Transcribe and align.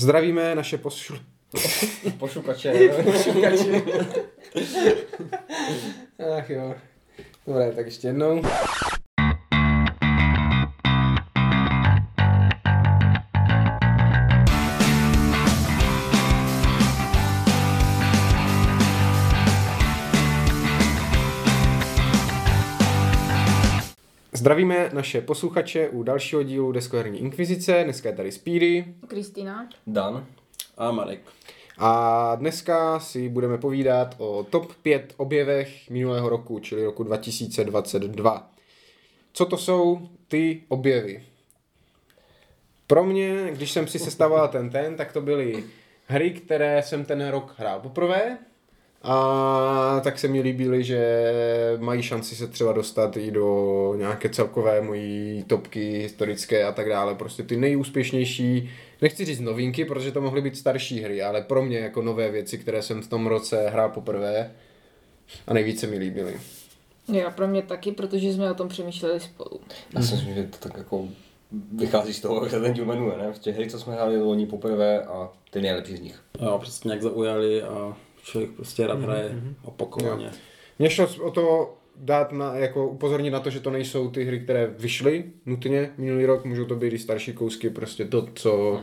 Zdravíme 0.00 0.54
naše 0.54 0.78
poslu... 0.78 1.16
Pošukače. 2.18 2.88
Posluchači. 3.04 3.82
Ach 6.38 6.50
jo. 6.50 6.74
Dobré, 7.46 7.72
tak 7.72 7.86
ještě 7.86 8.08
jednou. 8.08 8.42
Zdravíme 24.40 24.90
naše 24.92 25.20
posluchače 25.20 25.88
u 25.88 26.02
dalšího 26.02 26.42
dílu 26.42 26.72
Deskoherní 26.72 27.20
inkvizice. 27.20 27.84
Dneska 27.84 28.08
je 28.08 28.16
tady 28.16 28.32
Speedy. 28.32 28.94
Kristýna. 29.06 29.68
Dan. 29.86 30.26
A 30.76 30.90
Marek. 30.90 31.20
A 31.78 32.34
dneska 32.34 33.00
si 33.00 33.28
budeme 33.28 33.58
povídat 33.58 34.14
o 34.18 34.46
top 34.50 34.74
5 34.82 35.14
objevech 35.16 35.90
minulého 35.90 36.28
roku, 36.28 36.58
čili 36.58 36.84
roku 36.84 37.02
2022. 37.02 38.50
Co 39.32 39.46
to 39.46 39.56
jsou 39.56 40.08
ty 40.28 40.62
objevy? 40.68 41.24
Pro 42.86 43.04
mě, 43.04 43.48
když 43.52 43.70
jsem 43.70 43.86
si 43.86 43.98
sestavoval 43.98 44.48
ten 44.48 44.70
ten, 44.70 44.96
tak 44.96 45.12
to 45.12 45.20
byly 45.20 45.64
hry, 46.06 46.30
které 46.30 46.82
jsem 46.82 47.04
ten 47.04 47.28
rok 47.28 47.54
hrál 47.56 47.80
poprvé. 47.80 48.38
A 49.02 50.00
tak 50.04 50.18
se 50.18 50.28
mi 50.28 50.40
líbily, 50.40 50.84
že 50.84 51.22
mají 51.78 52.02
šanci 52.02 52.34
se 52.36 52.46
třeba 52.46 52.72
dostat 52.72 53.16
i 53.16 53.30
do 53.30 53.94
nějaké 53.96 54.28
celkové 54.28 54.80
mojí 54.80 55.44
topky 55.46 55.98
historické 55.98 56.64
a 56.64 56.72
tak 56.72 56.88
dále. 56.88 57.14
Prostě 57.14 57.42
ty 57.42 57.56
nejúspěšnější, 57.56 58.70
nechci 59.02 59.24
říct 59.24 59.40
novinky, 59.40 59.84
protože 59.84 60.12
to 60.12 60.20
mohly 60.20 60.42
být 60.42 60.56
starší 60.56 61.00
hry, 61.00 61.22
ale 61.22 61.42
pro 61.42 61.62
mě 61.62 61.78
jako 61.78 62.02
nové 62.02 62.30
věci, 62.30 62.58
které 62.58 62.82
jsem 62.82 63.02
v 63.02 63.08
tom 63.08 63.26
roce 63.26 63.68
hrál 63.68 63.88
poprvé 63.88 64.50
a 65.46 65.54
nejvíce 65.54 65.86
mi 65.86 65.98
líbily. 65.98 66.40
Jo, 67.08 67.30
pro 67.36 67.48
mě 67.48 67.62
taky, 67.62 67.92
protože 67.92 68.32
jsme 68.32 68.50
o 68.50 68.54
tom 68.54 68.68
přemýšleli 68.68 69.20
spolu. 69.20 69.60
Já 69.94 70.02
si 70.02 70.14
myslím, 70.14 70.34
že 70.34 70.42
to 70.42 70.68
tak 70.68 70.76
jako 70.76 71.08
vychází 71.72 72.14
z 72.14 72.20
toho, 72.20 72.42
jak 72.42 72.50
se 72.50 72.60
ten 72.60 72.72
díl 72.72 72.84
jmenuje, 72.84 73.18
ne? 73.18 73.32
V 73.32 73.38
těch 73.38 73.56
hry, 73.56 73.70
co 73.70 73.78
jsme 73.78 73.94
hráli 73.94 74.22
loni 74.22 74.46
poprvé 74.46 75.02
a 75.02 75.28
ty 75.50 75.60
nejlepší 75.60 75.96
z 75.96 76.00
nich. 76.00 76.20
Jo, 76.40 76.58
přesně 76.62 76.92
jak 76.92 77.02
zaujali 77.02 77.62
a 77.62 77.96
člověk 78.22 78.50
prostě 78.50 78.86
rád 78.86 79.00
hraje 79.00 79.42
opakovaně. 79.64 80.30
Mně 80.78 80.90
šlo 80.90 81.08
o 81.22 81.30
to 81.30 81.74
dát 81.96 82.32
na, 82.32 82.54
jako 82.54 82.88
upozornit 82.88 83.30
na 83.30 83.40
to, 83.40 83.50
že 83.50 83.60
to 83.60 83.70
nejsou 83.70 84.10
ty 84.10 84.24
hry, 84.24 84.40
které 84.40 84.66
vyšly 84.78 85.24
nutně 85.46 85.90
minulý 85.98 86.26
rok, 86.26 86.44
můžou 86.44 86.64
to 86.64 86.76
být 86.76 86.92
i 86.92 86.98
starší 86.98 87.32
kousky, 87.32 87.70
prostě 87.70 88.04
to, 88.04 88.28
co 88.34 88.80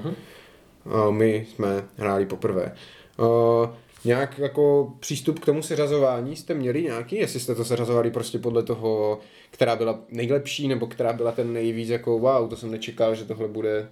uh, 0.86 1.12
my 1.12 1.46
jsme 1.50 1.84
hráli 1.98 2.26
poprvé. 2.26 2.76
Uh, 3.18 3.70
nějak 4.06 4.40
jako 4.40 4.94
přístup 5.00 5.40
k 5.40 5.46
tomu 5.46 5.62
seřazování 5.62 6.36
jste 6.36 6.54
měli 6.54 6.84
nějaký, 6.84 7.16
jestli 7.16 7.40
jste 7.40 7.56
to 7.56 7.66
seřazovali 7.66 8.12
prostě 8.12 8.40
podle 8.40 8.64
toho, 8.64 9.20
která 9.52 9.76
byla 9.76 10.00
nejlepší, 10.10 10.68
nebo 10.68 10.88
která 10.88 11.14
byla 11.14 11.32
ten 11.32 11.54
nejvíc 11.54 11.90
jako 11.90 12.20
wow, 12.20 12.50
to 12.50 12.58
jsem 12.58 12.72
nečekal, 12.72 13.16
že 13.16 13.26
tohle 13.26 13.48
bude 13.48 13.90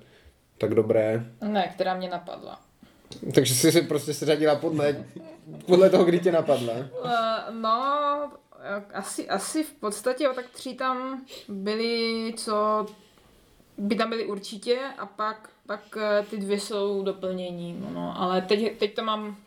tak 0.57 0.75
dobré. 0.75 1.25
Ne, 1.41 1.71
která 1.73 1.97
mě 1.97 2.09
napadla. 2.09 2.59
Takže 3.33 3.55
jsi 3.55 3.71
si 3.71 3.81
prostě 3.81 4.13
seřadila 4.13 4.55
podle, 4.55 5.05
podle 5.65 5.89
toho, 5.89 6.03
kdy 6.03 6.19
tě 6.19 6.31
napadla. 6.31 6.73
Uh, 6.73 7.61
no, 7.61 8.31
asi, 8.93 9.29
asi 9.29 9.63
v 9.63 9.73
podstatě, 9.73 10.23
jo, 10.23 10.31
tak 10.35 10.49
tři 10.49 10.73
tam 10.73 11.21
byly, 11.47 12.33
co 12.37 12.85
by 13.77 13.95
tam 13.95 14.09
byly 14.09 14.25
určitě 14.25 14.79
a 14.97 15.05
pak, 15.05 15.49
pak 15.67 15.97
eh, 15.97 16.25
ty 16.29 16.37
dvě 16.37 16.59
jsou 16.59 17.03
doplnění, 17.03 17.77
no, 17.81 17.89
no, 17.93 18.21
ale 18.21 18.41
teď, 18.41 18.77
teď 18.77 18.95
to 18.95 19.03
mám 19.03 19.37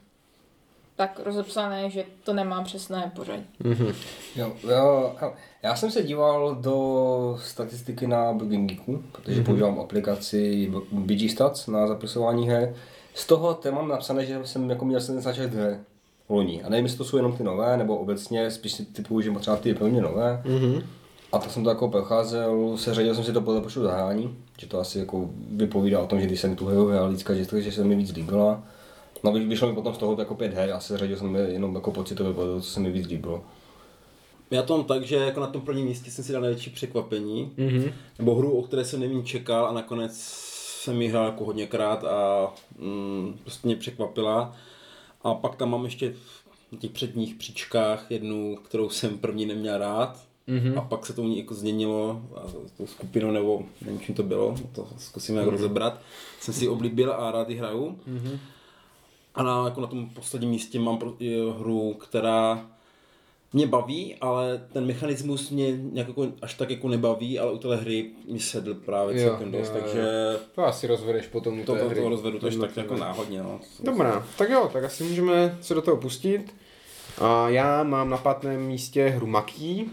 tak 0.96 1.20
rozepsané, 1.24 1.90
že 1.90 2.04
to 2.24 2.32
nemám 2.32 2.64
přesné 2.64 3.12
pořadí. 3.16 3.46
Jo, 4.36 4.52
jo, 4.68 5.16
hele, 5.18 5.32
já 5.62 5.76
jsem 5.76 5.90
se 5.90 6.02
díval 6.02 6.54
do 6.54 7.38
statistiky 7.42 8.06
na 8.06 8.32
Blogging 8.32 8.70
Geeku, 8.70 9.02
protože 9.12 9.40
mm-hmm. 9.40 9.44
používám 9.44 9.80
aplikaci 9.80 10.72
BG 10.92 11.30
Stats 11.30 11.66
na 11.66 11.86
zapisování 11.86 12.48
her. 12.48 12.74
Z 13.14 13.26
toho 13.26 13.54
tam 13.54 13.74
mám 13.74 13.88
napsané, 13.88 14.26
že 14.26 14.38
jsem 14.44 14.70
jako 14.70 14.84
měl 14.84 15.00
76 15.00 15.50
her 15.54 15.80
loni. 16.28 16.62
A 16.62 16.68
nevím, 16.68 16.84
jestli 16.84 16.98
to 16.98 17.04
jsou 17.04 17.16
jenom 17.16 17.32
ty 17.36 17.44
nové, 17.44 17.76
nebo 17.76 17.96
obecně 17.96 18.50
spíš 18.50 18.72
si 18.72 18.84
typuju, 18.84 19.20
že 19.20 19.30
třeba 19.40 19.56
ty 19.56 19.74
plně 19.74 20.00
nové. 20.02 20.42
Mhm. 20.44 20.82
A 21.32 21.38
tak 21.38 21.50
jsem 21.50 21.64
to 21.64 21.68
jako 21.70 21.88
procházel, 21.88 22.76
seřadil 22.76 23.14
jsem 23.14 23.24
si 23.24 23.32
to 23.32 23.40
podle 23.40 23.60
počtu 23.60 23.82
zahrání, 23.82 24.36
že 24.58 24.66
to 24.66 24.78
asi 24.80 24.98
jako 24.98 25.30
vypovídá 25.50 26.00
o 26.00 26.06
tom, 26.06 26.20
že 26.20 26.26
když 26.26 26.40
jsem 26.40 26.56
tu 26.56 26.66
hru 26.66 26.86
hrál 26.88 27.10
víc 27.10 27.24
že, 27.34 27.60
že 27.62 27.72
se 27.72 27.84
mi 27.84 27.94
víc 27.96 28.12
líbila. 28.12 28.62
No 29.24 29.32
vy- 29.32 29.44
vyšlo 29.46 29.68
mi 29.68 29.74
potom 29.74 29.94
z 29.94 29.98
toho 29.98 30.16
jako 30.18 30.34
pět 30.34 30.54
her 30.54 30.72
a 30.72 30.80
seřadil 30.80 31.16
jsem 31.16 31.34
je 31.36 31.42
jenom 31.42 31.74
jako 31.74 31.90
pocitově 31.90 32.32
podle 32.32 32.48
toho, 32.48 32.60
co 32.60 32.70
se 32.70 32.80
mi 32.80 32.90
víc 32.90 33.06
líbilo. 33.06 33.42
Já 34.50 34.62
to 34.62 34.76
mám 34.76 34.86
tak, 34.86 35.02
že 35.04 35.16
jako 35.16 35.40
na 35.40 35.46
tom 35.46 35.60
prvním 35.62 35.86
místě 35.86 36.10
jsem 36.10 36.24
si 36.24 36.32
dal 36.32 36.42
největší 36.42 36.70
překvapení, 36.70 37.50
Mhm. 37.56 37.90
nebo 38.18 38.34
hru, 38.34 38.52
o 38.58 38.62
které 38.62 38.84
jsem 38.84 39.00
nevím 39.00 39.24
čekal 39.24 39.66
a 39.66 39.72
nakonec 39.72 40.12
jsem 40.88 41.02
ji 41.02 41.08
hrál 41.08 41.26
jako 41.26 41.44
hodněkrát 41.44 42.04
a 42.04 42.48
mm, 42.78 43.38
prostě 43.42 43.68
mě 43.68 43.76
překvapila. 43.76 44.56
A 45.22 45.34
pak 45.34 45.56
tam 45.56 45.70
mám 45.70 45.84
ještě 45.84 46.14
na 46.72 46.78
těch 46.78 46.90
předních 46.90 47.34
příčkách 47.34 48.10
jednu, 48.10 48.56
kterou 48.56 48.90
jsem 48.90 49.18
první 49.18 49.46
neměl 49.46 49.78
rád. 49.78 50.24
Mhm. 50.46 50.78
A 50.78 50.80
pak 50.80 51.06
se 51.06 51.12
to 51.12 51.22
u 51.22 51.28
ní 51.28 51.38
jako 51.38 51.54
změnilo 51.54 52.22
a 52.36 52.40
tou 52.76 52.86
skupinou, 52.86 53.30
nebo 53.30 53.62
nevím, 53.82 54.00
čím 54.00 54.14
to 54.14 54.22
bylo, 54.22 54.56
to 54.72 54.88
zkusíme 54.98 55.40
jak 55.40 55.48
rozebrat. 55.48 56.00
Jsem 56.40 56.54
si 56.54 56.68
oblíbil 56.68 57.12
a 57.12 57.30
rád 57.30 57.50
ji 57.50 57.56
hraju. 57.56 57.98
A 59.34 59.42
na, 59.42 59.64
jako 59.64 59.80
na 59.80 59.86
tom 59.86 60.10
posledním 60.10 60.50
místě 60.50 60.78
mám 60.80 60.98
pro, 60.98 61.14
je, 61.18 61.52
hru, 61.52 61.94
která 61.94 62.66
mě 63.52 63.66
baví, 63.66 64.14
ale 64.20 64.66
ten 64.72 64.86
mechanismus 64.86 65.50
mě 65.50 65.76
nějak 65.76 66.08
jako, 66.08 66.26
až 66.42 66.54
tak 66.54 66.70
jako 66.70 66.88
nebaví, 66.88 67.38
ale 67.38 67.52
u 67.52 67.58
té 67.58 67.76
hry 67.76 68.10
mi 68.32 68.40
sedl 68.40 68.74
právě 68.74 69.22
Jo, 69.22 69.28
celkem 69.28 69.52
dost, 69.52 69.72
jo, 69.74 69.80
takže 69.80 70.04
To 70.54 70.64
asi 70.64 70.86
rozvedeš 70.86 71.26
potom 71.26 71.60
u 71.60 71.64
to, 71.64 71.74
té 71.74 71.80
to, 71.80 71.88
hry. 71.88 72.00
to 72.02 72.08
rozvedu 72.08 72.38
to 72.38 72.58
tak 72.60 72.76
jako 72.76 72.96
náhodně. 72.96 73.42
No. 73.42 73.60
Dobrá, 73.80 74.26
tak 74.38 74.50
jo, 74.50 74.70
tak 74.72 74.84
asi 74.84 75.04
můžeme 75.04 75.58
se 75.60 75.74
do 75.74 75.82
toho 75.82 75.96
pustit. 75.96 76.54
A 77.20 77.48
já 77.48 77.82
mám 77.82 78.10
na 78.10 78.16
pátém 78.16 78.66
místě 78.66 79.08
hru 79.08 79.26
Maký, 79.26 79.90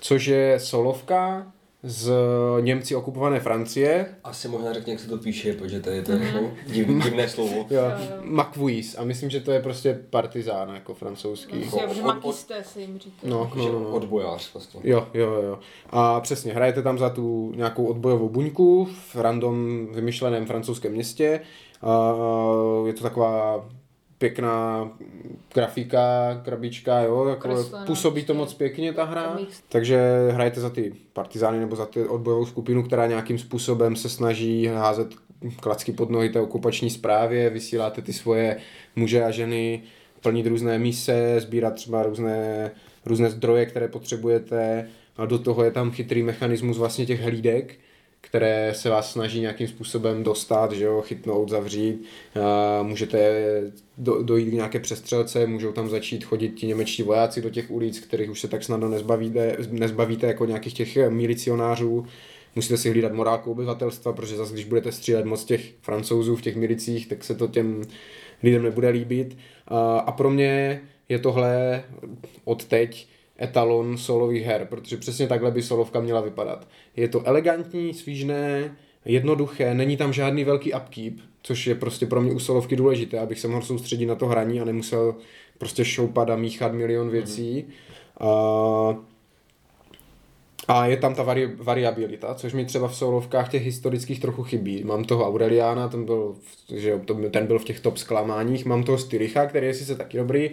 což 0.00 0.26
je 0.26 0.60
solovka 0.60 1.52
z 1.86 2.12
Němci 2.60 2.94
okupované 2.96 3.40
Francie. 3.40 4.06
Asi 4.24 4.48
možná 4.48 4.72
řekni, 4.72 4.92
jak 4.92 5.00
se 5.00 5.08
to 5.08 5.18
píše, 5.18 5.52
protože 5.52 5.80
to 5.80 5.90
je 5.90 6.02
to 6.02 6.12
jako 6.12 6.50
div, 6.66 6.86
divné 7.04 7.28
slovo. 7.28 7.66
Jo, 7.70 7.82
Makvuis. 8.22 8.98
A 8.98 9.04
myslím, 9.04 9.30
že 9.30 9.40
to 9.40 9.52
je 9.52 9.60
prostě 9.62 10.00
partizán 10.10 10.68
jako 10.74 10.94
francouzský. 10.94 11.56
Myslím, 11.56 11.80
že 11.94 12.00
od- 12.02 12.06
makisté 12.06 12.64
se 12.64 12.80
jim 12.80 12.98
říká. 12.98 13.16
No, 13.22 13.50
no, 13.56 13.62
Že 13.62 13.68
no, 13.72 13.78
no. 13.80 13.88
odbojář 13.88 14.52
vlastně. 14.54 14.80
Jo, 14.84 15.06
jo, 15.14 15.32
jo. 15.32 15.58
A 15.90 16.20
přesně, 16.20 16.52
hrajete 16.52 16.82
tam 16.82 16.98
za 16.98 17.10
tu 17.10 17.52
nějakou 17.56 17.86
odbojovou 17.86 18.28
buňku 18.28 18.84
v 18.84 19.16
random 19.16 19.86
vymyšleném 19.92 20.46
francouzském 20.46 20.92
městě. 20.92 21.40
A 21.82 22.14
je 22.86 22.92
to 22.92 23.02
taková 23.02 23.64
pěkná 24.24 24.90
grafika, 25.54 26.00
krabička, 26.44 27.00
jo, 27.00 27.26
jako 27.28 27.48
Kreslená 27.48 27.86
působí 27.86 28.22
to 28.22 28.26
prostě. 28.26 28.38
moc 28.38 28.54
pěkně 28.54 28.92
ta 28.92 29.04
hra. 29.04 29.38
Takže 29.68 30.00
hrajete 30.30 30.60
za 30.60 30.70
ty 30.70 30.92
partizány 31.12 31.60
nebo 31.60 31.76
za 31.76 31.86
ty 31.86 32.06
odbojovou 32.06 32.46
skupinu, 32.46 32.82
která 32.82 33.06
nějakým 33.06 33.38
způsobem 33.38 33.96
se 33.96 34.08
snaží 34.08 34.66
házet 34.66 35.14
klacky 35.60 35.92
pod 35.92 36.10
nohy 36.10 36.28
té 36.28 36.40
okupační 36.40 36.90
správě, 36.90 37.50
vysíláte 37.50 38.02
ty 38.02 38.12
svoje 38.12 38.56
muže 38.96 39.24
a 39.24 39.30
ženy, 39.30 39.82
plnit 40.20 40.46
různé 40.46 40.78
mise, 40.78 41.40
sbírat 41.40 41.74
třeba 41.74 42.02
různé, 42.02 42.70
různé 43.06 43.30
zdroje, 43.30 43.66
které 43.66 43.88
potřebujete 43.88 44.88
a 45.16 45.26
do 45.26 45.38
toho 45.38 45.64
je 45.64 45.70
tam 45.70 45.90
chytrý 45.90 46.22
mechanismus 46.22 46.78
vlastně 46.78 47.06
těch 47.06 47.20
hlídek, 47.20 47.74
které 48.26 48.72
se 48.74 48.90
vás 48.90 49.12
snaží 49.12 49.40
nějakým 49.40 49.68
způsobem 49.68 50.22
dostat, 50.22 50.72
že 50.72 50.84
jo, 50.84 51.02
chytnout, 51.02 51.48
zavřít. 51.48 52.04
Můžete 52.82 53.42
do, 53.98 54.22
dojít 54.22 54.50
k 54.50 54.52
nějaké 54.52 54.80
přestřelce, 54.80 55.46
můžou 55.46 55.72
tam 55.72 55.88
začít 55.88 56.24
chodit 56.24 56.48
ti 56.48 56.66
němečtí 56.66 57.02
vojáci 57.02 57.42
do 57.42 57.50
těch 57.50 57.70
ulic, 57.70 58.00
kterých 58.00 58.30
už 58.30 58.40
se 58.40 58.48
tak 58.48 58.64
snadno 58.64 58.88
nezbavíte, 58.88 59.56
nezbavíte 59.70 60.26
jako 60.26 60.46
nějakých 60.46 60.74
těch 60.74 60.96
milicionářů. 61.08 62.06
Musíte 62.56 62.76
si 62.76 62.90
hlídat 62.90 63.12
morálku 63.12 63.50
obyvatelstva, 63.50 64.12
protože 64.12 64.36
zase, 64.36 64.52
když 64.52 64.64
budete 64.64 64.92
střílet 64.92 65.24
moc 65.24 65.44
těch 65.44 65.72
francouzů 65.82 66.36
v 66.36 66.42
těch 66.42 66.56
milicích, 66.56 67.08
tak 67.08 67.24
se 67.24 67.34
to 67.34 67.48
těm 67.48 67.82
lidem 68.42 68.62
nebude 68.62 68.88
líbit. 68.88 69.36
A, 69.68 69.98
a 69.98 70.12
pro 70.12 70.30
mě 70.30 70.80
je 71.08 71.18
tohle 71.18 71.84
od 72.44 72.64
teď 72.64 73.08
etalon 73.40 73.98
solových 73.98 74.44
her, 74.44 74.66
protože 74.70 74.96
přesně 74.96 75.26
takhle 75.28 75.50
by 75.50 75.62
solovka 75.62 76.00
měla 76.00 76.20
vypadat. 76.20 76.68
Je 76.96 77.08
to 77.08 77.26
elegantní, 77.28 77.94
svížné, 77.94 78.76
jednoduché, 79.04 79.74
není 79.74 79.96
tam 79.96 80.12
žádný 80.12 80.44
velký 80.44 80.74
upkeep, 80.74 81.14
což 81.42 81.66
je 81.66 81.74
prostě 81.74 82.06
pro 82.06 82.20
mě 82.20 82.32
u 82.32 82.38
solovky 82.38 82.76
důležité, 82.76 83.18
abych 83.18 83.40
se 83.40 83.48
mohl 83.48 83.62
soustředit 83.62 84.06
na 84.06 84.14
to 84.14 84.26
hraní 84.26 84.60
a 84.60 84.64
nemusel 84.64 85.14
prostě 85.58 85.84
šoupat 85.84 86.30
a 86.30 86.36
míchat 86.36 86.72
milion 86.72 87.10
věcí. 87.10 87.64
A 88.20 88.96
A 90.68 90.86
je 90.86 90.96
tam 90.96 91.14
ta 91.14 91.22
vari- 91.24 91.56
variabilita, 91.56 92.34
což 92.34 92.52
mi 92.52 92.64
třeba 92.64 92.88
v 92.88 92.96
solovkách 92.96 93.50
těch 93.50 93.64
historických 93.64 94.20
trochu 94.20 94.42
chybí. 94.42 94.84
Mám 94.84 95.04
toho 95.04 95.26
Aureliana, 95.28 95.88
ten 95.88 96.04
byl, 96.04 96.34
v- 96.40 96.78
že 96.80 97.00
ten 97.30 97.46
byl 97.46 97.58
v 97.58 97.64
těch 97.64 97.80
top 97.80 97.96
zklamáních, 97.96 98.64
mám 98.64 98.82
toho 98.82 98.98
Styricha, 98.98 99.46
který 99.46 99.66
je 99.66 99.74
sice 99.74 99.94
taky 99.94 100.16
dobrý, 100.18 100.50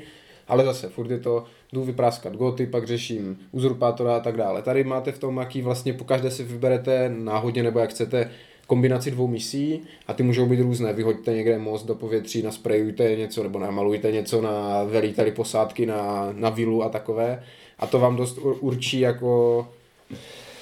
ale 0.52 0.66
zase 0.66 0.90
furt 0.90 1.12
je 1.12 1.20
to, 1.20 1.44
jdu 1.74 1.84
vypráskat 1.84 2.36
goty, 2.36 2.66
pak 2.66 2.88
řeším 2.88 3.38
uzurpátora 3.52 4.16
a 4.16 4.20
tak 4.20 4.38
dále. 4.38 4.62
Tady 4.62 4.84
máte 4.84 5.12
v 5.12 5.20
tom, 5.20 5.38
jaký 5.38 5.62
vlastně 5.62 5.94
po 5.94 6.04
každé 6.04 6.32
si 6.32 6.44
vyberete 6.44 7.12
náhodně 7.18 7.64
nebo 7.64 7.80
jak 7.80 7.90
chcete 7.90 8.30
kombinaci 8.68 9.12
dvou 9.12 9.28
misí 9.28 9.82
a 10.08 10.14
ty 10.14 10.24
můžou 10.24 10.46
být 10.46 10.60
různé. 10.60 10.94
Vyhoďte 10.94 11.34
někde 11.34 11.60
most 11.60 11.86
do 11.86 11.96
povětří, 11.96 12.42
nasprejujte 12.44 13.16
něco 13.16 13.44
nebo 13.44 13.60
namalujte 13.60 14.12
něco 14.12 14.42
na 14.42 14.84
velí 14.84 15.16
posádky 15.36 15.86
na, 15.86 16.30
na 16.34 16.50
vilu 16.50 16.84
a 16.84 16.90
takové. 16.90 17.44
A 17.80 17.88
to 17.88 18.00
vám 18.00 18.16
dost 18.16 18.38
ur- 18.38 18.58
určí 18.60 19.00
jako 19.00 19.68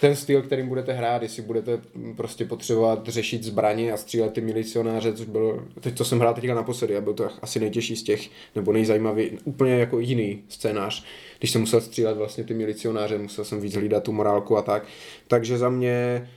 ten 0.01 0.15
styl, 0.15 0.41
kterým 0.41 0.67
budete 0.67 0.93
hrát, 0.93 1.21
jestli 1.21 1.41
budete 1.41 1.79
prostě 2.15 2.45
potřebovat 2.45 3.07
řešit 3.07 3.43
zbraně 3.43 3.93
a 3.93 3.97
střílet 3.97 4.33
ty 4.33 4.41
milicionáře, 4.41 5.13
což 5.13 5.25
bylo, 5.25 5.59
teď 5.79 5.97
to 5.97 6.05
jsem 6.05 6.19
hrál 6.19 6.33
teďka 6.33 6.55
naposledy 6.55 6.97
a 6.97 7.01
byl 7.01 7.13
to 7.13 7.29
asi 7.41 7.59
nejtěžší 7.59 7.95
z 7.95 8.03
těch, 8.03 8.29
nebo 8.55 8.73
nejzajímavý, 8.73 9.29
úplně 9.43 9.73
jako 9.73 9.99
jiný 9.99 10.43
scénář, 10.49 11.05
když 11.39 11.51
jsem 11.51 11.61
musel 11.61 11.81
střílet 11.81 12.17
vlastně 12.17 12.43
ty 12.43 12.53
milicionáře, 12.53 13.17
musel 13.17 13.45
jsem 13.45 13.61
víc 13.61 13.75
hlídat 13.75 14.03
tu 14.03 14.11
morálku 14.11 14.57
a 14.57 14.61
tak. 14.61 14.83
Takže 15.27 15.57
za 15.57 15.69
mě 15.69 16.27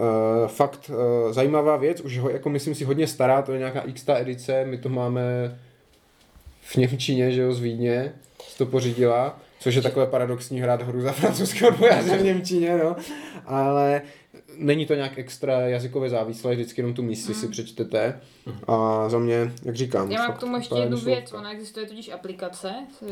Uh, 0.00 0.48
fakt 0.48 0.90
uh, 0.90 1.32
zajímavá 1.32 1.76
věc, 1.76 2.00
už 2.00 2.18
ho 2.18 2.30
jako 2.30 2.50
myslím 2.50 2.74
si 2.74 2.84
hodně 2.84 3.06
stará, 3.06 3.42
to 3.42 3.52
je 3.52 3.58
nějaká 3.58 3.80
x 3.80 4.04
edice, 4.08 4.64
my 4.64 4.78
to 4.78 4.88
máme 4.88 5.58
v 6.60 6.76
Němčině, 6.76 7.32
že 7.32 7.40
jo, 7.40 7.52
z 7.52 7.60
Vídně, 7.60 8.12
to 8.58 8.66
pořídila, 8.66 9.40
což 9.62 9.74
je 9.74 9.82
takové 9.82 10.06
paradoxní 10.06 10.60
hrát 10.60 10.82
hru 10.82 11.00
za 11.00 11.12
francouzského 11.12 11.70
odbojáře 11.70 12.16
v 12.18 12.24
Němčině, 12.24 12.76
no, 12.84 12.96
ale 13.46 14.02
není 14.56 14.86
to 14.86 14.94
nějak 14.94 15.18
extra 15.18 15.60
jazykově 15.60 16.10
závislé, 16.10 16.54
vždycky 16.54 16.80
jenom 16.80 16.94
tu 16.94 17.02
misi 17.02 17.34
si 17.34 17.48
přečtete. 17.48 18.20
A 18.66 19.08
za 19.08 19.18
mě, 19.18 19.52
jak 19.62 19.74
říkám, 19.76 20.10
Já 20.10 20.22
mám 20.22 20.32
k 20.32 20.38
tomu 20.40 20.56
ještě 20.56 20.74
jednu 20.74 20.96
věc, 20.98 21.28
slovka. 21.28 21.38
ona 21.38 21.52
existuje 21.52 21.86
totiž 21.86 22.08
aplikace, 22.08 22.72
eh, 23.02 23.06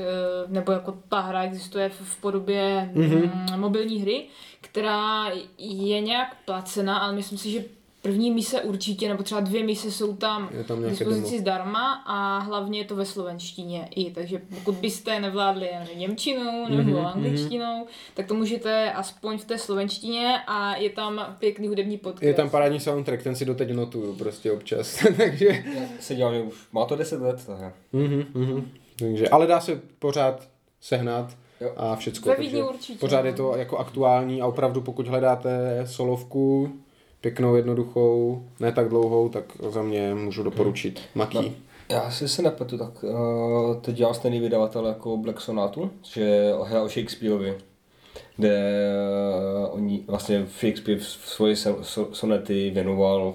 nebo 0.49 0.73
jako 0.73 0.95
ta 1.09 1.21
hra 1.21 1.43
existuje 1.43 1.89
v, 1.89 2.17
podobě 2.21 2.91
Mhm. 2.95 3.31
mm, 3.53 3.61
mobilní 3.61 4.01
hry, 4.01 4.27
která 4.61 5.29
je 5.59 6.01
nějak 6.01 6.37
placená, 6.45 6.99
ale 6.99 7.13
myslím 7.13 7.39
si, 7.39 7.51
že 7.51 7.65
první 8.03 8.31
mise 8.31 8.63
určitě, 8.63 9.09
nebo 9.09 9.23
třeba 9.23 9.41
dvě 9.41 9.65
mise 9.65 9.91
jsou 9.91 10.17
tam 10.17 10.49
Je 10.53 10.65
tam 10.65 10.77
k 10.77 10.81
nějaké 10.81 10.99
dispozici 10.99 11.31
demo. 11.31 11.41
zdarma 11.41 11.93
a 12.07 12.39
hlavně 12.39 12.79
je 12.79 12.85
to 12.85 12.97
ve 12.97 13.05
slovenštině 13.05 13.89
i, 13.97 14.11
takže 14.11 14.41
pokud 14.55 14.75
byste 14.75 15.21
nevládli 15.21 15.69
nevím, 15.79 15.99
němčinou 15.99 16.69
nebo 16.69 16.91
Mhm, 16.91 17.07
angličtinou, 17.07 17.87
tak 18.15 18.27
to 18.27 18.35
můžete 18.35 18.93
aspoň 18.93 19.39
v 19.39 19.45
té 19.45 19.59
slovenštině 19.59 20.37
a 20.47 20.77
je 20.77 20.91
tam 20.91 21.37
pěkný 21.39 21.69
hudební 21.69 21.99
podcast. 21.99 22.23
Je 22.23 22.35
tam 22.35 22.51
parádní 22.51 22.81
soundtrack, 22.81 23.23
ten 23.23 23.37
si 23.37 23.45
doteď 23.45 23.71
notuju 23.71 24.15
prostě 24.17 24.53
občas, 24.53 25.07
takže... 25.17 25.65
Se 26.01 26.17
že 26.17 26.25
už 26.27 26.55
má 26.73 26.85
to 26.85 26.97
10 26.97 27.21
let, 27.21 27.47
ta 27.47 27.55
hra. 27.55 27.73
Mhm, 27.93 28.25
mhm. 28.35 28.71
Takže, 28.99 29.29
ale 29.29 29.47
dá 29.47 29.61
se 29.61 29.81
pořád 29.99 30.49
sehnat 30.81 31.37
Jo. 31.61 31.73
a 31.77 31.97
všecko. 31.97 32.29
Ve 32.29 32.37
takže 32.37 32.49
Vídni 32.51 32.63
určitě, 32.63 32.99
Pořád 32.99 33.25
je 33.25 33.33
to 33.33 33.57
jako 33.57 33.79
aktuální 33.79 34.43
a 34.43 34.47
opravdu 34.47 34.81
pokud 34.81 35.09
hledáte 35.09 35.83
solovku, 35.87 36.73
pěknou, 37.21 37.55
jednoduchou, 37.57 38.43
ne 38.61 38.73
tak 38.73 38.89
dlouhou, 38.89 39.29
tak 39.29 39.45
za 39.69 39.83
mě 39.83 40.15
můžu 40.15 40.43
doporučit 40.43 41.01
Maki. 41.15 41.37
No. 41.37 41.45
Já 41.89 42.11
si 42.11 42.29
se 42.29 42.43
nepletu, 42.43 42.79
tak 42.79 43.05
uh, 43.05 43.77
teď 43.81 43.95
dělal 43.97 44.15
stejný 44.15 44.41
vydavatel 44.41 44.87
jako 44.87 45.17
Black 45.17 45.41
Sonatu, 45.41 45.91
že 46.03 46.21
je 46.21 46.55
hra 46.65 46.83
o 46.83 46.89
Shakespeareovi, 46.89 47.55
kde 48.37 48.59
uh, 49.69 49.75
oni 49.75 50.05
vlastně 50.07 50.47
Shakespeare 50.61 51.01
v- 51.01 51.05
svoje 51.07 51.55
so- 51.55 52.13
sonety 52.13 52.71
věnoval 52.75 53.35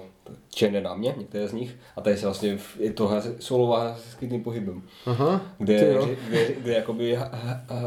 černé 0.54 0.80
dámě, 0.80 1.14
některé 1.18 1.48
z 1.48 1.52
nich, 1.52 1.76
a 1.96 2.00
tady 2.00 2.16
se 2.16 2.26
vlastně 2.26 2.58
je 2.80 2.92
to 2.92 3.10
solová 3.38 3.96
se 3.96 4.10
skrytým 4.10 4.42
pohybem, 4.42 4.82
Aha, 5.06 5.40
kde, 5.58 5.78
ty 5.80 5.86
jo. 5.94 6.08
kde, 6.28 6.46
kde, 6.62 6.72
jakoby 6.72 7.18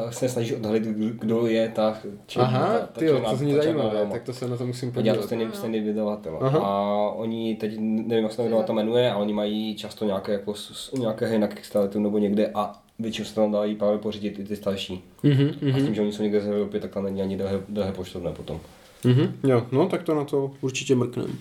se 0.10 0.30
snaží 0.30 0.56
odhalit, 0.56 0.84
kdo 0.84 1.48
je 1.48 1.70
ta 1.70 1.98
černá, 2.28 2.48
Aha, 2.48 2.68
ta, 2.68 2.80
ta 2.80 3.00
ty 3.00 3.06
jo, 3.06 3.14
černá- 3.14 3.30
to 3.30 3.36
zní 3.36 3.54
zajímavé, 3.54 4.08
tak 4.12 4.24
to 4.24 4.34
se 4.34 4.48
na 4.48 4.58
to 4.58 4.66
musím 4.68 4.94
A 4.98 5.02
dělá 5.02 5.16
to 5.16 5.22
podívat. 5.22 5.26
stejný, 5.26 5.46
stejný 5.54 5.80
vydavatel. 5.80 6.38
Aha. 6.42 6.60
A 6.60 7.10
oni 7.12 7.56
teď, 7.56 7.72
nevím, 7.80 8.24
jak 8.24 8.32
se 8.32 8.38
ten 8.38 8.46
vydavatel 8.46 8.76
jmenuje, 8.76 9.12
a 9.12 9.18
oni 9.18 9.34
mají 9.34 9.76
často 9.76 10.06
nějaké, 10.06 10.32
jako, 10.32 10.54
s- 10.54 10.72
s- 10.74 10.92
nějaké 10.92 11.26
hry 11.28 11.40
na 11.40 11.48
Kickstarteru 11.48 12.04
nebo 12.04 12.18
někde 12.18 12.52
a 12.54 12.80
většinou 13.00 13.26
se 13.28 13.36
tam 13.36 13.52
dají 13.52 13.76
právě 13.76 13.98
pořídit 13.98 14.40
i 14.40 14.44
ty 14.44 14.56
starší. 14.56 15.04
Mhm, 15.24 15.74
A 15.76 15.80
s 15.80 15.84
tím, 15.84 15.96
že 15.96 16.02
oni 16.02 16.12
jsou 16.12 16.24
někde 16.24 16.42
z 16.42 16.48
Evropy, 16.48 16.80
tak 16.80 16.92
tam 16.92 17.04
není 17.04 17.22
ani 17.22 17.38
drahé, 17.38 17.60
drahé 17.70 17.92
poštovné 17.92 18.32
potom. 18.32 18.60
mhm, 19.06 19.34
jo, 19.44 19.66
no 19.72 19.88
tak 19.90 20.04
to 20.04 20.16
na 20.16 20.24
to 20.26 20.52
určitě 20.62 20.96
mrknem. 20.96 21.38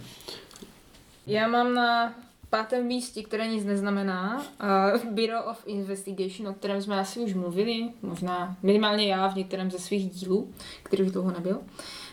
Já 1.28 1.48
mám 1.48 1.74
na 1.74 2.14
pátém 2.50 2.86
místě, 2.86 3.22
které 3.22 3.48
nic 3.48 3.64
neznamená, 3.64 4.36
uh, 4.36 5.12
Bureau 5.12 5.50
of 5.50 5.62
Investigation, 5.66 6.48
o 6.48 6.54
kterém 6.54 6.82
jsme 6.82 7.00
asi 7.00 7.20
už 7.20 7.34
mluvili, 7.34 7.88
možná 8.02 8.56
minimálně 8.62 9.06
já 9.06 9.28
v 9.28 9.36
některém 9.36 9.70
ze 9.70 9.78
svých 9.78 10.10
dílů, 10.10 10.52
který 10.82 11.02
už 11.02 11.10
dlouho 11.10 11.30
nebyl. 11.30 11.60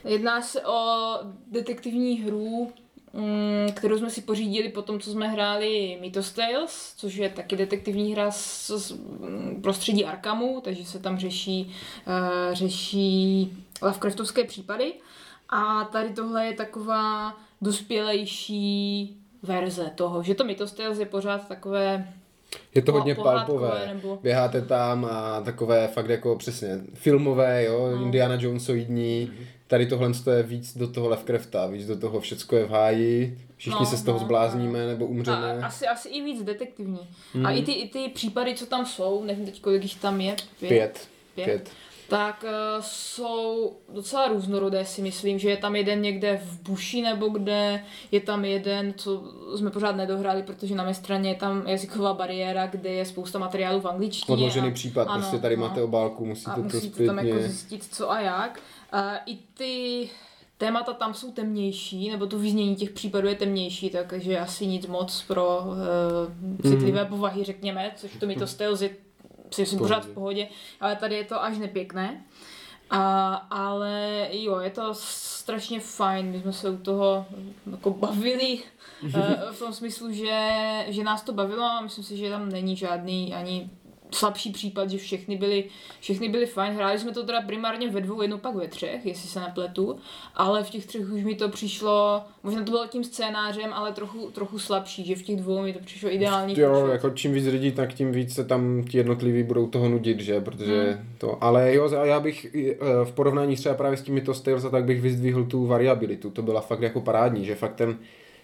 Jedná 0.04 0.42
se 0.42 0.66
o 0.66 1.10
detektivní 1.48 2.22
hru, 2.22 2.72
mm, 3.14 3.72
kterou 3.74 3.98
jsme 3.98 4.10
si 4.10 4.22
pořídili 4.22 4.70
po 4.70 4.82
tom, 4.82 5.00
co 5.00 5.12
jsme 5.12 5.28
hráli 5.28 5.98
Mythos 6.02 6.32
Tales, 6.32 6.94
což 6.98 7.16
je 7.16 7.30
taky 7.30 7.56
detektivní 7.56 8.14
hra 8.14 8.32
z, 8.32 8.72
z 8.72 8.92
mm, 8.92 9.60
prostředí 9.62 10.06
Arkhamu, 10.06 10.62
takže 10.62 10.86
se 10.86 11.00
tam 11.00 11.18
řeší, 11.18 11.76
uh, 12.08 12.54
řeší 12.54 13.54
Lovecraftovské 13.82 14.44
případy. 14.44 14.94
A 15.50 15.84
tady 15.84 16.10
tohle 16.10 16.46
je 16.46 16.54
taková 16.54 17.36
dospělejší 17.62 19.18
verze 19.44 19.92
toho, 19.96 20.24
že 20.24 20.36
to 20.36 20.44
Mythos 20.44 20.72
Tales 20.72 21.00
je 21.00 21.06
pořád 21.06 21.48
takové 21.48 22.14
Je 22.76 22.82
to 22.82 22.92
hodně 22.92 23.16
palpové. 23.16 23.88
nebo- 23.94 24.20
Běháte 24.24 24.62
tam 24.62 25.06
a 25.12 25.42
takové 25.42 25.88
fakt 25.88 26.10
jako 26.10 26.36
přesně 26.36 26.80
filmové, 26.94 27.64
jo, 27.66 27.92
No. 27.96 28.04
Indiana 28.04 28.36
Jonesoidní. 28.40 29.32
Tady 29.68 29.86
tohle 29.86 30.12
je 30.38 30.44
víc 30.44 30.78
do 30.78 30.88
toho 30.88 31.10
Lovecrafta, 31.10 31.68
víc 31.68 31.88
do 31.88 31.98
toho 31.98 32.20
všecko 32.20 32.56
je 32.56 32.66
v 32.66 32.70
háji, 32.70 33.40
všichni 33.58 33.80
No, 33.80 33.86
se 33.86 33.98
z 33.98 34.04
toho 34.04 34.20
no, 34.20 34.26
zblázníme 34.26 34.88
nebo 34.88 35.06
umřeme. 35.06 35.54
a, 35.62 35.66
asi, 35.66 35.88
asi 35.88 36.10
i 36.10 36.22
víc 36.22 36.44
detektivní. 36.44 37.00
Mhm. 37.34 37.46
A 37.46 37.52
i 37.52 37.62
ty, 37.64 37.72
i 37.72 37.90
ty 37.90 38.10
případy, 38.14 38.56
co 38.56 38.66
tam 38.66 38.86
jsou, 38.86 39.24
nevím 39.24 39.46
teď 39.46 39.62
kolik 39.62 39.84
jich 39.84 39.96
tam 39.96 40.22
je, 40.22 40.36
pět, 40.60 40.70
Pět. 40.70 41.08
Pět. 41.36 41.46
Pět. 41.46 41.70
Tak 42.10 42.44
uh, 42.44 42.50
jsou 42.82 43.74
docela 43.94 44.28
různorodé 44.28 44.86
si 44.86 45.02
myslím, 45.02 45.40
že 45.40 45.50
je 45.50 45.58
tam 45.58 45.76
jeden 45.76 46.02
někde 46.02 46.42
v 46.46 46.62
buši 46.62 47.02
nebo 47.02 47.28
kde, 47.30 47.84
je 48.12 48.20
tam 48.20 48.46
jeden, 48.46 48.94
co 48.98 49.24
jsme 49.56 49.72
pořád 49.72 49.96
nedohráli, 49.96 50.44
protože 50.44 50.76
na 50.76 50.84
mé 50.84 50.94
straně 50.94 51.30
je 51.30 51.36
tam 51.36 51.68
jazyková 51.68 52.14
bariéra, 52.14 52.68
kde 52.68 52.90
je 52.90 53.06
spousta 53.06 53.40
materiálů 53.40 53.80
v 53.82 53.88
angličtině. 53.88 54.34
Odložený 54.34 54.68
a- 54.68 54.72
případ, 54.74 55.08
ano, 55.08 55.20
prostě 55.22 55.38
tady 55.40 55.58
no. 55.58 55.62
máte 55.68 55.82
obálku, 55.82 56.26
musíte 56.26 56.52
a 56.52 56.56
to 56.56 56.62
musíte 56.62 57.06
tam 57.06 57.18
jako 57.18 57.30
zpětně... 57.30 57.50
zjistit, 57.50 57.84
co 57.94 58.12
a 58.12 58.20
jak. 58.20 58.60
A 58.92 59.18
I 59.26 59.38
ty 59.54 60.10
témata 60.58 60.94
tam 60.94 61.14
jsou 61.14 61.32
temnější, 61.32 62.10
nebo 62.10 62.26
to 62.26 62.40
vyznění 62.40 62.76
těch 62.76 62.90
případů 62.90 63.28
je 63.28 63.36
temnější, 63.36 63.90
takže 63.90 64.40
asi 64.40 64.68
nic 64.68 64.88
moc 64.88 65.22
pro 65.28 65.60
uh, 65.66 66.72
citlivé 66.72 67.02
Mhm. 67.02 67.10
povahy, 67.10 67.44
řekněme, 67.44 67.92
což 67.96 68.12
to 68.20 68.26
mi 68.26 68.36
to 68.36 68.64
je 68.64 68.70
si 69.52 69.62
myslím 69.62 69.80
pořád 69.80 70.06
v 70.06 70.14
pohodě, 70.14 70.48
ale 70.82 70.96
tady 70.96 71.16
je 71.16 71.24
to 71.24 71.44
až 71.44 71.58
nepěkné. 71.58 72.24
A, 72.90 73.34
ale 73.34 74.28
jo, 74.32 74.60
je 74.60 74.70
to 74.70 74.90
strašně 74.94 75.80
fajn, 75.80 76.26
my 76.26 76.42
jsme 76.42 76.54
se 76.54 76.70
u 76.70 76.78
toho 76.78 77.26
jako 77.72 77.90
bavili 77.90 78.60
eh, 79.16 79.38
v 79.52 79.60
tom 79.60 79.74
smyslu, 79.74 80.12
že, 80.12 80.86
že 80.88 81.04
nás 81.04 81.22
to 81.22 81.34
bavilo 81.34 81.64
a 81.64 81.82
myslím 81.82 82.04
si, 82.04 82.18
že 82.18 82.30
tam 82.30 82.50
není 82.50 82.76
žádný 82.76 83.34
ani 83.34 83.70
slabší 84.16 84.52
případ, 84.52 84.90
že 84.90 84.98
všechny 84.98 85.38
byly, 85.38 85.64
všechny 86.00 86.30
byly 86.30 86.46
fajn. 86.46 86.74
Hráli 86.74 87.00
jsme 87.00 87.12
to 87.12 87.26
teda 87.26 87.42
primárně 87.42 87.90
ve 87.90 88.02
dvou, 88.02 88.22
jednou 88.22 88.38
pak 88.38 88.56
ve 88.56 88.68
třech, 88.68 89.06
jestli 89.06 89.30
se 89.30 89.40
nepletu, 89.40 89.98
ale 90.36 90.64
v 90.64 90.70
těch 90.70 90.86
třech 90.86 91.12
už 91.12 91.24
mi 91.24 91.36
to 91.36 91.50
přišlo, 91.50 92.22
možná 92.44 92.64
to 92.64 92.72
bylo 92.72 92.88
tím 92.88 93.04
scénářem, 93.04 93.74
ale 93.74 93.92
trochu, 93.92 94.32
trochu 94.32 94.60
slabší, 94.60 95.06
že 95.06 95.16
v 95.16 95.24
těch 95.24 95.36
dvou 95.36 95.62
mi 95.62 95.74
to 95.74 95.80
přišlo 95.80 96.14
ideální. 96.14 96.60
Jo, 96.60 96.72
počet. 96.82 96.92
jako 96.92 97.10
čím 97.10 97.34
víc 97.34 97.46
lidí, 97.46 97.72
tak 97.72 97.94
tím 97.94 98.12
víc 98.12 98.34
se 98.36 98.46
tam 98.46 98.84
ti 98.90 98.98
jednotliví 98.98 99.44
budou 99.44 99.68
toho 99.68 99.90
nudit, 99.90 100.20
že, 100.20 100.42
protože 100.42 100.76
Hmm. 100.86 101.10
to, 101.18 101.44
ale 101.44 101.74
jo, 101.74 101.90
a 102.00 102.06
já 102.06 102.20
bych 102.20 102.56
eh, 102.56 102.76
v 103.04 103.12
porovnání 103.12 103.56
třeba 103.56 103.76
právě 103.76 103.98
s 103.98 104.02
těmi 104.02 104.22
to 104.22 104.34
Tales, 104.34 104.66
tak 104.72 104.86
bych 104.86 105.02
vyzdvihl 105.02 105.44
tu 105.44 105.66
variabilitu, 105.66 106.30
to 106.30 106.42
byla 106.42 106.62
fakt 106.62 106.82
jako 106.82 107.02
parádní, 107.02 107.46
že 107.46 107.56
fakt 107.56 107.76
ten, 107.76 107.98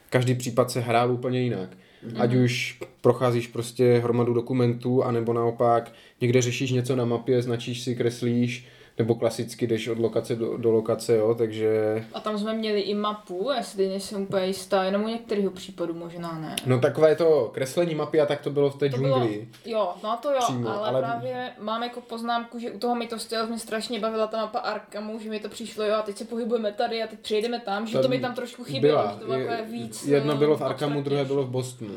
každý 0.10 0.36
případ 0.36 0.72
se 0.72 0.80
hrál 0.80 1.12
úplně 1.12 1.42
jinak. 1.42 1.70
Ať 2.18 2.34
už 2.34 2.80
procházíš 3.02 3.48
prostě 3.48 3.98
hromadu 3.98 4.34
dokumentů, 4.34 5.04
anebo 5.04 5.34
naopak 5.34 5.94
někde 6.22 6.42
řešíš 6.42 6.72
něco 6.72 6.96
na 6.96 7.06
mapě, 7.06 7.42
značíš 7.42 7.82
si, 7.82 7.96
kreslíš 7.96 8.66
nebo 8.98 9.16
klasicky 9.16 9.68
jdeš 9.68 9.88
od 9.88 10.00
lokace 10.00 10.36
do, 10.36 10.58
do 10.58 10.72
lokace, 10.72 11.16
jo, 11.16 11.36
takže... 11.36 12.04
A 12.14 12.20
tam 12.20 12.38
jsme 12.40 12.54
měli 12.54 12.82
i 12.82 12.94
mapu, 12.94 13.50
jestli 13.58 13.88
nejsem 13.90 14.22
úplně 14.22 14.46
jistá, 14.46 14.84
jenom 14.84 15.04
u 15.04 15.08
některého 15.08 15.52
případu 15.52 15.94
možná 15.94 16.40
ne. 16.40 16.56
No 16.66 16.80
takové 16.80 17.16
to 17.16 17.52
kreslení 17.54 17.96
mapy 17.96 18.22
a 18.22 18.26
tak 18.26 18.42
to 18.42 18.50
bylo 18.50 18.70
v 18.70 18.76
té 18.78 18.90
To 18.90 18.98
bylo, 18.98 19.20
džungli. 19.20 19.48
jo, 19.66 19.90
no 20.04 20.20
to 20.22 20.32
jo, 20.32 20.38
Přímo, 20.40 20.70
ale, 20.70 20.88
ale- 20.90 21.02
právě 21.02 21.52
mám 21.60 21.84
jako 21.84 22.02
poznámku, 22.02 22.60
že 22.60 22.72
u 22.72 22.80
toho 22.80 22.96
mi 22.96 23.08
to 23.08 23.20
styl 23.20 23.48
mě 23.48 23.60
strašně 23.60 24.00
bavila 24.00 24.28
ta 24.28 24.38
mapa 24.38 24.60
Arkamu, 24.60 25.20
že 25.20 25.30
mi 25.30 25.40
to 25.40 25.50
přišlo, 25.50 25.84
jo, 25.84 25.96
a 25.96 26.02
teď 26.02 26.18
se 26.18 26.26
pohybujeme 26.26 26.72
tady 26.72 27.04
a 27.04 27.08
teď 27.08 27.20
přejdeme 27.20 27.60
tam, 27.60 27.88
že 27.88 27.94
Tam 27.94 28.02
to 28.02 28.10
mi 28.10 28.20
tam 28.20 28.36
trošku 28.36 28.64
chybělo, 28.64 29.04
že 29.14 29.20
to 29.20 29.26
bylo 29.26 29.38
Je- 29.38 29.46
takové 29.48 29.72
víc. 29.72 30.08
Jedno 30.08 30.34
eh, 30.34 30.38
bylo 30.38 30.58
v 30.58 30.62
Arkamu, 30.62 31.02
druhé 31.02 31.26
bylo 31.26 31.44
v 31.44 31.50
Bostonu. 31.50 31.94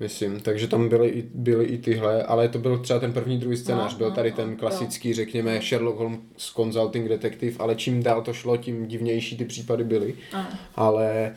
Myslím, 0.00 0.40
takže 0.40 0.68
tam 0.68 0.88
byly, 0.88 1.08
i- 1.08 1.28
byly 1.34 1.64
i 1.64 1.78
tyhle, 1.78 2.22
ale 2.22 2.48
to 2.48 2.58
byl 2.58 2.78
třeba 2.78 2.98
ten 2.98 3.12
první, 3.12 3.38
druhý 3.38 3.56
scénář, 3.56 3.92
No, 3.92 3.98
byl 3.98 4.08
no, 4.08 4.14
tady 4.14 4.30
no, 4.30 4.36
ten 4.36 4.56
klasický, 4.56 5.14
řekněme, 5.14 5.60
Sherlock 5.62 5.98
Holmes 5.98 6.20
Consulting 6.56 7.08
Detective, 7.08 7.56
ale 7.58 7.74
čím 7.74 8.02
dál 8.02 8.22
to 8.22 8.32
šlo, 8.32 8.56
tím 8.56 8.86
divnější 8.86 9.36
ty 9.36 9.44
případy 9.44 9.84
byly. 9.84 10.14
Ano. 10.32 10.48
Ale 10.74 11.34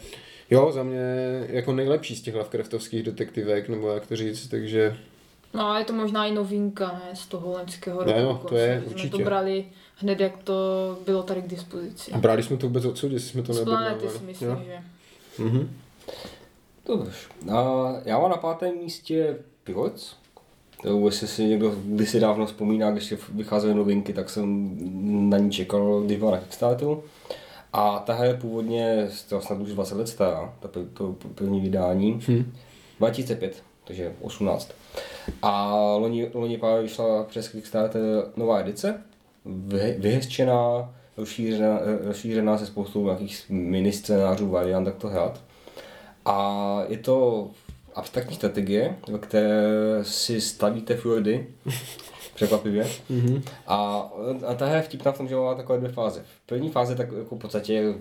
jo, 0.51 0.71
za 0.71 0.83
mě 0.83 0.99
jako 1.49 1.73
nejlepší 1.73 2.15
z 2.15 2.21
těch 2.21 2.35
Lovecraftovských 2.35 3.03
detektivek, 3.03 3.69
nebo 3.69 3.89
jak 3.91 4.07
to 4.07 4.15
říct, 4.15 4.47
takže 4.47 4.97
No 5.53 5.67
ale 5.67 5.81
je 5.81 5.85
to 5.85 5.93
možná 5.93 6.25
i 6.25 6.31
novinka, 6.31 6.87
ne, 6.87 7.15
z 7.15 7.25
toho 7.27 7.51
loňského 7.51 7.99
roku. 7.99 8.11
Ne, 8.11 8.21
jo, 8.21 8.41
to 8.49 8.55
je 8.55 8.81
jsme 8.85 8.93
určitě. 8.93 9.09
to 9.09 9.23
brali 9.23 9.65
hned, 9.95 10.19
jak 10.19 10.43
to 10.43 10.53
bylo 11.05 11.23
tady 11.23 11.41
k 11.41 11.47
dispozici. 11.47 12.11
brali 12.17 12.43
jsme 12.43 12.57
to 12.57 12.67
vůbec 12.67 12.85
odsud, 12.85 13.11
jestli 13.11 13.29
jsme 13.29 13.41
to 13.43 13.53
Z 13.53 13.55
neobjednávali. 13.55 13.95
planety 13.99 14.19
si 14.19 14.23
myslím, 14.25 14.49
Jo. 14.49 14.61
že. 14.65 14.77
Mhm. 15.43 15.69
Dobře. 16.85 17.11
A 17.53 17.91
já 18.05 18.19
mám 18.19 18.29
na 18.31 18.37
pátém 18.37 18.77
místě 18.77 19.37
Pivots. 19.63 20.15
To, 20.83 21.05
jestli 21.05 21.27
si 21.27 21.43
někdo 21.45 21.75
kdysi 21.85 22.19
dávno 22.19 22.45
vzpomíná, 22.45 22.91
když 22.91 23.13
vycházely 23.33 23.73
novinky, 23.73 24.13
tak 24.13 24.29
jsem 24.29 24.77
na 25.29 25.37
ní 25.37 25.51
čekal, 25.51 26.01
když 26.01 26.17
byla 26.17 26.31
na 26.31 26.37
Kickstarteru. 26.37 27.03
A 27.73 27.99
ta 27.99 28.23
je 28.25 28.33
původně, 28.33 29.07
to 29.29 29.41
snad 29.41 29.59
už 29.59 29.69
20 29.71 29.95
let 29.95 30.07
stará, 30.07 30.53
ta 30.59 30.67
pr- 30.67 30.87
to 30.93 31.15
první 31.35 31.61
vydání, 31.61 32.19
Hm. 32.27 32.51
2005, 32.99 33.63
takže 33.83 34.13
18. 34.21 34.71
A 35.41 35.75
loni, 35.95 36.29
loni 36.33 36.57
právě 36.57 36.83
vyšla 36.83 37.23
přes 37.23 37.47
Kickstarter 37.47 38.01
nová 38.35 38.59
edice, 38.59 39.01
vy- 39.45 39.95
vyhezčená, 39.99 40.93
rozšířená, 41.17 41.79
rozšířená 42.03 42.57
se 42.57 42.65
spoustou 42.65 43.05
nějakých 43.05 43.45
mini 43.49 43.91
scénářů, 43.91 44.49
variant, 44.49 44.85
jak 44.87 44.95
to 44.95 45.07
hrát. 45.07 45.41
A 46.25 46.79
je 46.87 46.97
to 46.97 47.47
abstraktní 47.95 48.35
strategie, 48.35 48.97
ve 49.07 49.19
které 49.19 49.61
si 50.01 50.41
stavíte 50.41 50.95
fjordy, 50.97 51.47
překvapivě. 52.35 52.87
Mhm. 53.09 53.43
A, 53.67 54.09
a 54.47 54.53
ta 54.53 54.65
hra 54.65 54.75
je 54.75 54.81
vtipná 54.81 55.11
v 55.11 55.17
tom, 55.17 55.27
že 55.27 55.35
má 55.35 55.55
takové 55.55 55.77
dvě 55.77 55.91
fáze. 55.91 56.23
V 56.43 56.47
první 56.47 56.69
fázi 56.69 56.95
tak 56.95 57.11
jako 57.17 57.35
v 57.35 57.39
podstatě 57.39 57.93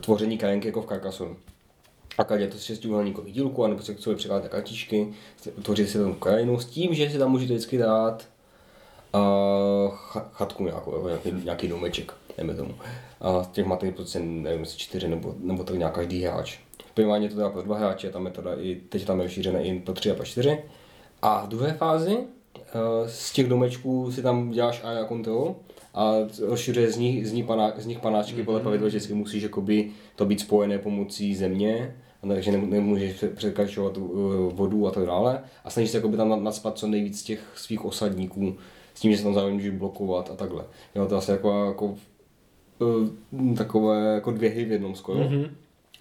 tvoření 0.00 0.38
karenky 0.38 0.68
jako 0.68 0.82
v 0.82 0.86
Carcassonne. 0.86 1.34
A 2.18 2.34
je 2.34 2.48
to 2.48 2.58
šestiúhelníkový 2.58 3.32
dílku, 3.32 3.64
anebo 3.64 3.82
se 3.82 3.94
k 3.94 3.98
sobě 3.98 4.16
přikládáte 4.16 4.48
kartičky, 4.48 5.14
tvoří 5.62 5.86
si 5.86 5.98
tam 5.98 6.14
krajinu 6.14 6.60
s 6.60 6.66
tím, 6.66 6.94
že 6.94 7.10
si 7.10 7.18
tam 7.18 7.30
můžete 7.30 7.52
vždycky 7.52 7.78
dát 7.78 8.28
uh, 9.14 9.94
chatku 10.32 10.64
nějakou, 10.64 10.94
jako 10.94 11.08
nějaký, 11.08 11.44
nějaký 11.44 11.68
domeček, 11.68 12.12
dejme 12.36 12.54
tomu. 12.54 12.74
A 13.20 13.48
těch 13.52 13.66
máte 13.66 13.90
prostě, 13.90 14.18
nevím, 14.18 14.60
jestli 14.60 14.78
čtyři 14.78 15.08
nebo, 15.08 15.34
nebo 15.38 15.64
tak 15.64 15.76
nějak 15.76 15.94
každý 15.94 16.22
hráč. 16.22 16.58
Je 16.96 17.28
to 17.28 17.34
teda 17.34 17.50
pro 17.50 17.62
dva 17.62 17.78
hráče, 17.78 18.10
tam 18.10 18.26
je 18.26 18.32
teda 18.32 18.54
i, 18.54 18.80
teď 18.88 19.04
tam 19.04 19.18
je 19.18 19.24
rozšířené 19.24 19.64
i 19.64 19.80
pro 19.80 19.94
tři 19.94 20.10
a 20.10 20.14
pro 20.14 20.24
čtyři. 20.24 20.58
A 21.22 21.44
v 21.44 21.48
druhé 21.48 21.72
fázi 21.72 22.18
eh, 22.58 22.62
z 23.06 23.32
těch 23.32 23.48
domečků 23.48 24.12
si 24.12 24.22
tam 24.22 24.50
děláš 24.50 24.80
area 24.84 25.04
control 25.08 25.54
a 25.94 26.14
rozšiřuje 26.46 26.92
z 26.92 26.96
nich, 26.96 27.28
z 27.28 27.32
nich, 27.32 27.44
paná, 27.44 27.72
z 27.76 27.86
nich 27.86 27.98
panáčky 27.98 28.42
podle 28.42 28.60
pravidla, 28.60 28.88
že 28.88 28.96
vždycky 28.98 29.14
musíš 29.14 29.42
jakoby, 29.42 29.90
to 30.16 30.24
být 30.24 30.40
spojené 30.40 30.78
pomocí 30.78 31.34
země, 31.34 31.96
a 32.22 32.26
takže 32.26 32.52
nem- 32.52 32.70
nemůžeš 32.70 33.12
pře- 33.12 33.28
překračovat 33.28 33.96
uh, 33.96 34.12
vodu 34.52 34.86
a 34.86 34.90
tak 34.90 35.06
dále. 35.06 35.40
A 35.64 35.70
snažíš 35.70 35.90
se 35.90 35.98
jakoby 35.98 36.16
tam 36.16 36.28
nad- 36.28 36.42
nadspat 36.42 36.78
co 36.78 36.86
nejvíc 36.86 37.22
těch 37.22 37.40
svých 37.56 37.84
osadníků, 37.84 38.56
s 38.94 39.00
tím, 39.00 39.12
že 39.12 39.18
se 39.18 39.24
tam 39.24 39.34
zároveň 39.34 39.54
můžeš 39.54 39.70
blokovat 39.70 40.30
a 40.30 40.36
takhle. 40.36 40.64
Jo, 40.94 41.06
to 41.06 41.14
je 41.14 41.18
asi 41.18 41.30
jako, 41.30 41.64
jako 41.66 41.94
uh, 42.78 43.54
takové 43.56 44.14
jako 44.14 44.30
dvě 44.30 44.50
hry 44.50 44.64
v 44.64 44.72
jednom 44.72 44.94
skoro. 44.94 45.20
Mm-hmm. 45.20 45.48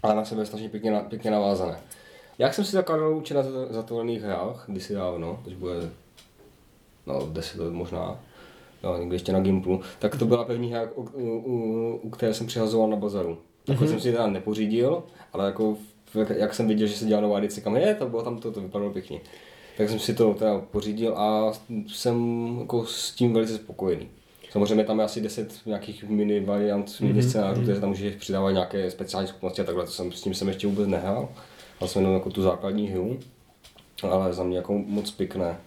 Ale 0.04 0.16
na 0.16 0.26
sebe 0.26 0.46
strašně 0.46 0.70
pěkně, 0.70 1.02
pěkně 1.10 1.32
navázané. 1.32 1.80
Jak 2.38 2.54
jsem 2.54 2.66
si 2.66 2.72
zakládal 2.72 3.18
učit 3.18 3.34
na 3.34 3.44
za- 3.44 3.74
zatolených 3.74 4.22
hrách, 4.22 4.64
kdysi 4.68 4.94
dávno, 4.94 5.40
což 5.44 5.54
bude 5.54 5.90
no 7.08 7.28
10 7.32 7.62
let 7.62 7.74
možná, 7.74 8.20
no, 8.84 8.98
někdy 8.98 9.16
ještě 9.16 9.34
na 9.34 9.40
Gimplu, 9.40 9.82
tak 10.00 10.16
to 10.18 10.26
byla 10.26 10.46
první 10.46 10.72
hra, 10.72 10.90
u, 10.96 11.02
u, 11.14 11.38
u, 11.38 11.96
u 12.04 12.10
které 12.10 12.34
jsem 12.34 12.48
přihazoval 12.48 12.88
na 12.90 12.96
bazaru. 12.96 13.38
Takhle 13.66 13.88
jsem 13.88 14.00
si 14.00 14.12
teda 14.12 14.28
nepořídil, 14.28 15.04
ale 15.34 15.46
jako 15.46 15.78
v- 16.14 16.32
jak 16.38 16.54
jsem 16.54 16.68
viděl, 16.68 16.88
že 16.88 16.96
se 16.98 17.06
dělá 17.06 17.22
nová 17.22 17.38
edice, 17.38 17.62
kam 17.62 17.76
je, 17.76 17.96
to 17.96 18.06
bylo 18.10 18.24
tam 18.24 18.38
to, 18.38 18.52
to 18.52 18.62
vypadalo 18.62 18.92
pěkně. 18.92 19.22
Tak 19.78 19.90
jsem 19.90 20.00
si 20.00 20.14
to 20.14 20.34
teda 20.34 20.60
pořídil 20.72 21.18
a 21.18 21.54
jsem 21.88 22.48
jako 22.60 22.86
s 22.86 23.12
tím 23.12 23.34
velice 23.34 23.56
spokojený. 23.56 24.10
Samozřejmě 24.54 24.84
tam 24.84 25.00
je 25.00 25.06
asi 25.06 25.22
10 25.22 25.54
nějakých 25.66 26.04
mini 26.04 26.40
variant, 26.40 27.00
mini 27.02 27.24
scénářů, 27.24 27.62
které 27.62 27.80
tam 27.80 27.90
můžeš 27.90 28.16
přidávat 28.16 28.52
nějaké 28.52 28.92
speciální 28.92 29.28
schopnosti 29.28 29.62
a 29.62 29.66
takhle, 29.66 29.86
to 29.86 29.92
jsem, 29.92 30.12
s 30.12 30.22
tím 30.22 30.34
jsem 30.34 30.48
ještě 30.48 30.68
vůbec 30.68 30.88
nehrál. 30.88 31.30
Hrál 31.80 31.88
jsem 31.88 32.02
jenom 32.02 32.14
jako 32.16 32.30
tu 32.30 32.42
základní 32.42 32.88
hru, 32.88 33.20
ale 34.04 34.34
za 34.34 34.44
mě 34.44 34.58
jako 34.58 34.74
moc 34.88 35.12
pěkné. 35.12 35.58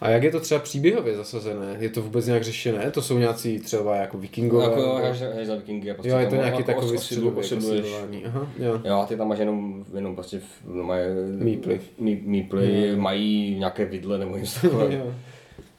A 0.00 0.10
jak 0.10 0.22
je 0.22 0.30
to 0.30 0.40
třeba 0.40 0.60
příběhově 0.60 1.16
zasazené? 1.16 1.76
Je 1.78 1.88
to 1.88 2.02
vůbec 2.02 2.26
nějak 2.26 2.44
řešené? 2.44 2.90
To 2.90 3.02
jsou 3.02 3.18
nějací 3.18 3.58
třeba 3.58 3.96
jako 3.96 4.18
vikingové? 4.18 4.64
Jako 4.64 4.94
hraješ 4.94 5.20
hraješ 5.20 5.46
za 5.46 5.54
vikingy 5.54 5.90
a 5.90 5.94
prostě 5.94 6.10
jo, 6.10 6.18
je 6.18 6.26
to 6.26 6.34
nějaký 6.34 6.58
jako 6.58 6.72
takový 6.72 6.92
os- 6.92 7.00
osidlu- 7.00 7.38
osidlování. 7.38 8.24
Aha, 8.24 8.48
jo. 8.58 8.80
Jo, 8.84 8.94
a 8.98 9.06
ty 9.06 9.16
tam 9.16 9.28
máš 9.28 9.38
jenom, 9.38 9.84
jenom 9.94 10.14
prostě 10.14 10.40
no, 10.66 10.82
mají, 10.84 11.02
Míply. 11.38 11.80
Mí, 11.98 12.20
míply, 12.24 12.96
mají 12.96 13.56
nějaké 13.58 13.84
vidle 13.84 14.18
nebo 14.18 14.36
něco 14.36 14.60
takového. 14.68 15.14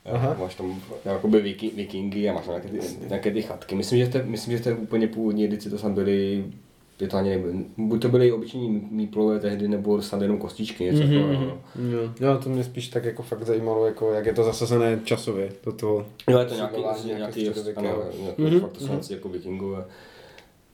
Jo. 0.06 0.12
Aha. 0.16 0.36
Máš 0.40 0.56
tam 0.56 0.82
jakoby 1.06 1.42
viki, 1.42 1.72
vikingy 1.76 2.30
a 2.30 2.34
máš 2.34 2.46
tam 2.46 2.54
nějaké 2.56 2.70
ty, 2.70 2.80
nějaké 3.08 3.32
ty 3.32 3.42
chatky. 3.42 3.76
Myslím, 3.76 4.00
že 4.00 4.08
té, 4.12 4.24
myslím, 4.24 4.58
že 4.58 4.64
té 4.64 4.74
úplně 4.74 5.08
původní 5.08 5.46
edici 5.46 5.70
to 5.70 5.78
tam 5.78 5.94
byly 5.94 6.44
je 7.00 7.08
to 7.08 7.18
ani 7.18 7.30
nebyly, 7.30 7.54
buď 7.78 8.02
to 8.02 8.10
byly 8.10 8.32
obyčejní 8.32 8.88
míplové 8.92 9.40
tehdy, 9.40 9.68
nebo 9.68 10.02
snad 10.02 10.22
jenom 10.22 10.38
kostičky, 10.38 10.84
něco 10.84 11.04
Mhm, 11.04 11.14
takového. 11.14 11.44
Jo. 11.92 12.10
jo, 12.20 12.38
to 12.44 12.50
mě 12.50 12.64
spíš 12.64 12.88
tak 12.88 13.06
jako 13.06 13.24
fakt 13.24 13.46
zajímalo, 13.46 13.86
jako 13.86 14.12
jak 14.14 14.26
je 14.26 14.34
to 14.34 14.44
zasazené 14.44 15.00
časově 15.04 15.50
do 15.66 15.72
toho. 15.72 16.06
Jo, 16.30 16.40
je 16.40 16.46
to 16.46 16.54
nějaký, 16.56 16.74
Osidlování 16.76 17.06
nějaký, 17.06 17.20
nějaké 17.20 17.40
nějaký 17.40 17.60
středověkého. 17.60 18.02
ano, 18.04 18.12
jako, 18.28 18.42
Mhm, 18.42 18.60
fakt 18.60 18.72
to 18.72 18.80
jsou 18.80 18.94
mm 18.94 19.00
jako 19.10 19.30
vikingové. 19.30 19.86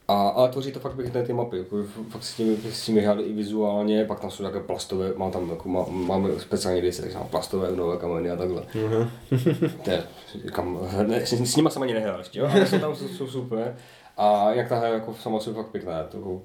A, 0.08 0.28
ale 0.28 0.48
tvoří 0.48 0.72
to 0.72 0.80
fakt 0.80 0.96
pěkné 0.96 1.22
ty 1.22 1.32
mapy, 1.32 1.58
jako, 1.58 1.84
fakt 2.08 2.22
s 2.24 2.34
tím, 2.34 2.56
s 2.70 2.84
tím 2.84 2.98
hráli 2.98 3.22
i 3.22 3.32
vizuálně, 3.32 4.04
pak 4.04 4.20
tam 4.20 4.30
jsou 4.30 4.42
nějaké 4.42 4.60
plastové, 4.60 5.12
mám 5.16 5.30
tam 5.30 5.50
jako, 5.50 5.68
má, 5.68 5.84
máme 5.88 6.30
speciální 6.38 6.80
edice, 6.80 7.02
takže 7.02 7.18
mám 7.18 7.28
plastové 7.28 7.76
nové 7.76 7.96
kameny 7.96 8.30
a 8.30 8.36
takhle. 8.36 8.62
Aha. 8.86 9.10
To 9.84 9.90
je, 9.90 10.04
kam, 10.52 10.78
ne, 11.06 11.26
s, 11.26 11.32
s 11.32 11.56
nima 11.56 11.70
jsem 11.70 11.82
ani 11.82 11.94
nehrál 11.94 12.18
ještě, 12.18 12.38
jo, 12.38 12.48
ale 12.52 12.66
jsou 12.66 12.78
tam 12.78 12.96
jsou, 12.96 13.08
jsou 13.08 13.26
super. 13.26 13.76
A 14.16 14.52
jak 14.52 14.68
ta 14.68 14.78
hra 14.78 14.88
jako 14.88 15.14
sama 15.14 15.40
jsou 15.40 15.54
fakt 15.54 15.70
pěkná, 15.70 16.02
to 16.02 16.16
jako, 16.16 16.42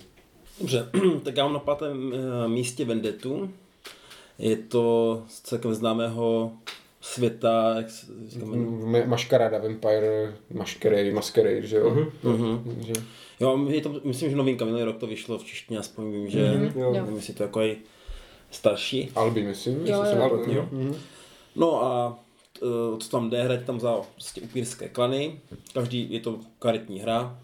Dobře, 0.59 0.89
tak 1.23 1.37
já 1.37 1.43
mám 1.43 1.53
na 1.53 1.59
pátém 1.59 2.13
eh, 2.13 2.47
místě 2.47 2.85
Vendetu. 2.85 3.49
Je 4.39 4.55
to 4.55 5.23
z 5.27 5.41
celkem 5.41 5.73
známého 5.73 6.51
světa, 7.01 7.73
jak 7.77 7.89
se 7.89 8.05
říkáme, 8.27 9.05
Maškarada, 9.05 9.57
Vampire, 9.57 10.33
Masquerade, 10.53 11.11
Masquerade, 11.11 11.61
že 11.61 11.77
jo? 11.77 11.89
Mhm. 12.23 12.75
Takže, 12.75 12.93
Jo, 13.41 13.65
je 13.69 13.81
to, 13.81 14.01
myslím, 14.03 14.29
že 14.29 14.36
novinka, 14.36 14.65
minulý 14.65 14.83
rok 14.83 14.98
to 14.98 15.07
vyšlo 15.07 15.38
v 15.38 15.43
češtině, 15.43 15.79
aspoň 15.79 16.12
vím, 16.12 16.29
že 16.29 16.51
Mhm, 16.51 16.79
jo. 16.79 17.07
jestli 17.15 17.33
to 17.33 17.43
jako 17.43 17.62
i 17.62 17.77
starší. 18.51 19.10
Albi, 19.15 19.43
myslím, 19.43 19.88
Jo, 19.88 20.03
se 20.05 20.15
jo. 20.15 20.24
nepletu. 20.24 20.51
Jo. 20.51 20.67
Mhm. 20.71 20.95
No 21.55 21.83
a 21.83 22.19
eh, 22.57 22.98
co 23.00 23.10
tam 23.10 23.29
jde, 23.29 23.43
hrajete 23.43 23.65
tam 23.65 23.79
za 23.79 23.95
prostě 24.13 24.41
upírské 24.41 24.89
klany, 24.89 25.39
každý 25.74 26.13
je 26.13 26.19
to 26.19 26.39
karetní 26.60 27.00
hra, 27.00 27.39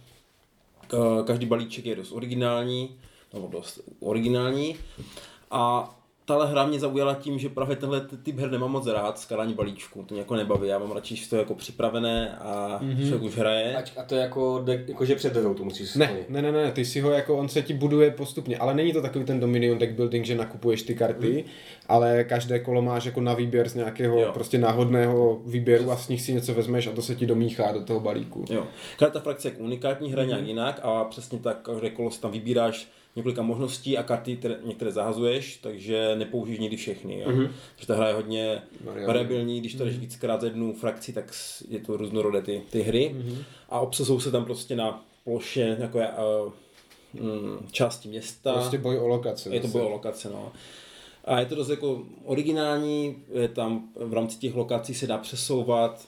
Ka- 0.90 1.24
každý 1.24 1.46
balíček 1.46 1.86
je 1.86 1.96
dost 1.96 2.12
originální, 2.12 2.96
nebo 3.34 3.48
dost 3.48 3.80
originální 4.00 4.76
a 5.52 5.94
tahle 6.28 6.48
hra 6.48 6.66
mě 6.66 6.80
zaujala 6.80 7.14
tím, 7.16 7.40
že 7.40 7.50
právě 7.50 7.76
tenhle 7.76 8.02
ty- 8.02 8.18
typ 8.18 8.40
her 8.40 8.52
nemám 8.52 8.72
moc 8.72 8.88
rád, 8.88 9.20
skládání 9.20 9.54
balíčků, 9.54 10.04
to 10.04 10.14
mě 10.14 10.22
jako 10.22 10.36
nebaví, 10.36 10.68
já 10.68 10.80
mám 10.80 10.92
radši, 10.92 11.16
že 11.16 11.30
to 11.30 11.36
je 11.36 11.40
jako 11.40 11.56
připravené 11.56 12.38
a 12.38 12.80
mm-hmm. 12.84 13.00
člověk 13.02 13.22
už 13.22 13.38
hraje. 13.38 13.76
a, 13.76 13.80
a 14.02 14.04
to 14.04 14.16
je 14.16 14.22
jako, 14.22 14.62
de, 14.66 14.84
jako 14.88 15.06
že 15.06 15.16
před 15.16 15.36
hrou 15.36 15.54
to 15.54 15.64
musíš 15.64 15.96
Ne, 15.96 16.12
ne, 16.30 16.42
ne, 16.42 16.52
ne, 16.52 16.72
ty 16.72 16.86
si 16.86 17.00
ho 17.02 17.12
jako, 17.12 17.38
on 17.38 17.50
se 17.50 17.62
ti 17.62 17.74
buduje 17.74 18.12
postupně, 18.12 18.58
ale 18.58 18.74
není 18.74 18.94
to 18.94 19.02
takový 19.02 19.26
ten 19.26 19.40
Dominion 19.40 19.78
deck 19.78 19.94
building, 19.94 20.26
že 20.26 20.36
nakupuješ 20.36 20.84
ty 20.84 20.96
karty, 20.96 21.32
Hmm. 21.34 21.44
ale 21.88 22.24
každé 22.24 22.60
kolo 22.60 22.82
máš 22.82 23.06
jako 23.06 23.22
na 23.22 23.34
výběr 23.34 23.70
z 23.70 23.76
nějakého 23.76 24.20
Jo. 24.20 24.32
prostě 24.34 24.58
náhodného 24.58 25.42
výběru 25.46 25.92
a 25.92 25.98
z 25.98 26.08
nich 26.10 26.22
si 26.22 26.34
něco 26.34 26.54
vezmeš 26.54 26.88
a 26.88 26.92
to 26.92 27.02
se 27.02 27.16
ti 27.16 27.26
domíchá 27.26 27.72
do 27.72 27.84
toho 27.84 28.00
balíku. 28.00 28.46
Jo. 28.50 28.68
Každá 29.00 29.14
ta 29.14 29.20
frakce 29.20 29.48
je 29.48 29.52
jako 29.52 29.64
unikátní, 29.64 30.12
hra 30.12 30.24
nějak 30.24 30.48
jinak 30.48 30.80
a 30.84 31.04
přesně 31.04 31.40
tak 31.40 31.62
každé 31.62 31.90
kolo 31.90 32.12
si 32.12 32.22
tam 32.22 32.32
vybíráš 32.32 32.88
několika 33.18 33.42
možností 33.42 33.98
a 33.98 34.04
karty 34.04 34.36
které, 34.36 34.60
některé 34.66 34.92
zahazuješ, 34.92 35.58
takže 35.58 36.16
nepoužiješ 36.16 36.60
nikdy 36.60 36.78
všechny. 36.78 37.20
Jo? 37.20 37.30
Mm-hmm. 37.30 37.50
Protože 37.76 37.88
ta 37.88 37.96
hra 37.96 38.08
je 38.08 38.14
hodně 38.14 38.62
variabilní, 39.06 39.60
když 39.60 39.74
to 39.74 39.86
jdeš 39.86 39.98
víckrát 39.98 40.42
za 40.42 40.48
jednu 40.48 40.74
frakci, 40.74 41.14
tak 41.14 41.34
je 41.70 41.80
to 41.80 41.98
různorodé 41.98 42.42
ty, 42.42 42.62
ty 42.70 42.82
hry. 42.82 43.16
Mm-hmm. 43.16 43.44
A 43.70 43.80
obsazují 43.80 44.22
se 44.22 44.32
tam 44.32 44.46
prostě 44.46 44.76
na 44.76 45.06
ploše 45.24 45.76
takové 45.76 46.10
uh, 46.10 46.52
mm, 47.22 47.68
části 47.72 48.10
města. 48.10 48.54
Prostě 48.54 48.78
boj 48.78 48.98
o 48.98 49.08
lokace. 49.08 49.50
Je 49.50 49.60
to 49.60 49.68
zase. 49.68 49.78
bylo 49.78 49.90
lokace, 49.90 50.30
no. 50.30 50.52
A 51.26 51.40
je 51.40 51.46
to 51.46 51.56
dost 51.56 51.70
jako 51.70 52.04
originální, 52.26 53.16
je 53.34 53.48
tam 53.48 53.90
v 53.96 54.14
rámci 54.14 54.38
těch 54.38 54.56
lokací 54.56 54.94
se 54.94 55.08
dá 55.08 55.18
přesouvat, 55.18 56.08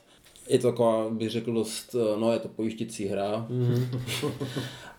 je 0.50 0.60
to 0.60 0.72
taková, 0.72 1.10
bych 1.10 1.30
řekl, 1.30 1.54
dost, 1.54 1.96
no 2.20 2.34
je 2.34 2.40
to 2.40 2.48
pojištěcí 2.48 3.06
hra. 3.06 3.48
Mm-hmm. 3.50 4.32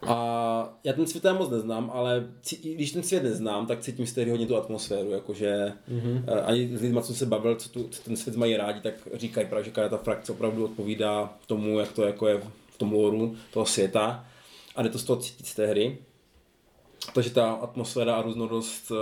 a 0.06 0.78
já 0.84 0.92
ten 0.92 1.06
svět 1.06 1.32
moc 1.38 1.50
neznám, 1.50 1.90
ale 1.94 2.28
cí- 2.42 2.58
i 2.62 2.74
když 2.74 2.92
ten 2.92 3.02
svět 3.02 3.22
neznám, 3.22 3.66
tak 3.66 3.80
cítím 3.80 4.06
z 4.06 4.12
té 4.12 4.30
hodně 4.30 4.46
tu 4.46 4.56
atmosféru, 4.56 5.10
jakože 5.10 5.72
mm-hmm. 5.92 6.42
ani 6.44 6.76
s 6.76 6.80
lidmi, 6.80 7.02
co 7.02 7.14
se 7.14 7.26
bavil, 7.26 7.56
co, 7.56 7.68
tu, 7.68 7.88
co 7.88 8.02
ten 8.02 8.16
svět 8.16 8.36
mají 8.36 8.56
rádi, 8.56 8.80
tak 8.80 8.94
říkají 9.14 9.46
právě, 9.46 9.64
že 9.64 9.70
každá 9.70 9.96
ta 9.96 10.02
frakce 10.02 10.32
opravdu 10.32 10.64
odpovídá 10.64 11.34
tomu, 11.46 11.78
jak 11.78 11.92
to 11.92 12.02
jako 12.02 12.28
je 12.28 12.38
v 12.70 12.78
tom 12.78 12.92
lóru 12.92 13.36
toho 13.52 13.66
světa. 13.66 14.26
A 14.76 14.82
jde 14.82 14.88
to 14.88 14.98
z 14.98 15.04
toho 15.04 15.20
cítit 15.20 15.46
z 15.46 15.54
té 15.54 15.66
hry. 15.66 15.98
Takže 17.14 17.30
ta 17.30 17.52
atmosféra 17.52 18.14
a 18.14 18.22
různorodost 18.22 18.90
uh, 18.90 18.96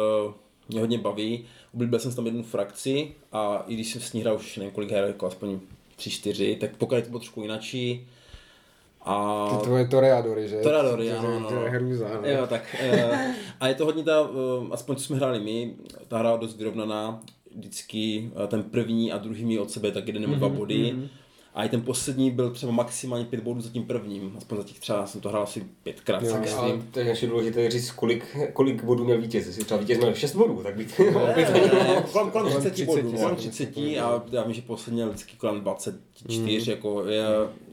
mě 0.68 0.80
hodně 0.80 0.98
baví. 0.98 1.44
Oblíbil 1.74 1.98
jsem 1.98 2.14
tam 2.14 2.26
jednu 2.26 2.42
frakci 2.42 3.14
a 3.32 3.64
i 3.66 3.74
když 3.74 3.92
jsem 3.92 4.00
s 4.00 4.12
ní 4.12 4.20
hrál 4.20 4.36
už 4.36 4.56
nevím 4.56 4.72
kolik 4.72 4.90
her, 4.90 5.04
jako 5.04 5.26
aspoň 5.26 5.60
tři, 5.98 6.10
čtyři, 6.10 6.56
tak 6.60 6.76
pokud 6.76 7.04
to 7.04 7.08
bylo 7.10 7.18
trošku 7.18 7.42
jinačí. 7.42 8.08
A... 9.00 9.46
Ty 9.50 9.64
tvoje 9.64 9.88
toreadory, 9.88 10.48
že? 10.48 10.56
Toreadory, 10.56 11.12
ano, 11.12 11.40
no. 11.40 11.48
To 11.48 11.54
je 11.54 11.70
hrůza. 11.70 12.08
no. 12.22 12.28
Jo, 12.28 12.46
tak. 12.46 12.76
eh, 12.80 13.34
a 13.60 13.68
je 13.68 13.74
to 13.74 13.84
hodně 13.84 14.04
ta, 14.04 14.28
eh, 14.30 14.68
aspoň 14.70 14.96
co 14.96 15.04
jsme 15.04 15.16
hráli 15.16 15.40
my, 15.40 15.74
ta 16.08 16.18
hra 16.18 16.36
dost 16.36 16.56
vyrovnaná, 16.56 17.20
vždycky 17.56 18.30
eh, 18.44 18.46
ten 18.46 18.62
první 18.62 19.12
a 19.12 19.18
druhý 19.18 19.44
měl 19.44 19.62
od 19.62 19.70
sebe 19.70 19.92
tak 19.92 20.06
jeden 20.06 20.22
nebo 20.22 20.34
dva 20.34 20.48
body. 20.48 20.96
A 21.58 21.64
i 21.64 21.68
ten 21.68 21.82
poslední 21.82 22.30
byl 22.30 22.50
třeba 22.50 22.72
maximálně 22.72 23.24
pět 23.24 23.42
bodů 23.42 23.60
za 23.60 23.70
tím 23.70 23.84
prvním. 23.84 24.34
Aspoň 24.36 24.58
za 24.58 24.64
těch 24.64 24.78
třeba 24.78 25.06
jsem 25.06 25.20
to 25.20 25.28
hrál 25.28 25.42
asi 25.42 25.64
pětkrát, 25.82 26.26
si 26.26 26.30
Ale 26.30 26.40
myslím. 26.40 26.88
to 26.90 27.00
je 27.00 27.06
ještě 27.06 27.26
důležité 27.26 27.70
říct, 27.70 27.90
kolik, 27.90 28.36
kolik 28.52 28.84
bodů 28.84 29.04
měl 29.04 29.20
vítěz. 29.20 29.46
Jestli 29.46 29.64
třeba 29.64 29.80
vítěz 29.80 29.98
měl 29.98 30.14
6 30.14 30.34
bodů, 30.36 30.60
tak 30.62 30.76
by 30.76 30.86
Ne, 31.14 32.04
kolem, 32.12 32.30
kolem 32.30 32.52
30, 32.52 32.70
30, 32.70 32.86
bodů, 32.86 33.12
no. 33.12 33.18
kolem 33.18 33.36
30 33.36 33.76
a 33.76 34.22
já 34.32 34.42
vím, 34.44 34.54
že 34.54 34.62
poslední 34.62 34.94
měl 34.96 35.08
vždycky 35.08 35.36
kolem 35.36 35.60
24, 35.60 36.70
jako 36.70 37.06
je, 37.06 37.24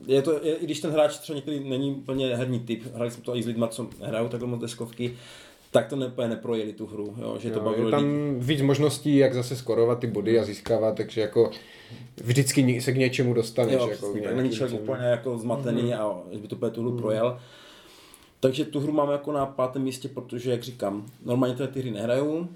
je 0.08 0.22
to, 0.22 0.40
je, 0.44 0.56
i 0.56 0.66
když 0.66 0.80
ten 0.80 0.92
hráč 0.92 1.18
třeba 1.18 1.36
někdy 1.36 1.60
není 1.70 1.92
úplně 1.92 2.36
herní 2.36 2.60
typ, 2.60 2.84
hráli 2.96 3.12
jsme 3.12 3.24
to 3.24 3.36
i 3.36 3.44
s 3.44 3.46
lidmi, 3.46 3.66
co 3.70 3.88
hrajou 4.02 4.28
takhle 4.28 4.50
moc 4.50 4.62
deskovky, 4.62 5.16
tak 5.72 5.88
to 5.88 5.96
ne, 5.96 6.12
neprojeli 6.28 6.74
tu 6.74 6.86
hru, 6.86 7.16
jo, 7.22 7.38
že 7.40 7.52
to 7.52 7.60
Jo, 7.60 7.66
bavilo 7.66 7.88
je 7.88 7.92
tam 7.92 8.04
lidi. 8.04 8.46
víc 8.46 8.62
možností, 8.62 9.18
jak 9.18 9.34
zase 9.34 9.56
skorovat 9.56 10.00
ty 10.00 10.08
body 10.08 10.40
a 10.40 10.44
získávat, 10.44 10.96
takže 10.96 11.22
jako 11.22 11.52
vždycky 12.24 12.82
se 12.82 12.92
k 12.92 12.98
něčemu 12.98 13.34
dostaneš. 13.34 13.74
Jo, 13.74 13.88
jako 13.88 14.06
přesně, 14.06 14.22
k 14.22 14.24
tak 14.24 14.36
není 14.36 14.50
člověk 14.50 14.82
úplně 14.82 15.06
jako 15.06 15.38
zmatený 15.38 15.94
a 15.94 16.18
že 16.32 16.40
by 16.40 16.48
to 16.48 16.56
úplně 16.56 16.72
tu 16.72 16.82
hru 16.82 16.98
projel. 16.98 17.40
Takže 18.40 18.66
tu 18.66 18.80
hru 18.80 18.92
máme 18.94 19.12
jako 19.12 19.32
na 19.32 19.46
pátém 19.46 19.82
místě, 19.82 20.08
protože, 20.08 20.52
jak 20.52 20.64
říkám, 20.64 21.06
normálně 21.26 21.56
ty 21.68 21.80
hry 21.80 21.92
nehrajou 21.92 22.48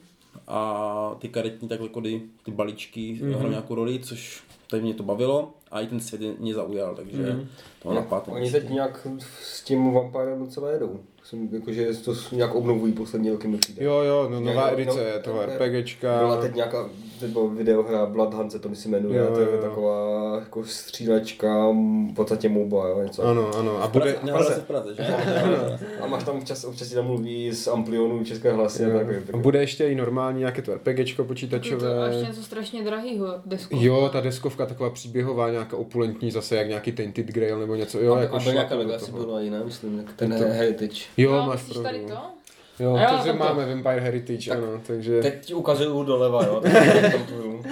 a 0.47 1.15
ty 1.19 1.29
karetní 1.29 1.67
takhle 1.67 1.89
kody, 1.89 2.21
ty 2.43 2.51
balíčky 2.51 3.19
mm-hmm. 3.21 3.35
hrají 3.35 3.49
nějakou 3.49 3.75
roli, 3.75 3.99
což 3.99 4.43
tady 4.69 4.81
mě 4.81 4.93
to 4.93 5.03
bavilo 5.03 5.53
a 5.71 5.81
i 5.81 5.87
ten 5.87 5.99
svět 5.99 6.39
mě 6.39 6.53
zaujal, 6.53 6.95
takže 6.95 7.17
mm-hmm. 7.17 7.47
to 7.81 7.89
mám 7.89 7.95
na 7.95 8.01
pátém 8.01 8.33
Oni 8.33 8.41
místě. 8.41 8.59
teď 8.61 8.69
nějak 8.69 9.07
s 9.41 9.63
tím 9.63 9.93
Vampirem 9.93 10.39
docela 10.39 10.71
jedou. 10.71 10.99
Jsem, 11.23 11.49
jakože 11.51 11.93
to 11.93 12.13
nějak 12.31 12.55
obnovují 12.55 12.93
poslední 12.93 13.29
roky 13.29 13.47
mi. 13.47 13.59
Jo, 13.77 13.93
jo, 13.93 14.27
no, 14.31 14.39
nová 14.39 14.67
No, 14.67 14.73
edice, 14.73 14.97
no, 14.97 15.01
je 15.01 15.19
toho 15.19 15.37
no, 15.37 15.45
RPGčka. 15.45 16.17
Byla 16.17 16.41
teď 16.41 16.55
nějaká 16.55 16.89
teď 17.19 17.29
byla 17.31 17.45
videohra 17.47 18.05
Blood 18.05 18.33
Hunt 18.33 18.51
se 18.51 18.59
to 18.59 18.69
myslím 18.69 18.91
jmenuje, 18.91 19.19
Jo, 19.19 19.27
to 19.33 19.39
je 19.39 19.45
jo, 19.45 19.51
jo. 19.55 19.61
taková 19.61 20.35
jako 20.39 20.63
střílečka, 20.63 21.69
v 22.11 22.13
podstatě 22.15 22.49
MOBA, 22.49 22.87
jo, 22.87 23.01
něco. 23.03 23.23
Ano, 23.23 23.51
ano. 23.57 23.83
A 23.83 23.87
Bude, 23.87 24.15
bude, 24.21 24.33
Praze, 24.33 24.53
v 24.55 24.63
Praze, 24.67 24.95
že? 24.95 25.03
A 26.01 26.07
máš 26.07 26.23
tam 26.23 26.37
občas, 26.37 26.63
občas 26.63 26.89
tam 26.89 27.05
mluví 27.05 27.51
z 27.51 27.67
Amplionu 27.67 28.23
české 28.23 28.51
hlasy 28.53 28.85
a 28.85 28.97
tak. 28.97 29.07
a 29.33 29.37
bude 29.37 29.59
ještě 29.59 29.87
i 29.87 29.95
normální 29.95 30.39
nějaké 30.39 30.61
to 30.61 30.73
RPGčko 30.75 31.01
Je 31.01 31.15
to 31.15 31.23
počítačové. 31.23 32.03
až 32.09 32.27
něco 32.27 32.43
strašně 32.43 32.83
drahýho 32.83 33.27
desku. 33.45 33.75
Jo, 33.79 34.09
ta 34.13 34.21
deskovka 34.21 34.65
taková 34.65 34.89
příběhová, 34.89 35.49
nějaká 35.51 35.77
opulentní, 35.77 36.31
zase 36.31 36.55
jak 36.55 36.67
nějaký 36.67 36.91
Tainted 36.91 37.25
Grail 37.25 37.59
nebo 37.59 37.75
něco. 37.75 37.99
Jo, 37.99 38.13
a, 38.15 38.21
jako 38.21 38.35
a 38.35 38.39
byl 38.39 38.53
nějaká 38.53 38.75
toho. 39.05 39.25
byla 39.25 39.41
jiná, 39.41 39.63
myslím, 39.63 39.97
jak 39.97 40.13
ten 40.13 40.31
Je 40.33 40.37
to- 40.39 40.45
Heritage. 40.45 41.01
Jo, 41.17 41.31
no, 41.31 41.45
máš 41.47 41.59
myslíš 41.67 41.83
tady 41.83 41.99
pravdu. 41.99 42.15
to? 42.15 42.38
Jo, 42.79 42.89
jo, 42.97 43.05
takže 43.09 43.23
tam 43.29 43.37
to- 43.37 43.43
máme 43.43 43.65
Vampire 43.65 43.99
Heritage, 43.99 44.51
ano, 44.51 44.67
takže... 44.87 45.21
Teď 45.21 45.45
ti 45.45 45.53
ukazuju 45.53 46.03
doleva, 46.03 46.45
jo, 46.45 46.59
tak 46.61 46.71
tam 47.11 47.23
tu 47.25 47.33
hru. 47.35 47.63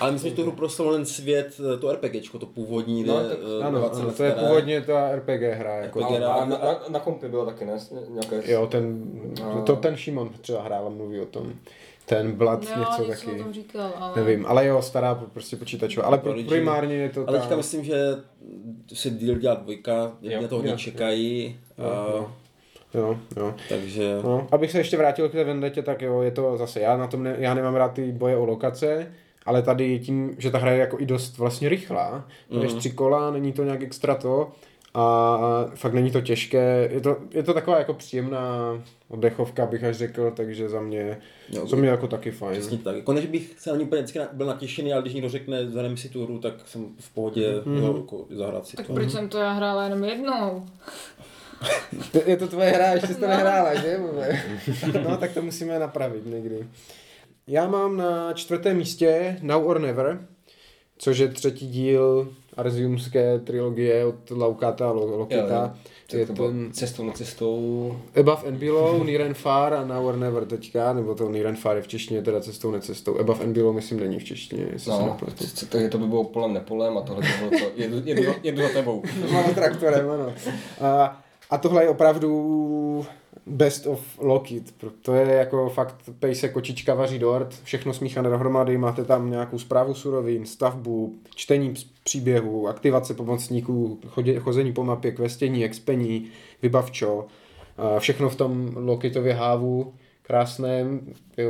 Ale 0.00 0.12
myslím, 0.12 0.30
že 0.30 0.36
tu 0.36 0.42
hru 0.42 0.52
proslavil 0.52 0.92
ten 0.94 1.06
svět, 1.06 1.60
eh, 1.74 1.76
to 1.76 1.92
RPGčko, 1.92 2.38
to 2.38 2.46
původní, 2.46 3.04
No, 3.04 3.22
ne, 3.22 3.28
tak- 3.28 3.38
eh, 3.60 3.64
Ano, 3.64 3.78
20 3.78 4.00
ano, 4.02 4.12
to 4.12 4.24
je 4.24 4.32
původně 4.32 4.80
ta 4.80 5.10
RPG 5.16 5.52
hra, 5.54 5.74
jako 5.76 6.00
RPG 6.00 6.22
A, 6.24 6.32
a 6.32 6.44
na, 6.44 6.58
na, 6.58 6.80
na 6.88 7.00
kompy 7.00 7.28
byla 7.28 7.44
taky, 7.44 7.64
ne? 7.64 7.78
Nějaké... 8.10 8.52
Jo, 8.52 8.66
ten, 8.66 9.02
A- 9.44 9.60
to 9.60 9.76
ten 9.76 9.96
Šimon 9.96 10.30
třeba 10.40 10.62
hrál, 10.62 10.90
mluví 10.90 11.20
o 11.20 11.26
tom. 11.26 11.52
Ten 12.06 12.32
Blood 12.32 12.64
Jo, 12.64 12.70
něco 12.78 13.02
něco 13.06 13.26
taky. 13.26 13.40
o 13.40 13.44
tom 13.44 13.52
říkal, 13.52 13.92
ale... 13.96 14.12
Nevím, 14.16 14.46
ale 14.46 14.66
jo, 14.66 14.82
stará 14.82 15.14
prostě 15.14 15.56
počítačová. 15.56 16.06
Ale 16.06 16.18
pro, 16.18 16.34
primárně 16.48 16.94
je 16.94 17.08
to 17.08 17.24
Ale 17.28 17.38
ta... 17.38 17.42
teďka 17.42 17.56
myslím, 17.56 17.84
že 17.84 17.96
se 18.94 19.10
díl 19.10 19.34
dělá 19.38 19.54
dvojka, 19.54 20.12
lidi 20.22 20.34
Jo, 20.34 20.42
na 20.42 20.48
to 20.48 20.54
hodně 20.56 20.70
jo, 20.70 20.76
čekají, 20.76 21.56
Jo, 21.78 21.84
a, 21.84 22.10
jo. 22.16 22.30
Jo, 22.94 23.18
jo. 23.36 23.54
takže... 23.68 24.18
No, 24.24 24.46
abych 24.52 24.70
se 24.70 24.78
ještě 24.78 24.96
vrátil 24.96 25.28
k 25.28 25.32
té 25.32 25.44
Vendetě, 25.44 25.82
tak 25.82 26.02
jo, 26.02 26.20
je 26.20 26.30
to 26.30 26.56
zase, 26.56 26.80
já 26.80 26.96
na 26.96 27.06
tom 27.06 27.22
ne, 27.22 27.36
já 27.38 27.54
nemám 27.54 27.74
rád 27.74 27.88
ty 27.92 28.12
boje 28.12 28.36
o 28.36 28.44
lokace, 28.44 29.12
ale 29.46 29.62
tady 29.62 29.98
tím, 29.98 30.34
že 30.38 30.50
ta 30.50 30.58
hra 30.58 30.70
je 30.72 30.78
jako 30.78 30.96
i 31.00 31.06
dost 31.06 31.38
vlastně 31.38 31.68
rychlá, 31.68 32.28
jdeš 32.50 32.70
Mhm. 32.70 32.78
tři 32.78 32.90
kola, 32.90 33.30
není 33.30 33.52
to 33.52 33.64
nějak 33.64 33.82
extra 33.82 34.14
to 34.14 34.52
a 34.94 35.38
fakt 35.74 35.92
není 35.94 36.10
to 36.10 36.20
těžké, 36.20 36.88
je 36.92 37.00
to, 37.00 37.16
je 37.30 37.42
to 37.42 37.54
taková 37.54 37.78
jako 37.78 37.94
příjemná 37.94 38.78
oddechovka, 39.08 39.66
bych 39.66 39.84
až 39.84 39.96
řekl, 39.96 40.30
takže 40.36 40.68
za 40.68 40.80
mě, 40.80 41.18
Jo, 41.48 41.66
co 41.66 41.76
mě 41.76 41.88
jako 41.88 42.06
taky 42.08 42.30
fajn. 42.30 42.60
Přesně 42.60 42.78
tak. 42.78 42.96
Jako 42.96 43.12
než 43.12 43.26
bych 43.26 43.54
se 43.58 43.70
na 43.70 43.76
ní 43.76 43.84
úplně 43.84 44.02
vždycky 44.02 44.20
byl 44.32 44.46
natěšený, 44.46 44.92
ale 44.92 45.02
když 45.02 45.14
někdo 45.14 45.28
řekne, 45.28 45.66
zahrajeme 45.70 45.96
si 45.96 46.08
tu 46.08 46.24
hru, 46.24 46.38
tak 46.38 46.54
jsem 46.66 46.86
v 47.00 47.14
pohodě 47.14 47.52
Mhm. 47.64 47.74
mm. 47.76 47.82
jo, 47.84 47.96
jako 47.96 48.24
zahrát 48.30 48.66
si 48.66 48.76
Tak 48.76 48.86
to. 48.86 48.92
proč 48.92 49.10
jsem 49.10 49.28
to 49.28 49.38
já 49.38 49.52
hrála 49.52 49.84
jenom 49.84 50.04
jednou? 50.04 50.66
Je 52.26 52.36
to 52.36 52.48
tvoje 52.48 52.70
hra, 52.70 52.86
ještě 52.92 53.06
jsi 53.06 53.20
to 53.20 53.26
nehrála, 53.26 53.74
že? 53.74 53.98
No, 55.08 55.16
tak 55.16 55.32
to 55.32 55.42
musíme 55.42 55.78
napravit 55.78 56.26
někdy. 56.26 56.66
Já 57.46 57.66
mám 57.68 57.96
na 57.96 58.32
čtvrtém 58.32 58.76
místě 58.76 59.38
Now 59.42 59.66
or 59.66 59.80
Never, 59.80 60.20
což 60.98 61.18
je 61.18 61.28
třetí 61.28 61.68
díl 61.68 62.28
Arziumské 62.56 63.38
trilogie 63.38 64.04
od 64.04 64.30
Laukata 64.30 64.88
a 64.88 64.92
Lo- 64.92 65.16
Lokita. 65.18 65.76
Je 66.12 66.18
Je 66.20 66.26
to 66.26 66.32
ten 66.32 66.68
cestou 66.72 67.04
na 67.04 67.12
cestou. 67.12 67.96
Above 68.20 68.48
and 68.48 68.56
Below, 68.58 69.04
Near 69.04 69.22
and 69.22 69.34
Far 69.34 69.74
a 69.74 69.84
Now 69.84 70.06
or 70.06 70.16
Never 70.16 70.44
teďka, 70.44 70.92
nebo 70.92 71.14
to 71.14 71.28
Near 71.28 71.46
and 71.46 71.56
Far 71.58 71.76
je 71.76 71.82
v 71.82 71.88
češtině 71.88 72.22
teda 72.22 72.40
cestou 72.40 72.70
necestou. 72.70 73.18
Above 73.18 73.44
and 73.44 73.52
Below 73.52 73.74
myslím 73.74 74.00
není 74.00 74.18
v 74.18 74.24
češtině, 74.24 74.62
jestli 74.72 74.92
se 74.92 74.98
No, 74.98 75.06
nepletu. 75.06 75.44
c- 75.46 75.66
takže 75.66 75.88
to 75.88 75.98
by 75.98 76.06
bylo 76.06 76.24
polem 76.24 76.52
nepolem 76.54 76.98
a 76.98 77.00
tohle 77.00 77.22
by 77.22 77.28
bylo 77.48 77.60
to. 77.60 77.70
Jedu, 77.76 78.02
jedu, 78.04 78.24
za- 78.24 78.34
jedu 78.42 78.62
za 78.62 78.68
tebou. 78.68 79.02
Mám 79.32 79.54
traktorem, 79.54 80.10
ano. 80.10 80.32
A, 80.80 81.22
a 81.50 81.58
tohle 81.58 81.84
je 81.84 81.88
opravdu 81.88 83.06
best 83.46 83.86
of 83.86 84.00
Lockit. 84.18 84.74
To 85.02 85.14
je 85.14 85.34
jako 85.34 85.68
fakt 85.68 85.94
pejse, 86.18 86.48
kočička, 86.48 86.94
vaří 86.94 87.18
dort, 87.18 87.54
všechno 87.62 87.94
smíchané 87.94 88.30
dohromady, 88.30 88.78
máte 88.78 89.04
tam 89.04 89.30
nějakou 89.30 89.58
zprávu 89.58 89.94
surovin, 89.94 90.46
stavbu, 90.46 91.14
čtení 91.34 91.74
příběhu, 92.04 92.68
aktivace 92.68 93.14
pomocníků, 93.14 93.98
chodě, 94.08 94.38
chození 94.38 94.72
po 94.72 94.84
mapě, 94.84 95.12
questění, 95.12 95.64
expení, 95.64 96.30
vybavčo, 96.62 97.26
všechno 97.98 98.28
v 98.28 98.36
tom 98.36 98.70
Lockitově 98.76 99.34
hávu 99.34 99.92
krásném, 100.22 101.00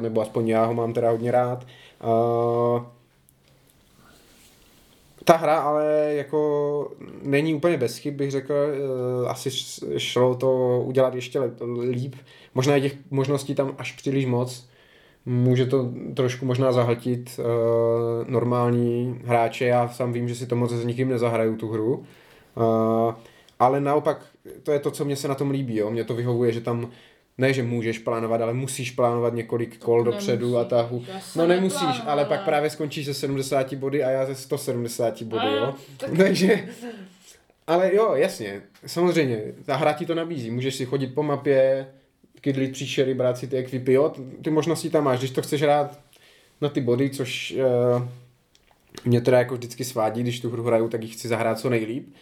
nebo 0.01 0.21
aspoň 0.21 0.49
já 0.49 0.65
ho 0.65 0.75
mám 0.75 0.93
teda 0.93 1.11
hodně 1.11 1.31
rád. 1.31 1.67
Ta 5.29 5.37
hra 5.37 5.59
ale 5.59 6.15
jako 6.15 6.91
není 7.23 7.55
úplně 7.55 7.77
bez 7.77 7.99
chyb, 7.99 8.15
bych 8.15 8.31
řekl. 8.31 8.55
Eh, 8.55 9.29
Asi 9.29 9.51
šlo 9.97 10.35
to 10.35 10.81
udělat 10.85 11.15
ještě 11.15 11.41
líp. 11.91 12.15
Možná 12.55 12.75
je 12.75 12.81
těch 12.81 12.97
možností 13.11 13.55
tam 13.55 13.75
až 13.79 13.93
příliš 13.93 14.27
moc. 14.27 14.69
Může 15.27 15.67
to 15.67 15.91
trošku 16.15 16.47
možná 16.47 16.73
zahltit 16.73 17.41
uh, 17.41 17.45
normální 18.31 19.21
hráče. 19.25 19.65
Já 19.65 19.89
sám 19.89 20.13
vím, 20.13 20.29
že 20.29 20.35
si 20.35 20.47
to 20.47 20.57
moc 20.57 20.73
s 20.73 20.85
nikým 20.85 21.09
nezahraju 21.09 21.57
tu 21.57 21.69
hru. 21.69 21.95
Uh, 21.97 23.15
ale 23.59 23.81
naopak, 23.81 24.27
to 24.63 24.73
je 24.73 24.79
to, 24.79 24.91
co 24.91 25.05
mě 25.05 25.17
se 25.17 25.29
na 25.29 25.35
tom 25.35 25.51
líbí. 25.51 25.77
Jo? 25.77 25.91
Mně 25.91 26.05
to 26.05 26.15
vyhovuje, 26.15 26.53
že 26.53 26.61
tam 26.61 26.91
ne, 27.39 27.53
že 27.53 27.63
můžeš 27.63 27.99
plánovat, 27.99 28.41
ale 28.41 28.55
musíš 28.55 28.91
plánovat 28.91 29.35
několik 29.35 29.79
kol 29.79 30.05
To 30.05 30.11
dopředu 30.11 30.59
a 30.59 30.65
tahu. 30.65 31.05
No 31.37 31.47
nemusíš, 31.47 31.83
ale 31.83 31.93
neplánovala. 31.95 32.25
pak 32.25 32.45
právě 32.45 32.71
skončíš 32.71 33.05
se 33.07 33.15
70 33.15 33.75
body 33.75 34.05
a 34.05 34.11
já 34.11 34.27
se 34.27 34.35
170 34.35 35.23
body, 35.23 35.47
A, 35.47 35.51
jo. 35.57 35.75
tak- 35.97 36.11
Takže, 36.17 36.69
ale 37.67 37.95
jo, 37.95 38.13
jasně, 38.15 38.63
samozřejmě, 38.87 39.43
ta 39.65 39.77
hra 39.77 39.93
ti 39.93 40.07
to 40.07 40.15
nabízí. 40.15 40.51
Můžeš 40.51 40.75
si 40.75 40.87
chodit 40.87 41.07
po 41.07 41.23
mapě, 41.23 41.87
kydlit 42.41 42.73
příšery, 42.73 43.15
brát 43.15 43.39
si 43.39 43.47
ty 43.47 43.57
ekvipy, 43.57 43.93
jo, 43.93 44.13
ty 44.43 44.51
možnosti 44.51 44.91
tam 44.91 45.05
máš, 45.05 45.19
když 45.19 45.31
to 45.31 45.43
chceš 45.43 45.63
hrát 45.63 46.01
na 46.61 46.69
ty 46.69 46.81
body, 46.81 47.11
což 47.11 47.55
uh, 47.97 48.03
mě 49.05 49.21
teda 49.21 49.39
jako 49.39 49.55
vždycky 49.55 49.85
svádí, 49.85 50.23
když 50.23 50.41
tu 50.41 50.51
hru 50.51 50.63
hraju, 50.65 50.89
tak 50.89 51.03
ji 51.03 51.09
chci 51.09 51.29
zahrát 51.29 51.59
co 51.61 51.71
nejlíp. 51.71 52.15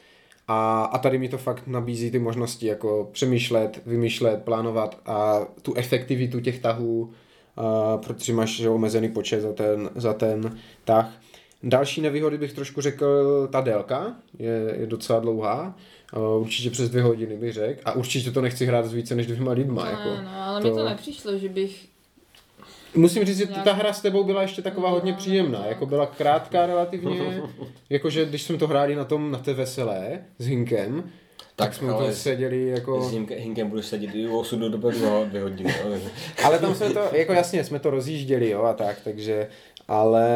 A, 0.48 0.84
a 0.84 0.98
tady 0.98 1.18
mi 1.18 1.28
to 1.28 1.38
fakt 1.38 1.66
nabízí 1.66 2.10
ty 2.10 2.18
možnosti, 2.18 2.66
jako 2.66 3.08
přemýšlet, 3.12 3.80
vymýšlet, 3.86 4.42
plánovat 4.42 5.00
a 5.06 5.40
tu 5.62 5.74
efektivitu 5.74 6.40
těch 6.40 6.58
tahů, 6.58 7.00
uh, 7.02 8.00
protože 8.06 8.32
máš 8.32 8.56
že, 8.56 8.68
omezený 8.68 9.08
počet 9.08 9.40
za 9.40 9.52
ten, 9.52 9.90
za 9.94 10.12
ten 10.12 10.58
tah. 10.84 11.20
Další 11.62 12.00
nevýhody 12.00 12.38
bych 12.38 12.52
trošku 12.52 12.80
řekl, 12.80 13.06
ta 13.52 13.60
délka 13.60 14.16
je, 14.38 14.74
je 14.78 14.86
docela 14.86 15.20
dlouhá, 15.20 15.76
uh, 16.16 16.42
určitě 16.42 16.70
přes 16.70 16.90
dvě 16.90 17.02
hodiny 17.02 17.36
bych 17.36 17.52
řekl 17.52 17.80
a 17.84 17.92
určitě 17.92 18.30
to 18.30 18.40
nechci 18.40 18.66
hrát 18.66 18.86
s 18.86 18.92
více 18.92 19.14
než 19.14 19.26
dvěma 19.26 19.52
lidma. 19.52 19.84
No, 19.84 19.90
jako, 19.90 20.22
no, 20.24 20.42
ale 20.44 20.60
to... 20.60 20.68
mi 20.68 20.74
to 20.74 20.84
nepřišlo, 20.84 21.38
že 21.38 21.48
bych 21.48 21.95
Musím 22.96 23.24
říct, 23.24 23.38
že 23.38 23.46
ta 23.46 23.72
hra 23.72 23.92
s 23.92 24.00
tebou 24.00 24.24
byla 24.24 24.42
ještě 24.42 24.62
taková 24.62 24.90
hodně 24.90 25.12
příjemná. 25.12 25.66
Jako 25.66 25.86
byla 25.86 26.06
krátká 26.06 26.66
relativně, 26.66 27.42
jakože 27.90 28.24
když 28.24 28.42
jsme 28.42 28.58
to 28.58 28.66
hráli 28.66 28.94
na 28.94 29.04
tom, 29.04 29.30
na 29.30 29.38
té 29.38 29.52
veselé 29.54 30.18
s 30.38 30.46
Hinkem, 30.46 31.02
tak, 31.56 31.68
Tak, 31.68 31.74
jsme 31.74 32.12
s- 32.12 32.22
seděli 32.22 32.66
jako... 32.68 33.02
S 33.02 33.10
Hinkem, 33.12 33.38
Hinkem 33.38 33.68
budeš 33.70 33.86
sedět 33.86 34.10
i 34.14 34.26
u 34.28 34.38
osudu 34.38 34.68
do 34.68 34.78
dvou 34.78 35.24
dvě 35.24 35.42
hodiny. 35.42 35.74
Ale 36.44 36.58
tam 36.58 36.74
jsme 36.74 36.90
to, 36.90 37.00
jako 37.12 37.32
jasně, 37.32 37.64
jsme 37.64 37.78
to 37.78 37.90
rozjížděli, 37.90 38.50
jo, 38.50 38.62
a 38.62 38.72
tak, 38.72 38.96
takže, 39.04 39.48
ale, 39.88 40.28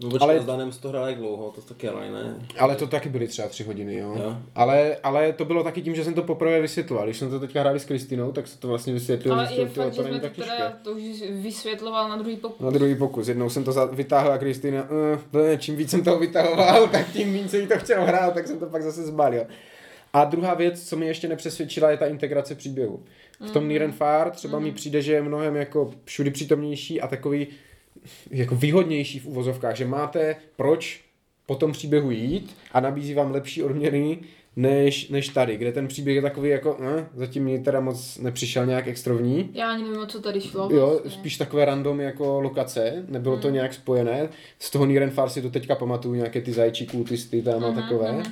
No 0.00 0.10
počkej, 0.10 0.24
Ale- 0.30 0.40
s 0.40 0.44
Danem 0.44 0.70
to 0.80 0.88
hrál 0.88 1.08
jak 1.08 1.18
dlouho, 1.18 1.50
to 1.50 1.60
taky 1.60 1.88
ale 1.88 2.10
ne. 2.10 2.46
ale 2.58 2.76
to 2.76 2.86
taky 2.86 3.08
byly 3.08 3.28
třeba 3.28 3.48
tři 3.48 3.64
hodiny, 3.64 3.94
jo. 3.94 4.14
Jo. 4.22 4.36
Ale, 4.54 4.96
ale 5.02 5.32
to 5.32 5.44
bylo 5.44 5.64
taky 5.64 5.82
tím, 5.82 5.94
že 5.94 6.04
jsem 6.04 6.14
to 6.14 6.22
poprvé 6.22 6.60
vysvětloval. 6.60 7.06
Když 7.06 7.16
jsem 7.18 7.30
to 7.30 7.40
teďka 7.40 7.60
hráli 7.60 7.80
s 7.80 7.84
Kristinou, 7.84 8.32
tak 8.32 8.46
se 8.48 8.58
to 8.58 8.68
vlastně 8.68 8.92
vysvětlil, 8.92 9.34
Ale 9.34 9.52
je 9.52 9.66
to, 9.66 9.66
fakt, 9.66 9.74
to, 9.74 9.90
že 9.90 10.02
to 10.02 10.08
jsme 10.08 10.20
to 10.20 10.40
teda, 10.40 10.72
to 10.82 10.92
už 10.92 11.22
vysvětloval 11.30 12.08
na 12.08 12.16
druhý 12.16 12.36
pokus. 12.36 12.60
Na 12.64 12.70
druhý 12.70 12.94
pokus. 12.94 13.28
Jednou 13.28 13.50
jsem 13.50 13.64
to 13.64 13.72
za- 13.72 13.84
vytáhl 13.84 14.32
a 14.32 14.38
Kristýna, 14.38 14.82
uh, 14.82 15.40
čím 15.58 15.76
víc 15.76 15.90
jsem 15.90 16.04
toho 16.04 16.18
vytahoval, 16.18 16.88
tak 16.92 17.12
tím 17.12 17.32
víc 17.32 17.50
se 17.50 17.58
jí 17.58 17.66
to 17.66 17.78
chtěl 17.78 18.04
hrát, 18.04 18.34
tak 18.34 18.46
jsem 18.46 18.58
to 18.58 18.66
pak 18.66 18.82
zase 18.82 19.02
zbalil. 19.06 19.46
A 20.12 20.24
druhá 20.24 20.54
věc, 20.54 20.88
co 20.88 20.96
mi 20.96 21.06
ještě 21.06 21.28
nepřesvědčila, 21.28 21.90
je 21.90 21.96
ta 21.96 22.06
integrace 22.06 22.54
příběhu. 22.54 23.02
V 23.40 23.50
tom 23.50 23.70
and 23.84 23.92
Far 23.92 24.30
třeba 24.30 24.58
mi 24.58 24.72
přijde, 24.72 25.02
že 25.02 25.12
je 25.12 25.22
mnohem 25.22 25.56
jako 25.56 25.90
všudy 26.04 26.30
přítomnější 26.30 27.00
a 27.00 27.08
takový 27.08 27.46
jako 28.30 28.54
výhodnější 28.56 29.18
v 29.18 29.26
uvozovkách, 29.26 29.76
že 29.76 29.84
máte 29.86 30.36
proč 30.56 31.00
po 31.46 31.54
tom 31.54 31.72
příběhu 31.72 32.10
jít 32.10 32.56
a 32.72 32.80
nabízí 32.80 33.14
vám 33.14 33.30
lepší 33.30 33.62
odměny 33.62 34.18
než, 34.56 35.08
než 35.08 35.28
tady, 35.28 35.56
kde 35.56 35.72
ten 35.72 35.88
příběh 35.88 36.16
je 36.16 36.22
takový 36.22 36.48
jako, 36.50 36.76
eh, 36.98 37.06
zatím 37.14 37.44
mi 37.44 37.58
teda 37.58 37.80
moc 37.80 38.18
nepřišel 38.18 38.66
nějak 38.66 38.86
extrovní. 38.88 39.50
Já 39.54 39.70
ani 39.70 39.82
nevím, 39.82 40.06
co 40.06 40.20
tady 40.20 40.40
šlo. 40.40 40.68
Jo, 40.72 40.86
vlastně. 40.88 41.10
spíš 41.10 41.36
takové 41.36 41.64
random 41.64 42.00
jako 42.00 42.40
lokace, 42.40 43.04
nebylo 43.08 43.34
Hmm. 43.34 43.42
to 43.42 43.50
nějak 43.50 43.74
spojené. 43.74 44.28
Z 44.58 44.70
toho 44.70 44.86
Niren 44.86 45.10
Far 45.10 45.28
si 45.28 45.42
to 45.42 45.50
teďka 45.50 45.74
pamatuju, 45.74 46.14
nějaké 46.14 46.40
ty 46.40 46.52
zajčí 46.52 46.86
kultisty 46.86 47.42
tam 47.42 47.64
a 47.64 47.70
Mhm, 47.70 47.82
takové. 47.82 48.22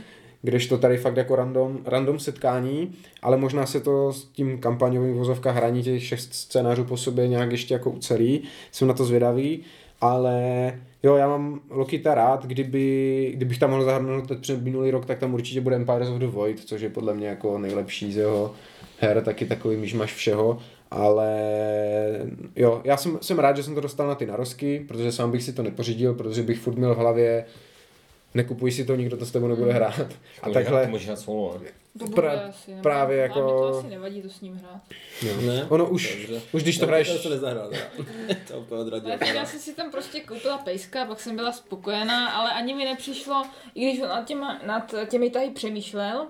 Mhm. 0.45 0.51
Kdežto 0.51 0.79
tady 0.79 0.97
fakt 0.97 1.17
jako 1.17 1.37
random, 1.37 1.79
random 1.85 2.19
setkání, 2.19 2.93
ale 3.23 3.37
možná 3.37 3.67
se 3.67 3.81
to 3.81 4.13
s 4.13 4.25
tím 4.25 4.59
kampaňovým 4.59 5.15
vozovka 5.15 5.51
hraní 5.51 5.83
těch 5.83 6.05
šest 6.05 6.35
scénářů 6.35 6.85
po 6.85 6.97
sobě 6.97 7.29
nějak 7.29 7.51
ještě 7.51 7.75
jako 7.75 7.91
ucelí. 7.91 8.43
Jsem 8.73 8.89
na 8.89 8.95
to 8.95 9.05
zvědavý, 9.05 9.61
ale 10.01 10.73
jo, 11.03 11.17
já 11.17 11.29
mám 11.29 11.61
Lokita 11.71 12.15
rád, 12.15 12.47
kdyby, 12.47 13.33
kdybych 13.35 13.59
tam 13.59 13.71
mohl 13.71 13.85
zahrnout 13.85 14.33
před 14.41 14.63
minulý 14.63 14.91
rok, 14.91 15.07
tak 15.07 15.19
tam 15.19 15.35
určitě 15.35 15.61
bude 15.61 15.77
Empires 15.77 16.09
of 16.09 16.19
the 16.19 16.27
Void, 16.27 16.61
což 16.61 16.81
je 16.81 16.91
podle 16.91 17.15
mě 17.15 17.29
jako 17.29 17.59
nejlepší 17.59 18.13
z 18.13 18.17
jeho 18.17 18.55
her, 19.01 19.23
taky 19.23 19.47
takový 19.47 19.77
myšmaš 19.77 20.15
všeho, 20.15 20.59
ale 20.91 21.31
jo, 22.57 22.81
já 22.85 22.97
jsem, 22.97 23.19
jsem 23.23 23.39
rád, 23.39 23.57
že 23.57 23.63
jsem 23.63 23.75
to 23.75 23.81
dostal 23.81 24.07
na 24.07 24.15
ty 24.15 24.27
narosky, 24.27 24.85
protože 24.89 25.13
sám 25.13 25.31
bych 25.31 25.43
si 25.43 25.53
to 25.53 25.63
nepořídil, 25.63 26.15
protože 26.15 26.43
bych 26.43 26.59
furt 26.59 26.77
měl 26.77 26.95
v 26.95 26.99
hlavě 26.99 27.45
nekupuj 28.35 28.73
si 28.73 28.85
to, 28.85 28.95
nikdo 28.97 29.17
to 29.17 29.27
s 29.27 29.31
tebou 29.33 29.49
nebude 29.49 29.73
hrát. 29.73 30.01
A 30.43 30.47
To 30.47 30.53
takhle, 30.53 30.87
můžeš 30.87 31.07
hrát 31.07 31.19
solo? 31.19 31.61
To 31.99 32.05
bude 32.07 32.23
pra- 32.23 32.49
asi, 32.49 32.71
nebo- 32.71 32.83
právě 32.83 33.17
ale 33.17 33.23
jako- 33.29 33.41
mi 33.41 33.51
to 33.73 33.79
asi 33.79 33.87
nevadí 33.89 34.23
to 34.23 34.29
s 34.29 34.41
ním 34.41 34.55
hrát. 34.55 34.81
jo. 35.23 35.33
Ne? 35.47 35.67
ono 35.69 35.89
už, 35.89 36.17
Dobře. 36.27 36.43
už 36.53 36.63
když 36.63 36.79
to 36.79 36.87
hraješ, 36.87 37.23
to 37.23 37.29
nezahrál, 37.29 37.71
to 38.49 38.59
úplně 38.59 38.81
odradil. 38.81 39.11
Já 39.35 39.45
jsem 39.47 39.61
si 39.61 39.75
tam 39.75 39.91
prostě 39.91 40.21
koupila 40.21 40.59
pejska 40.59 41.03
a 41.03 41.07
pak 41.07 41.21
jsem 41.21 41.37
byla 41.37 41.53
spokojená, 41.53 42.29
ale 42.31 42.53
ani 42.53 42.75
mi 42.75 42.85
nepřišlo, 42.85 43.43
i 43.75 43.81
když 43.91 44.01
on 44.03 44.09
nad, 44.09 44.25
těma, 44.27 44.61
nad 44.67 44.95
těmi 45.09 45.31
tahy 45.31 45.51
přemýšlel, 45.51 46.27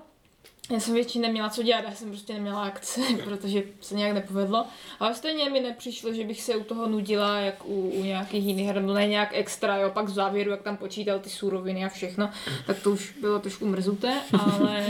já 0.70 0.80
jsem 0.80 0.94
většině 0.94 1.22
neměla 1.26 1.48
co 1.48 1.62
dělat, 1.62 1.84
já 1.88 1.94
jsem 1.94 2.08
prostě 2.08 2.32
neměla 2.32 2.62
akce, 2.64 3.00
protože 3.24 3.62
se 3.80 3.94
nějak 3.94 4.12
nepovedlo. 4.14 4.64
Ale 5.00 5.14
stejně 5.14 5.50
mi 5.50 5.60
nepřišlo, 5.60 6.12
že 6.12 6.24
bych 6.24 6.42
se 6.42 6.56
u 6.56 6.64
toho 6.64 6.88
nudila, 6.88 7.38
jak 7.40 7.64
u, 7.64 7.90
u 7.90 8.04
nějakých 8.04 8.44
jiných 8.44 8.66
her, 8.66 8.82
no 8.82 8.94
ne 8.94 9.06
nějak 9.06 9.28
extra, 9.32 9.76
jo, 9.76 9.90
pak 9.90 10.04
v 10.06 10.10
závěru, 10.14 10.50
jak 10.50 10.62
tam 10.62 10.76
počítal 10.76 11.18
ty 11.18 11.30
suroviny 11.30 11.84
a 11.84 11.88
všechno, 11.88 12.30
tak 12.66 12.78
to 12.82 12.90
už 12.90 13.14
bylo 13.20 13.38
trošku 13.38 13.66
mrzuté, 13.66 14.20
ale 14.40 14.86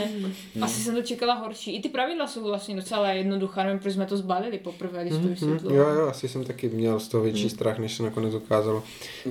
asi 0.62 0.80
jsem 0.80 0.94
to 0.94 1.02
čekala 1.02 1.34
horší. 1.34 1.76
I 1.76 1.82
ty 1.82 1.88
pravidla 1.88 2.26
jsou 2.26 2.44
vlastně 2.44 2.76
docela 2.76 3.08
jednoduchá, 3.10 3.62
nevím, 3.64 3.78
proč 3.78 3.94
jsme 3.94 4.06
to 4.06 4.16
zbalili 4.16 4.58
poprvé, 4.58 5.00
když 5.02 5.14
to 5.14 5.18
Mhm, 5.20 5.28
vysvětlo. 5.30 5.74
Jo, 5.74 5.88
jo, 5.88 6.08
asi 6.08 6.28
jsem 6.28 6.44
taky 6.44 6.68
měl 6.68 7.00
z 7.00 7.08
toho 7.08 7.22
větší 7.24 7.50
strach, 7.50 7.78
než 7.78 7.96
se 7.96 8.02
nakonec 8.02 8.34
ukázalo. 8.34 8.82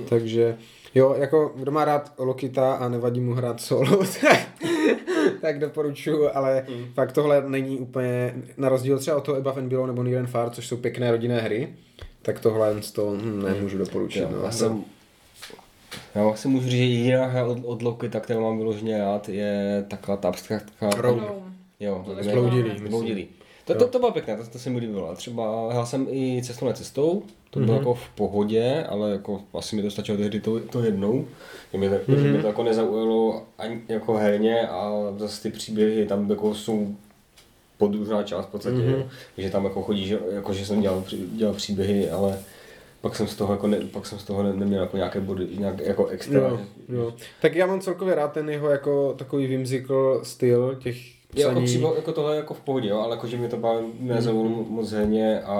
Takže 0.08 0.58
jo, 0.94 1.14
jako 1.18 1.52
kdo 1.56 1.72
má 1.72 1.84
rád 1.84 2.12
Lokita 2.18 2.74
a 2.74 2.88
nevadí 2.88 3.20
mu 3.20 3.34
hrát 3.34 3.60
solo, 3.60 3.96
tak, 4.20 4.48
tak 5.40 5.58
doporučuji, 5.58 6.28
ale 6.28 6.66
fakt 6.94 7.12
tohle 7.12 7.48
není 7.48 7.78
úplně, 7.78 8.34
na 8.56 8.68
rozdíl 8.68 8.98
třeba 8.98 9.16
od 9.16 9.24
toho 9.24 9.38
Above 9.38 9.62
and 9.62 9.68
Below 9.68 9.86
nebo 9.86 10.02
Near 10.02 10.18
and 10.18 10.26
Far, 10.26 10.50
což 10.50 10.66
jsou 10.66 10.76
pěkné 10.76 11.10
rodinné 11.10 11.40
hry, 11.40 11.68
tak 12.22 12.40
tohle 12.40 12.82
z 12.82 12.92
toho 12.92 13.10
hm, 13.16 13.42
nemůžu 13.42 13.78
doporučit. 13.78 14.20
Jo, 14.20 14.28
no. 14.32 14.44
já 14.44 14.50
jsem, 14.50 14.84
já 16.14 16.28
asi 16.30 16.48
můžu 16.48 16.68
říct, 16.68 16.78
že 16.78 16.84
jediná 16.84 17.26
hra 17.26 17.44
od, 17.44 17.58
od 17.64 17.82
Lokita, 17.82 18.20
kterou 18.20 18.40
mám 18.42 18.58
vyloženě 18.58 18.98
rád, 18.98 19.28
je 19.28 19.84
taková 19.88 20.16
ta 20.16 20.28
abstraktka. 20.28 20.90
Rome. 20.96 21.22
Jo, 21.80 22.02
To 22.06 22.14
ne- 22.14 22.22
To, 23.64 23.74
to, 23.74 23.88
to 23.88 23.98
bylo 23.98 24.12
pěkné, 24.12 24.36
to, 24.36 24.44
to 24.52 24.58
se 24.58 24.70
mi 24.70 24.78
líbilo. 24.78 25.10
A 25.10 25.14
třeba 25.14 25.72
hrál 25.72 25.86
jsem 25.86 26.06
i 26.10 26.42
cestou 26.44 26.72
cestou, 26.72 27.22
to 27.50 27.60
bylo 27.60 27.72
Mhm. 27.72 27.78
jako 27.78 27.94
v 27.94 28.08
pohodě, 28.14 28.84
ale 28.88 29.10
jako 29.10 29.40
asi 29.54 29.76
mi 29.76 29.82
to 29.82 29.90
stačilo 29.90 30.18
tehdy 30.18 30.40
to, 30.40 30.60
to 30.60 30.82
jednou. 30.82 31.24
Že 31.72 31.78
mě, 31.78 31.90
to, 31.90 32.12
Mhm. 32.12 32.22
že 32.22 32.28
mě 32.32 32.40
to 32.40 32.46
jako 32.46 32.62
nezaujalo 32.62 33.42
ani 33.58 33.80
jako 33.88 34.14
herně 34.14 34.68
a 34.68 34.92
zase 35.18 35.42
ty 35.42 35.50
příběhy 35.50 36.06
tam 36.06 36.30
jako 36.30 36.54
jsou 36.54 36.94
podružná 37.78 38.22
část 38.22 38.46
v 38.46 38.50
podstatě, 38.50 38.76
Mhm. 38.76 38.92
mm-hmm. 38.94 39.06
že 39.38 39.50
tam 39.50 39.64
jako 39.64 39.82
chodí, 39.82 40.06
že, 40.06 40.18
jako 40.32 40.52
že 40.52 40.66
jsem 40.66 40.80
dělal, 40.80 41.04
dělal 41.32 41.54
příběhy, 41.54 42.10
ale 42.10 42.38
pak 43.00 43.16
jsem 43.16 43.28
z 43.28 43.34
toho 43.36 43.52
jako 43.54 43.66
ne, 43.66 43.76
pak 43.92 44.06
jsem 44.06 44.18
z 44.18 44.24
toho 44.24 44.42
ne, 44.42 44.52
neměl 44.52 44.80
jako 44.82 44.96
nějaké 44.96 45.20
body, 45.20 45.46
nějak 45.58 45.80
jako 45.80 46.06
extra. 46.06 46.38
Jo, 46.40 46.60
jo. 46.88 47.14
Tak 47.40 47.54
já 47.54 47.66
mám 47.66 47.80
celkově 47.80 48.14
rád 48.14 48.32
ten 48.32 48.50
jeho 48.50 48.70
jako 48.70 49.14
takový 49.18 49.46
whimsical 49.46 50.20
styl 50.22 50.74
těch 50.82 50.96
Je 51.34 51.42
jako, 51.42 51.52
psaní. 51.52 51.66
přímo, 51.66 51.94
jako 51.94 52.12
tohle 52.12 52.36
jako 52.36 52.54
v 52.54 52.60
pohodě, 52.60 52.88
jo, 52.88 52.98
ale 53.00 53.10
jako, 53.16 53.26
že 53.26 53.36
mě 53.36 53.48
to 53.48 53.56
baví 53.56 53.86
nezaujalo 54.00 54.48
Mhm. 54.48 54.64
moc 54.68 54.90
herně 54.92 55.40
a 55.42 55.54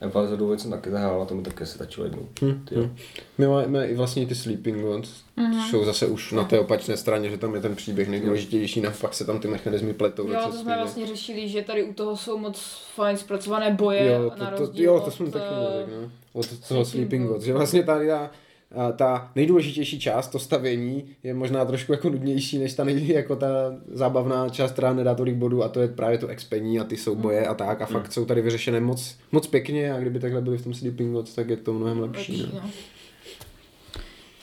of 0.00 0.30
the 0.30 0.36
Void 0.44 0.60
jsem 0.60 0.70
taky 0.70 0.90
zahrál 0.90 1.22
a 1.22 1.24
to 1.24 1.34
mi 1.34 1.42
taky 1.42 1.66
se 1.66 1.78
tačilo 1.78 2.06
jednou. 2.06 2.22
Hm, 2.42 2.64
Ty 2.68 2.74
jo. 2.74 2.82
hm. 2.82 2.96
My 3.38 3.46
máme 3.46 3.86
i 3.86 3.94
vlastně 3.94 4.26
ty 4.26 4.34
Sleeping 4.34 4.80
Gods, 4.82 5.10
mm-hmm. 5.38 5.70
jsou 5.70 5.84
zase 5.84 6.06
už 6.06 6.32
na 6.32 6.44
té 6.44 6.60
opačné 6.60 6.96
straně, 6.96 7.30
že 7.30 7.38
tam 7.38 7.54
je 7.54 7.60
ten 7.60 7.76
příběh 7.76 8.08
nejdůležitější, 8.08 8.80
naopak 8.80 9.14
se 9.14 9.24
tam 9.24 9.38
ty 9.40 9.48
mechanismy 9.48 9.92
pletou. 9.94 10.28
Jo, 10.28 10.40
to 10.46 10.52
jsme 10.52 10.60
stejně. 10.60 10.76
vlastně 10.76 11.06
řešili, 11.06 11.48
že 11.48 11.62
tady 11.62 11.84
u 11.84 11.92
toho 11.92 12.16
jsou 12.16 12.38
moc 12.38 12.82
fajn 12.94 13.16
zpracované 13.16 13.70
boje 13.70 14.06
Jo, 14.06 14.22
na 14.22 14.30
to, 14.30 14.44
to, 14.56 14.58
rozdíl 14.62 14.84
jo, 14.84 15.00
to 15.00 15.06
od, 15.06 15.14
jsem 15.14 15.30
taky 15.30 15.44
eh, 15.50 15.70
neřekl, 15.78 16.00
no. 16.02 16.10
Od 16.32 16.68
toho 16.68 16.84
Sleeping. 16.84 17.28
Gods, 17.28 17.44
že 17.44 17.52
vlastně 17.52 17.82
tady 17.82 18.08
ta, 18.08 18.30
a 18.76 18.92
ta 18.92 19.30
nejdůležitější 19.36 20.00
část, 20.00 20.28
to 20.28 20.38
stavění, 20.38 21.04
je 21.22 21.34
možná 21.34 21.64
trošku 21.64 21.92
jako 21.92 22.10
nudnější, 22.10 22.58
než 22.58 22.74
ta 22.74 22.84
nej, 22.84 23.08
jako 23.14 23.36
ta 23.36 23.46
zábavná 23.92 24.48
část, 24.48 24.72
která 24.72 24.92
nedá 24.92 25.14
tolik 25.14 25.34
bodů 25.34 25.62
a 25.62 25.68
to 25.68 25.80
je 25.80 25.88
právě 25.88 26.18
to 26.18 26.26
expení 26.26 26.80
a 26.80 26.84
ty 26.84 26.96
souboje 26.96 27.46
a 27.46 27.54
tak 27.54 27.82
a 27.82 27.86
fakt 27.86 28.12
jsou 28.12 28.24
tady 28.24 28.42
vyřešené 28.42 28.80
moc, 28.80 29.16
moc 29.32 29.46
pěkně 29.46 29.92
a 29.92 30.00
kdyby 30.00 30.18
takhle 30.20 30.40
byly 30.40 30.58
v 30.58 30.62
tom 30.64 30.74
Sleeping 30.74 31.12
Gods, 31.12 31.34
tak 31.34 31.48
je 31.48 31.56
to 31.56 31.72
mnohem 31.72 31.98
lepší. 32.00 32.42
lepší, 32.42 32.56
No. 32.56 32.70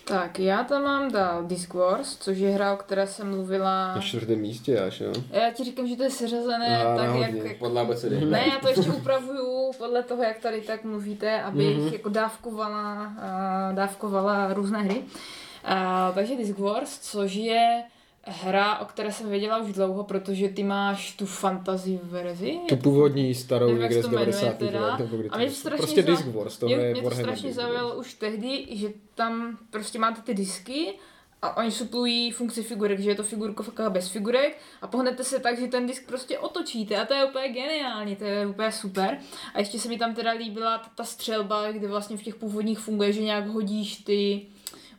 No. 0.09 0.17
Tak, 0.17 0.39
já 0.39 0.63
tam 0.63 0.83
mám 0.83 1.11
dál 1.11 1.43
Disc 1.43 1.73
Wars, 1.73 2.17
což 2.17 2.37
je 2.37 2.49
hra, 2.49 2.73
o 2.73 2.77
které 2.77 3.07
jsem 3.07 3.29
mluvila. 3.29 3.95
Na 3.95 4.01
čtvrtém 4.01 4.39
místě 4.39 4.79
až, 4.79 4.99
jo. 4.99 5.13
Já 5.31 5.51
ti 5.51 5.63
říkám, 5.63 5.87
že 5.87 5.95
to 5.95 6.03
je 6.03 6.09
seřazené 6.09 6.83
Aha, 6.85 6.95
tak, 6.97 7.05
náhodně. 7.07 7.41
jak, 7.45 7.57
Podle 7.57 7.81
abecedy. 7.81 8.25
Ne, 8.25 8.45
já 8.47 8.59
to 8.59 8.67
ještě 8.67 8.91
upravuju 8.91 9.71
podle 9.77 10.03
toho, 10.03 10.23
jak 10.23 10.37
tady 10.39 10.61
tak 10.61 10.83
mluvíte, 10.83 11.41
abych 11.41 11.77
Mhm. 11.77 11.87
mm-hmm. 11.87 11.93
jako 11.93 12.09
dávkovala, 12.09 13.01
uh, 13.07 13.75
dávkovala 13.75 14.53
různé 14.53 14.81
hry. 14.81 14.95
Uh, 14.97 16.15
takže 16.15 16.35
Disc 16.35 16.57
Wars, 16.59 16.99
což 16.99 17.33
je 17.33 17.83
hra, 18.23 18.79
o 18.79 18.85
které 18.85 19.11
jsem 19.11 19.29
věděla 19.29 19.57
už 19.57 19.73
dlouho, 19.73 20.03
protože 20.03 20.49
ty 20.49 20.63
máš 20.63 21.13
tu 21.13 21.25
fantasy 21.25 21.99
verzi. 22.03 22.59
Tu 22.69 22.77
původní 22.77 23.35
starou 23.35 23.67
Nevím, 23.67 23.81
někde 23.81 24.01
z 24.01 24.05
to 24.05 24.11
jmenuje 24.11 24.25
90. 24.25 24.57
teda. 24.57 24.85
let, 24.85 25.01
A 25.29 25.37
mě 25.37 25.47
to 25.47 25.53
strašně 25.53 25.77
Prostě 25.77 26.03
Disc 26.03 26.25
Wars, 26.25 26.57
tohle 26.57 26.77
mě, 26.77 26.85
je 26.85 26.93
mě 26.93 27.01
to 27.01 27.11
strašně 27.11 27.53
zaujalo 27.53 27.95
už 27.95 28.13
tehdy, 28.13 28.67
že 28.71 28.89
tam 29.15 29.57
prostě 29.69 29.99
máte 29.99 30.21
ty 30.21 30.33
disky 30.33 30.93
a 31.41 31.57
oni 31.57 31.71
suplují 31.71 32.31
funkci 32.31 32.63
figurek, 32.63 32.99
že 32.99 33.09
je 33.09 33.15
to 33.15 33.23
figurkovka 33.23 33.89
bez 33.89 34.09
figurek 34.09 34.57
a 34.81 34.87
pohnete 34.87 35.23
se 35.23 35.39
tak, 35.39 35.59
že 35.59 35.67
ten 35.67 35.85
disk 35.85 36.07
prostě 36.07 36.39
otočíte 36.39 36.97
a 36.97 37.05
to 37.05 37.13
je 37.13 37.25
úplně 37.25 37.49
geniální, 37.49 38.15
to 38.15 38.23
je 38.23 38.47
úplně 38.47 38.71
super. 38.71 39.17
A 39.53 39.59
ještě 39.59 39.79
se 39.79 39.89
mi 39.89 39.97
tam 39.97 40.15
teda 40.15 40.31
líbila 40.31 40.77
ta, 40.77 40.89
ta 40.95 41.03
střelba, 41.03 41.71
kde 41.71 41.87
vlastně 41.87 42.17
v 42.17 42.23
těch 42.23 42.35
původních 42.35 42.79
funguje, 42.79 43.13
že 43.13 43.21
nějak 43.21 43.47
hodíš 43.47 43.97
ty 43.97 44.45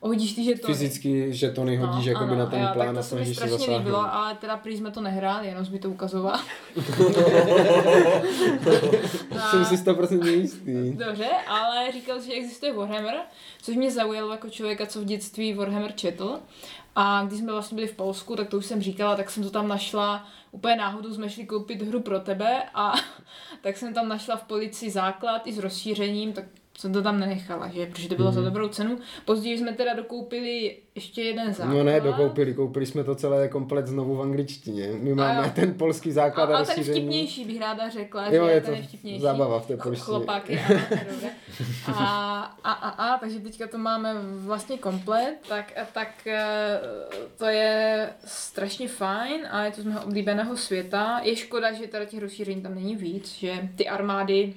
hodíš 0.02 0.32
ty 0.32 0.44
žetony. 0.44 0.74
Fyzicky 0.74 1.32
žetony 1.32 1.76
hodíš 1.76 2.06
no, 2.06 2.12
jakoby 2.12 2.36
na 2.36 2.46
ten 2.46 2.62
jo, 2.62 2.68
plán 2.72 2.98
a 2.98 3.02
to 3.02 3.02
se 3.02 3.14
mi 3.14 3.20
snažíš 3.20 3.36
se 3.36 3.40
strašně 3.40 3.58
zasáhnout. 3.58 3.78
líbilo, 3.78 4.14
ale 4.14 4.34
teda 4.34 4.56
prý 4.56 4.76
jsme 4.76 4.90
to 4.90 5.00
nehráli, 5.00 5.46
jenom 5.46 5.64
jsme 5.64 5.78
to 5.78 5.90
ukazoval. 5.90 6.40
Jsem 9.50 9.64
si 9.64 9.74
100% 9.74 10.26
jistý. 10.26 10.92
Dobře, 10.92 11.28
ale 11.48 11.92
říkal, 11.92 12.20
že 12.20 12.32
existuje 12.32 12.72
Warhammer, 12.72 13.14
což 13.62 13.76
mě 13.76 13.90
zaujalo 13.90 14.30
jako 14.30 14.50
člověka, 14.50 14.86
co 14.86 15.00
v 15.00 15.04
dětství 15.04 15.54
Warhammer 15.54 15.92
četl. 15.92 16.38
A 16.96 17.24
když 17.24 17.38
jsme 17.38 17.52
vlastně 17.52 17.74
byli 17.74 17.88
v 17.88 17.96
Polsku, 17.96 18.36
tak 18.36 18.48
to 18.48 18.58
už 18.58 18.66
jsem 18.66 18.82
říkala, 18.82 19.16
tak 19.16 19.30
jsem 19.30 19.42
to 19.42 19.50
tam 19.50 19.68
našla, 19.68 20.26
úplně 20.50 20.76
náhodou 20.76 21.14
jsme 21.14 21.30
šli 21.30 21.46
koupit 21.46 21.82
hru 21.82 22.00
pro 22.00 22.20
tebe 22.20 22.62
a 22.74 22.92
tak 23.62 23.76
jsem 23.76 23.94
tam 23.94 24.08
našla 24.08 24.36
v 24.36 24.42
polici 24.42 24.90
základ 24.90 25.46
i 25.46 25.52
s 25.52 25.58
rozšířením, 25.58 26.32
tak 26.32 26.44
jsem 26.78 26.92
to 26.92 27.02
tam 27.02 27.20
nenechala, 27.20 27.68
že? 27.68 27.86
protože 27.86 28.08
to 28.08 28.14
bylo 28.14 28.28
mm. 28.28 28.34
za 28.34 28.42
dobrou 28.42 28.68
cenu. 28.68 28.98
Později 29.24 29.58
jsme 29.58 29.72
teda 29.72 29.94
dokoupili 29.94 30.76
ještě 30.94 31.22
jeden 31.22 31.54
základ. 31.54 31.74
No 31.74 31.84
ne, 31.84 32.00
dokoupili, 32.00 32.54
koupili 32.54 32.86
jsme 32.86 33.04
to 33.04 33.14
celé 33.14 33.48
komplet 33.48 33.86
znovu 33.86 34.16
v 34.16 34.22
angličtině. 34.22 34.92
My 35.00 35.14
máme 35.14 35.46
jo. 35.46 35.52
ten 35.54 35.74
polský 35.74 36.12
základ 36.12 36.50
a, 36.50 36.56
a, 36.56 36.60
a 36.60 36.64
ten 36.64 36.84
vtipnější 36.84 37.44
bych 37.44 37.60
ráda 37.60 37.88
řekla, 37.88 38.28
Jo, 38.28 38.46
že 38.46 38.52
je 38.52 38.60
ten 38.60 38.76
to 38.76 38.82
vtipnější. 38.82 39.20
zábava 39.20 39.60
v 39.60 39.66
té 39.66 39.76
polštině. 39.76 40.04
Chlopáky. 40.04 40.60
A, 41.86 42.56
a, 42.64 42.72
a, 42.72 42.88
a, 42.88 43.18
takže 43.18 43.38
teďka 43.40 43.66
to 43.66 43.78
máme 43.78 44.14
vlastně 44.36 44.78
komplet, 44.78 45.34
tak, 45.48 45.72
tak 45.92 46.26
eh, 46.26 46.80
to 47.38 47.46
je 47.46 48.08
strašně 48.24 48.88
fajn 48.88 49.46
a 49.50 49.64
je 49.64 49.70
to 49.70 49.82
z 49.82 49.84
mého 49.84 50.04
oblíbeného 50.04 50.56
světa. 50.56 51.20
Je 51.22 51.36
škoda, 51.36 51.72
že 51.72 51.86
teda 51.86 52.04
těch 52.04 52.20
rozšíření 52.20 52.62
tam 52.62 52.74
není 52.74 52.96
víc, 52.96 53.34
že 53.34 53.68
ty 53.76 53.88
armády 53.88 54.54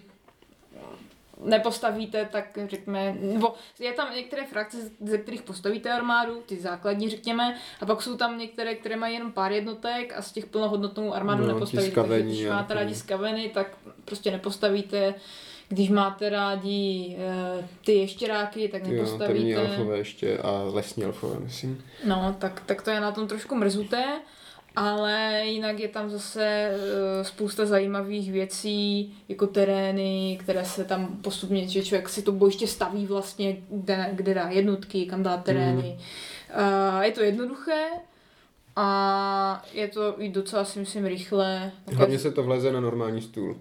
nepostavíte, 1.44 2.26
tak 2.32 2.58
řekněme, 2.70 3.16
nebo 3.22 3.54
je 3.80 3.94
tam 3.94 4.16
některé 4.16 4.46
frakce, 4.46 4.78
ze 5.00 5.18
kterých 5.18 5.42
postavíte 5.42 5.92
armádu, 5.92 6.42
ty 6.46 6.58
základní 6.58 7.10
řekněme, 7.10 7.56
a 7.82 7.86
pak 7.86 8.02
jsou 8.02 8.18
tam 8.18 8.38
některé, 8.38 8.76
které 8.76 8.96
mají 8.96 9.14
jenom 9.14 9.32
pár 9.32 9.52
jednotek 9.52 10.14
a 10.18 10.22
z 10.22 10.32
těch 10.32 10.46
plnohodnotnou 10.46 11.14
armádu 11.14 11.42
No, 11.42 11.54
nepostavíte. 11.54 12.02
Takže 12.02 12.22
když 12.24 12.46
máte 12.46 12.74
rádi 12.74 12.96
skaveny, 12.96 13.50
tak 13.54 13.78
prostě 14.06 14.32
nepostavíte. 14.32 15.14
Když 15.70 15.90
máte 15.90 16.30
rádi 16.30 17.16
e, 17.20 17.68
ty 17.86 17.92
ještěráky, 17.94 18.68
tak 18.68 18.86
Jo, 18.88 18.92
nepostavíte. 18.94 19.62
elfové 19.62 19.98
ještě 19.98 20.38
a 20.38 20.52
lesní 20.74 21.04
elfové, 21.04 21.40
myslím. 21.40 21.84
No, 22.06 22.36
tak, 22.40 22.64
tak 22.66 22.82
to 22.82 22.90
je 22.90 23.00
na 23.00 23.12
tom 23.12 23.28
trošku 23.28 23.56
mrzuté, 23.56 24.04
ale 24.76 25.42
jinak 25.46 25.80
je 25.80 25.88
tam 25.88 26.10
zase 26.10 26.72
uh, 26.72 27.24
spousta 27.28 27.66
zajímavých 27.66 28.32
věcí, 28.32 29.14
jako 29.30 29.48
terény, 29.48 30.40
které 30.42 30.66
se 30.66 30.84
tam 30.84 31.08
postupně, 31.08 31.68
že 31.68 31.84
člověk 31.84 32.10
si 32.10 32.22
to 32.22 32.32
bojiště 32.32 32.68
staví 32.68 33.06
vlastně, 33.06 33.58
kde, 33.70 34.10
kde 34.12 34.34
dá 34.34 34.50
jednotky, 34.50 35.06
kam 35.06 35.24
dá 35.24 35.38
terény. 35.38 35.98
Uh, 36.96 37.02
je 37.02 37.12
to 37.12 37.22
jednoduché 37.22 37.84
a 38.76 39.66
je 39.74 39.88
to 39.88 40.22
i 40.22 40.30
docela 40.30 40.66
si 40.66 40.80
myslím 40.80 41.06
rychle. 41.06 41.72
Hlavně 41.94 42.20
se 42.20 42.32
to 42.32 42.44
vleze 42.44 42.72
na 42.72 42.80
normální 42.80 43.22
stůl. 43.22 43.58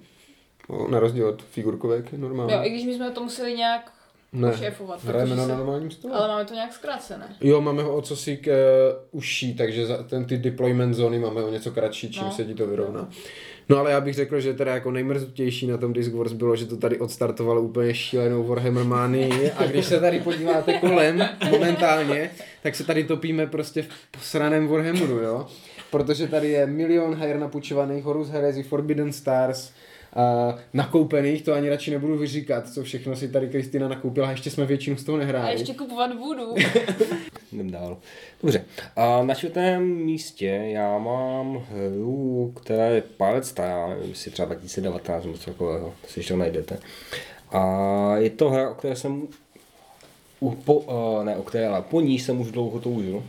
Na 0.88 1.00
rozdíl 1.00 1.29
od 1.29 1.42
figurkovek 1.42 2.12
normální. 2.12 2.53
Jo, 2.53 2.61
i 2.62 2.70
když 2.70 2.85
my 2.85 2.94
jsme 2.94 3.11
to 3.11 3.22
museli 3.22 3.55
nějak 3.55 3.92
ne, 4.35 4.53
šéfovat, 4.59 5.05
hrajeme 5.05 5.37
na 5.37 5.42
se- 5.47 5.53
normálním 5.53 5.90
stole. 5.90 6.14
ale 6.14 6.29
máme 6.29 6.44
to 6.44 6.55
nějak 6.55 6.73
zkrácené. 6.73 7.37
Jo, 7.40 7.61
máme 7.61 7.83
ho 7.83 7.97
o 7.97 8.03
cosík 8.03 8.47
uh, 8.47 9.18
užší, 9.18 9.55
takže 9.55 9.87
za 9.87 10.03
ten 10.03 10.25
ty 10.25 10.37
deployment 10.38 10.94
zóny 10.94 11.18
máme 11.18 11.42
o 11.44 11.51
něco 11.51 11.70
kratší, 11.70 12.11
čím 12.11 12.23
No. 12.25 12.33
se 12.33 12.44
ti 12.44 12.55
to 12.55 12.66
vyrovná. 12.66 13.09
No 13.68 13.79
ale 13.79 13.90
já 13.90 14.01
bych 14.01 14.14
řekl, 14.14 14.40
že 14.40 14.55
teda 14.55 14.75
jako 14.75 14.90
nejmrzutější 14.90 15.66
na 15.66 15.77
tom 15.77 15.92
Disc 15.92 16.12
Wars 16.12 16.33
bylo, 16.33 16.57
že 16.57 16.66
to 16.66 16.77
tady 16.77 16.99
odstartovalo 16.99 17.62
úplně 17.62 17.94
šílenou 17.94 18.44
Warhammer 18.44 18.85
manii 18.85 19.51
a 19.57 19.64
když 19.66 19.87
se 19.87 20.01
tady 20.01 20.20
podíváte 20.20 20.73
kolem 20.79 21.29
momentálně, 21.51 22.31
tak 22.62 22.75
se 22.75 22.85
tady 22.85 23.05
topíme 23.05 23.47
prostě 23.47 23.83
v 23.83 23.88
posraném 24.11 24.68
Warhammeru, 24.68 25.18
jo. 25.18 25.47
Protože 25.90 26.29
tady 26.29 26.49
je 26.51 26.66
milion 26.66 27.14
her 27.14 27.38
napůjčovaných, 27.38 28.05
Horus 28.05 28.29
Heresy, 28.29 28.62
Forbidden 28.62 29.12
Stars, 29.12 29.70
a 30.14 30.55
nakoupených, 30.72 31.42
to 31.42 31.55
ani 31.55 31.68
radši 31.68 31.90
nebudu 31.90 32.18
vyříkat, 32.18 32.68
co 32.68 32.83
všechno 32.83 33.16
si 33.16 33.29
tady 33.29 33.48
Kristýna 33.48 33.88
nakoupila, 33.88 34.29
a 34.29 34.31
ještě 34.31 34.50
jsme 34.50 34.66
většinu 34.66 34.96
z 34.96 35.05
toho 35.05 35.16
A 35.16 35.18
nehráli. 35.18 35.53
ještě 35.53 35.74
kupovat 35.74 36.16
budu. 36.16 36.55
Jdem 37.53 37.70
dál. 37.70 37.96
Dobře. 38.42 38.64
A 38.96 39.22
na 39.22 39.35
čtvrtém 39.35 39.83
místě 39.83 40.46
já 40.46 40.98
mám 40.98 41.64
hru, 41.70 42.53
která 42.62 42.85
je 42.87 43.00
pár 43.16 43.35
let 43.35 43.46
stará, 43.46 43.88
nevím, 43.88 44.09
jestli 44.11 44.31
třeba 44.31 44.46
2019 44.46 45.24
nebo 45.24 45.37
něco 45.37 45.50
takového, 45.50 45.94
si 46.09 46.18
ještě 46.18 46.33
to 46.33 46.38
najdete. 46.38 46.79
A 47.50 48.16
je 48.16 48.31
to 48.31 48.50
hra, 48.50 48.70
o 48.70 48.74
které 48.74 48.96
jsem, 48.96 49.22
u, 50.40 50.50
po, 50.50 50.74
uh, 50.74 51.24
ne 51.24 51.37
o 51.37 51.42
které, 51.42 51.68
ale 51.68 51.83
po 51.83 52.00
ní 52.00 52.18
jsem 52.18 52.40
už 52.40 52.50
dlouho 52.50 52.81
toužil. 52.81 53.22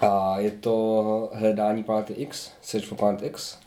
A 0.00 0.38
je 0.38 0.50
to 0.50 1.30
hledání 1.34 1.84
planety 1.84 2.12
X, 2.12 2.50
Search 2.62 2.86
for 2.86 2.98
Planet 2.98 3.22
X, 3.22 3.58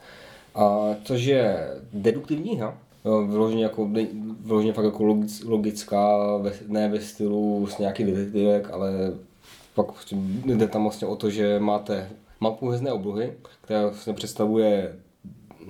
a 0.60 0.96
což 1.04 1.24
je 1.24 1.68
deduktivní 1.94 2.58
hra, 2.58 2.78
Jo, 3.06 3.28
vyloženě, 3.28 3.64
jako, 3.64 3.90
vyloženě 4.40 4.74
fakt 4.74 4.86
jako 4.86 5.06
logic, 5.06 5.44
logická, 5.44 6.18
ne 6.68 6.90
ve 6.90 7.02
stylu 7.02 7.68
s 7.68 7.78
nějaký 7.78 8.04
detektivek, 8.04 8.70
ale 8.72 8.92
pak 9.76 9.92
prostě 9.92 10.16
jde 10.46 10.68
tam 10.68 10.84
vlastně 10.84 11.08
o 11.08 11.16
to, 11.16 11.30
že 11.30 11.60
máte 11.60 12.10
mapu 12.40 12.68
hvězdné 12.68 12.92
oblohy, 12.92 13.34
která 13.62 13.82
vlastně 13.82 14.14
představuje 14.14 14.96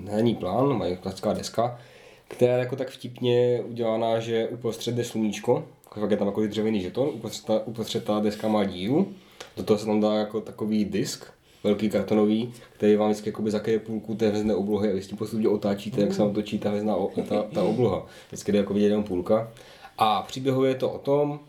herní 0.06 0.36
plán, 0.36 0.78
mají 0.78 0.98
klasická 0.98 1.34
deska, 1.34 1.80
která 2.28 2.54
je 2.54 2.60
jako 2.60 2.76
tak 2.76 2.90
vtipně 2.90 3.62
udělaná, 3.68 4.20
že 4.20 4.48
uprostřed 4.48 4.96
jde 4.96 5.04
sluníčko, 5.04 5.66
fakt 6.00 6.12
je 6.12 6.18
tam 6.18 6.28
jako 6.28 6.48
dřevěný 6.48 6.82
žeton, 6.82 7.10
uprostřed 7.14 7.46
ta, 7.46 7.68
uprostřed 7.68 8.04
ta 8.04 8.20
deska 8.20 8.48
má 8.48 8.64
díru, 8.64 9.14
do 9.58 9.64
toho 9.64 9.80
se 9.80 9.86
tam 9.86 10.02
dá 10.02 10.14
jako 10.14 10.42
takový 10.42 10.86
disk, 10.86 11.26
velký 11.64 11.90
kartonový, 11.90 12.54
který 12.74 12.96
vám 12.96 13.10
vždycky 13.10 13.30
jakoby 13.30 13.52
zakryje 13.52 13.80
půlku 13.80 14.16
té 14.16 14.28
hvězdné 14.28 14.56
oblohy 14.56 14.92
a 14.92 14.96
vy 14.96 15.02
s 15.02 15.08
tím 15.08 15.18
postupně 15.18 15.50
otáčíte, 15.50 16.02
jak 16.02 16.14
se 16.14 16.22
vám 16.22 16.34
točí 16.34 16.60
ta 16.60 16.70
hvězdná 16.70 16.96
ta, 17.30 17.44
ta 17.44 17.64
obloha. 17.64 18.06
Vždycky 18.28 18.52
jde 18.52 18.58
jako 18.58 18.74
vidět 18.74 18.88
jenom 18.88 19.04
půlka. 19.04 19.52
A 19.98 20.22
příběhově 20.22 20.72
je 20.72 20.76
to 20.76 20.92
o 20.92 20.98
tom, 20.98 21.40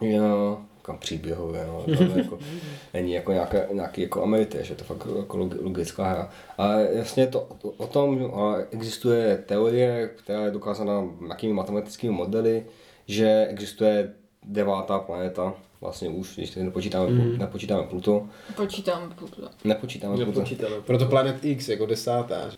jo, 0.00 0.58
kam 0.82 0.98
příběhově, 0.98 1.66
no, 1.66 1.84
to 1.96 2.18
jako, 2.18 2.38
není 2.94 3.12
jako 3.12 3.32
nějaké, 3.32 3.68
nějaký 3.72 4.02
jako 4.02 4.22
amatér, 4.22 4.64
že 4.64 4.74
to 4.74 4.84
fakt 4.84 5.06
jako 5.16 5.36
logi- 5.36 5.64
logická 5.64 6.04
hra. 6.04 6.30
A 6.58 6.72
jasně 6.74 7.26
to 7.26 7.48
o, 7.76 7.86
tom, 7.86 8.18
že 8.18 8.24
existuje 8.70 9.42
teorie, 9.46 10.10
která 10.16 10.44
je 10.44 10.50
dokázána 10.50 11.04
nějakými 11.20 11.52
matematickými 11.52 12.14
modely, 12.14 12.66
že 13.06 13.46
existuje 13.50 14.12
devátá 14.42 14.98
planeta, 14.98 15.54
vlastně 15.82 16.08
už, 16.08 16.36
když 16.36 16.54
nepočítáme, 16.54 17.10
mm. 17.10 17.38
nepočítáme 17.38 17.82
Pluto, 17.82 18.26
Počítám 18.56 19.14
Pluto. 19.18 19.48
nepočítáme 19.64 20.16
Pluto. 20.16 20.30
Nepočítáme. 20.30 20.74
Proto 20.86 21.06
Planet 21.06 21.44
X 21.44 21.68
jako 21.68 21.86
desátá. 21.86 22.50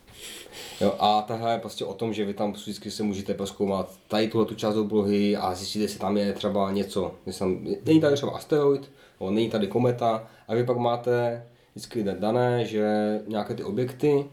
Jo, 0.80 0.94
a 0.98 1.22
ta 1.22 1.34
hra 1.34 1.52
je 1.52 1.58
prostě 1.58 1.84
o 1.84 1.94
tom, 1.94 2.12
že 2.14 2.24
vy 2.24 2.34
tam 2.34 2.52
vždycky 2.52 2.90
se 2.90 3.02
můžete 3.02 3.34
proskoumat 3.34 3.92
tady 4.08 4.28
tuhle 4.28 4.46
tu 4.46 4.54
část 4.54 4.76
oblohy 4.76 5.36
a 5.36 5.54
zjistit, 5.54 5.80
jestli 5.80 5.98
tam 5.98 6.16
je 6.16 6.32
třeba 6.32 6.72
něco, 6.72 7.14
jestli 7.26 7.38
tam, 7.38 7.58
není 7.84 8.00
tady 8.00 8.16
třeba 8.16 8.32
asteroid, 8.32 8.90
nebo 9.20 9.30
není 9.30 9.50
tady 9.50 9.66
kometa 9.66 10.26
a 10.48 10.54
vy 10.54 10.64
pak 10.64 10.76
máte 10.76 11.44
vždycky 11.74 12.04
dané, 12.18 12.64
že 12.64 13.18
nějaké 13.26 13.54
ty 13.54 13.64
objekty 13.64 14.24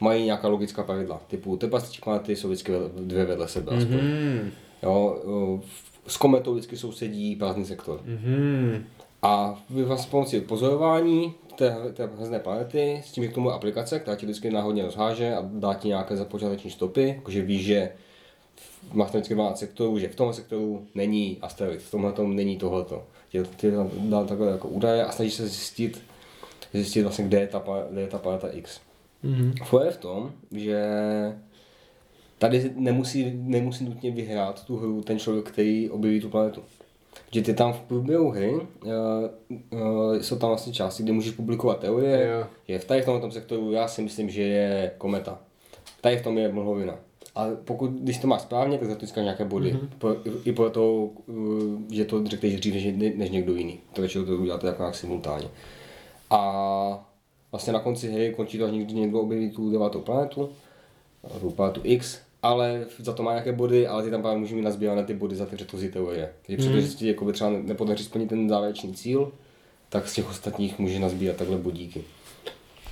mají 0.00 0.24
nějaká 0.24 0.48
logická 0.48 0.82
pravidla, 0.82 1.20
typu 1.26 1.56
tepastičí 1.56 2.00
planety 2.00 2.36
jsou 2.36 2.48
vždycky 2.48 2.72
dvě 3.00 3.24
vedle 3.24 3.48
sebe 3.48 3.76
aspoň. 3.76 3.98
Hmm. 3.98 4.50
Jo, 4.82 5.22
jo, 5.26 5.60
s 6.08 6.16
kometou 6.16 6.52
vždycky 6.52 6.76
sousedí 6.76 7.36
prázdný 7.36 7.64
sektor. 7.64 8.00
Hmm. 8.04 8.84
A 9.22 9.62
vy 9.70 9.84
vlastně 9.84 10.10
pomocí 10.10 10.40
pozorování 10.40 11.34
té, 11.56 11.76
té 11.94 12.06
hvězdné 12.06 12.38
planety, 12.38 13.02
s 13.04 13.12
tím 13.12 13.24
je 13.24 13.30
k 13.30 13.34
tomu 13.34 13.50
aplikace, 13.50 14.00
která 14.00 14.16
ti 14.16 14.26
vždycky 14.26 14.50
náhodně 14.50 14.84
rozháže 14.84 15.36
a 15.36 15.48
dá 15.52 15.74
ti 15.74 15.88
nějaké 15.88 16.16
započáteční 16.16 16.70
stopy, 16.70 17.08
jakože 17.16 17.42
víš, 17.42 17.64
že 17.64 17.92
máš 18.92 19.10
tam 19.10 19.20
vždycky 19.20 19.34
12 19.34 19.58
sektorů, 19.58 19.98
že 19.98 20.08
v 20.08 20.14
tomhle 20.14 20.34
sektoru 20.34 20.86
není 20.94 21.38
asteroid, 21.42 21.82
v 21.82 21.90
tomhle 21.90 22.12
tom 22.12 22.36
není 22.36 22.56
tohleto. 22.56 23.04
Ti 23.28 23.42
ti 23.56 23.72
tam 23.72 23.90
dá 23.94 24.24
takové 24.24 24.50
jako 24.50 24.68
údaje 24.68 25.04
a 25.04 25.12
snažíš 25.12 25.34
se 25.34 25.48
zjistit, 25.48 26.02
zjistit 26.72 27.02
vlastně, 27.02 27.24
kde 27.24 27.40
je 27.40 27.46
ta, 27.46 27.62
kde 27.90 28.00
je 28.00 28.06
ta 28.06 28.18
planeta 28.18 28.48
X. 28.48 28.80
Mhm. 29.22 29.52
Mm-hmm. 29.52 29.84
je 29.84 29.90
v 29.90 29.96
tom, 29.96 30.32
že 30.52 30.82
tady 32.38 32.70
nemusí, 32.74 33.32
nemusí 33.34 33.84
nutně 33.84 34.10
vyhrát 34.10 34.64
tu 34.64 34.76
hru 34.76 35.02
ten 35.02 35.18
člověk, 35.18 35.48
který 35.48 35.90
objeví 35.90 36.20
tu 36.20 36.30
planetu. 36.30 36.62
Že 37.30 37.42
ty 37.42 37.54
tam 37.54 37.72
v 37.72 37.80
průběhu 37.80 38.30
hry 38.30 38.52
uh, 38.52 38.60
uh, 39.70 40.16
jsou 40.20 40.36
tam 40.36 40.48
vlastně 40.48 40.72
části, 40.72 41.02
kde 41.02 41.12
můžeš 41.12 41.34
publikovat 41.34 41.80
teorie, 41.80 42.28
Jo. 42.32 42.46
že 42.68 42.78
v 42.78 42.84
tady 42.84 43.02
v 43.02 43.04
tomhle 43.04 43.30
sektoru 43.30 43.72
já 43.72 43.88
si 43.88 44.02
myslím, 44.02 44.30
že 44.30 44.42
je 44.42 44.90
kometa. 44.98 45.38
Tady 46.00 46.16
v 46.16 46.22
tom 46.22 46.38
je 46.38 46.52
mlhovina. 46.52 46.94
A 47.34 47.46
pokud, 47.64 47.90
když 47.90 48.18
to 48.18 48.26
máš 48.26 48.42
správně, 48.42 48.78
tak 48.78 48.88
za 48.88 48.94
to 48.94 49.00
získáš 49.06 49.24
nějaké 49.24 49.44
body. 49.44 49.74
Mm-hmm. 49.74 49.88
Po, 49.98 50.16
I 50.44 50.52
po 50.52 50.70
to, 50.70 51.10
eh, 51.28 51.94
že 51.94 52.04
to 52.04 52.26
řekneš 52.26 52.56
dřív 52.56 52.74
než, 52.74 53.14
než 53.16 53.30
někdo 53.30 53.54
jiný. 53.54 53.80
To 53.92 54.00
většinou 54.00 54.24
to 54.24 54.36
uděláte 54.36 54.66
jako 54.66 54.82
nějak 54.82 54.94
simultánně. 54.94 55.48
A 56.30 57.08
vlastně 57.52 57.72
na 57.72 57.80
konci 57.80 58.12
hry 58.12 58.34
končí 58.36 58.58
to, 58.58 58.64
až 58.64 58.72
někdy 58.72 58.94
někdo 58.94 59.20
objeví 59.20 59.50
tu 59.50 59.70
devátou 59.70 60.00
planetu, 60.00 60.50
tu 61.40 61.50
planetu 61.50 61.80
X, 61.84 62.20
ale 62.42 62.86
za 62.98 63.12
to 63.12 63.22
má 63.22 63.32
nějaké 63.32 63.52
body, 63.52 63.86
ale 63.86 64.02
ty 64.02 64.10
tam 64.10 64.22
právě 64.22 64.38
můžeš 64.38 64.54
mít 64.54 64.62
nazbívané 64.62 65.04
ty 65.04 65.14
body 65.14 65.36
za 65.36 65.46
ty 65.46 65.56
předchozí 65.56 65.88
teorie. 65.88 66.30
Takže 66.46 66.68
mm. 66.68 66.74
protože 66.74 66.88
ti 66.88 67.08
jako 67.08 67.32
třeba 67.32 67.50
nepodaří 67.50 68.04
splnit 68.04 68.28
ten 68.28 68.48
závěrečný 68.48 68.94
cíl, 68.94 69.32
tak 69.88 70.08
z 70.08 70.14
těch 70.14 70.30
ostatních 70.30 70.78
může 70.78 70.98
nazbírat 70.98 71.36
takhle 71.36 71.56
bodíky. 71.56 72.04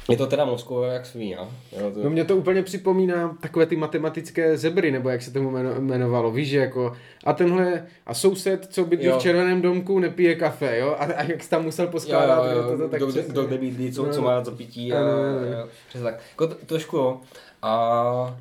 Je 0.08 0.16
to 0.16 0.26
teda 0.26 0.44
mozkové 0.44 0.94
jak 0.94 1.06
svíňa. 1.06 1.48
Jo, 1.80 1.90
to... 1.94 2.04
No 2.04 2.10
mě 2.10 2.24
to 2.24 2.36
úplně 2.36 2.62
připomíná 2.62 3.36
takové 3.40 3.66
ty 3.66 3.76
matematické 3.76 4.58
zebry, 4.58 4.90
nebo 4.90 5.08
jak 5.08 5.22
se 5.22 5.32
tomu 5.32 5.58
jmenovalo, 5.78 6.30
víš, 6.30 6.48
že 6.48 6.58
jako 6.58 6.96
a 7.24 7.32
tenhle, 7.32 7.86
a 8.06 8.14
soused, 8.14 8.66
co 8.70 8.84
bydlí 8.84 9.08
v 9.08 9.18
červeném 9.18 9.62
domku, 9.62 9.98
nepije 9.98 10.34
kafe, 10.34 10.78
jo, 10.78 10.88
a, 10.98 11.04
a 11.04 11.22
jak 11.22 11.42
jsi 11.42 11.50
tam 11.50 11.64
musel 11.64 11.86
poskládat, 11.86 12.44
jo, 12.44 12.50
jo, 12.50 12.56
jo. 12.56 12.70
To, 12.70 12.78
to, 12.78 12.88
tak 12.88 13.02
kdo, 13.02 13.22
kdo 13.22 13.44
kde 13.44 13.58
bydlí, 13.58 13.92
co, 13.92 14.06
no, 14.06 14.12
co 14.12 14.22
má 14.22 14.44
za 14.44 14.50
pití, 14.50 14.92
a, 14.92 15.00
no, 15.00 15.06
no, 15.06 15.40
no. 15.40 15.46
Jo, 15.46 15.68
tak. 16.02 16.20
Jako, 16.30 16.46
trošku 16.46 16.96
jo. 16.96 17.20
A 17.62 18.38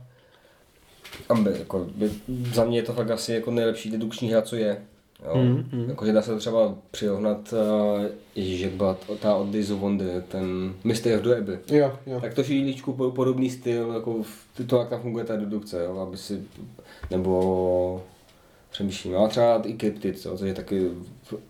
Ambe, 1.30 1.56
jako, 1.60 1.88
by, 1.96 2.12
za 2.54 2.64
mě 2.64 2.78
je 2.78 2.84
to 2.84 2.94
fakt 2.94 3.12
asi 3.12 3.34
jako 3.34 3.52
nejlepší 3.52 3.92
dedukční 3.92 4.32
hra, 4.32 4.42
co 4.42 4.56
je. 4.56 4.82
Jo? 5.26 5.38
Mm, 5.38 5.70
mm. 5.72 5.90
Jakože 5.90 6.14
dá 6.14 6.22
se 6.22 6.32
to 6.32 6.38
třeba 6.38 6.76
přirovnat, 6.92 7.54
uh, 7.54 8.06
ježíš, 8.36 8.62
jak 8.62 8.72
byla 8.74 8.98
ta 9.20 9.36
od 9.36 9.48
Days 9.48 9.70
of 9.70 9.80
Wonder, 9.80 10.22
ten 10.22 10.74
the 11.04 11.38
Abbey. 11.38 11.58
Jo, 11.72 11.94
jo. 12.06 12.22
Tak 12.22 12.34
to 12.34 12.44
šíličku 12.44 12.94
podobný 12.94 13.50
styl, 13.50 13.92
jako 13.94 14.24
v, 14.24 14.68
to, 14.68 14.80
jak 14.80 14.90
tam 14.90 15.02
funguje 15.02 15.26
ta 15.26 15.36
dedukce, 15.36 15.84
jo? 15.84 16.00
aby 16.00 16.18
si, 16.18 16.44
nebo 17.12 18.04
přemýšlím, 18.72 19.14
no 19.14 19.20
a 19.20 19.28
třeba 19.28 19.62
i 19.66 19.74
kryptid, 19.74 20.20
co, 20.20 20.38
což 20.38 20.48
je 20.48 20.54
taky, 20.54 20.90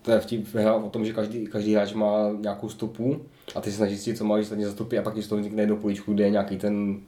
to 0.02 0.10
je 0.10 0.20
vtip 0.20 0.54
hra 0.54 0.74
o 0.74 0.90
tom, 0.90 1.04
že 1.04 1.12
každý, 1.12 1.46
každý 1.46 1.74
hráč 1.74 1.92
má 1.92 2.30
nějakou 2.40 2.68
stopu 2.68 3.20
a 3.54 3.60
ty 3.60 3.70
se 3.70 3.76
snažíš 3.76 4.00
si, 4.00 4.14
co 4.14 4.24
máš 4.24 4.46
za 4.46 4.72
stopy 4.72 4.98
a 4.98 5.02
pak 5.02 5.14
ti 5.14 5.22
z 5.22 5.28
toho 5.28 5.38
vznikne 5.38 5.62
jedno 5.62 5.76
políčku, 5.76 6.14
kde 6.14 6.24
je 6.24 6.30
nějaký 6.30 6.58
ten 6.58 7.00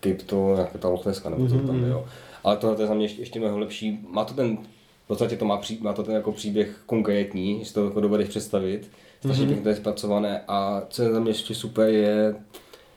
krypto, 0.00 0.56
jako 0.58 0.78
ta 0.78 0.88
lochneska, 0.88 1.30
nebo 1.30 1.48
co 1.48 1.58
tam 1.58 1.84
je, 1.84 1.90
jo. 1.90 2.06
Ale 2.44 2.56
tohle 2.56 2.76
to 2.76 2.82
je 2.82 2.88
za 2.88 2.94
mě 2.94 3.04
ještě, 3.04 3.22
ještě 3.22 3.38
mnohem 3.38 3.58
lepší. 3.58 4.00
Má 4.08 4.24
to 4.24 4.34
ten, 4.34 4.56
v 5.04 5.06
podstatě 5.06 5.36
to 5.36 5.44
má, 5.44 5.56
pří, 5.56 5.78
má 5.82 5.92
to 5.92 6.02
ten 6.02 6.14
jako 6.14 6.32
příběh 6.32 6.80
konkrétní, 6.86 7.64
že 7.64 7.74
to 7.74 7.84
jako 7.84 8.00
dovedeš 8.00 8.28
představit. 8.28 8.90
Strašně 9.18 9.44
mm-hmm. 9.44 9.46
pěkně 9.46 9.62
to 9.62 9.68
je 9.68 9.76
zpracované 9.76 10.44
a 10.48 10.82
co 10.88 11.02
je 11.02 11.12
za 11.12 11.20
mě 11.20 11.30
ještě 11.30 11.54
super 11.54 11.88
je, 11.88 12.34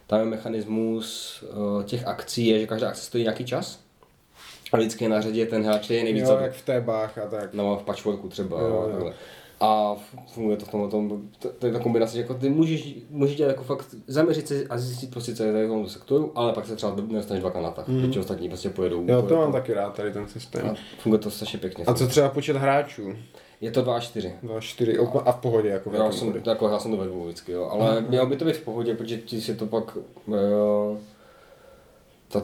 tam 0.08 0.20
je 0.20 0.26
mechanismus 0.26 1.44
uh, 1.44 1.84
těch 1.84 2.08
akcí, 2.08 2.48
je, 2.48 2.60
že 2.60 2.68
každá 2.68 2.90
akce 2.90 3.02
stojí 3.02 3.24
nějaký 3.24 3.46
čas. 3.46 3.80
A 4.74 4.78
vždycky 4.78 5.06
je 5.06 5.10
na 5.10 5.22
řadě 5.22 5.46
ten 5.46 5.64
hráč, 5.64 5.90
je 5.90 6.04
nejvíc. 6.04 6.24
Jo, 6.24 6.38
jak 6.42 6.54
v 6.54 6.66
té 6.66 6.82
bách 6.82 7.18
a 7.18 7.28
tak. 7.28 7.54
No, 7.54 7.78
v 7.78 7.84
patchworku 7.84 8.30
třeba. 8.30 8.62
Jo, 8.62 8.92
jo. 9.00 9.14
A 9.60 9.96
funguje 10.34 10.58
to 10.58 10.66
v 10.66 10.70
tom, 10.70 10.90
tom 10.90 11.30
to, 11.40 11.50
to, 11.50 11.68
je 11.68 11.74
ta 11.74 11.80
kombinace, 11.80 12.14
že 12.14 12.22
jako 12.22 12.34
ty 12.34 12.50
můžeš, 12.50 12.96
můžeš 13.10 13.36
dělat 13.36 13.50
jako 13.50 13.64
fakt 13.64 13.96
zaměřit 14.08 14.48
se 14.48 14.64
a 14.70 14.78
zjistit 14.78 15.12
prostě, 15.12 15.36
co 15.36 15.44
je 15.44 15.54
tady 15.54 15.68
v 15.68 15.88
sektoru, 15.88 16.32
ale 16.36 16.54
pak 16.54 16.66
se 16.66 16.76
třeba 16.76 16.96
nedostaneš 16.96 17.42
dva 17.42 17.62
na 17.62 17.72
tak, 17.72 17.88
mm. 17.88 18.14
ostatní 18.20 18.50
prostě 18.50 18.70
pojedou. 18.70 19.02
Jo, 19.02 19.16
to 19.16 19.22
pojedou. 19.22 19.42
mám 19.42 19.52
taky 19.52 19.74
rád, 19.74 19.94
tady 19.94 20.14
ten 20.14 20.28
systém. 20.28 20.70
A 20.70 20.76
funguje 21.00 21.20
to 21.20 21.32
strašně 21.32 21.60
pěkně. 21.60 21.86
A 21.86 21.94
co 21.94 22.08
třeba 22.08 22.30
počet 22.30 22.56
hráčů? 22.56 23.14
Je 23.62 23.72
to 23.72 23.82
2 23.82 24.00
4. 24.00 24.34
2 24.44 24.60
4 24.60 24.98
a 25.26 25.32
v 25.32 25.40
pohodě 25.40 25.70
jako 25.70 25.92
já 25.94 26.12
jsem, 26.12 26.42
jako, 26.46 26.70
já 26.70 26.80
jsem 26.80 26.92
to 26.92 26.98
ve 26.98 27.06
dvou 27.06 27.24
vždycky, 27.24 27.52
jo. 27.52 27.70
ale 27.72 28.02
mělo 28.02 28.26
by 28.26 28.38
to 28.38 28.46
být 28.46 28.56
v 28.56 28.64
pohodě, 28.64 28.96
protože 28.96 29.18
ti 29.18 29.42
si 29.42 29.56
to 29.56 29.66
pak 29.66 29.98
jo, 30.28 30.98
ta, 32.28 32.44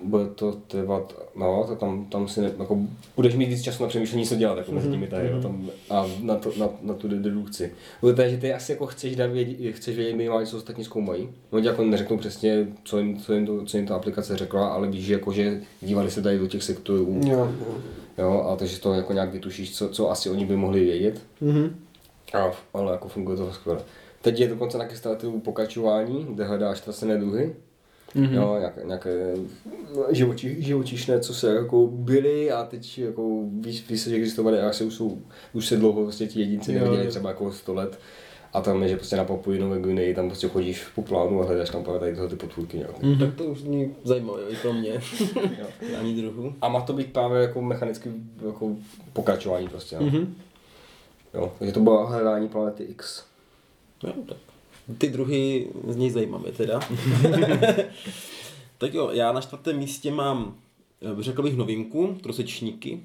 bude 0.00 0.26
to 0.26 0.52
trvat, 0.52 1.14
no, 1.36 1.64
to 1.68 1.76
tam, 1.76 2.04
tam 2.04 2.28
si 2.28 2.40
ne, 2.40 2.52
jako, 2.58 2.78
budeš 3.16 3.34
mít 3.34 3.48
víc 3.48 3.62
času 3.62 3.82
na 3.82 3.88
přemýšlení, 3.88 4.26
co 4.26 4.36
dělat 4.36 4.58
jako 4.58 4.72
mezi 4.72 4.86
mhm, 4.86 4.92
nimi 4.92 5.06
tady, 5.06 5.28
mm-hmm. 5.28 5.42
tam, 5.42 5.70
a 5.90 6.06
na, 6.22 6.34
to, 6.34 6.52
na, 6.58 6.68
na 6.82 6.94
tu 6.94 7.08
dedukci. 7.08 7.72
Bude 8.00 8.30
že 8.30 8.36
ty 8.36 8.52
asi 8.52 8.72
jako 8.72 8.86
chceš, 8.86 9.16
dát 9.16 9.30
vědět, 9.30 9.72
chceš 9.72 9.96
vědět 9.96 10.16
minimálně, 10.16 10.46
co 10.46 10.56
ostatní 10.56 10.84
zkoumají. 10.84 11.28
No 11.52 11.58
jako 11.58 11.84
neřeknou 11.84 12.16
přesně, 12.16 12.66
co 12.84 12.98
jim, 12.98 13.20
co, 13.20 13.32
jim 13.32 13.46
to, 13.46 13.64
co 13.64 13.76
jim 13.76 13.86
ta 13.86 13.96
aplikace 13.96 14.36
řekla, 14.36 14.68
ale 14.68 14.88
víš, 14.88 15.04
že, 15.04 15.12
jako, 15.12 15.32
že 15.32 15.60
dívali 15.80 16.10
se 16.10 16.22
tady 16.22 16.38
do 16.38 16.46
těch 16.46 16.62
sektorů. 16.62 17.20
Jo, 17.26 17.52
jo. 18.18 18.46
a 18.48 18.56
takže 18.56 18.80
to 18.80 18.94
jako 18.94 19.12
nějak 19.12 19.32
vytušíš, 19.32 19.76
co, 19.76 19.88
co 19.88 20.10
asi 20.10 20.30
oni 20.30 20.46
by 20.46 20.56
mohli 20.56 20.84
vědět. 20.84 21.20
Mm-hmm. 21.42 21.70
A, 22.34 22.52
ale 22.74 22.92
jako 22.92 23.08
funguje 23.08 23.36
to 23.36 23.52
skvěle. 23.52 23.80
Teď 24.22 24.40
je 24.40 24.48
dokonce 24.48 24.78
na 24.78 24.84
Kickstarteru 24.84 25.40
pokračování, 25.40 26.26
kde 26.30 26.44
hledáš 26.44 26.80
trasené 26.80 27.18
druhy 27.18 27.54
Mm-hmm. 28.16 28.34
Jo, 28.34 28.56
nějaké, 28.58 28.82
nějaké 28.84 29.34
živoči, 30.10 30.56
živočišné, 30.62 31.20
co 31.20 31.34
se 31.34 31.54
jako 31.54 31.86
byly 31.86 32.50
a 32.50 32.64
teď 32.64 32.98
jako 32.98 33.42
víš, 33.60 33.88
víš 33.90 34.04
že 34.04 34.16
existovaly 34.16 34.60
a 34.60 34.68
asi 34.68 34.84
už, 34.84 34.94
jsou, 34.94 35.18
už 35.52 35.66
se 35.66 35.76
dlouho 35.76 36.02
vlastně 36.02 36.26
ti 36.26 36.40
jedinci 36.40 36.72
neviděli, 36.72 37.08
třeba 37.08 37.28
jako 37.30 37.52
100 37.52 37.74
let. 37.74 37.98
A 38.52 38.60
tam 38.60 38.82
je, 38.82 38.88
že 38.88 38.96
prostě 38.96 39.16
na 39.16 39.24
Papui 39.24 39.58
Nové 39.58 39.80
Guineji 39.80 40.14
tam 40.14 40.28
prostě 40.28 40.48
chodíš 40.48 40.84
po 40.94 41.02
plánu 41.02 41.42
a 41.42 41.44
hledáš 41.44 41.70
tam 41.70 41.84
právě 41.84 42.00
tady 42.00 42.12
tyhle 42.12 42.28
ty 42.28 42.36
potvůrky 42.36 42.78
nějaké. 42.78 43.02
Mm-hmm. 43.02 43.18
Tak 43.18 43.34
to 43.34 43.44
už 43.44 43.60
zní 43.60 43.94
zajímavé 44.04 44.42
i 44.48 44.56
pro 44.56 44.72
mě. 44.72 45.00
Ani 46.00 46.16
druhu. 46.16 46.54
A 46.60 46.68
má 46.68 46.80
to 46.80 46.92
být 46.92 47.12
právě 47.12 47.42
jako 47.42 47.62
mechanicky 47.62 48.10
jako 48.46 48.76
pokračování 49.12 49.68
prostě. 49.68 49.96
Mm-hmm. 49.96 50.26
Jo, 51.34 51.52
takže 51.58 51.74
to 51.74 51.80
bylo 51.80 52.06
hledání 52.06 52.48
planety 52.48 52.84
X. 52.84 53.24
Jo, 54.04 54.12
tak 54.28 54.36
ty 54.98 55.08
druhy 55.08 55.68
něj 55.94 56.10
zajímavé 56.10 56.52
teda. 56.52 56.80
tak 58.78 58.94
jo, 58.94 59.10
já 59.12 59.32
na 59.32 59.40
čtvrtém 59.40 59.78
místě 59.78 60.10
mám, 60.10 60.54
eh, 61.02 61.22
řekl 61.22 61.42
bych 61.42 61.56
novinku, 61.56 62.16
trosečníky. 62.22 63.00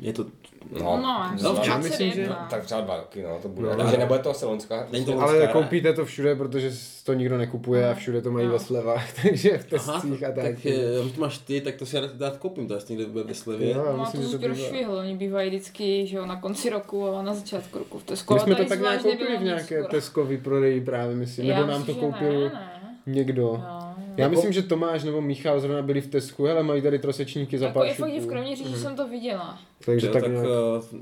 Je 0.00 0.12
to 0.12 0.24
No, 0.72 0.80
no, 0.80 1.30
no 1.42 1.62
já 1.66 1.78
myslím, 1.78 2.12
že... 2.12 2.28
No, 2.28 2.36
tak 2.50 2.64
třeba 2.64 2.80
dva 2.80 2.96
roky, 2.96 3.22
no, 3.22 3.38
to 3.42 3.48
bude. 3.48 3.68
No, 3.68 3.76
Takže 3.76 3.96
nebude 3.96 4.18
to 4.18 4.34
Selonská. 4.34 4.86
Není 4.92 5.04
to 5.04 5.20
ale 5.20 5.46
koupíte 5.46 5.92
to 5.92 6.04
všude, 6.04 6.34
protože 6.34 6.70
to 7.04 7.14
nikdo 7.14 7.38
nekupuje 7.38 7.90
a 7.90 7.94
všude 7.94 8.22
to 8.22 8.30
mají 8.30 8.46
no. 8.46 8.52
ve 8.52 8.58
slevách, 8.58 9.12
takže 9.22 9.58
v 9.58 9.64
testcích 9.64 10.24
a 10.24 10.32
tak. 10.32 10.44
Tak 10.44 10.66
eh, 10.66 11.00
když 11.00 11.12
to 11.12 11.20
máš 11.20 11.38
ty, 11.38 11.60
tak 11.60 11.74
to 11.74 11.86
si 11.86 11.96
rád, 12.00 12.36
koupím, 12.38 12.68
to 12.68 12.74
je 12.74 12.80
někde 12.88 13.22
ve 13.22 13.34
slevě. 13.34 13.70
Jo, 13.70 13.84
no, 13.96 14.00
myslím, 14.00 14.40
to, 14.40 14.48
rozšvihl, 14.48 14.92
oni 14.92 15.16
bývají 15.16 15.48
vždycky, 15.48 16.06
že 16.06 16.16
jo, 16.16 16.26
na 16.26 16.40
konci 16.40 16.70
roku 16.70 17.08
a 17.08 17.22
na 17.22 17.34
začátku 17.34 17.78
roku 17.78 17.98
v 17.98 18.04
Tesco. 18.04 18.34
My 18.34 18.40
jsme 18.40 18.54
to 18.54 18.64
tak 18.64 18.80
nějak 18.80 19.02
koupili 19.02 19.38
v 19.38 19.42
nějaké 19.42 19.84
Tesco 19.84 20.28
prodeji 20.42 20.80
právě, 20.80 21.16
myslím, 21.16 21.48
nebo 21.48 21.66
nám 21.66 21.84
to 21.84 21.94
koupil 21.94 22.50
někdo. 23.06 23.62
Já 24.16 24.28
myslím, 24.28 24.52
že 24.52 24.62
Tomáš 24.62 25.04
nebo 25.04 25.20
Michal 25.20 25.60
zrovna 25.60 25.82
byli 25.82 26.00
v 26.00 26.06
Tesku, 26.06 26.48
ale 26.48 26.62
mají 26.62 26.82
tady 26.82 26.98
trosečníky 26.98 27.58
za 27.58 27.66
jako 27.66 27.78
pár 27.78 27.88
Jako 27.88 28.06
v 28.06 28.26
Kroměříži 28.26 28.70
mm. 28.70 28.76
jsem 28.76 28.96
to 28.96 29.08
viděla. 29.08 29.58
Takže 29.84 30.08
tak, 30.08 30.22
tak 30.22 30.32
nějak... 30.32 30.46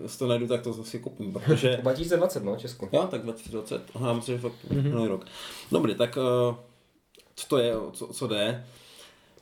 uh, 0.01 0.09
to 0.19 0.27
najdu, 0.27 0.47
tak 0.47 0.62
to 0.62 0.73
zase 0.73 0.99
koupím, 0.99 1.33
protože... 1.33 1.77
2020, 1.83 2.45
no, 2.45 2.57
Česko. 2.57 2.88
Jo, 2.93 3.09
tak 3.11 3.23
2020, 3.23 3.83
aha, 3.95 4.12
myslím, 4.12 4.35
že 4.35 4.41
fakt 4.41 4.55
mm-hmm. 4.71 5.07
rok. 5.07 5.27
Dobrý, 5.73 5.95
tak 5.95 6.17
uh, 6.17 6.55
co 7.35 7.47
to 7.49 7.59
je, 7.59 7.75
co, 7.93 8.07
co 8.07 8.27
jde? 8.27 8.65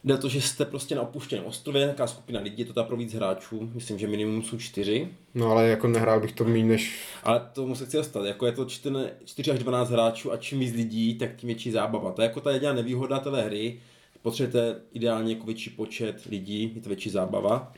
Jde 0.05 0.19
to, 0.19 0.29
že 0.29 0.41
jste 0.41 0.65
prostě 0.65 0.95
na 0.95 1.03
opuštěném 1.03 1.45
ostrově, 1.45 1.81
nějaká 1.81 2.07
skupina 2.07 2.41
lidí, 2.41 2.59
je 2.59 2.65
to 2.65 2.73
ta 2.73 2.83
pro 2.83 2.97
víc 2.97 3.15
hráčů, 3.15 3.71
myslím, 3.75 3.99
že 3.99 4.07
minimum 4.07 4.43
jsou 4.43 4.59
čtyři. 4.59 5.09
No 5.35 5.51
ale 5.51 5.69
jako 5.69 5.89
nehrál 5.89 6.21
bych 6.21 6.33
to 6.33 6.45
méně 6.45 6.65
než... 6.65 6.99
Ale 7.23 7.49
to 7.53 7.75
se 7.75 7.87
chci 7.87 7.97
dostat, 7.97 8.25
jako 8.25 8.47
je 8.47 8.53
to 8.53 8.65
4, 8.65 8.95
4 9.25 9.51
až 9.51 9.59
12 9.59 9.91
hráčů 9.91 10.33
a 10.33 10.37
čím 10.37 10.59
víc 10.59 10.75
lidí, 10.75 11.15
tak 11.15 11.37
tím 11.37 11.47
větší 11.47 11.71
zábava. 11.71 12.13
To 12.13 12.23
je 12.23 12.29
jako 12.29 12.41
ta 12.41 12.51
jediná 12.51 12.73
nevýhoda 12.73 13.19
té 13.19 13.43
hry, 13.43 13.81
potřebujete 14.23 14.81
ideálně 14.93 15.33
jako 15.33 15.47
větší 15.47 15.71
počet 15.71 16.25
lidí, 16.25 16.73
je 16.75 16.81
to 16.81 16.89
větší 16.89 17.11
zábava. 17.11 17.73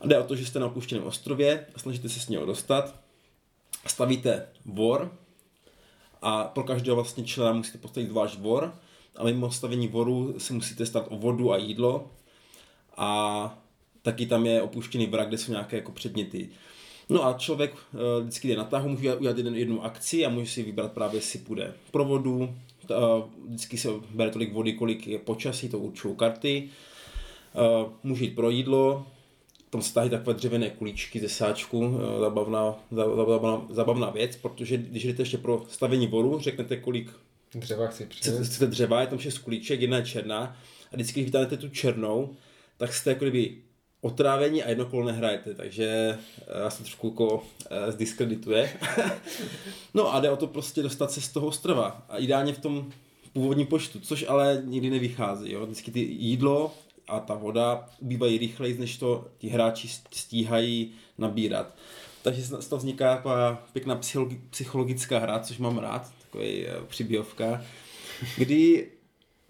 A 0.00 0.06
jde 0.06 0.18
o 0.18 0.24
to, 0.24 0.36
že 0.36 0.46
jste 0.46 0.58
na 0.58 0.66
opuštěném 0.66 1.04
ostrově 1.04 1.66
a 1.74 1.78
snažíte 1.78 2.08
se 2.08 2.20
s 2.20 2.28
něho 2.28 2.46
dostat. 2.46 2.94
Stavíte 3.86 4.46
vor 4.64 5.12
a 6.22 6.44
pro 6.44 6.64
každého 6.64 6.96
vlastně 6.96 7.24
člena 7.24 7.52
musíte 7.52 7.78
postavit 7.78 8.08
zvlášť 8.08 8.38
vor 8.38 8.74
a 9.16 9.24
mimo 9.24 9.50
stavení 9.50 9.88
voru 9.88 10.34
se 10.38 10.52
musíte 10.52 10.86
stát 10.86 11.06
o 11.10 11.16
vodu 11.16 11.52
a 11.52 11.56
jídlo. 11.56 12.10
A 12.96 13.58
taky 14.02 14.26
tam 14.26 14.46
je 14.46 14.62
opuštěný 14.62 15.06
vrak, 15.06 15.28
kde 15.28 15.38
jsou 15.38 15.52
nějaké 15.52 15.76
jako 15.76 15.92
předměty. 15.92 16.48
No 17.08 17.26
a 17.26 17.32
člověk 17.32 17.74
uh, 17.74 18.00
vždycky 18.22 18.48
jde 18.48 18.56
na 18.56 18.64
tahu, 18.64 18.88
může 18.88 19.16
udělat 19.16 19.36
jednu, 19.36 19.54
jednu 19.54 19.84
akci 19.84 20.26
a 20.26 20.28
může 20.28 20.50
si 20.50 20.62
vybrat 20.62 20.92
právě, 20.92 21.20
si 21.20 21.38
půjde 21.38 21.74
pro 21.90 22.04
vodu, 22.04 22.36
uh, 22.36 22.48
vždycky 23.48 23.78
se 23.78 23.88
bere 24.10 24.30
tolik 24.30 24.52
vody, 24.52 24.72
kolik 24.72 25.06
je 25.06 25.18
počasí, 25.18 25.68
to 25.68 25.78
určují 25.78 26.16
karty, 26.16 26.68
uh, 27.54 27.92
může 28.02 28.24
jít 28.24 28.34
pro 28.34 28.50
jídlo, 28.50 29.06
tam 29.70 29.82
tahy 29.94 30.10
takové 30.10 30.34
dřevěné 30.34 30.70
kulíčky 30.70 31.20
ze 31.20 31.28
sáčku, 31.28 31.98
zabavná, 32.20 32.74
zabavná, 32.90 33.66
zabavná 33.70 34.10
věc, 34.10 34.36
protože 34.36 34.76
když 34.76 35.04
jdete 35.04 35.22
ještě 35.22 35.38
pro 35.38 35.64
stavení 35.68 36.06
voru, 36.06 36.38
řeknete, 36.40 36.76
kolik 36.76 37.10
Dřeva 37.60 37.86
chci 37.86 38.06
přinést. 38.06 38.48
Chcete 38.48 38.66
dřeva, 38.66 39.00
je 39.00 39.06
tam 39.06 39.18
šest 39.18 39.38
kulíček, 39.38 39.80
jedna 39.80 39.96
je 39.96 40.04
černá 40.04 40.56
a 40.92 40.96
vždycky, 40.96 41.20
když 41.20 41.24
vytáhnete 41.24 41.56
tu 41.56 41.68
černou, 41.68 42.36
tak 42.76 42.94
jste 42.94 43.10
jako 43.10 43.24
kdyby 43.24 43.56
otrávení 44.00 44.62
a 44.62 44.68
jedno 44.68 44.86
kolo 44.86 45.06
nehrajete, 45.06 45.54
takže 45.54 46.18
eh, 46.46 46.62
já 46.62 46.70
se 46.70 46.82
trošku 46.82 47.06
jako 47.06 47.42
eh, 47.70 47.92
zdiskredituje. 47.92 48.72
no 49.94 50.14
a 50.14 50.20
jde 50.20 50.30
o 50.30 50.36
to 50.36 50.46
prostě 50.46 50.82
dostat 50.82 51.12
se 51.12 51.20
z 51.20 51.28
toho 51.28 51.46
ostrova 51.46 52.06
a 52.08 52.18
ideálně 52.18 52.52
v 52.52 52.58
tom 52.58 52.90
původním 53.32 53.66
počtu, 53.66 54.00
což 54.00 54.24
ale 54.28 54.62
nikdy 54.64 54.90
nevychází. 54.90 55.52
Jo? 55.52 55.66
Vždycky 55.66 55.90
ty 55.90 56.00
jídlo 56.00 56.74
a 57.08 57.20
ta 57.20 57.34
voda 57.34 57.88
ubývají 57.98 58.38
rychleji, 58.38 58.78
než 58.78 58.96
to 58.96 59.28
ti 59.38 59.48
hráči 59.48 59.88
stíhají 60.10 60.92
nabírat. 61.18 61.74
Takže 62.22 62.42
z 62.42 62.68
toho 62.68 62.78
vzniká 62.78 63.16
taková 63.16 63.66
pěkná 63.72 64.00
psychologická 64.50 65.18
hra, 65.18 65.38
což 65.38 65.58
mám 65.58 65.78
rád, 65.78 66.12
takový 66.36 66.66
přiběhovka, 66.86 67.62
kdy 68.38 68.88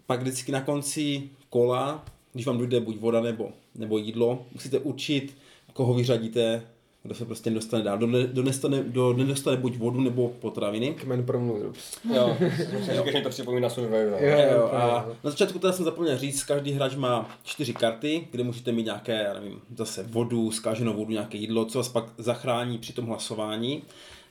pak 0.05 0.21
vždycky 0.21 0.51
na 0.51 0.61
konci 0.61 1.29
kola, 1.49 2.05
když 2.33 2.45
vám 2.45 2.57
dojde 2.57 2.79
buď 2.79 2.97
voda 2.97 3.21
nebo, 3.21 3.51
nebo 3.75 3.97
jídlo, 3.97 4.45
musíte 4.53 4.79
určit, 4.79 5.37
koho 5.73 5.93
vyřadíte 5.93 6.63
kdo 7.03 7.15
se 7.15 7.25
prostě 7.25 7.49
nedostane 7.49 7.83
dál. 7.83 7.97
Kdo, 7.97 8.07
ne, 8.07 8.23
kdo, 8.23 8.43
nestane, 8.43 8.83
kdo 8.83 9.13
nedostane 9.13 9.57
buď 9.57 9.77
vodu 9.77 10.01
nebo 10.01 10.29
potraviny. 10.29 10.93
Kmen 10.93 11.25
promluvil. 11.25 11.73
Jo, 12.15 12.37
říkáš, 12.79 13.15
že 13.15 13.21
to 13.21 13.29
připomíná 13.29 13.69
Survivor. 13.69 14.23
Jo, 14.23 14.37
jo, 14.53 14.69
a 14.73 15.05
na 15.23 15.31
začátku 15.31 15.59
teda 15.59 15.73
jsem 15.73 15.85
zapomněl 15.85 16.17
říct, 16.17 16.43
každý 16.43 16.71
hráč 16.71 16.95
má 16.95 17.29
čtyři 17.43 17.73
karty, 17.73 18.27
kde 18.31 18.43
můžete 18.43 18.71
mít 18.71 18.85
nějaké, 18.85 19.23
já 19.23 19.33
nevím, 19.33 19.61
zase 19.75 20.03
vodu, 20.03 20.51
zkáženou 20.51 20.93
vodu, 20.93 21.11
nějaké 21.11 21.37
jídlo, 21.37 21.65
co 21.65 21.79
vás 21.79 21.89
pak 21.89 22.05
zachrání 22.17 22.77
při 22.77 22.93
tom 22.93 23.05
hlasování. 23.05 23.83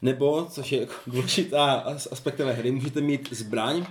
Nebo, 0.03 0.47
což 0.51 0.73
je 0.73 0.89
důležitá 1.07 1.73
aspekt 2.13 2.37
té 2.37 2.53
hry, 2.53 2.71
můžete 2.71 3.01
mít 3.01 3.29
zbraň, 3.33 3.87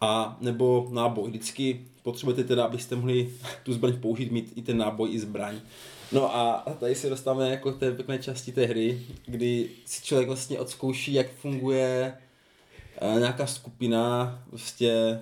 a 0.00 0.36
nebo 0.40 0.88
náboj. 0.90 1.28
Vždycky 1.28 1.86
potřebujete 2.02 2.44
teda, 2.44 2.64
abyste 2.64 2.96
mohli 2.96 3.30
tu 3.62 3.72
zbraň 3.72 4.00
použít, 4.00 4.32
mít 4.32 4.52
i 4.56 4.62
ten 4.62 4.76
náboj, 4.76 5.14
i 5.14 5.18
zbraň. 5.18 5.60
No 6.12 6.36
a 6.36 6.64
tady 6.80 6.94
se 6.94 7.10
dostáváme 7.10 7.50
jako 7.50 7.72
k 7.72 7.78
té 7.78 7.92
pěkné 7.92 8.18
části 8.18 8.52
té 8.52 8.66
hry, 8.66 9.02
kdy 9.26 9.70
si 9.84 10.04
člověk 10.04 10.28
vlastně 10.28 10.58
odzkouší, 10.58 11.12
jak 11.12 11.30
funguje 11.30 12.18
eh, 13.00 13.20
nějaká 13.20 13.46
skupina 13.46 14.38
prostě 14.50 15.20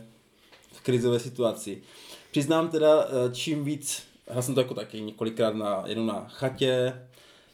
v 0.72 0.80
krizové 0.80 1.18
situaci. 1.20 1.82
Přiznám 2.30 2.68
teda, 2.68 3.04
eh, 3.04 3.34
čím 3.34 3.64
víc, 3.64 4.02
já 4.34 4.42
jsem 4.42 4.54
to 4.54 4.60
jako 4.60 4.74
taky 4.74 5.00
několikrát 5.00 5.54
na, 5.54 5.82
jenom 5.86 6.06
na 6.06 6.26
chatě, 6.28 6.94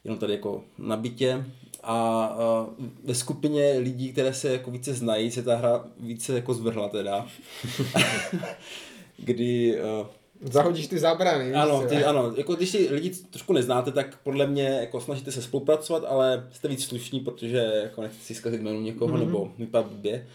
jenom 0.05 0.19
tady 0.19 0.33
jako 0.33 0.65
na 0.79 0.97
bytě 0.97 1.45
a, 1.83 2.25
a 2.25 2.67
ve 3.05 3.15
skupině 3.15 3.75
lidí, 3.79 4.13
které 4.13 4.35
se 4.35 4.53
jako 4.53 4.71
více 4.71 4.95
znají, 4.95 5.31
se 5.31 5.43
ta 5.43 5.57
hra 5.57 5.85
více 6.01 6.35
jako 6.35 6.55
zvrhla 6.55 6.89
teda. 6.89 7.27
kdy 9.17 9.81
uh, 10.01 10.07
Zahodíš 10.51 10.87
ty 10.87 10.99
zábrany. 10.99 11.55
Ano, 11.55 11.87
ty, 11.89 12.05
ano, 12.05 12.33
jako 12.37 12.55
když 12.55 12.71
si 12.71 12.89
lidi 12.91 13.11
trošku 13.11 13.53
neznáte, 13.53 13.93
tak 13.93 14.19
podle 14.23 14.47
mě 14.47 14.63
jako 14.63 15.01
snažíte 15.01 15.33
se 15.33 15.43
spolupracovat, 15.43 16.05
ale 16.09 16.49
jste 16.53 16.69
víc 16.69 16.85
slušní, 16.85 17.21
protože 17.21 17.73
jako 17.83 18.03
nechci 18.03 18.21
si 18.21 18.35
zkazit 18.35 18.61
jméno 18.61 18.81
někoho 18.81 19.15
mm-hmm. 19.15 19.19
nebo 19.19 19.53
vypadat 19.59 19.87
blbě. 19.87 20.27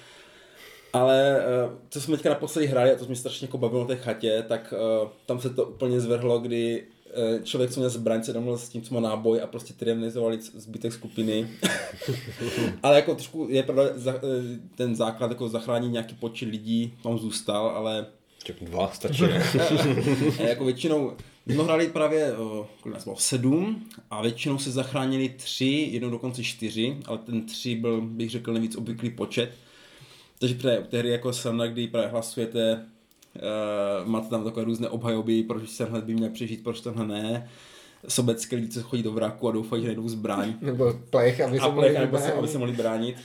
Ale 0.94 1.42
uh, 1.66 1.74
co 1.90 2.02
jsme 2.02 2.18
teďka 2.18 2.30
naposledy 2.30 2.68
hráli, 2.68 2.92
a 2.92 2.96
to 2.96 3.06
mě 3.06 3.16
strašně 3.16 3.46
jako 3.46 3.58
bavilo 3.58 3.82
na 3.82 3.88
té 3.88 3.96
chatě, 3.96 4.46
tak 4.48 4.74
uh, 5.04 5.10
tam 5.26 5.42
se 5.42 5.50
to 5.50 5.66
úplně 5.66 6.00
zvrhlo, 6.00 6.40
kdy 6.40 6.82
uh, 6.82 6.97
člověk, 7.44 7.72
co 7.72 7.80
měl 7.80 7.90
zbraň, 7.90 8.24
se 8.24 8.34
domluvil 8.34 8.58
s 8.58 8.70
tím, 8.70 8.82
co 8.82 8.94
má 8.94 9.00
náboj 9.00 9.42
a 9.42 9.48
prostě 9.48 9.74
tyrannizovali 9.74 10.40
zbytek 10.42 10.94
skupiny. 10.94 11.48
ale 12.84 12.96
jako 12.96 13.16
trošku 13.16 13.48
je 13.50 13.64
pravda, 13.64 13.84
za, 13.96 14.14
ten 14.76 14.96
základ 14.96 15.32
jako 15.32 15.50
zachránit 15.50 15.90
nějaký 15.90 16.16
počet 16.16 16.50
lidí 16.50 16.94
tam 17.04 17.18
zůstal, 17.18 17.68
ale 17.68 18.06
Těch 18.44 18.64
dva 18.64 18.92
stačí. 18.92 19.24
jako 20.40 20.66
většinou, 20.66 21.14
jsme 21.48 21.64
hráli 21.64 21.88
právě 21.88 22.34
kolik 22.82 22.94
nás 22.94 23.04
bylo, 23.04 23.16
sedm 23.16 23.90
a 24.10 24.22
většinou 24.22 24.58
se 24.58 24.72
zachránili 24.72 25.30
tři, 25.30 25.90
jednou 25.92 26.10
dokonce 26.10 26.44
čtyři, 26.44 26.98
ale 27.06 27.18
ten 27.18 27.46
tři 27.46 27.76
byl, 27.76 28.02
bych 28.02 28.30
řekl, 28.30 28.54
nejvíc 28.54 28.76
obvyklý 28.76 29.10
počet. 29.10 29.52
Takže 30.40 30.56
právě 30.56 30.82
té 30.82 30.98
hry 30.98 31.10
jako 31.10 31.34
sranda, 31.34 31.68
kdy 31.68 31.88
právě 31.88 32.10
hlasujete, 32.10 32.86
uh, 33.42 34.10
máte 34.10 34.30
tam 34.30 34.44
takové 34.44 34.66
různé 34.66 34.90
obhajoby, 34.90 35.44
proč 35.44 35.78
tenhle 35.78 36.02
by 36.02 36.14
měl 36.14 36.30
přežít, 36.30 36.64
proč 36.64 36.82
tenhle 36.82 37.08
ne 37.08 37.50
sobecké 38.08 38.56
lidi, 38.56 38.68
co 38.68 38.84
chodí 38.84 39.04
do 39.04 39.12
vraku 39.12 39.50
a 39.50 39.52
doufají, 39.52 39.82
že 39.82 39.88
najdou 39.88 40.10
zbraň. 40.10 40.54
Nebo 40.62 40.94
plech, 41.10 41.42
aby 41.42 41.60
se, 41.60 41.62
plech, 41.62 41.74
mohli, 41.74 41.98
aby, 41.98 42.18
aby 42.18 42.48
se 42.48 42.58
mohli 42.58 42.74
bránit. 42.74 43.16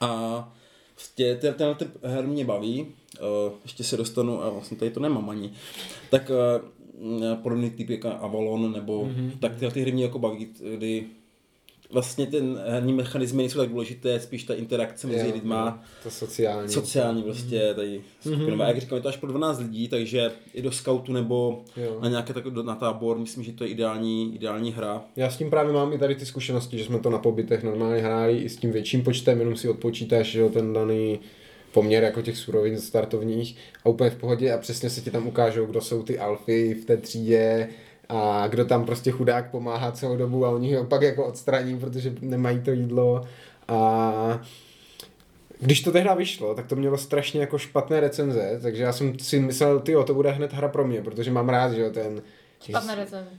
A 0.00 0.52
prostě 0.94 1.34
tenhle 1.34 1.74
ten 1.74 1.90
her 2.02 2.26
mě 2.26 2.44
baví, 2.44 2.86
uh, 3.20 3.52
ještě 3.62 3.84
se 3.84 3.96
dostanu, 3.96 4.42
a 4.42 4.50
vlastně 4.50 4.76
tady 4.76 4.90
to 4.90 5.00
nemám 5.00 5.30
ani, 5.30 5.52
tak 6.10 6.30
uh, 6.30 7.34
podobný 7.42 7.70
typ 7.70 7.90
jako 7.90 8.08
Avalon, 8.08 8.72
nebo 8.72 9.04
mm-hmm. 9.04 9.30
tak 9.40 9.54
tyhle 9.54 9.70
ty 9.70 9.80
hry 9.80 9.92
mě 9.92 10.04
jako 10.04 10.18
baví, 10.18 10.48
kdy 10.76 11.06
vlastně 11.90 12.26
ten 12.26 12.60
herní 12.66 12.92
mechanizmy 12.92 13.42
nejsou 13.42 13.58
tak 13.58 13.68
důležité, 13.68 14.20
spíš 14.20 14.44
ta 14.44 14.54
interakce 14.54 15.06
mezi 15.06 15.26
jo, 15.26 15.34
lidma. 15.34 15.82
To 16.02 16.10
sociální. 16.10 16.68
Sociální 16.68 17.22
prostě 17.22 17.56
mm-hmm. 17.56 17.74
tady 17.74 18.00
skupinové. 18.20 18.64
Mm-hmm. 18.64 18.68
Jak 18.68 18.80
říkám, 18.80 18.96
je 18.96 19.02
to 19.02 19.08
až 19.08 19.16
pro 19.16 19.28
12 19.28 19.58
lidí, 19.58 19.88
takže 19.88 20.32
i 20.54 20.62
do 20.62 20.72
scoutu 20.72 21.12
nebo 21.12 21.64
jo. 21.76 21.98
na 22.00 22.08
nějaké 22.08 22.34
tak 22.34 22.46
na 22.46 22.74
tábor, 22.74 23.18
myslím, 23.18 23.44
že 23.44 23.52
to 23.52 23.64
je 23.64 23.70
ideální, 23.70 24.34
ideální 24.34 24.72
hra. 24.72 25.04
Já 25.16 25.30
s 25.30 25.36
tím 25.36 25.50
právě 25.50 25.72
mám 25.72 25.92
i 25.92 25.98
tady 25.98 26.14
ty 26.14 26.26
zkušenosti, 26.26 26.78
že 26.78 26.84
jsme 26.84 26.98
to 26.98 27.10
na 27.10 27.18
pobytech 27.18 27.62
normálně 27.62 28.02
hráli 28.02 28.38
i 28.38 28.48
s 28.48 28.56
tím 28.56 28.72
větším 28.72 29.02
počtem, 29.02 29.38
jenom 29.38 29.56
si 29.56 29.68
odpočítáš, 29.68 30.26
že 30.26 30.48
ten 30.48 30.72
daný 30.72 31.20
poměr 31.72 32.04
jako 32.04 32.22
těch 32.22 32.36
surovin 32.36 32.80
startovních 32.80 33.56
a 33.84 33.88
úplně 33.88 34.10
v 34.10 34.16
pohodě 34.16 34.52
a 34.52 34.58
přesně 34.58 34.90
se 34.90 35.00
ti 35.00 35.10
tam 35.10 35.26
ukážou, 35.26 35.66
kdo 35.66 35.80
jsou 35.80 36.02
ty 36.02 36.18
alfy 36.18 36.74
v 36.74 36.84
té 36.84 36.96
třídě 36.96 37.68
a 38.08 38.46
kdo 38.48 38.64
tam 38.64 38.84
prostě 38.84 39.10
chudák 39.10 39.50
pomáhá 39.50 39.92
celou 39.92 40.16
dobu 40.16 40.46
a 40.46 40.50
oni 40.50 40.74
ho 40.74 40.84
pak 40.84 41.02
jako 41.02 41.26
odstraní, 41.26 41.78
protože 41.78 42.12
nemají 42.20 42.60
to 42.60 42.70
jídlo 42.70 43.22
a 43.68 44.40
když 45.60 45.80
to 45.80 45.92
tehdy 45.92 46.10
vyšlo, 46.16 46.54
tak 46.54 46.66
to 46.66 46.76
mělo 46.76 46.98
strašně 46.98 47.40
jako 47.40 47.58
špatné 47.58 48.00
recenze, 48.00 48.58
takže 48.62 48.82
já 48.82 48.92
jsem 48.92 49.18
si 49.18 49.40
myslel, 49.40 49.80
ty 49.80 49.94
to 50.06 50.14
bude 50.14 50.30
hned 50.30 50.52
hra 50.52 50.68
pro 50.68 50.86
mě, 50.86 51.02
protože 51.02 51.30
mám 51.30 51.48
rád, 51.48 51.72
že 51.72 51.80
jo, 51.80 51.90
ten. 51.90 52.22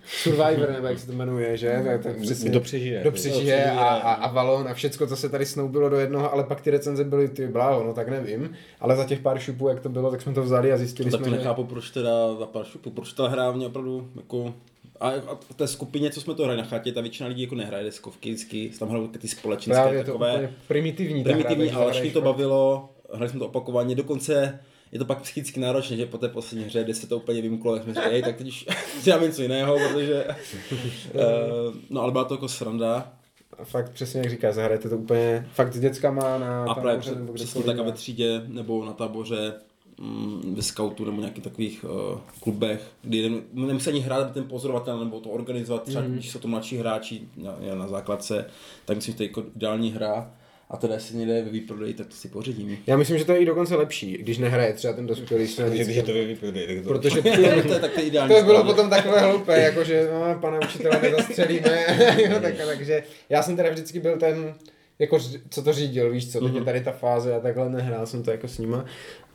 Survivor, 0.05 0.72
nebo 0.72 0.88
jak 0.88 0.99
se 0.99 1.07
to 1.07 1.11
jmenuje, 1.11 1.57
že? 1.57 1.82
Tak 1.86 2.03
to 2.03 2.22
přesně, 2.22 2.49
kdo 2.49 2.59
přežije. 2.59 3.01
Kdo 3.01 3.11
přežije 3.11 3.72
a, 3.72 3.86
a, 3.86 4.13
a 4.13 4.32
Valon 4.32 4.67
a 4.67 4.74
všecko, 4.74 5.07
co 5.07 5.15
se 5.15 5.30
tady 5.30 5.45
snoubilo 5.45 5.89
do 5.89 5.99
jednoho, 5.99 6.34
ale 6.34 6.43
pak 6.43 6.61
ty 6.61 6.72
recenze 6.72 7.03
byly 7.03 7.30
ty 7.30 7.47
bláho, 7.47 7.84
no 7.84 7.93
tak 7.93 8.07
nevím. 8.09 8.55
Ale 8.80 8.95
za 8.95 9.05
těch 9.05 9.20
pár 9.20 9.39
šupů, 9.39 9.67
jak 9.67 9.80
to 9.80 9.89
bylo, 9.89 10.11
tak 10.11 10.22
jsme 10.22 10.34
to 10.34 10.43
vzali 10.43 10.72
a 10.72 10.78
zjistili 10.78 11.11
tak 11.11 11.22
jsme, 11.22 11.30
to 11.30 11.36
nechápu, 11.36 11.61
že... 11.61 11.67
proč 11.67 11.89
teda 11.89 12.36
za 12.36 12.45
pár 12.45 12.65
šupů, 12.65 12.89
proč 12.89 13.13
ta 13.13 13.28
hra 13.28 13.51
mě 13.51 13.67
opravdu 13.67 14.09
jako 14.15 14.53
a 14.99 15.11
v 15.49 15.53
té 15.55 15.67
skupině, 15.67 16.09
co 16.09 16.22
jsme 16.22 16.36
to 16.36 16.43
hráli 16.43 16.57
na 16.57 16.63
chatě, 16.63 16.91
ta 16.91 17.01
většina 17.01 17.30
lidí 17.30 17.41
jako 17.41 17.55
nehraje 17.55 17.84
deskovky, 17.84 18.30
vždycky 18.30 18.72
tam 18.80 18.89
hrajou 18.89 19.07
ty 19.07 19.28
společenské 19.28 19.82
Právě 19.82 20.03
takové. 20.03 20.47
To 20.47 20.53
primitivní. 20.67 21.24
Primitivní, 21.24 21.72
ale 21.72 21.91
až 21.91 22.01
to 22.13 22.22
bavilo, 22.22 22.89
hráli 23.13 23.30
jsme 23.30 23.39
to 23.39 23.45
opakovaně, 23.45 23.95
dokonce 23.95 24.59
je 24.91 24.99
to 24.99 25.05
pak 25.05 25.21
psychicky 25.21 25.59
náročné, 25.59 25.97
že 25.97 26.05
po 26.05 26.17
té 26.17 26.27
poslední 26.27 26.65
hře, 26.65 26.83
kde 26.83 26.93
se 26.93 27.07
to 27.07 27.17
úplně 27.17 27.41
vymklo, 27.41 27.73
tak 27.73 27.83
jsme 27.83 27.93
říkali, 27.93 28.21
tak 28.21 28.37
teď 28.37 28.47
už 28.47 28.65
dělám 29.03 29.23
něco 29.23 29.41
jiného, 29.41 29.77
protože, 29.89 30.25
uh, 30.25 31.75
no 31.89 32.01
ale 32.01 32.11
byla 32.11 32.23
to 32.23 32.33
jako 32.33 32.47
sranda. 32.47 33.13
A 33.59 33.63
fakt 33.65 33.91
přesně 33.91 34.21
jak 34.21 34.29
říká, 34.29 34.51
zahrajete 34.51 34.89
to 34.89 34.97
úplně 34.97 35.47
fakt 35.53 35.73
s 35.73 35.79
dětskama 35.79 36.37
na 36.37 36.63
A 36.63 36.75
právě 36.75 36.99
před, 36.99 37.33
přesně 37.33 37.63
tak 37.63 37.79
a 37.79 37.83
ve 37.83 37.91
třídě 37.91 38.41
nebo 38.47 38.85
na 38.85 38.93
táboře 38.93 39.53
mm, 39.97 40.55
ve 40.55 40.61
scoutu 40.61 41.05
nebo 41.05 41.21
nějakých 41.21 41.43
takových 41.43 41.83
uh, 41.83 42.19
klubech, 42.39 42.91
kdy 43.01 43.43
nemusí 43.53 43.89
ani 43.89 43.99
hrát 43.99 44.33
ten 44.33 44.43
pozorovatel 44.43 44.99
nebo 44.99 45.19
to 45.19 45.29
organizovat, 45.29 45.83
třeba 45.83 46.01
mm. 46.01 46.13
když 46.13 46.31
jsou 46.31 46.39
to 46.39 46.47
mladší 46.47 46.77
hráči 46.77 47.21
na, 47.37 47.55
na 47.75 47.87
základce, 47.87 48.45
tak 48.85 48.95
myslím, 48.95 49.13
že 49.13 49.17
to 49.17 49.23
je 49.23 49.27
jako 49.27 49.43
ideální 49.55 49.91
hra 49.91 50.31
a 50.70 50.78
teda 50.78 50.93
jestli 50.93 51.17
někde 51.17 51.41
ve 51.41 51.49
výprodeji, 51.49 51.93
tak 51.93 52.07
to 52.07 52.15
si 52.15 52.28
pořídím. 52.28 52.78
Já 52.88 52.97
myslím, 52.97 53.17
že 53.17 53.26
to 53.26 53.32
je 53.32 53.38
i 53.38 53.45
dokonce 53.45 53.76
lepší, 53.76 54.17
když 54.17 54.38
nehraje 54.38 54.74
třeba 54.74 54.93
ten 54.93 55.07
dospělý 55.07 55.47
snad. 55.47 55.70
Když 55.70 55.95
je 55.95 56.03
to 56.03 56.13
ve 56.13 56.26
výprodeji, 56.26 56.67
tak 56.67 56.84
to... 56.84 56.89
Protože 56.89 57.22
to, 57.22 57.30
to, 57.36 57.74
je 57.74 57.80
tak 57.80 57.91
to 57.91 58.01
ideální. 58.01 58.36
To 58.36 58.43
bylo 58.43 58.63
potom 58.63 58.89
takové 58.89 59.20
hloupé, 59.20 59.61
jako 59.61 59.84
že 59.84 60.09
no, 60.13 60.39
pana 60.41 60.59
učitele 60.63 61.01
nezastřelíme, 61.01 61.86
jo, 62.30 62.39
tak, 62.41 62.53
takže 62.65 63.03
já 63.30 63.43
jsem 63.43 63.55
teda 63.55 63.70
vždycky 63.70 63.99
byl 63.99 64.17
ten, 64.17 64.53
jako 64.99 65.20
co 65.49 65.61
to 65.61 65.74
řídil, 65.74 66.11
víš 66.11 66.32
co, 66.32 66.39
teď 66.39 66.53
je 66.53 66.59
mhm. 66.59 66.65
tady 66.65 66.82
ta 66.82 66.91
fáze 66.91 67.36
a 67.36 67.39
takhle 67.39 67.70
nehrál 67.70 68.05
jsem 68.05 68.24
to 68.24 68.32
jako 68.32 68.47
s 68.47 68.57
nima, 68.57 68.86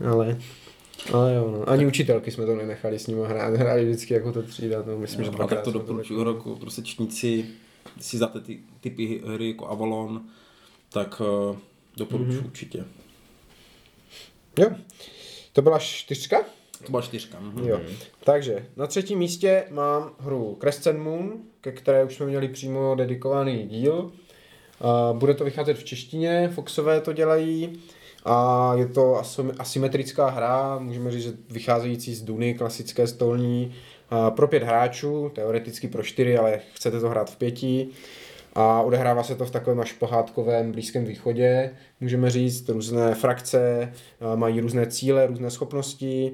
ale 0.07 0.39
ale 1.12 1.35
jo, 1.35 1.51
no. 1.51 1.70
Ani 1.70 1.87
učitelky 1.87 2.30
jsme 2.30 2.47
to 2.47 2.57
nenechali 2.57 2.99
s 2.99 3.07
nimi 3.07 3.20
hrát, 3.26 3.55
hráli 3.55 3.85
vždycky 3.85 4.14
jako 4.14 4.32
to 4.32 4.43
třída, 4.43 4.82
to 4.82 4.99
myslím, 4.99 5.20
no, 5.20 5.24
že 5.24 5.30
dvakrát. 5.30 5.57
tak 5.57 5.64
to 5.64 5.70
doporučuji 5.70 6.24
roku, 6.24 6.57
prostě 6.57 6.82
čtníci 6.82 7.45
si 8.01 8.18
za 8.18 8.26
ty 8.26 8.59
typy 8.80 9.22
hry 9.26 9.49
jako 9.49 9.68
Avalon, 9.68 10.22
tak 10.95 11.20
uh, 11.20 11.57
doporučuji 11.97 12.40
mm-hmm. 12.40 12.47
určitě. 12.47 12.84
Jo, 14.59 14.70
to 15.53 15.62
byla 15.62 15.78
čtyřka? 15.78 16.45
To 16.84 16.90
byla 16.90 17.03
čtyřka. 17.03 17.40
Mm-hmm. 17.40 17.66
Jo. 17.68 17.80
Takže 18.24 18.66
na 18.76 18.86
třetím 18.86 19.18
místě 19.18 19.64
mám 19.70 20.11
hru 20.18 20.59
Crescent 20.61 20.99
Moon, 20.99 21.32
ke 21.61 21.72
které 21.72 22.05
už 22.05 22.14
jsme 22.14 22.26
měli 22.26 22.49
přímo 22.49 22.95
dedikovaný 22.95 23.68
díl. 23.68 23.95
Uh, 23.95 25.18
bude 25.18 25.34
to 25.34 25.45
vycházet 25.45 25.78
v 25.78 25.84
češtině, 25.84 26.51
Foxové 26.55 27.01
to 27.01 27.12
dělají 27.12 27.80
a 28.24 28.72
je 28.74 28.86
to 28.86 29.22
asymetrická 29.59 30.28
hra, 30.28 30.78
můžeme 30.78 31.11
říct, 31.11 31.22
že 31.22 31.32
vycházející 31.51 32.14
z 32.14 32.22
Duny, 32.22 32.55
klasické 32.55 33.07
stolní, 33.07 33.74
uh, 34.12 34.30
pro 34.30 34.49
pět 34.49 34.62
hráčů, 34.62 35.30
teoreticky 35.34 35.88
pro 35.88 36.03
čtyři, 36.03 36.38
ale 36.38 36.61
chcete 36.74 37.01
to 37.01 37.09
hrát 37.09 37.30
v 37.30 37.36
pěti. 37.36 37.88
A 38.55 38.82
odehrává 38.82 39.22
se 39.22 39.34
to 39.34 39.46
v 39.46 39.50
takovém 39.50 39.80
až 39.80 39.92
pohádkovém 39.92 40.72
Blízkém 40.72 41.05
východě, 41.05 41.70
můžeme 42.00 42.30
říct, 42.30 42.68
různé 42.68 43.14
frakce, 43.14 43.92
mají 44.34 44.61
různé 44.61 44.86
cíle, 44.86 45.26
různé 45.26 45.50
schopnosti, 45.50 46.32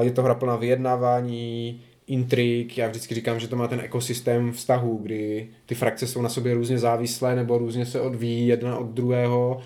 je 0.00 0.10
to 0.10 0.22
hra 0.22 0.34
plná 0.34 0.56
vyjednávání, 0.56 1.80
intrik, 2.06 2.78
já 2.78 2.88
vždycky 2.88 3.14
říkám, 3.14 3.40
že 3.40 3.48
to 3.48 3.56
má 3.56 3.68
ten 3.68 3.80
ekosystém 3.80 4.52
vztahu, 4.52 4.98
kdy 5.02 5.48
ty 5.66 5.74
frakce 5.74 6.06
jsou 6.06 6.22
na 6.22 6.28
sobě 6.28 6.54
různě 6.54 6.78
závislé 6.78 7.36
nebo 7.36 7.58
různě 7.58 7.86
se 7.86 8.00
odvíjí 8.00 8.46
jedna 8.46 8.78
od 8.78 8.86
druhého, 8.86 9.60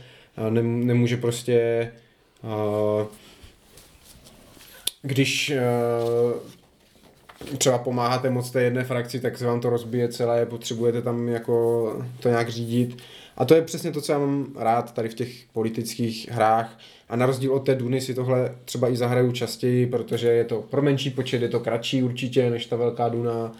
nemůže 0.51 1.17
prostě 1.17 1.89
když 5.03 5.53
třeba 7.59 7.79
pomáháte 7.79 8.31
moc 8.31 8.51
té 8.51 8.63
jedné 8.63 8.85
frakci, 8.85 9.21
tak 9.21 9.39
se 9.39 9.47
vám 9.47 9.61
to 9.61 9.71
rozbije 9.71 10.09
celé, 10.09 10.47
potřebujete 10.47 11.03
tam 11.03 11.29
jako 11.29 11.97
to 12.21 12.29
nějak 12.29 12.49
řídit. 12.49 13.03
A 13.37 13.45
to 13.45 13.55
je 13.55 13.63
přesně 13.63 13.93
to, 13.93 14.01
co 14.01 14.13
já 14.13 14.19
mám 14.19 14.47
rád 14.59 14.95
tady 14.95 15.09
v 15.09 15.15
těch 15.15 15.29
politických 15.53 16.29
hrách. 16.31 16.79
A 17.09 17.17
na 17.17 17.27
rozdíl 17.27 17.55
od 17.55 17.67
té 17.67 17.75
Duny 17.75 18.01
si 18.01 18.15
tohle 18.15 18.55
třeba 18.65 18.89
i 18.89 18.97
zahraju 18.97 19.33
častěji, 19.33 19.87
protože 19.87 20.29
je 20.29 20.45
to 20.45 20.63
pro 20.63 20.83
menší 20.83 21.11
počet, 21.11 21.43
je 21.43 21.49
to 21.49 21.61
kratší 21.61 22.03
určitě 22.03 22.51
než 22.51 22.67
ta 22.67 22.77
velká 22.77 23.09
Duna. 23.09 23.53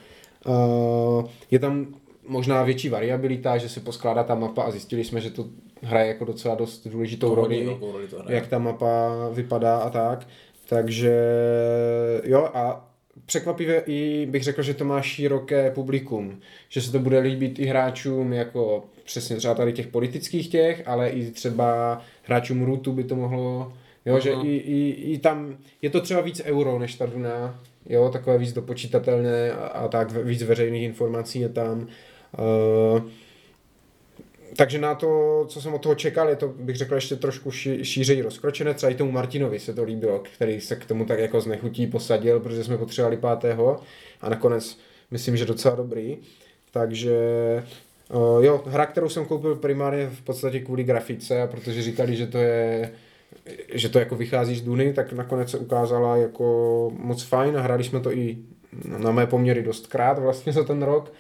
Uh, 0.47 1.25
je 1.51 1.59
tam 1.59 1.87
možná 2.27 2.63
větší 2.63 2.89
variabilita, 2.89 3.59
že 3.59 3.69
se 3.69 3.81
poskládá 3.81 4.25
ta 4.25 4.35
mapa 4.35 4.63
a 4.63 4.71
zjistili 4.71 5.05
jsme, 5.05 5.21
že 5.21 5.31
to 5.31 5.47
hraje 5.83 6.09
jako 6.09 6.25
docela 6.25 6.55
dost 6.55 6.87
důležitou 6.87 7.35
roli, 7.35 7.79
roli 7.81 8.09
jak 8.29 8.47
ta 8.47 8.59
mapa 8.59 9.11
vypadá 9.33 9.77
a 9.79 9.91
tak. 9.91 10.27
Takže 10.69 11.15
jo 12.25 12.51
a 12.55 12.92
překvapivě 13.27 13.83
i 13.87 14.27
bych 14.31 14.43
řekl, 14.43 14.63
že 14.63 14.75
to 14.75 14.85
má 14.85 15.03
široké 15.03 15.71
publikum, 15.71 16.41
že 16.69 16.83
se 16.83 16.93
to 16.93 16.99
bude 16.99 17.19
líbit 17.19 17.59
i 17.59 17.67
hráčům 17.67 18.33
jako 18.33 18.85
přesně 19.05 19.37
třeba 19.37 19.55
tady 19.55 19.73
těch 19.73 19.87
politických 19.87 20.49
těch, 20.49 20.83
ale 20.87 21.09
i 21.09 21.31
třeba 21.31 22.01
hráčům 22.23 22.65
Rootu 22.65 22.93
by 22.93 23.05
to 23.05 23.17
mohlo, 23.17 23.73
jo, 24.07 24.17
uh-huh. 24.17 24.21
že 24.21 24.33
i, 24.33 24.57
i, 24.57 25.13
i, 25.13 25.19
tam 25.19 25.57
je 25.83 25.91
to 25.91 26.01
třeba 26.01 26.21
víc 26.21 26.43
euro 26.45 26.79
než 26.79 26.95
ta 26.95 27.07
Duna, 27.07 27.61
jo, 27.89 28.11
takové 28.13 28.39
víc 28.39 28.53
dopočítatelné 28.53 29.53
a, 29.53 29.67
a 29.67 29.89
tak 29.89 30.11
víc 30.11 30.43
veřejných 30.43 30.83
informací 30.83 31.41
je 31.41 31.49
tam. 31.49 31.87
Uh, 32.39 33.03
takže 34.57 34.79
na 34.79 34.95
to, 34.95 35.45
co 35.49 35.61
jsem 35.61 35.75
od 35.75 35.83
toho 35.83 35.95
čekal, 35.95 36.29
je 36.29 36.37
to, 36.37 36.49
bych 36.49 36.77
řekl, 36.77 36.95
ještě 36.95 37.17
trošku 37.17 37.51
ši, 37.51 37.85
šířej 37.85 38.23
rozkročené. 38.23 38.75
Třeba 38.75 38.93
i 38.93 38.95
tomu 38.95 39.13
Martinovi 39.13 39.61
se 39.61 39.75
to 39.75 39.85
líbilo, 39.85 40.23
který 40.35 40.61
se 40.61 40.77
k 40.77 40.85
tomu 40.85 41.05
tak 41.05 41.19
jako 41.19 41.41
znechutí 41.41 41.87
posadil, 41.87 42.41
protože 42.41 42.65
jsme 42.65 42.79
potřebovali 42.79 43.17
pátého 43.17 43.81
a 44.21 44.29
nakonec 44.29 44.79
myslím, 45.11 45.37
že 45.37 45.45
docela 45.45 45.75
dobrý. 45.75 46.19
Takže 46.71 47.17
uh, 48.11 48.45
jo, 48.45 48.63
hra, 48.67 48.87
kterou 48.87 49.09
jsem 49.09 49.25
koupil 49.25 49.55
primárně 49.55 50.07
v 50.07 50.21
podstatě 50.21 50.61
kvůli 50.61 50.85
grafice, 50.85 51.49
protože 51.51 51.83
říkali, 51.83 52.17
že 52.17 52.27
to 52.27 52.39
je 52.39 52.93
že 53.73 53.89
to 53.89 53.99
jako 53.99 54.17
vychází 54.17 54.57
z 54.57 54.63
Duny, 54.63 54.93
tak 54.93 55.13
nakonec 55.13 55.51
se 55.51 55.59
ukázala 55.59 56.17
jako 56.17 56.93
moc 56.97 57.23
fajn 57.23 57.57
a 57.57 57.61
hráli 57.61 57.85
jsme 57.85 58.01
to 58.01 58.13
i 58.13 58.39
na 58.99 59.13
mé 59.13 59.27
poměry 59.27 59.63
dost 59.63 59.87
krát 59.87 60.19
vlastně 60.19 60.53
za 60.53 60.65
ten 60.65 60.83
rok 60.83 61.13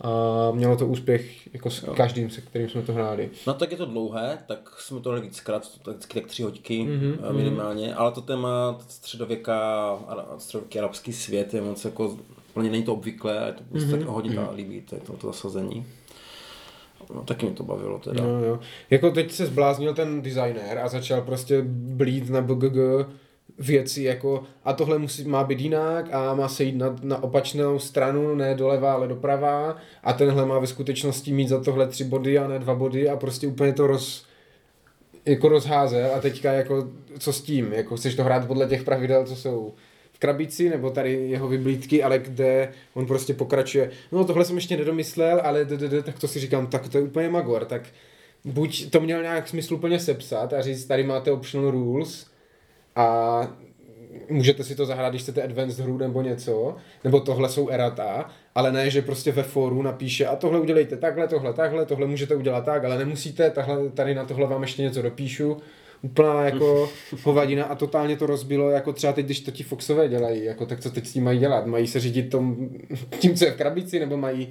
a 0.00 0.50
mělo 0.50 0.76
to 0.76 0.86
úspěch 0.86 1.54
jako 1.54 1.70
s 1.70 1.82
jo. 1.82 1.94
každým, 1.94 2.30
se 2.30 2.40
kterým 2.40 2.68
jsme 2.68 2.82
to 2.82 2.92
hráli. 2.92 3.30
No 3.46 3.54
tak 3.54 3.70
je 3.70 3.76
to 3.76 3.86
dlouhé, 3.86 4.38
tak 4.46 4.74
jsme 4.78 5.00
to 5.00 5.08
hráli 5.08 5.26
víckrát, 5.26 5.78
tak, 5.82 5.96
tak 6.14 6.26
tři 6.26 6.42
hodky 6.42 6.82
mm-hmm, 6.82 7.32
minimálně, 7.32 7.88
mm-hmm. 7.88 7.98
ale 7.98 8.12
to 8.12 8.20
téma 8.20 8.78
středověká, 8.88 9.98
středověký 10.38 10.78
arabský 10.78 11.12
svět 11.12 11.54
je 11.54 11.60
moc 11.60 11.84
jako, 11.84 12.16
plně 12.54 12.70
není 12.70 12.82
to 12.82 12.92
obvyklé, 12.92 13.44
je 13.46 13.52
to 13.52 13.62
prostě 13.70 13.88
mm-hmm. 13.88 13.98
tak 13.98 14.08
hodně 14.08 14.30
mm-hmm. 14.30 14.54
líbí, 14.54 14.80
to 14.80 14.94
je 14.94 15.00
to, 15.00 15.12
to 15.12 15.26
zasazení. 15.26 15.86
No, 17.14 17.22
taky 17.22 17.46
mě 17.46 17.54
to 17.54 17.64
bavilo 17.64 17.98
teda. 17.98 18.22
No, 18.24 18.44
jo. 18.44 18.60
Jako 18.90 19.10
teď 19.10 19.32
se 19.32 19.46
zbláznil 19.46 19.94
ten 19.94 20.22
designer 20.22 20.78
a 20.78 20.88
začal 20.88 21.20
prostě 21.20 21.62
blít 21.66 22.30
na 22.30 22.40
BGG 22.40 22.76
věci 23.60 24.02
jako 24.02 24.42
a 24.64 24.72
tohle 24.72 24.98
musí, 24.98 25.24
má 25.24 25.44
být 25.44 25.60
jinak 25.60 26.14
a 26.14 26.34
má 26.34 26.48
se 26.48 26.64
jít 26.64 26.76
na, 26.76 26.96
na 27.02 27.22
opačnou 27.22 27.78
stranu, 27.78 28.34
ne 28.34 28.54
doleva, 28.54 28.92
ale 28.92 29.08
doprava. 29.08 29.76
A 30.04 30.12
tenhle 30.12 30.46
má 30.46 30.58
ve 30.58 30.66
skutečnosti 30.66 31.32
mít 31.32 31.48
za 31.48 31.60
tohle 31.60 31.86
tři 31.86 32.04
body 32.04 32.38
a 32.38 32.48
ne 32.48 32.58
dva 32.58 32.74
body 32.74 33.08
a 33.08 33.16
prostě 33.16 33.46
úplně 33.46 33.72
to 33.72 33.86
roz, 33.86 34.26
jako 35.24 35.48
rozházel 35.48 36.10
a 36.14 36.20
teďka 36.20 36.52
jako 36.52 36.88
co 37.18 37.32
s 37.32 37.42
tím, 37.42 37.72
jako 37.72 37.96
chceš 37.96 38.14
to 38.14 38.24
hrát 38.24 38.46
podle 38.46 38.66
těch 38.66 38.82
pravidel, 38.82 39.24
co 39.24 39.36
jsou 39.36 39.74
v 40.12 40.18
krabici, 40.18 40.68
nebo 40.68 40.90
tady 40.90 41.12
jeho 41.12 41.48
vyblídky, 41.48 42.02
ale 42.02 42.18
kde 42.18 42.72
on 42.94 43.06
prostě 43.06 43.34
pokračuje, 43.34 43.90
no 44.12 44.24
tohle 44.24 44.44
jsem 44.44 44.56
ještě 44.56 44.76
nedomyslel, 44.76 45.40
ale 45.44 45.66
tak 46.04 46.18
to 46.18 46.28
si 46.28 46.40
říkám, 46.40 46.66
tak 46.66 46.88
to 46.88 46.98
je 46.98 47.04
úplně 47.04 47.28
magor, 47.28 47.64
tak 47.64 47.82
buď 48.44 48.90
to 48.90 49.00
měl 49.00 49.22
nějak 49.22 49.48
smysl 49.48 49.74
úplně 49.74 50.00
sepsat 50.00 50.52
a 50.52 50.62
říct, 50.62 50.84
tady 50.84 51.02
máte 51.02 51.30
optional 51.30 51.70
rules, 51.70 52.29
a 52.96 53.48
můžete 54.30 54.64
si 54.64 54.74
to 54.74 54.86
zahrát, 54.86 55.12
když 55.12 55.22
chcete 55.22 55.42
advanced 55.42 55.84
hru 55.84 55.98
nebo 55.98 56.22
něco, 56.22 56.76
nebo 57.04 57.20
tohle 57.20 57.48
jsou 57.48 57.68
erata, 57.68 58.30
ale 58.54 58.72
ne, 58.72 58.90
že 58.90 59.02
prostě 59.02 59.32
ve 59.32 59.42
fóru 59.42 59.82
napíše 59.82 60.26
a 60.26 60.36
tohle 60.36 60.60
udělejte 60.60 60.96
takhle, 60.96 61.28
tohle, 61.28 61.52
takhle, 61.52 61.86
tohle 61.86 62.06
můžete 62.06 62.34
udělat 62.34 62.64
tak, 62.64 62.84
ale 62.84 62.98
nemusíte, 62.98 63.50
tahle, 63.50 63.88
tady 63.88 64.14
na 64.14 64.24
tohle 64.24 64.46
vám 64.46 64.62
ještě 64.62 64.82
něco 64.82 65.02
dopíšu. 65.02 65.56
Úplná 66.02 66.44
jako 66.44 66.90
hovadina 67.22 67.64
a 67.64 67.74
totálně 67.74 68.16
to 68.16 68.26
rozbilo, 68.26 68.70
jako 68.70 68.92
třeba 68.92 69.12
teď, 69.12 69.24
když 69.24 69.40
to 69.40 69.50
ti 69.50 69.62
Foxové 69.62 70.08
dělají, 70.08 70.44
jako 70.44 70.66
tak 70.66 70.80
co 70.80 70.90
teď 70.90 71.06
s 71.06 71.12
tím 71.12 71.24
mají 71.24 71.38
dělat? 71.38 71.66
Mají 71.66 71.86
se 71.86 72.00
řídit 72.00 72.30
tom, 72.30 72.68
tím, 73.18 73.34
co 73.34 73.44
je 73.44 73.50
v 73.50 73.56
krabici, 73.56 74.00
nebo 74.00 74.16
mají 74.16 74.48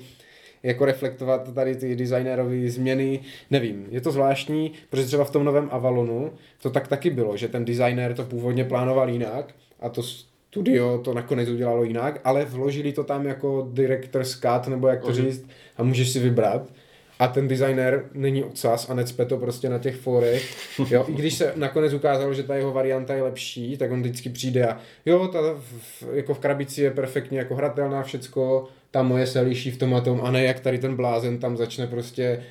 jako 0.63 0.85
reflektovat 0.85 1.53
tady 1.53 1.75
ty 1.75 1.95
designérové 1.95 2.69
změny, 2.69 3.19
nevím, 3.51 3.85
je 3.91 4.01
to 4.01 4.11
zvláštní, 4.11 4.71
protože 4.89 5.05
třeba 5.05 5.23
v 5.23 5.31
tom 5.31 5.43
novém 5.43 5.69
Avalonu 5.71 6.31
to 6.61 6.69
tak 6.69 6.87
taky 6.87 7.09
bylo, 7.09 7.37
že 7.37 7.47
ten 7.47 7.65
designer 7.65 8.13
to 8.13 8.23
původně 8.23 8.65
plánoval 8.65 9.09
jinak 9.09 9.55
a 9.79 9.89
to 9.89 10.03
studio 10.03 10.97
to 10.97 11.13
nakonec 11.13 11.49
udělalo 11.49 11.83
jinak, 11.83 12.21
ale 12.23 12.45
vložili 12.45 12.91
to 12.91 13.03
tam 13.03 13.25
jako 13.25 13.67
director's 13.73 14.39
cut, 14.39 14.67
nebo 14.67 14.87
jak 14.87 15.01
to 15.01 15.13
říct, 15.13 15.47
a 15.77 15.83
můžeš 15.83 16.09
si 16.09 16.19
vybrat. 16.19 16.69
A 17.19 17.27
ten 17.27 17.47
designer 17.47 18.05
není 18.13 18.43
odsaz 18.43 18.89
a 18.89 18.93
necpe 18.93 19.25
to 19.25 19.37
prostě 19.37 19.69
na 19.69 19.79
těch 19.79 19.95
forech. 19.95 20.55
Jo, 20.89 21.05
I 21.07 21.13
když 21.13 21.33
se 21.33 21.53
nakonec 21.55 21.93
ukázalo, 21.93 22.33
že 22.33 22.43
ta 22.43 22.55
jeho 22.55 22.71
varianta 22.71 23.13
je 23.13 23.23
lepší, 23.23 23.77
tak 23.77 23.91
on 23.91 24.01
vždycky 24.01 24.29
přijde 24.29 24.67
a 24.67 24.77
jo, 25.05 25.27
ta 25.27 25.39
v, 25.41 26.03
jako 26.13 26.33
v 26.33 26.39
krabici 26.39 26.81
je 26.81 26.91
perfektně 26.91 27.39
jako 27.39 27.55
hratelná 27.55 28.03
všecko, 28.03 28.67
ta 28.91 29.03
moje 29.03 29.27
se 29.27 29.41
liší 29.41 29.71
v 29.71 29.77
tom 29.77 29.93
a 29.93 30.01
tom 30.01 30.21
a 30.23 30.31
ne 30.31 30.43
jak 30.43 30.59
tady 30.59 30.77
ten 30.77 30.95
blázen 30.95 31.37
tam 31.37 31.57
začne 31.57 31.87
prostě 31.87 32.43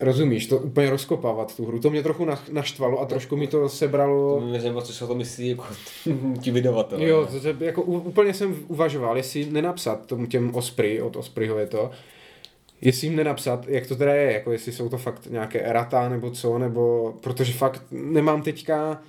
Rozumíš, 0.00 0.46
to 0.46 0.58
úplně 0.58 0.90
rozkopávat 0.90 1.56
tu 1.56 1.66
hru. 1.66 1.78
To 1.78 1.90
mě 1.90 2.02
trochu 2.02 2.26
naštvalo 2.52 3.00
a 3.00 3.04
trošku 3.04 3.36
mi 3.36 3.46
to 3.46 3.68
sebralo. 3.68 4.40
To 4.40 4.46
mě 4.46 4.60
zajímalo, 4.60 4.86
co 4.86 4.92
si 4.92 5.04
o 5.04 5.06
to 5.06 5.14
myslí 5.14 5.48
jako 5.48 5.64
ti 6.40 6.50
vydavatel. 6.50 7.02
Jo, 7.02 7.26
to, 7.26 7.40
to, 7.40 7.64
jako 7.64 7.82
úplně 7.82 8.34
jsem 8.34 8.56
uvažoval, 8.68 9.16
jestli 9.16 9.46
nenapsat 9.50 10.06
tomu 10.06 10.26
těm 10.26 10.54
Osprey, 10.54 11.02
od 11.02 11.16
Ospreyho 11.16 11.58
je 11.58 11.66
to, 11.66 11.90
jestli 12.80 13.06
jim 13.06 13.16
nenapsat, 13.16 13.68
jak 13.68 13.86
to 13.86 13.96
teda 13.96 14.14
je, 14.14 14.32
jako 14.32 14.52
jestli 14.52 14.72
jsou 14.72 14.88
to 14.88 14.98
fakt 14.98 15.26
nějaké 15.26 15.60
erata 15.60 16.08
nebo 16.08 16.30
co, 16.30 16.58
nebo 16.58 17.14
protože 17.20 17.52
fakt 17.52 17.82
nemám 17.90 18.42
teďka 18.42 19.02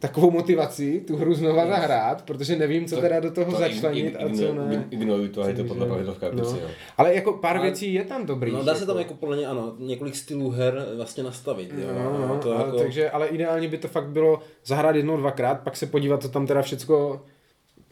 takovou 0.00 0.30
motivaci 0.30 1.00
tu 1.06 1.16
hru 1.16 1.34
znova 1.34 1.66
zahrát, 1.66 2.22
protože 2.22 2.56
nevím, 2.56 2.86
co 2.86 2.94
to, 2.94 3.00
teda 3.02 3.20
do 3.20 3.30
toho 3.30 3.52
to 3.52 3.58
začlenit 3.58 4.16
a 4.16 4.34
co 4.36 4.54
ne. 4.54 4.86
Ignoruj 4.90 5.28
to, 5.28 5.48
je 5.48 5.54
to 5.54 5.64
podle 5.64 5.86
pravidlovka 5.86 6.26
no. 6.32 6.58
Ale 6.96 7.14
jako 7.14 7.32
pár 7.32 7.56
a, 7.56 7.62
věcí 7.62 7.94
je 7.94 8.04
tam 8.04 8.26
dobrý. 8.26 8.52
No 8.52 8.64
dá 8.64 8.74
se 8.74 8.86
tam 8.86 8.98
jako 8.98 9.14
podle 9.14 9.36
mě, 9.36 9.46
ano, 9.46 9.74
několik 9.78 10.16
stylů 10.16 10.50
her 10.50 10.86
vlastně 10.96 11.22
nastavit. 11.22 11.72
Jo. 11.78 11.86
No, 11.94 12.28
no, 12.28 12.38
to 12.38 12.56
ale, 12.56 12.66
jako... 12.66 12.78
takže, 12.78 13.10
ale 13.10 13.26
ideálně 13.26 13.68
by 13.68 13.78
to 13.78 13.88
fakt 13.88 14.08
bylo 14.08 14.40
zahrát 14.64 14.96
jednou, 14.96 15.16
dvakrát, 15.16 15.60
pak 15.60 15.76
se 15.76 15.86
podívat, 15.86 16.22
co 16.22 16.28
tam 16.28 16.46
teda 16.46 16.62
všecko 16.62 17.20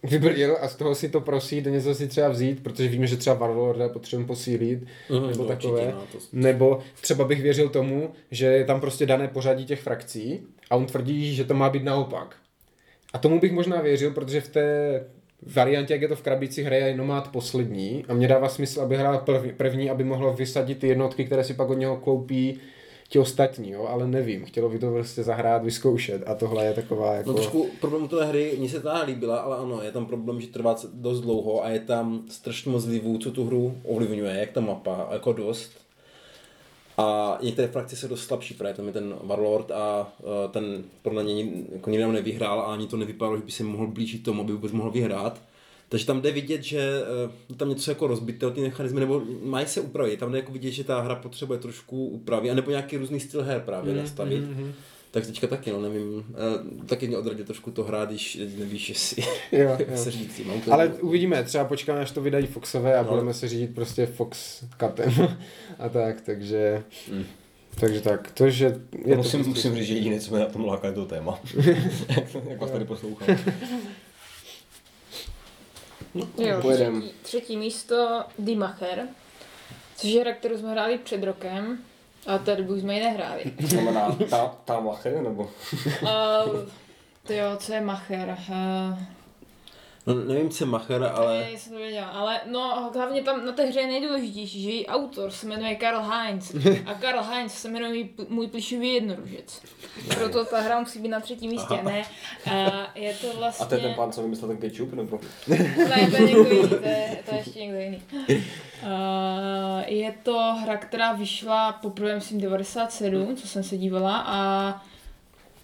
vybril 0.03 0.57
a 0.61 0.69
z 0.69 0.77
toho 0.77 0.95
si 0.95 1.09
to 1.09 1.21
prosít, 1.21 1.65
něco 1.65 1.95
si 1.95 2.09
třeba 2.09 2.29
vzít, 2.29 2.63
protože 2.63 2.89
víme, 2.89 3.07
že 3.07 3.17
třeba 3.17 3.37
Warlorda 3.37 3.89
potřebujeme 3.89 4.27
posílit, 4.27 4.87
mm, 5.11 5.31
nebo 5.31 5.45
takové. 5.45 5.81
Určitě, 5.81 5.95
no, 5.97 6.07
to... 6.13 6.19
Nebo 6.33 6.79
třeba 7.01 7.25
bych 7.25 7.43
věřil 7.43 7.69
tomu, 7.69 8.11
že 8.31 8.47
je 8.47 8.65
tam 8.65 8.81
prostě 8.81 9.07
dané 9.07 9.29
pořadí 9.29 9.67
těch 9.67 9.81
frakcí 9.81 10.41
a 10.71 10.77
on 10.77 10.87
tvrdí, 10.87 11.35
že 11.35 11.45
to 11.45 11.55
má 11.55 11.71
být 11.71 11.85
naopak. 11.85 12.37
A 13.13 13.19
tomu 13.19 13.41
bych 13.41 13.53
možná 13.53 13.81
věřil, 13.81 14.11
protože 14.11 14.41
v 14.41 14.49
té 14.49 15.05
variantě, 15.55 15.93
jak 15.93 16.03
je 16.03 16.09
to 16.09 16.17
v 16.17 16.23
krabici, 16.23 16.63
hraje 16.63 16.97
nomad 16.97 17.33
poslední 17.33 18.05
a 18.09 18.15
mě 18.15 18.29
dává 18.29 18.49
smysl, 18.49 18.81
aby 18.81 18.97
hrál 18.97 19.25
první, 19.57 19.91
aby 19.91 20.05
mohlo 20.05 20.33
vysadit 20.33 20.79
ty 20.79 20.89
jednotky, 20.89 21.25
které 21.25 21.45
si 21.45 21.55
pak 21.55 21.71
od 21.71 21.75
něho 21.75 21.97
koupí 21.97 22.61
ti 23.09 23.19
ostatní, 23.19 23.71
jo, 23.71 23.87
ale 23.87 24.07
nevím, 24.07 24.45
chtělo 24.45 24.69
by 24.69 24.79
to 24.79 24.91
prostě 24.91 25.23
zahrát, 25.23 25.65
vyzkoušet 25.65 26.23
a 26.27 26.35
tohle 26.35 26.65
je 26.65 26.73
taková 26.73 27.15
jako... 27.15 27.29
No 27.29 27.35
trošku 27.37 27.71
problém 27.81 28.09
té 28.09 28.25
hry, 28.25 28.55
mně 28.59 28.69
se 28.69 28.81
ta 28.81 29.03
líbila, 29.03 29.37
ale 29.37 29.57
ano, 29.57 29.83
je 29.83 29.93
tam 29.93 30.07
problém, 30.07 30.41
že 30.41 30.47
trvá 30.47 30.77
dost 30.93 31.21
dlouho 31.21 31.65
a 31.65 31.69
je 31.69 31.81
tam 31.81 32.23
strašně 32.29 32.71
moc 32.71 32.87
vlivů, 32.87 33.19
co 33.19 33.31
tu 33.31 33.45
hru 33.45 33.77
ovlivňuje, 33.85 34.35
jak 34.35 34.51
ta 34.51 34.61
mapa, 34.61 35.09
jako 35.13 35.33
dost. 35.33 35.88
A 36.99 37.39
některé 37.43 37.69
frakce 37.69 37.97
se 37.97 38.09
dost 38.09 38.25
slabší, 38.25 38.55
právě 38.55 38.75
tam 38.75 38.87
je 38.87 38.93
ten 38.93 39.15
Warlord 39.23 39.71
a 39.71 40.13
uh, 40.23 40.51
ten 40.51 40.85
podle 41.03 41.25
něj 41.25 41.65
jako 41.73 41.91
nikdy 41.91 42.07
nevyhrál 42.07 42.61
a 42.61 42.65
ani 42.65 42.87
to 42.87 42.97
nevypadalo, 42.97 43.37
že 43.37 43.43
by 43.43 43.51
se 43.53 43.65
mohl 43.65 43.87
blížit 43.87 44.23
tomu, 44.23 44.43
aby 44.43 44.53
vůbec 44.53 44.73
mohl 44.73 44.91
vyhrát. 44.91 45.43
Takže 45.89 46.07
tam 46.07 46.21
jde 46.21 46.31
vidět, 46.31 46.63
že 46.63 47.03
uh, 47.51 47.57
tam 47.57 47.69
něco 47.69 47.91
jako 47.91 48.07
rozbité, 48.07 48.51
ty 48.51 48.61
mechanismy, 48.61 49.01
nebo 49.01 49.23
mají 49.43 49.67
se 49.67 49.81
upravit. 49.81 50.21
Tam 50.21 50.33
jde 50.33 50.39
jako 50.39 50.53
vidět, 50.53 50.71
že 50.71 50.85
ta 50.85 51.01
hra 51.01 51.15
potřebuje 51.15 51.59
trošku 51.59 52.07
upravit, 52.07 52.51
anebo 52.51 52.71
nějaký 52.71 52.97
různý 52.97 53.21
styl 53.21 53.43
her 53.43 53.61
právě 53.61 53.93
mm, 53.93 53.99
nastavit. 53.99 54.41
Mm, 54.41 54.65
mm. 54.65 54.73
Tak 55.11 55.27
teďka 55.27 55.47
taky, 55.47 55.71
no 55.73 55.81
nevím, 55.81 56.15
uh, 56.19 56.85
taky 56.87 57.09
mě 57.09 57.19
odradí 57.19 57.45
trošku 57.45 57.71
to 57.71 57.85
hrát, 57.85 58.09
když 58.09 58.39
nevíš, 58.59 58.89
jestli 58.89 59.23
Jo, 59.53 59.77
jo. 59.79 59.79
se 59.97 60.11
říct. 60.11 60.41
Mám 60.45 60.61
to 60.61 60.73
Ale 60.73 60.89
uvidíme, 60.89 61.45
třeba 61.45 61.65
počkáme, 61.65 62.01
až 62.01 62.11
to 62.11 62.21
vydají 62.23 62.47
Foxové 62.47 62.99
a 62.99 63.03
No. 63.03 63.09
budeme 63.09 63.35
se 63.35 63.49
řídit 63.49 63.75
prostě 63.75 64.07
Fox 64.07 64.65
Cutem 64.81 65.39
a 65.79 65.89
tak, 65.89 66.21
takže... 66.21 66.83
Mm. 67.13 67.25
Takže 67.81 68.01
tak, 68.01 68.31
to, 68.33 68.51
že... 68.51 68.65
Já 68.65 68.71
to 68.71 69.17
musím, 69.17 69.45
prostě- 69.45 69.69
musím 69.69 69.75
říct, 69.75 69.87
že 69.87 69.95
jediné, 69.95 70.21
co 70.21 70.31
mě 70.35 70.41
na 70.45 70.51
tom 70.51 70.65
láká, 70.65 70.87
je 70.87 70.93
to 70.93 71.07
téma. 71.07 71.41
jak 72.49 72.61
vás 72.61 72.71
tady 72.71 72.85
poslouchám. 72.85 73.37
Jo, 76.39 76.59
Pojedem. 76.63 77.01
třetí, 77.01 77.15
třetí 77.23 77.57
místo 77.57 78.25
Dimacher, 78.39 79.09
což 79.97 80.11
je 80.11 80.21
hra, 80.21 80.33
kterou 80.33 80.59
jsme 80.59 80.71
hráli 80.71 80.99
před 80.99 81.23
rokem, 81.25 81.79
a 82.29 82.39
té 82.39 82.57
dobu 82.57 82.81
jsme 82.81 82.95
ji 82.95 83.01
nehráli. 83.01 83.45
To 83.61 83.67
znamená 83.67 84.17
ta, 84.31 84.55
ta 84.65 84.81
macher, 84.81 85.23
nebo? 85.23 85.43
Uh, 85.43 85.49
to 87.27 87.33
jo, 87.33 87.57
co 87.57 87.73
je 87.73 87.81
Macher? 87.81 88.37
Uh, 88.51 88.99
No, 90.09 90.15
nevím, 90.15 90.51
co 90.51 90.65
je 90.65 90.69
Macher, 90.69 91.13
ale... 91.15 91.39
Ne, 91.39 91.59
jsem 91.59 91.73
to 91.73 91.79
věděla, 91.79 92.07
ale 92.07 92.41
no 92.47 92.91
hlavně 92.95 93.23
tam 93.23 93.45
na 93.45 93.53
té 93.53 93.67
hře 93.67 93.81
je 93.81 93.87
nejdůležitější, 93.87 94.63
že 94.63 94.71
její 94.71 94.87
autor 94.87 95.31
se 95.31 95.47
jmenuje 95.47 95.75
Karl 95.75 96.03
Heinz 96.03 96.55
a 96.87 96.95
Karl 96.95 97.23
Heinz 97.23 97.55
se 97.55 97.69
jmenuje 97.69 97.91
můj, 97.91 98.09
můj 98.29 98.47
plišový 98.47 98.95
jednoružec. 98.95 99.63
Proto 100.15 100.45
ta 100.45 100.61
hra 100.61 100.81
musí 100.81 100.99
být 100.99 101.09
na 101.09 101.21
třetím 101.21 101.51
místě, 101.51 101.83
ne? 101.83 102.03
A 102.51 102.89
je 102.95 103.15
to 103.15 103.27
vlastně... 103.39 103.67
A 103.67 103.69
to 103.69 103.75
je 103.75 103.81
ten 103.81 103.95
pán, 103.95 104.13
co 104.13 104.23
vymyslel 104.23 104.49
ten 104.49 104.57
ketchup, 104.57 104.93
nebo? 104.93 105.21
Ne, 105.49 105.75
to 106.09 106.17
je 106.17 106.27
někdo 106.27 106.45
jiný, 106.45 106.69
to 106.69 106.75
je, 106.75 107.19
to 107.29 107.35
je 107.35 107.39
ještě 107.47 107.61
někdo 107.61 107.79
jiný. 107.79 108.03
Uh, 108.29 108.39
je 109.87 110.15
to 110.23 110.55
hra, 110.63 110.77
která 110.77 111.13
vyšla 111.13 111.73
poprvé, 111.73 112.15
myslím, 112.15 112.41
97, 112.41 113.37
co 113.37 113.49
jsem 113.49 113.63
se 113.63 113.77
dívala 113.77 114.25
a 114.27 114.83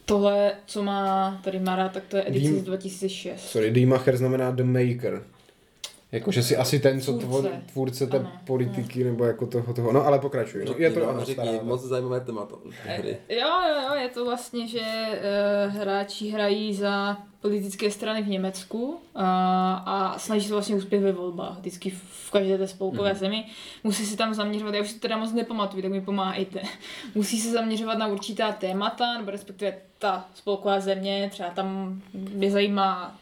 tohle, 0.04 0.52
co 0.66 0.82
má 0.82 1.40
tady 1.44 1.60
Mara, 1.60 1.88
tak 1.88 2.02
to 2.08 2.16
je 2.16 2.28
edice 2.28 2.54
z 2.58 2.62
2006. 2.62 3.40
Sorry, 3.40 3.70
D-Macher 3.70 4.16
znamená 4.16 4.50
The 4.50 4.64
Maker. 4.64 5.22
Jakože 6.14 6.42
si 6.42 6.56
asi 6.56 6.80
ten, 6.80 7.00
co 7.00 7.12
Tvůrce. 7.18 7.62
tvůrce, 7.72 8.06
té 8.06 8.18
Ano, 8.18 8.32
politiky, 8.44 9.04
nebo 9.04 9.24
jako 9.24 9.46
toho, 9.46 9.74
toho. 9.74 9.92
No 9.92 10.06
ale 10.06 10.18
pokračuj. 10.18 10.64
No, 10.64 10.74
je 10.78 10.90
to 10.90 11.00
no, 11.00 11.08
ano, 11.08 11.24
řekni, 11.24 11.60
moc 11.62 11.82
zajímavé 11.82 12.20
téma 12.20 12.48
hry. 12.84 13.16
Jo, 13.28 13.48
jo, 13.68 13.82
jo, 13.88 13.94
je 13.94 14.08
to 14.08 14.24
vlastně, 14.24 14.68
že 14.68 14.80
uh, 14.80 15.76
hráči 15.76 16.28
hrají 16.28 16.74
za 16.74 17.16
politické 17.40 17.90
strany 17.90 18.22
v 18.22 18.28
Německu 18.28 18.84
uh, 18.84 18.96
a 19.14 20.14
snaží 20.18 20.46
se 20.46 20.52
vlastně 20.52 20.76
úspěch 20.76 21.02
ve 21.02 21.12
volbách, 21.12 21.58
vždycky 21.58 21.90
v 21.90 22.30
každé 22.30 22.58
té 22.58 22.66
spolkové 22.66 23.12
mm. 23.12 23.18
zemi. 23.18 23.46
Musí 23.84 24.06
se 24.06 24.16
tam 24.16 24.34
zaměřovat, 24.34 24.74
já 24.74 24.80
už 24.80 24.88
si 24.88 24.94
to 24.94 25.00
teda 25.00 25.16
moc 25.16 25.32
nepamatuju, 25.32 25.82
tak 25.82 25.90
mi 25.90 26.00
pomáhejte. 26.00 26.62
Musí 27.14 27.40
se 27.40 27.50
zaměřovat 27.50 27.98
na 27.98 28.06
určitá 28.06 28.52
témata, 28.52 29.18
nebo 29.18 29.30
respektive 29.30 29.76
ta 29.98 30.28
spolková 30.34 30.80
země, 30.80 31.28
třeba 31.32 31.50
tam 31.50 32.00
mě 32.12 32.50
zajímá 32.50 33.18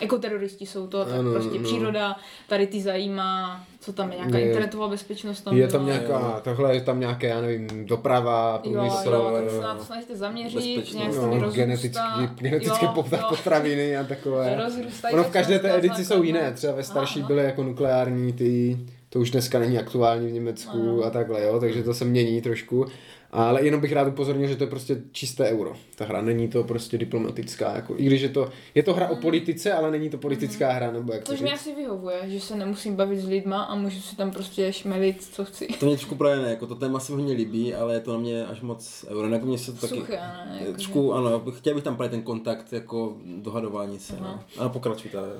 ekoteroristi 0.00 0.66
jsou 0.66 0.86
to, 0.86 1.04
tak 1.04 1.14
Ano, 1.18 1.32
prostě 1.32 1.58
no. 1.58 1.64
příroda, 1.64 2.16
tady 2.48 2.66
ty 2.66 2.82
zajímá, 2.82 3.64
co 3.80 3.92
tam 3.92 4.10
je, 4.12 4.16
nějaká 4.18 4.38
Je- 4.38 4.46
internetová 4.46 4.88
bezpečnost 4.88 5.40
tam 5.40 5.56
Je 5.56 5.68
tam 5.68 5.84
byla. 5.84 5.96
nějaká, 5.98 6.40
tohle 6.44 6.74
je 6.74 6.80
tam 6.80 7.00
nějaké, 7.00 7.26
já 7.28 7.40
nevím, 7.40 7.86
doprava, 7.86 8.60
Jo, 8.64 8.72
průmysl, 8.72 9.10
jo, 9.10 9.42
se 9.48 9.60
na 9.60 9.74
to 9.74 9.84
snažíte 9.84 10.16
zaměřit, 10.16 10.94
nějak 10.94 11.12
se 11.14 11.20
no, 11.20 11.50
geneticky, 11.50 11.98
rozrůstá. 11.98 12.34
geneticky 12.36 12.84
Jo, 12.84 12.92
jo. 13.12 13.26
potraviny 13.28 13.96
a 13.96 14.04
takové. 14.04 14.56
Rozrůstají 14.64 15.14
Ono 15.14 15.24
v 15.24 15.30
každé 15.30 15.58
té 15.58 15.76
edici 15.78 16.04
jsou 16.04 16.22
jiné, 16.22 16.52
třeba 16.52 16.72
ve 16.72 16.82
starší 16.82 17.18
Aha. 17.20 17.26
byly 17.26 17.44
jako 17.44 17.62
nukleární 17.62 18.32
ty, 18.32 18.78
to 19.14 19.20
už 19.20 19.30
dneska 19.30 19.58
není 19.58 19.78
aktuální 19.78 20.28
v 20.28 20.32
Německu 20.32 20.78
Ano. 20.78 21.02
a 21.02 21.10
takhle, 21.10 21.42
jo, 21.42 21.60
takže 21.60 21.82
to 21.82 21.94
se 21.94 22.04
mění 22.04 22.42
trošku. 22.42 22.86
Ale 23.30 23.64
jenom 23.64 23.80
bych 23.80 23.92
rád 23.92 24.08
upozornil, 24.08 24.48
že 24.48 24.56
to 24.56 24.64
je 24.64 24.70
prostě 24.70 25.02
čisté 25.12 25.44
euro. 25.44 25.72
Ta 25.94 26.04
hra 26.04 26.22
není 26.22 26.48
to 26.48 26.64
prostě 26.64 26.98
diplomatická, 26.98 27.76
jako, 27.76 27.94
i 27.96 28.04
když 28.04 28.22
je 28.22 28.28
to, 28.28 28.50
je 28.74 28.82
to 28.82 28.94
hra 28.94 29.08
o 29.08 29.16
politice, 29.16 29.72
ale 29.72 29.90
není 29.90 30.10
to 30.10 30.18
politická 30.18 30.72
hra, 30.72 30.90
nebo 30.90 31.12
jak 31.12 31.22
to 31.22 31.32
Což 31.32 31.40
mi 31.40 31.52
asi 31.52 31.74
vyhovuje, 31.74 32.16
že 32.26 32.40
se 32.40 32.56
nemusím 32.56 32.96
bavit 32.96 33.20
s 33.20 33.28
lidma 33.28 33.62
a 33.62 33.74
můžu 33.74 34.00
si 34.00 34.16
tam 34.16 34.30
prostě 34.30 34.72
šmelit, 34.72 35.22
co 35.22 35.44
chci. 35.44 35.66
To 35.66 35.86
mě 35.86 35.96
trošku 35.96 36.14
právě 36.14 36.42
ne, 36.42 36.50
jako 36.50 36.66
to 36.66 36.74
téma 36.74 37.00
se 37.00 37.12
mi 37.12 37.18
hodně 37.18 37.34
líbí, 37.34 37.74
ale 37.74 37.94
je 37.94 38.00
to 38.00 38.12
na 38.12 38.18
mě 38.18 38.46
až 38.46 38.60
moc 38.60 39.04
euro. 39.08 39.28
Jako 39.28 39.46
mě 39.46 39.58
se 39.58 39.72
to 39.72 39.80
taky... 39.80 40.00
Suché, 40.00 40.16
ne? 40.16 40.56
Jako, 40.60 40.72
Trošku, 40.72 41.12
ano, 41.14 41.42
chtěl 41.50 41.74
bych 41.74 41.84
tam 41.84 41.96
právě 41.96 42.10
ten 42.10 42.22
kontakt, 42.22 42.72
jako 42.72 43.16
dohadování 43.36 43.98
se, 43.98 44.16
no. 44.20 44.26
Aha. 44.26 44.44
Ano, 44.58 44.70
pokračuj 44.70 45.10
tady. 45.10 45.30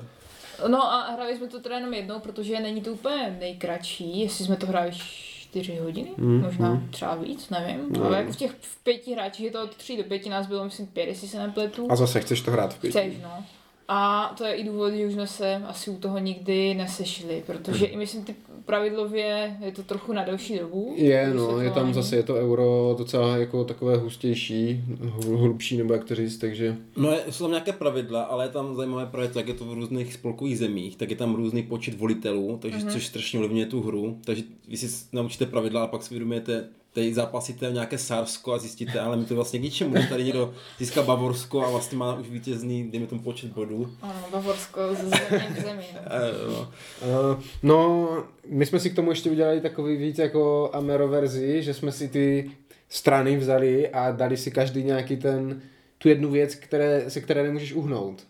No 0.67 0.93
a 0.93 1.11
hráli 1.11 1.37
jsme 1.37 1.47
to 1.47 1.59
teda 1.59 1.75
jenom 1.75 1.93
jednou, 1.93 2.19
protože 2.19 2.59
není 2.59 2.81
to 2.81 2.91
úplně 2.91 3.37
nejkratší, 3.39 4.19
jestli 4.19 4.45
jsme 4.45 4.55
to 4.55 4.67
hráli 4.67 4.91
čtyři 4.93 5.75
hodiny, 5.77 6.09
Mm, 6.17 6.41
možná 6.41 6.69
mm. 6.73 6.89
třeba 6.89 7.15
víc, 7.15 7.49
nevím. 7.49 7.85
No. 7.89 8.05
Ale 8.05 8.17
jako 8.17 8.31
v 8.31 8.35
těch 8.35 8.51
v 8.61 8.83
pěti 8.83 9.13
hráčích 9.13 9.45
je 9.45 9.51
to 9.51 9.63
od 9.63 9.75
tří 9.75 9.97
do 9.97 10.03
pěti, 10.03 10.29
nás 10.29 10.47
bylo 10.47 10.63
myslím 10.63 10.87
pět, 10.87 11.05
jestli 11.07 11.27
se 11.27 11.39
nepletu. 11.39 11.87
A 11.91 11.95
zase 11.95 12.21
chceš 12.21 12.41
to 12.41 12.51
hrát 12.51 12.73
v 12.73 12.79
pěti. 12.79 12.99
Chceš, 12.99 13.13
no. 13.23 13.43
A 13.87 14.33
to 14.37 14.45
je 14.45 14.53
i 14.53 14.63
důvod, 14.63 14.93
že 14.93 15.07
už 15.07 15.13
jsme 15.13 15.27
se 15.27 15.55
asi 15.55 15.89
u 15.91 15.97
toho 15.97 16.19
nikdy 16.19 16.73
nesešli, 16.73 17.43
protože 17.45 17.85
i 17.85 17.97
myslím, 17.97 18.23
ty 18.23 18.35
pravidlově 18.65 19.57
je 19.65 19.71
to 19.71 19.83
trochu 19.83 20.13
na 20.13 20.23
delší 20.23 20.59
dobu. 20.59 20.93
Je, 20.97 21.31
no, 21.33 21.41
je 21.43 21.47
tam 21.47 21.55
vysvětlování. 21.57 21.93
zase, 21.93 22.15
je 22.15 22.23
to 22.23 22.35
euro 22.35 22.95
docela 22.97 23.37
jako 23.37 23.63
takové 23.63 23.97
hustější, 23.97 24.83
hl- 25.01 25.37
hlubší, 25.37 25.77
nebo 25.77 25.93
jak 25.93 26.03
to 26.03 26.15
říct, 26.15 26.37
takže... 26.37 26.75
No, 26.97 27.11
je, 27.11 27.19
jsou 27.29 27.43
tam 27.43 27.51
nějaké 27.51 27.73
pravidla, 27.73 28.23
ale 28.23 28.45
je 28.45 28.49
tam 28.49 28.75
zajímavé 28.75 29.05
právě 29.05 29.29
to, 29.29 29.39
jak 29.39 29.47
je 29.47 29.53
to 29.53 29.65
v 29.65 29.73
různých 29.73 30.13
spolkových 30.13 30.57
zemích, 30.59 30.95
tak 30.97 31.09
je 31.09 31.15
tam 31.15 31.35
různý 31.35 31.63
počet 31.63 31.97
volitelů, 31.99 32.57
takže 32.61 32.77
Mhm. 32.77 32.87
mm-hmm. 32.87 32.91
což 32.93 33.07
strašně 33.07 33.39
ovlivňuje 33.39 33.65
tu 33.65 33.81
hru. 33.81 34.17
Takže 34.25 34.43
vy 34.67 34.77
si 34.77 35.05
naučíte 35.13 35.45
pravidla 35.45 35.83
a 35.83 35.87
pak 35.87 36.03
si 36.03 36.09
uvědomujete, 36.09 36.67
tady 36.95 37.13
zápasíte 37.13 37.67
o 37.67 37.71
nějaké 37.71 37.97
Sarsko 37.97 38.53
a 38.53 38.57
zjistíte, 38.57 38.99
ale 38.99 39.17
mi 39.17 39.25
to 39.25 39.35
vlastně 39.35 39.59
k 39.59 39.61
ničemu, 39.61 40.01
že 40.01 40.07
tady 40.07 40.23
někdo 40.23 40.53
získá 40.79 41.03
Bavorsko 41.03 41.65
a 41.65 41.69
vlastně 41.69 41.97
má 41.97 42.15
už 42.15 42.29
vítězný, 42.29 42.91
dejme 42.91 43.07
tomu 43.07 43.21
počet 43.21 43.51
bodů. 43.51 43.91
Ano, 44.01 44.13
Bavorsko 44.31 44.79
ze 44.89 45.09
země 45.09 45.47
k 45.55 45.65
zemi. 45.65 45.85
no. 45.93 46.11
E, 46.11 46.51
no. 46.51 46.59
Uh, 46.61 47.43
no, 47.63 48.09
my 48.47 48.65
jsme 48.65 48.79
si 48.79 48.89
k 48.89 48.95
tomu 48.95 49.09
ještě 49.09 49.29
udělali 49.29 49.61
takový 49.61 49.97
víc 49.97 50.17
jako 50.17 50.69
Amero 50.73 51.07
verzi, 51.07 51.63
že 51.63 51.73
jsme 51.73 51.91
si 51.91 52.07
ty 52.07 52.51
strany 52.89 53.37
vzali 53.37 53.89
a 53.89 54.11
dali 54.11 54.37
si 54.37 54.51
každý 54.51 54.83
nějaký 54.83 55.17
ten, 55.17 55.61
tu 55.97 56.09
jednu 56.09 56.31
věc, 56.31 56.55
které, 56.55 57.09
se 57.09 57.21
které 57.21 57.43
nemůžeš 57.43 57.73
uhnout. 57.73 58.23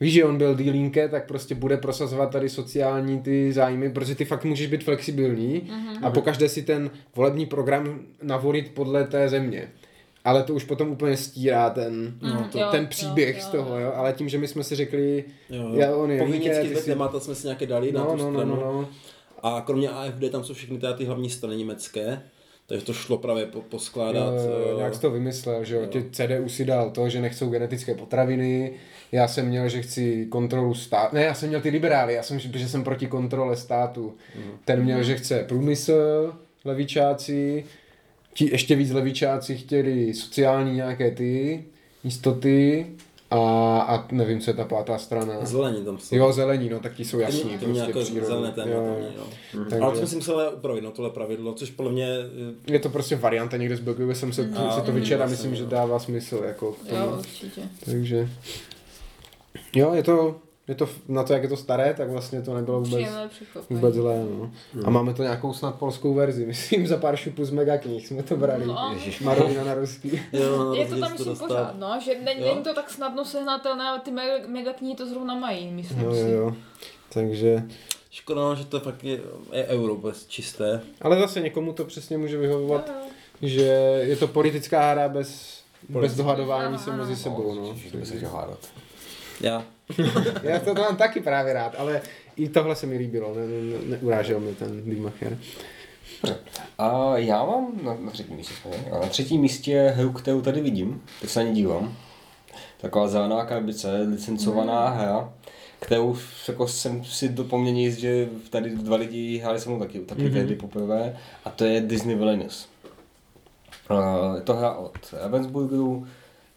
Víš, 0.00 0.12
že 0.12 0.24
on 0.24 0.38
byl 0.38 0.54
dílínke, 0.54 1.08
tak 1.08 1.26
prostě 1.28 1.54
bude 1.54 1.76
prosazovat 1.76 2.30
tady 2.30 2.48
sociální 2.48 3.20
ty 3.20 3.52
zájmy, 3.52 3.90
protože 3.90 4.14
ty 4.14 4.24
fakt 4.24 4.44
můžeš 4.44 4.66
být 4.66 4.84
flexibilní 4.84 5.60
mm-hmm. 5.60 6.06
a 6.06 6.10
pokaždé 6.10 6.48
si 6.48 6.62
ten 6.62 6.90
volební 7.16 7.46
program 7.46 8.00
navolit 8.22 8.70
podle 8.74 9.04
té 9.04 9.28
země. 9.28 9.68
Ale 10.24 10.42
to 10.42 10.54
už 10.54 10.64
potom 10.64 10.88
úplně 10.90 11.16
stírá 11.16 11.70
ten, 11.70 12.14
No, 12.22 12.48
to, 12.52 12.58
jo, 12.58 12.68
ten 12.70 12.80
jo, 12.82 12.86
příběh 12.90 13.36
jo, 13.36 13.42
z 13.42 13.46
toho, 13.46 13.78
jo. 13.78 13.86
jo. 13.86 13.92
Ale 13.94 14.12
tím, 14.12 14.28
že 14.28 14.38
my 14.38 14.48
jsme 14.48 14.64
si 14.64 14.74
řekli, 14.74 15.24
Jo, 15.50 15.70
Já, 15.74 15.96
on 15.96 16.10
je 16.10 16.18
Povinnicky 16.18 16.76
si- 16.76 16.84
témata 16.84 17.20
jsme 17.20 17.34
si 17.34 17.46
nějaké 17.46 17.66
dali 17.66 17.92
na 17.92 18.00
no, 18.04 18.10
tu 18.10 18.16
no, 18.16 18.24
no, 18.24 18.32
stranu. 18.32 18.56
no, 18.56 18.60
no. 18.72 18.88
A 19.42 19.60
kromě 19.60 19.88
AFD 19.88 20.30
tam 20.30 20.44
jsou 20.44 20.54
všechny 20.54 20.78
ty 20.96 21.04
hlavní 21.04 21.30
strany 21.30 21.56
německé, 21.56 22.22
takže 22.66 22.86
to 22.86 22.92
šlo 22.92 23.18
právě 23.18 23.46
po, 23.46 23.60
poskládat. 23.60 24.34
Jo, 24.34 24.70
eh, 24.72 24.76
nějak 24.76 24.94
jsi 24.94 25.00
to 25.00 25.10
vymyslel, 25.10 25.64
že 25.64 25.74
jo. 25.74 25.80
jo. 25.80 25.86
Tě 25.86 26.04
CDU 26.10 26.48
si 26.48 26.64
dal 26.64 26.90
to, 26.90 27.08
že 27.08 27.20
nechcou 27.20 27.50
genetické 27.50 27.94
potraviny, 27.94 28.72
já 29.14 29.28
jsem 29.28 29.46
měl, 29.46 29.68
že 29.68 29.82
chci 29.82 30.26
kontrolu 30.26 30.74
státu, 30.74 31.14
ne, 31.16 31.22
já 31.24 31.34
jsem 31.34 31.48
měl 31.48 31.60
ty 31.60 31.70
liberály, 31.70 32.14
já 32.14 32.22
jsem, 32.22 32.38
že 32.38 32.68
jsem 32.68 32.84
proti 32.84 33.06
kontrole 33.06 33.56
státu. 33.56 34.14
Ten 34.64 34.82
měl, 34.84 35.02
že 35.02 35.16
chce 35.16 35.44
průmysl, 35.48 36.32
levičáci, 36.64 37.64
ti 38.34 38.48
ještě 38.52 38.76
víc 38.76 38.90
levičáci 38.90 39.56
chtěli 39.56 40.14
sociální 40.14 40.74
nějaké 40.74 41.10
ty 41.10 41.64
jistoty 42.04 42.86
a, 43.30 43.38
a 43.88 44.06
nevím, 44.12 44.40
co 44.40 44.50
je 44.50 44.54
ta 44.54 44.64
pátá 44.64 44.98
strana. 44.98 45.34
Zelení 45.44 45.84
tam 45.84 45.98
jsou. 45.98 46.16
Jo, 46.16 46.32
zelení, 46.32 46.68
no 46.68 46.80
tak 46.80 46.94
ti 46.94 47.04
jsou 47.04 47.18
jasní. 47.18 47.58
to 47.58 47.66
mě 47.66 47.80
jako 47.80 48.00
přírodní. 48.00 48.26
zelené 48.28 48.52
téma 48.54 48.70
Jo, 48.70 48.76
tam 48.76 48.86
jo. 48.86 48.98
je, 48.98 49.10
no. 49.18 49.64
Takže- 49.64 49.78
Ale 49.84 49.92
to 49.92 49.98
jsme 49.98 50.06
si 50.06 50.16
museli 50.16 50.44
upravit, 50.56 50.80
no, 50.84 50.90
tohle 50.90 51.10
pravidlo, 51.10 51.54
což 51.54 51.70
podle 51.70 51.92
mě... 51.92 52.08
eh, 52.68 52.72
Je 52.72 52.78
to 52.78 52.88
prostě 52.88 53.16
varianta 53.16 53.56
někde 53.56 53.76
z 53.76 53.80
blogu, 53.80 54.14
jsem 54.14 54.32
se, 54.32 54.46
No, 54.46 54.72
si 54.72 54.80
to 54.86 54.92
mm, 54.92 54.98
vyčetl 55.00 55.22
a 55.22 55.26
vlastně, 55.26 55.32
myslím, 55.48 55.54
že 55.56 55.62
jo. 55.62 55.68
dává 55.68 55.98
smysl 55.98 56.42
jako 56.46 56.72
k 56.72 56.88
tomu. 56.88 57.00
Jo, 57.00 57.16
určitě. 57.18 57.60
Takže, 57.84 58.28
jo, 59.74 59.94
je 59.94 60.02
to, 60.02 60.36
je 60.68 60.74
to 60.74 60.88
na 61.08 61.22
to, 61.22 61.32
jak 61.32 61.42
je 61.42 61.48
to 61.48 61.56
staré, 61.56 61.94
tak 61.94 62.10
vlastně 62.10 62.42
to 62.42 62.54
nebylo 62.54 62.80
vůbec, 62.80 63.06
vůbec 63.70 63.94
zlé, 63.94 64.24
no. 64.38 64.50
A 64.84 64.90
máme 64.90 65.14
to 65.14 65.22
nějakou 65.22 65.52
snad 65.52 65.74
polskou 65.74 66.14
verzi, 66.14 66.46
myslím, 66.52 66.86
za 66.86 66.96
pár 66.96 67.16
šupů 67.16 67.44
z 67.44 67.50
megaknih 67.50 68.06
jsme 68.06 68.22
to 68.22 68.36
brali. 68.36 68.66
No. 68.66 68.94
Marovina 69.24 69.64
na 69.64 69.74
ruský. 69.74 70.20
Jo, 70.32 70.72
Je 70.74 70.86
to 70.86 70.98
tam 71.00 71.12
myslím 71.12 71.36
pořád, 71.36 71.74
no, 71.78 71.98
že 72.04 72.14
není, 72.24 72.40
není 72.40 72.62
to 72.62 72.74
tak 72.74 72.90
snadno 72.90 73.24
sehnatelné, 73.24 73.84
ale 73.84 74.00
ty 74.00 74.10
mega, 74.10 74.32
mega 74.46 74.72
knihy 74.72 74.94
to 74.96 75.06
zrovna 75.06 75.34
mají, 75.34 75.70
myslím 75.70 76.00
Jo, 76.00 76.14
si. 76.14 76.20
jo, 76.20 76.26
jo. 76.28 76.54
Takže, 77.12 77.62
Škoda, 78.10 78.40
no, 78.40 78.54
že 78.54 78.64
to 78.64 78.80
fakt 78.80 79.04
je, 79.04 79.20
je 79.52 79.66
euro 79.66 79.96
bez 79.96 80.26
čisté. 80.26 80.80
ale 81.00 81.18
zase 81.18 81.40
někomu 81.40 81.72
to 81.72 81.84
přesně 81.84 82.18
může 82.18 82.38
vyhovovat, 82.38 82.88
Jo, 82.88 82.94
jo. 83.00 83.48
že 83.48 83.62
je 84.04 84.16
to 84.16 84.28
politická 84.28 84.90
hra 84.92 85.08
bez, 85.08 85.60
bez 85.88 86.16
dohadování 86.16 86.66
Ano, 86.66 86.78
se 86.78 86.92
mezi 86.96 87.16
sebou, 87.16 87.54
no. 87.54 87.76
By 87.98 88.06
se 88.06 88.26
hádat. 88.26 88.58
Já. 89.40 89.64
Já 90.42 90.58
to 90.60 90.74
mám 90.74 90.96
taky 90.96 91.20
právě 91.20 91.52
rád, 91.52 91.74
ale 91.78 92.00
i 92.36 92.48
tohle 92.48 92.76
se 92.76 92.86
mi 92.86 92.96
líbilo, 92.98 93.34
ne, 93.34 93.46
ne, 93.46 93.78
neurážel 93.98 94.40
mi 94.40 94.54
ten 94.54 94.82
Diemacher. 94.84 95.38
A 96.78 97.18
já 97.18 97.44
mám 97.44 97.72
na, 97.82 97.96
na 98.00 98.10
třetím 98.10 98.36
místě. 98.36 98.54
A 98.92 98.98
na 99.00 99.06
třetím 99.06 99.40
místě 99.40 99.92
hru, 99.96 100.12
kterou 100.12 100.40
tady 100.40 100.60
vidím, 100.60 101.02
teď 101.20 101.30
se 101.30 101.40
na 101.42 101.48
ní 101.48 101.54
dívám. 101.54 101.96
Taková 102.80 103.08
zelená 103.08 103.44
krabice, 103.44 103.96
licencovaná 104.10 104.90
Mm. 104.90 104.96
hra, 104.98 105.32
kterou 105.80 106.16
jako 106.48 106.68
jsem 106.68 107.04
si 107.04 107.28
do 107.28 107.44
poměrně 107.44 107.82
jist, 107.82 107.96
že 107.98 108.28
tady 108.50 108.70
dva 108.70 108.96
lidi 108.96 109.38
hráli 109.38 109.60
se 109.60 109.68
mnou 109.68 109.78
taky, 109.78 109.98
taky 110.00 110.22
Mhm. 110.22 110.30
mm-hmm. 110.30 110.34
tehdy 110.34 110.54
poprvé, 110.56 111.16
a 111.44 111.50
to 111.50 111.64
je 111.64 111.80
Disney 111.80 112.16
Villainous. 112.16 112.68
Uh, 113.90 114.34
je 114.36 114.40
to 114.42 114.54
hra 114.54 114.72
od 114.74 114.92
Ravensburgeru, 115.12 116.06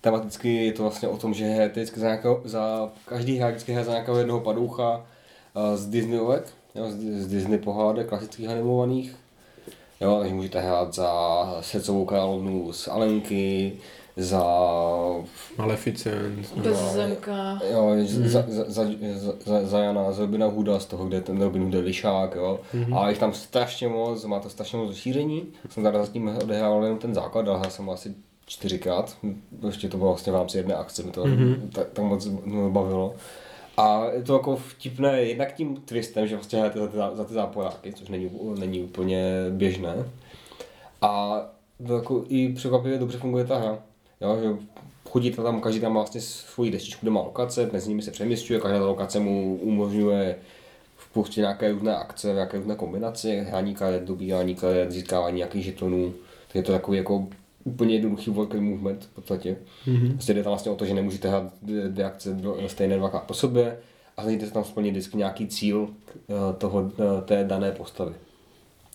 tematicky 0.07 0.65
je 0.65 0.73
to 0.73 0.81
vlastně 0.81 1.07
o 1.07 1.17
tom, 1.17 1.33
že 1.33 1.45
hrajete 1.45 1.79
vždycky 1.79 1.99
za, 1.99 2.07
nějakého, 2.07 2.41
za 2.45 2.89
každý 3.05 3.37
hra 3.37 3.49
vždycky 3.49 3.71
hraje 3.71 3.85
za 3.85 3.91
nějakého 3.91 4.17
jednoho 4.17 4.39
padoucha 4.39 5.05
z 5.75 5.85
Disneyovek, 5.85 6.43
jo, 6.75 6.91
z, 6.91 6.95
z 6.95 7.27
Disney 7.27 7.57
pohádek, 7.57 8.07
klasických 8.07 8.49
animovaných. 8.49 9.15
Jo, 10.01 10.17
takže 10.19 10.35
můžete 10.35 10.59
hrát 10.59 10.93
za 10.93 11.11
Srdcovou 11.61 12.05
královnu 12.05 12.73
z 12.73 12.87
Alenky, 12.87 13.73
za 14.17 14.43
Maleficent. 15.57 16.53
Bezzemka. 16.55 17.59
Jo, 17.71 17.91
za, 18.05 18.43
za, 18.47 18.63
za, 18.67 18.83
za, 19.15 19.33
za, 19.45 19.65
za 19.65 19.79
Jana, 19.79 20.11
z 20.11 20.19
Robina 20.19 20.45
Hooda, 20.45 20.79
z 20.79 20.85
toho, 20.85 21.05
kde 21.05 21.21
ten 21.21 21.41
Robin 21.41 21.63
Hood 21.63 21.73
je 21.73 21.79
lišák, 21.79 22.35
jo. 22.35 22.59
Mm-hmm. 22.73 22.97
A 22.97 23.09
jich 23.09 23.19
tam 23.19 23.33
strašně 23.33 23.87
moc, 23.87 24.25
má 24.25 24.39
to 24.39 24.49
strašně 24.49 24.77
moc 24.77 24.95
šíření. 24.95 25.47
Jsem 25.69 25.83
tady 25.83 25.97
zatím 25.97 26.37
odehrával 26.43 26.83
jenom 26.83 26.99
ten 26.99 27.13
základ, 27.13 27.47
ale 27.47 27.71
jsem 27.71 27.89
asi 27.89 28.15
čtyřikrát. 28.47 29.17
Ještě 29.65 29.89
to 29.89 29.97
bylo 29.97 30.09
vlastně 30.09 30.31
v 30.31 30.35
rámci 30.35 30.57
jedné 30.57 30.75
akce, 30.75 31.03
mi 31.03 31.11
to 31.11 31.23
mm-hmm. 31.23 31.69
tak, 31.73 31.87
tak 31.93 32.05
moc 32.05 32.27
bavilo. 32.69 33.15
A 33.77 34.05
je 34.05 34.23
to 34.23 34.33
jako 34.33 34.55
vtipné 34.55 35.21
jednak 35.21 35.53
tím 35.53 35.75
twistem, 35.75 36.27
že 36.27 36.35
vlastně 36.35 36.59
hrajete 36.59 36.79
za 36.79 36.87
ty, 36.87 36.97
za 37.13 37.23
ty 37.23 37.33
záporáky, 37.33 37.93
což 37.93 38.09
není, 38.09 38.31
není 38.59 38.83
úplně 38.83 39.33
běžné. 39.49 39.95
A 41.01 41.41
to 41.87 41.95
jako 41.95 42.23
i 42.27 42.53
překvapivě 42.53 42.97
dobře 42.97 43.17
funguje 43.17 43.45
ta 43.45 43.57
hra. 43.57 43.79
Jo, 44.21 44.37
že 44.43 44.49
chodíte 45.09 45.43
tam, 45.43 45.61
každý 45.61 45.79
tam 45.79 45.93
má 45.93 45.99
vlastně 45.99 46.21
svoji 46.21 46.71
destičku, 46.71 47.05
kde 47.05 47.11
má 47.11 47.21
lokace, 47.21 47.69
mezi 47.73 47.89
nimi 47.89 48.01
se 48.01 48.11
přemysťuje, 48.11 48.59
každá 48.59 48.79
ta 48.79 48.85
lokace 48.85 49.19
mu 49.19 49.59
umožňuje 49.61 50.35
vpustit 50.97 51.41
nějaké 51.41 51.71
různé 51.71 51.95
akce, 51.95 52.33
nějaké 52.33 52.57
různé 52.57 52.75
kombinace, 52.75 53.29
hraní 53.29 53.75
karet, 53.75 54.03
dobírání 54.03 54.55
karet, 54.55 54.91
získávání 54.91 55.37
nějakých 55.37 55.65
žetonů. 55.65 56.13
Tak 56.47 56.55
je 56.55 56.63
to 56.63 56.71
takový 56.71 56.97
jako 56.97 57.27
úplně 57.67 57.93
jednoduchý 57.93 58.31
worker 58.31 58.61
movement 58.61 59.03
v 59.03 59.09
podstatě. 59.15 59.57
Mm-hmm. 59.87 60.11
Prostě 60.13 60.33
jde 60.33 60.43
tam 60.43 60.51
vlastně 60.51 60.71
o 60.71 60.75
to, 60.75 60.85
že 60.85 60.93
nemůžete 60.93 61.29
hrát 61.29 61.53
dvě, 61.61 62.05
akce 62.05 62.33
do- 62.33 62.57
stejné 62.67 62.97
dvakrát 62.97 63.23
po 63.23 63.33
sobě 63.33 63.77
a 64.17 64.21
snažíte 64.21 64.45
se 64.45 64.53
tam 64.53 64.63
splnit 64.63 64.91
vždycky 64.91 65.17
nějaký 65.17 65.47
cíl 65.47 65.89
eh, 66.29 66.33
toho, 66.57 66.91
eh, 66.99 67.21
té 67.21 67.43
dané 67.43 67.71
postavy. 67.71 68.13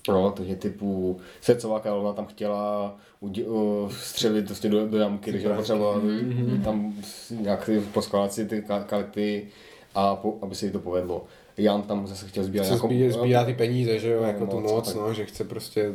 No, 0.08 0.30
takže 0.30 0.56
typu 0.56 1.20
srdcová 1.40 1.80
královna 1.80 2.12
tam 2.12 2.26
chtěla 2.26 2.96
udě, 3.20 3.44
uh, 3.44 3.90
střelit 3.90 4.46
prostě 4.46 4.68
do, 4.68 4.86
do 4.88 4.98
jamky, 4.98 5.32
takže 5.32 5.48
potřebovala 5.48 5.98
mm-hmm. 5.98 6.62
tam 6.62 6.94
nějak 7.30 7.70
poskládat 7.92 8.32
si 8.32 8.46
ty 8.46 8.60
ka- 8.60 8.84
karty 8.84 9.46
a 9.94 10.16
po, 10.16 10.38
aby 10.42 10.54
se 10.54 10.66
jí 10.66 10.72
to 10.72 10.78
povedlo. 10.78 11.24
Jan 11.56 11.82
tam 11.82 12.06
zase 12.06 12.28
chtěl 12.28 12.44
sbírat 12.44 12.66
sbírá, 12.66 13.12
sbírá 13.12 13.44
ty 13.44 13.54
peníze, 13.54 13.98
že 13.98 14.10
jo, 14.10 14.20
No, 14.20 14.26
jako 14.26 14.46
tu 14.46 14.60
moc, 14.60 14.72
moc, 14.72 14.92
tak. 14.92 14.96
no, 15.02 15.14
že 15.14 15.24
chce 15.24 15.44
prostě... 15.44 15.92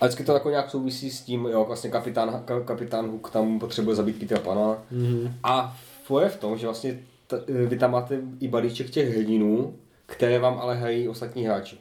A 0.00 0.06
vždycky 0.06 0.24
to 0.24 0.32
jako 0.32 0.50
nějak 0.50 0.70
souvisí 0.70 1.10
s 1.10 1.20
tím, 1.20 1.44
jo, 1.44 1.64
vlastně 1.64 1.90
kapitán, 1.90 2.42
ka, 2.44 2.60
kapitán 2.60 3.10
Hook 3.10 3.30
tam 3.30 3.58
potřebuje 3.58 3.96
zabít 3.96 4.18
Petra 4.18 4.38
Pana. 4.38 4.82
Mm-hmm. 4.92 5.32
A 5.44 5.76
je 6.18 6.28
v 6.28 6.36
tom, 6.36 6.58
že 6.58 6.66
vlastně 6.66 6.98
t, 7.26 7.42
vy 7.66 7.78
tam 7.78 7.90
máte 7.90 8.20
i 8.40 8.48
balíček 8.48 8.90
těch 8.90 9.16
hrdinů, 9.16 9.74
které 10.06 10.38
vám 10.38 10.58
ale 10.58 10.76
hrají 10.76 11.08
ostatní 11.08 11.44
hráči. 11.44 11.78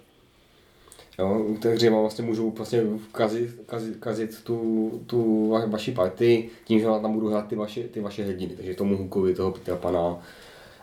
Jo, 1.19 1.45
kteří 1.59 1.89
vám 1.89 2.01
vlastně 2.01 2.25
můžou 2.25 2.51
vlastně 2.51 2.83
kazit, 3.11 3.61
kazit, 3.65 3.97
kazit 3.97 4.43
tu, 4.43 4.91
tu 5.05 5.49
va- 5.51 5.69
vaši 5.69 5.91
party 5.91 6.49
tím, 6.65 6.79
že 6.79 6.85
tam 6.85 7.13
budou 7.13 7.27
hrát 7.27 7.47
ty 7.47 7.55
vaše, 7.55 7.83
ty 7.83 8.01
vaše 8.01 8.23
hrdiny. 8.23 8.55
Takže 8.55 8.73
tomu 8.73 8.97
Hookovi, 8.97 9.35
toho 9.35 9.51
Petra 9.51 9.75
Pana 9.75 10.19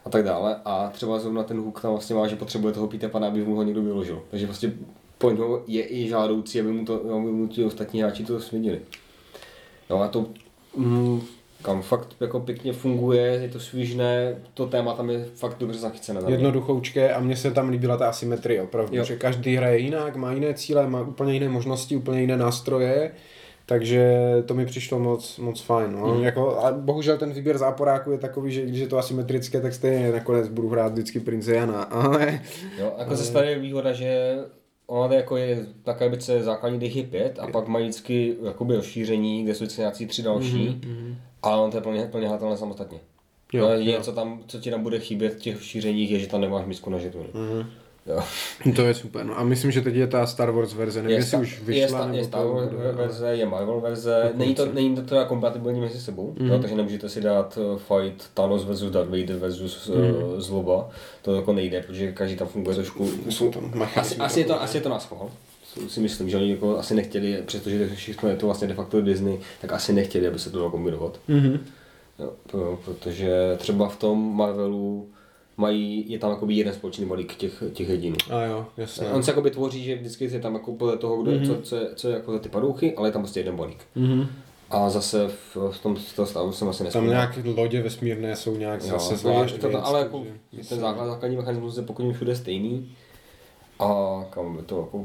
a 0.04 0.10
tak 0.10 0.24
dále. 0.24 0.60
A 0.64 0.90
třeba 0.90 1.18
zrovna 1.18 1.42
ten 1.42 1.60
Hook 1.60 1.80
tam 1.80 1.90
vlastně 1.90 2.16
má, 2.16 2.26
že 2.26 2.36
potřebuje 2.36 2.74
toho 2.74 2.88
Petra 2.88 3.08
Pana, 3.08 3.26
aby 3.26 3.44
mu 3.44 3.56
ho 3.56 3.62
někdo 3.62 3.82
vyložil. 3.82 4.22
Takže 4.30 4.46
vlastně 4.46 4.72
po 5.18 5.30
něm 5.30 5.38
je 5.66 5.88
i 5.88 6.08
žádoucí, 6.08 6.60
aby 6.60 6.72
mu, 6.72 6.84
to, 6.84 6.94
aby 6.94 7.30
mu 7.32 7.46
ti 7.46 7.64
ostatní 7.64 8.02
hráči 8.02 8.24
to 8.24 8.40
svědili. 8.40 8.80
No 9.90 10.02
a 10.02 10.08
to 10.08 10.26
mm, 10.76 11.20
kam 11.62 11.82
fakt 11.82 12.16
jako 12.20 12.40
pěkně 12.40 12.72
funguje, 12.72 13.22
je 13.22 13.48
to 13.48 13.60
svížné, 13.60 14.36
to 14.54 14.66
téma 14.66 14.94
tam 14.94 15.10
je 15.10 15.24
fakt 15.34 15.58
dobře 15.58 15.78
zachycené. 15.78 16.20
jednoduchoučké 16.28 17.14
a 17.14 17.20
mně 17.20 17.36
se 17.36 17.50
tam 17.50 17.68
líbila 17.68 17.96
ta 17.96 18.08
asymetrie 18.08 18.62
opravdu, 18.62 18.96
Jo. 18.96 19.04
že 19.04 19.16
každý 19.16 19.56
hraje 19.56 19.78
jinak, 19.78 20.16
má 20.16 20.32
jiné 20.32 20.54
cíle, 20.54 20.88
má 20.88 21.00
úplně 21.00 21.32
jiné 21.32 21.48
možnosti, 21.48 21.96
úplně 21.96 22.20
jiné 22.20 22.36
nástroje, 22.36 23.10
takže 23.66 24.22
to 24.46 24.54
mi 24.54 24.66
přišlo 24.66 24.98
moc, 24.98 25.38
moc 25.38 25.60
fajn. 25.60 25.92
No. 25.92 26.14
Mm. 26.14 26.22
Jako, 26.22 26.58
a 26.58 26.72
bohužel 26.72 27.18
ten 27.18 27.32
výběr 27.32 27.58
záporáku 27.58 28.10
je 28.10 28.18
takový, 28.18 28.52
že 28.52 28.62
když 28.62 28.80
je 28.80 28.88
to 28.88 28.98
asymetrické, 28.98 29.60
tak 29.60 29.74
stejně 29.74 30.12
nakonec 30.12 30.48
budu 30.48 30.68
hrát 30.68 30.92
vždycky 30.92 31.20
prince 31.20 31.54
Jana, 31.54 31.82
ale 31.82 32.40
Jo, 32.78 32.92
jako 32.98 33.16
ze 33.16 33.24
staré 33.24 33.50
je 33.50 33.58
výhoda, 33.58 33.92
že 33.92 34.38
ona 34.86 35.14
jako 35.14 35.36
je 35.36 35.66
na 35.86 35.94
krabice 35.94 36.42
základní 36.42 36.78
dech 36.80 36.96
je 36.96 37.02
pět 37.02 37.38
a 37.38 37.46
pak 37.46 37.68
mají 37.68 37.84
vždycky 37.84 38.36
jakoby 38.44 38.76
rozšíření, 38.76 39.44
kde 39.44 39.54
jsou 39.54 39.64
vždycky 39.64 39.80
nějaký 39.80 40.06
tři 40.06 40.22
další, 40.22 40.68
mm-hmm. 40.68 41.14
ale 41.42 41.62
on 41.62 41.70
to 41.70 41.76
je 41.76 41.80
plně, 41.80 42.06
plně 42.06 42.28
hratelné 42.28 42.56
samostatně. 42.56 43.00
Jo, 43.52 43.64
Jo, 43.64 43.72
jo. 43.72 43.78
je, 43.78 44.00
co, 44.00 44.12
tam, 44.12 44.42
co 44.46 44.58
ti 44.58 44.70
tam 44.70 44.82
bude 44.82 44.98
chybět 44.98 45.34
v 45.34 45.38
těch 45.38 45.64
šířeních, 45.64 46.10
je, 46.10 46.18
že 46.18 46.26
tam 46.26 46.40
nemáš 46.40 46.66
misku 46.66 46.90
na 46.90 46.98
žetony. 46.98 47.26
Mm-hmm. 47.32 47.66
Jo. 48.06 48.22
to 48.76 48.82
je 48.82 48.94
super. 48.94 49.26
No. 49.26 49.38
A 49.38 49.44
myslím, 49.44 49.70
že 49.70 49.80
teď 49.80 49.94
je 49.94 50.06
ta 50.06 50.26
Star 50.26 50.50
Wars 50.50 50.74
verze, 50.74 51.02
nevím, 51.02 51.16
jestli 51.16 51.28
sta- 51.28 51.38
už 51.38 51.58
je, 51.58 51.64
vyšla, 51.64 51.88
sta- 51.88 52.06
nebo 52.06 52.18
je 52.18 52.24
Star 52.24 52.46
Wars 52.46 52.68
bude, 52.68 52.84
ale- 52.84 52.92
verze, 52.92 53.36
je 53.36 53.46
Marvel 53.46 53.80
verze, 53.80 54.32
není 54.34 54.54
to, 54.54 54.66
není 54.72 54.96
to 54.96 55.02
teda 55.02 55.24
kompatibilní 55.24 55.80
mezi 55.80 56.00
sebou, 56.00 56.34
mm. 56.38 56.46
jo, 56.48 56.58
takže 56.58 56.76
nemůžete 56.76 57.08
si 57.08 57.20
dát 57.20 57.58
eh, 57.60 57.78
fight 57.78 58.30
Thanos 58.34 58.64
versus 58.64 58.90
Darth 58.90 59.10
Vader 59.10 59.36
versus 59.36 59.88
mm. 59.88 60.40
Zloba, 60.40 60.88
to 61.22 61.34
jako 61.34 61.52
nejde, 61.52 61.82
protože 61.82 62.12
každý 62.12 62.36
tam 62.36 62.48
funguje 62.48 62.76
trošku, 62.76 63.10
Jsou 63.28 63.50
tam 63.50 63.88
asi, 63.96 64.16
asi, 64.16 64.40
je 64.40 64.46
to, 64.46 64.62
asi 64.62 64.76
je 64.76 64.80
to 64.80 64.88
na 64.88 64.98
schvál. 64.98 65.30
Si 65.88 66.00
myslím, 66.00 66.30
že 66.30 66.36
oni 66.36 66.50
jako 66.50 66.78
asi 66.78 66.94
nechtěli, 66.94 67.42
přestože 67.46 67.88
všechno 67.88 68.28
je 68.28 68.36
to 68.36 68.46
vlastně 68.46 68.68
de 68.68 68.74
facto 68.74 69.00
Disney, 69.00 69.38
tak 69.60 69.72
asi 69.72 69.92
nechtěli, 69.92 70.26
aby 70.26 70.38
se 70.38 70.50
to 70.50 70.58
dalo 70.58 70.70
kombinovat. 70.70 71.20
Mhm. 71.28 71.58
Jo, 72.18 72.32
to, 72.46 72.78
protože 72.84 73.54
třeba 73.58 73.88
v 73.88 73.96
tom 73.96 74.36
Marvelu 74.36 75.08
mají, 75.56 76.10
je 76.10 76.18
tam 76.18 76.30
jakoby 76.30 76.54
jeden 76.54 76.74
společný 76.74 77.06
balík 77.06 77.34
těch, 77.34 77.62
těch 77.72 77.88
hrdinů. 77.88 78.16
A 78.30 78.42
jo, 78.42 78.66
jasně. 78.76 79.06
On 79.06 79.22
se 79.22 79.30
jakoby 79.30 79.50
tvoří, 79.50 79.84
že 79.84 79.96
vždycky 79.96 80.24
je 80.24 80.40
tam 80.40 80.54
jako 80.54 80.72
podle 80.72 80.96
toho, 80.96 81.22
kdo, 81.22 81.30
mm-hmm. 81.30 81.46
co, 81.46 81.62
co, 81.62 81.76
je, 81.76 81.88
co 81.94 82.08
je 82.08 82.14
jako 82.14 82.32
za 82.32 82.38
ty 82.38 82.48
padouchy, 82.48 82.94
ale 82.96 83.08
je 83.08 83.12
tam 83.12 83.22
prostě 83.22 83.40
jeden 83.40 83.56
balík. 83.56 83.78
Mhm. 83.94 84.26
A 84.70 84.90
zase 84.90 85.28
v, 85.28 85.56
v 85.70 85.82
tom, 85.82 85.96
v 85.96 86.16
tom 86.16 86.26
stavu 86.26 86.52
jsem 86.52 86.68
asi 86.68 86.78
Tam 86.78 86.84
nespomněl. 86.84 87.12
nějak 87.12 87.38
lodě 87.56 87.82
vesmírné 87.82 88.36
jsou 88.36 88.56
nějak 88.56 88.82
Jo, 88.82 88.90
zase 88.90 89.12
no, 89.12 89.18
zvlášť 89.18 89.58
to, 89.58 89.68
věc, 89.68 89.80
ale 89.84 89.98
jako 90.00 90.24
takže- 90.50 90.68
ten 90.68 90.80
základ, 90.80 91.06
základní 91.06 91.36
mechanismus 91.36 91.76
je 91.76 91.82
pokud 91.82 92.12
všude 92.12 92.36
stejný. 92.36 92.92
A 93.78 94.20
kam 94.30 94.56
je 94.56 94.62
to 94.62 94.78
jako 94.78 95.04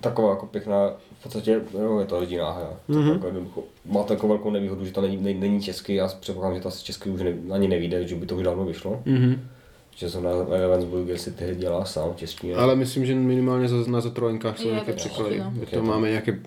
taková 0.00 0.30
jako 0.30 0.46
pěkná, 0.46 0.88
v 1.18 1.22
podstatě 1.22 1.60
jo, 1.80 1.98
je 1.98 2.06
to 2.06 2.20
rodinná 2.20 2.52
hra. 2.52 2.70
Mm-hmm. 2.88 3.44
Jako. 3.44 3.64
Má 3.84 4.02
to 4.02 4.12
jako 4.12 4.28
velkou 4.28 4.50
nevýhodu, 4.50 4.84
že 4.84 4.92
to 4.92 5.00
není, 5.00 5.16
není, 5.16 5.40
není 5.40 5.62
český, 5.62 5.94
já 5.94 6.08
předpokládám, 6.08 6.56
že 6.56 6.62
to 6.62 6.68
asi 6.68 6.84
český 6.84 7.10
už 7.10 7.22
ne, 7.22 7.34
ani 7.52 7.68
nevíde, 7.68 8.08
že 8.08 8.14
by 8.14 8.26
to 8.26 8.36
už 8.36 8.42
dávno 8.42 8.64
vyšlo. 8.64 9.02
Mhm. 9.04 9.48
Že 9.96 10.10
jsem 10.10 10.22
na 10.22 10.30
Ravensburger 10.60 11.18
si 11.18 11.30
tehdy 11.32 11.56
dělal 11.56 11.84
sám 11.84 12.14
češtině. 12.16 12.56
Ale 12.56 12.76
myslím, 12.76 13.06
že 13.06 13.14
minimálně 13.14 13.68
za- 13.68 13.90
na 13.90 14.00
zatrojenkách 14.00 14.58
jsou 14.58 14.66
Je, 14.68 14.72
nějaké 14.72 14.92
to 14.92 14.96
překlady. 14.96 15.38
no. 15.38 15.50
My 15.50 15.66
to 15.66 15.82
máme 15.82 16.08
nějaké 16.08 16.38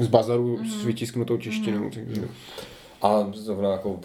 z 0.00 0.06
bazaru 0.06 0.58
s 0.64 0.84
vytisknutou 0.84 1.36
češtinou. 1.36 1.90
Takže... 1.94 2.22
A 3.02 3.26
zrovna 3.34 3.70
jako 3.72 4.00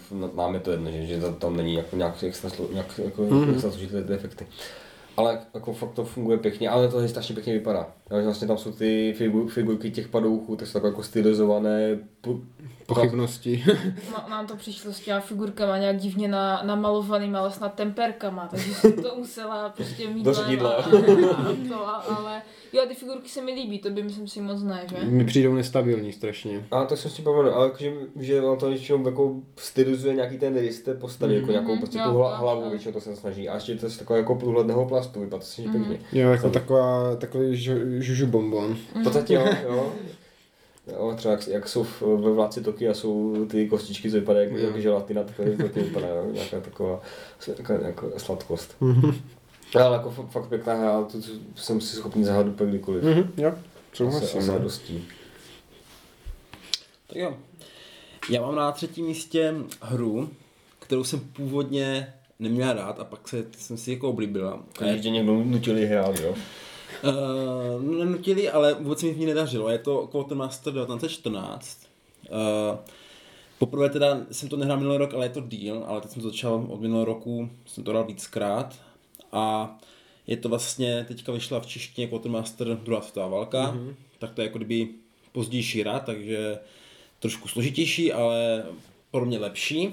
je 0.52 0.60
to 0.60 0.70
jedno, 0.70 0.90
že, 0.90 1.06
že 1.06 1.20
to- 1.20 1.32
tam 1.32 1.56
není 1.56 1.74
jako 1.74 1.96
nějak 1.96 2.22
extra, 2.22 2.50
nějak, 2.72 3.00
jako 3.04 3.22
mm-hmm. 3.22 3.52
extra 3.52 3.70
složité 3.70 4.04
ty 4.04 4.12
efekty. 4.12 4.46
Ale 5.16 5.38
jako 5.54 5.72
fakt 5.72 5.92
to 5.92 6.04
funguje 6.04 6.38
pěkně, 6.38 6.68
ale 6.68 6.88
to 6.88 7.08
strašně 7.08 7.34
pěkně 7.34 7.52
vypadá. 7.52 7.86
Jo, 8.10 8.18
že 8.18 8.24
vlastně 8.24 8.48
tam 8.48 8.58
jsou 8.58 8.72
ty 8.72 9.14
figu, 9.18 9.48
figurky 9.48 9.90
těch 9.90 10.08
padouchů, 10.08 10.56
tak 10.56 10.68
jsou 10.68 10.72
takové 10.72 10.90
jako 10.90 11.02
stylizované. 11.02 11.98
pu- 12.24 12.44
Pochybnosti. 12.86 13.64
Má, 14.12 14.26
nám 14.30 14.46
to 14.46 14.56
přišlo 14.56 14.92
s 14.92 15.00
těma 15.00 15.20
figurkama 15.20 15.78
nějak 15.78 15.96
divně 15.96 16.28
na, 16.28 16.62
namalovaným, 16.64 17.36
ale 17.36 17.50
snad 17.50 17.74
temperkama, 17.74 18.48
takže 18.50 18.74
jsem 18.74 18.92
to 18.92 19.14
musela 19.18 19.68
prostě 19.68 20.08
mít 20.08 20.24
Do 20.24 20.32
ředidla. 20.34 20.70
a, 20.70 20.76
a, 20.76 20.90
to, 21.68 21.88
a, 21.88 21.92
ale 21.92 22.42
jo, 22.72 22.82
ty 22.88 22.94
figurky 22.94 23.28
se 23.28 23.42
mi 23.42 23.52
líbí, 23.52 23.78
to 23.78 23.90
by 23.90 24.02
myslím 24.02 24.28
si 24.28 24.40
moc 24.40 24.62
ne, 24.62 24.86
že? 24.90 25.04
Mi 25.04 25.24
přijdou 25.24 25.54
nestabilní 25.54 26.12
strašně. 26.12 26.66
A 26.70 26.84
to 26.84 26.96
jsem 26.96 27.10
si 27.10 27.22
pamatuju, 27.22 27.54
ale 27.54 27.70
že, 27.78 27.92
že 28.20 28.40
on 28.42 28.58
to 28.58 28.68
většinou 28.68 29.06
jako 29.06 29.34
stylizuje 29.56 30.14
nějaký 30.14 30.38
ten 30.38 30.56
rys 30.58 30.82
té 30.82 30.94
postavy, 30.94 31.34
jako 31.34 31.50
nějakou 31.50 31.78
prostě 31.78 31.98
jo, 31.98 32.04
tu 32.04 32.16
hla, 32.16 32.36
hlavu, 32.36 32.70
většinou 32.70 32.92
to 32.94 33.00
se 33.00 33.16
snaží. 33.16 33.48
A 33.48 33.54
ještě 33.54 33.74
to 33.74 33.86
je 33.86 33.90
z 33.90 33.98
takového 33.98 34.22
jako 34.22 34.34
průhledného 34.34 34.86
plastu, 34.86 35.20
vypadá 35.20 35.40
to 35.40 35.46
strašně 35.46 35.72
pěkně. 35.72 35.98
Jo, 36.12 36.30
jako 36.30 36.50
taková, 36.50 37.16
takový 37.16 37.56
žužu 38.02 38.26
bonbon. 38.26 38.76
V 39.00 39.02
podstatě 39.02 39.34
jo, 39.34 39.48
jo. 39.62 39.92
Jo, 40.92 41.14
třeba 41.16 41.32
jak, 41.32 41.48
jak 41.48 41.68
jsou 41.68 41.86
ve 42.00 42.32
vládci 42.32 42.62
Toky 42.62 42.88
a 42.88 42.94
jsou 42.94 43.46
ty 43.50 43.68
kostičky, 43.68 44.10
co 44.10 44.16
vypadají 44.16 44.46
jako, 44.46 44.58
jak 44.58 44.82
želatina, 44.82 45.22
takhle 45.24 45.50
to 45.50 45.62
taky 45.62 45.80
vypadá, 45.80 46.08
jo? 46.08 46.26
nějaká 46.32 46.60
taková, 46.60 47.00
taková 47.56 47.78
jako 47.86 48.12
sladkost. 48.16 48.76
Ale 49.80 49.96
jako 49.96 50.10
fakt, 50.10 50.30
fakt 50.30 50.48
pěkná 50.48 50.74
hra, 50.74 51.04
to, 51.04 51.18
to 51.54 51.62
jsem 51.62 51.80
si 51.80 51.96
schopný 51.96 52.24
zahrát 52.24 52.46
úplně 52.46 52.70
kdykoliv. 52.70 53.04
Mhm, 53.04 53.32
jo, 53.36 53.54
souhlasím. 53.92 54.38
asi 54.38 54.48
no. 54.48 54.54
radostí. 54.54 55.04
Tak 57.06 57.16
jo. 57.16 57.36
Já 58.30 58.42
mám 58.42 58.54
na 58.54 58.72
třetím 58.72 59.06
místě 59.06 59.54
hru, 59.80 60.30
kterou 60.78 61.04
jsem 61.04 61.20
původně 61.20 62.14
neměl 62.38 62.72
rád 62.72 63.00
a 63.00 63.04
pak 63.04 63.28
se, 63.28 63.44
jsem 63.58 63.76
si 63.76 63.90
jako 63.90 64.08
oblíbila. 64.08 64.62
A 64.80 64.84
Když 64.84 65.02
tě 65.02 65.10
někdo 65.10 65.34
nutili 65.34 65.86
hrát, 65.86 66.20
jo? 66.20 66.34
Uh, 67.04 67.82
nenutili, 67.82 68.50
ale 68.50 68.74
vůbec 68.74 69.02
mi 69.02 69.12
v 69.12 69.18
ní 69.18 69.26
nedařilo. 69.26 69.68
Je 69.68 69.78
to 69.78 70.06
Quartermaster 70.06 70.72
1914. 70.72 71.78
Uh, 72.30 72.78
poprvé 73.58 73.90
teda 73.90 74.20
jsem 74.30 74.48
to 74.48 74.56
nehrál 74.56 74.78
minulý 74.78 74.96
rok, 74.96 75.14
ale 75.14 75.26
je 75.26 75.30
to 75.30 75.40
díl, 75.40 75.84
ale 75.86 76.00
teď 76.00 76.10
jsem 76.10 76.22
to 76.22 76.28
začal 76.28 76.66
od 76.68 76.80
minulého 76.80 77.04
roku, 77.04 77.50
jsem 77.66 77.84
to 77.84 77.90
hrál 77.90 78.04
víckrát. 78.04 78.78
A 79.32 79.76
je 80.26 80.36
to 80.36 80.48
vlastně, 80.48 81.04
teďka 81.08 81.32
vyšla 81.32 81.60
v 81.60 81.66
češtině 81.66 82.06
Quartermaster 82.06 82.66
druhá 82.76 83.00
světová 83.00 83.28
válka, 83.28 83.74
mm-hmm. 83.74 83.94
tak 84.18 84.32
to 84.32 84.40
je 84.40 84.46
jako 84.46 84.58
kdyby 84.58 84.88
pozdější 85.32 85.80
hra, 85.80 85.98
takže 85.98 86.58
trošku 87.18 87.48
složitější, 87.48 88.12
ale 88.12 88.64
pro 89.10 89.24
mě 89.24 89.38
lepší. 89.38 89.92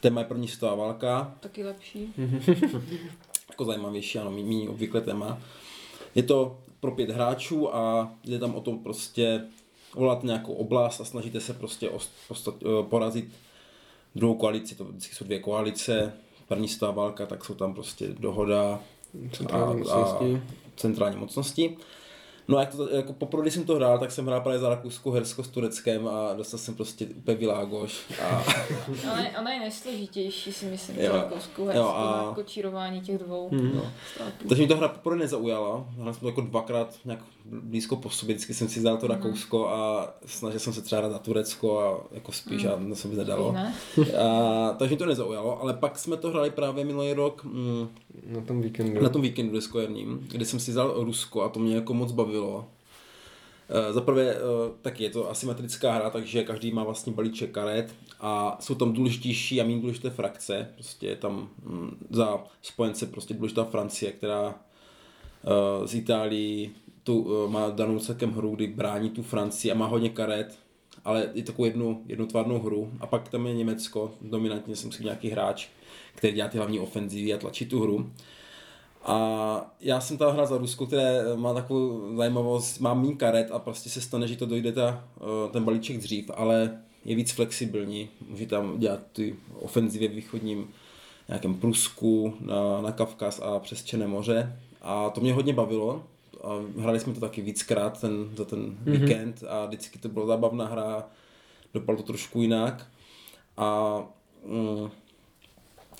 Téma 0.00 0.20
je 0.20 0.26
první 0.26 0.48
světová 0.48 0.74
válka, 0.74 1.34
Taky 1.40 1.64
lepší. 1.64 2.14
jako 3.50 3.64
zajímavější, 3.64 4.18
ano, 4.18 4.30
méně 4.30 4.68
obvykle 4.68 5.00
téma. 5.00 5.38
Je 6.14 6.22
to 6.22 6.58
pro 6.80 6.90
pět 6.90 7.10
hráčů 7.10 7.74
a 7.76 8.12
jde 8.24 8.38
tam 8.38 8.54
o 8.54 8.60
to 8.60 8.72
prostě 8.72 9.44
volat 9.94 10.22
nějakou 10.24 10.52
oblast 10.52 11.00
a 11.00 11.04
snažíte 11.04 11.40
se 11.40 11.54
prostě 11.54 11.90
postat, 12.28 12.54
eh, 12.62 12.82
porazit 12.88 13.28
druhou 14.14 14.34
koalici, 14.34 14.74
to 14.74 14.84
vždycky 14.84 15.14
jsou 15.14 15.24
dvě 15.24 15.38
koalice, 15.38 16.12
první 16.48 16.68
světová 16.68 16.92
válka, 16.92 17.26
tak 17.26 17.44
jsou 17.44 17.54
tam 17.54 17.74
prostě 17.74 18.08
dohoda 18.08 18.80
Centrální 19.32 19.78
mocnosti. 19.78 20.42
centrální 20.76 21.16
mocnosti. 21.16 21.76
No 22.48 22.56
a 22.56 22.60
jak 22.60 22.74
to, 22.74 22.88
jako 22.90 23.12
poprvé, 23.12 23.50
jsem 23.50 23.64
to 23.64 23.74
hrál, 23.74 23.98
tak 23.98 24.12
jsem 24.12 24.26
hrál 24.26 24.40
právě 24.40 24.58
za 24.58 24.68
Rakouskou 24.68 25.10
Hersko 25.10 25.44
s 25.44 25.48
Tureckem 25.48 26.08
a 26.08 26.34
dostal 26.34 26.58
jsem 26.58 26.74
prostě 26.74 27.06
úplně 27.06 27.36
világoš. 27.36 28.04
A, 28.22 28.44
Ona 29.04 29.20
je, 29.20 29.30
ona 29.40 29.52
je 29.52 29.60
nejsložitější, 29.60 30.52
si 30.52 30.66
myslím, 30.66 30.96
Jo. 30.98 31.14
Jo, 31.14 31.22
hezkou 31.34 31.68
a- 31.70 32.32
kočírování 32.34 33.00
těch 33.00 33.18
dvou 33.18 33.48
no. 33.52 33.92
států. 34.14 34.48
Takže 34.48 34.62
mi 34.62 34.68
to 34.68 34.76
hra 34.76 34.88
poprvé 34.88 35.16
nezaujala. 35.16 35.86
Hrál 35.98 36.12
jsem 36.14 36.20
to 36.20 36.26
jako 36.28 36.40
dvakrát 36.40 36.94
nějak 37.04 37.20
blízko 37.44 37.96
po 37.96 38.10
sobě. 38.10 38.34
Vždycky 38.34 38.54
jsem 38.54 38.68
si 38.68 38.80
vzal 38.80 38.96
to 38.96 39.06
Rakousko 39.06 39.68
a 39.68 40.08
snažil 40.26 40.60
jsem 40.60 40.72
se 40.72 40.82
třeba 40.82 41.00
hrát 41.00 41.12
na 41.12 41.18
Turecko 41.18 41.80
a 41.80 42.14
jako 42.14 42.32
spíš 42.32 42.64
a 42.64 42.76
to 42.88 42.94
se 42.94 43.08
mi 43.08 43.16
nedalo. 43.16 43.52
Ne? 43.52 43.74
A, 44.22 44.72
takže 44.78 44.94
mi 44.94 44.98
to 44.98 45.06
nezaujalo, 45.06 45.60
ale 45.62 45.74
pak 45.74 45.98
jsme 45.98 46.16
to 46.16 46.30
hráli 46.30 46.50
právě 46.50 46.84
minulý 46.84 47.12
rok 47.12 47.44
mm, 47.44 47.88
Na 48.26 48.40
tom 48.40 48.62
víkendu. 48.62 49.02
na 49.02 49.08
tom 49.08 49.22
víkendu 49.22 49.54
diskoherním, 49.54 50.26
kdy 50.30 50.44
jsem 50.44 50.60
si 50.60 50.70
vzal 50.70 50.94
Rusko 51.04 51.42
a 51.42 51.48
to 51.48 51.60
mě 51.60 51.74
jako 51.74 51.94
moc 51.94 52.12
bavilo. 52.12 52.66
Eh, 53.68 53.92
Za 53.92 54.00
prvé, 54.00 54.22
eh, 54.34 54.38
taky 54.82 55.04
je 55.04 55.10
to 55.10 55.30
asymetrická 55.30 55.92
hra, 55.92 56.10
takže 56.10 56.44
každý 56.44 56.72
má 56.72 56.84
vlastně 56.84 57.12
balíček 57.12 57.50
karet 57.50 57.94
a 58.20 58.56
jsou 58.60 58.74
tam 58.74 58.92
důležitější 58.92 59.60
a 59.60 59.64
méně 59.64 59.80
důležité 59.80 60.10
frakce. 60.10 60.68
Prostě 60.74 61.06
je 61.06 61.16
tam 61.16 61.48
mm, 61.64 61.96
za 62.10 62.44
spojence 62.62 63.06
prostě 63.06 63.34
důležitá 63.34 63.64
Francie, 63.64 64.12
která 64.12 64.54
eh, 65.44 65.86
z 65.86 65.94
Itálii 65.94 66.74
tu, 67.04 67.26
eh, 67.46 67.50
má 67.50 67.70
danou 67.70 67.98
celkem 67.98 68.32
hru, 68.32 68.54
kdy 68.54 68.66
brání 68.66 69.10
tu 69.10 69.22
Francii 69.22 69.72
a 69.72 69.74
má 69.74 69.86
hodně 69.86 70.08
karet, 70.08 70.58
ale 71.04 71.30
je 71.34 71.42
takovou 71.42 71.64
jednu, 71.64 72.02
jednotvárnou 72.06 72.58
hru. 72.58 72.92
A 73.00 73.06
pak 73.06 73.28
tam 73.28 73.46
je 73.46 73.54
Německo, 73.54 74.12
dominantně 74.20 74.76
jsem 74.76 74.92
si 74.92 75.04
nějaký 75.04 75.30
hráč, 75.30 75.68
který 76.14 76.32
dělá 76.32 76.48
ty 76.48 76.58
hlavní 76.58 76.80
ofenzivy 76.80 77.34
a 77.34 77.38
tlačí 77.38 77.66
tu 77.66 77.80
hru. 77.80 78.10
A 79.04 79.74
já 79.80 80.00
jsem 80.00 80.16
tam 80.16 80.32
hrál 80.32 80.46
za 80.46 80.58
Rusko, 80.58 80.86
které 80.86 81.36
má 81.36 81.54
takovou 81.54 82.16
zajímavost, 82.16 82.78
má 82.78 82.94
méně 82.94 83.14
karet 83.14 83.50
a 83.50 83.58
prostě 83.58 83.90
se 83.90 84.00
stane, 84.00 84.28
že 84.28 84.36
to 84.36 84.46
dojde 84.46 84.72
ta, 84.72 85.04
eh, 85.16 85.52
ten 85.52 85.64
balíček 85.64 85.98
dřív, 85.98 86.30
ale 86.34 86.80
je 87.04 87.16
víc 87.16 87.32
flexibilní. 87.32 88.08
Může 88.28 88.46
tam 88.46 88.78
dělat 88.78 89.00
ty 89.12 89.36
ofenzivy 89.60 90.08
v 90.08 90.14
východním 90.14 90.68
nějakém 91.28 91.54
Prusku, 91.54 92.34
na, 92.40 92.80
na 92.80 92.92
Kavkaz 92.92 93.40
a 93.40 93.58
přes 93.58 93.84
Černé 93.84 94.06
moře. 94.06 94.60
A 94.82 95.10
to 95.10 95.20
mě 95.20 95.32
hodně 95.32 95.52
bavilo. 95.52 96.02
A 96.44 96.80
hráli 96.80 97.00
jsme 97.00 97.14
to 97.14 97.20
taky 97.20 97.42
víckrát 97.42 98.00
ten, 98.00 98.30
za 98.36 98.44
ten 98.44 98.58
mm-hmm. 98.58 99.00
víkend 99.00 99.44
a 99.48 99.66
vždycky 99.66 99.98
to 99.98 100.08
byla 100.08 100.26
zábavná 100.26 100.66
hra, 100.66 101.08
dopadlo 101.74 102.02
to 102.02 102.06
trošku 102.06 102.42
jinak. 102.42 102.86
A 103.56 103.98
mm, 104.44 104.90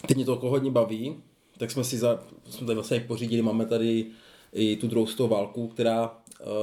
teď 0.06 0.16
mě 0.16 0.24
to 0.24 0.32
jako 0.32 0.50
hodně 0.50 0.70
baví, 0.70 1.16
tak 1.58 1.70
jsme 1.70 1.84
si 1.84 1.98
za, 1.98 2.20
jsme 2.50 2.66
tady 2.66 2.74
vlastně 2.74 3.00
pořídili, 3.00 3.42
máme 3.42 3.66
tady 3.66 4.06
i 4.52 4.76
tu 4.76 4.88
druhou 4.88 5.06
světovou 5.06 5.28
válku, 5.28 5.68
která 5.68 6.10
uh, 6.10 6.16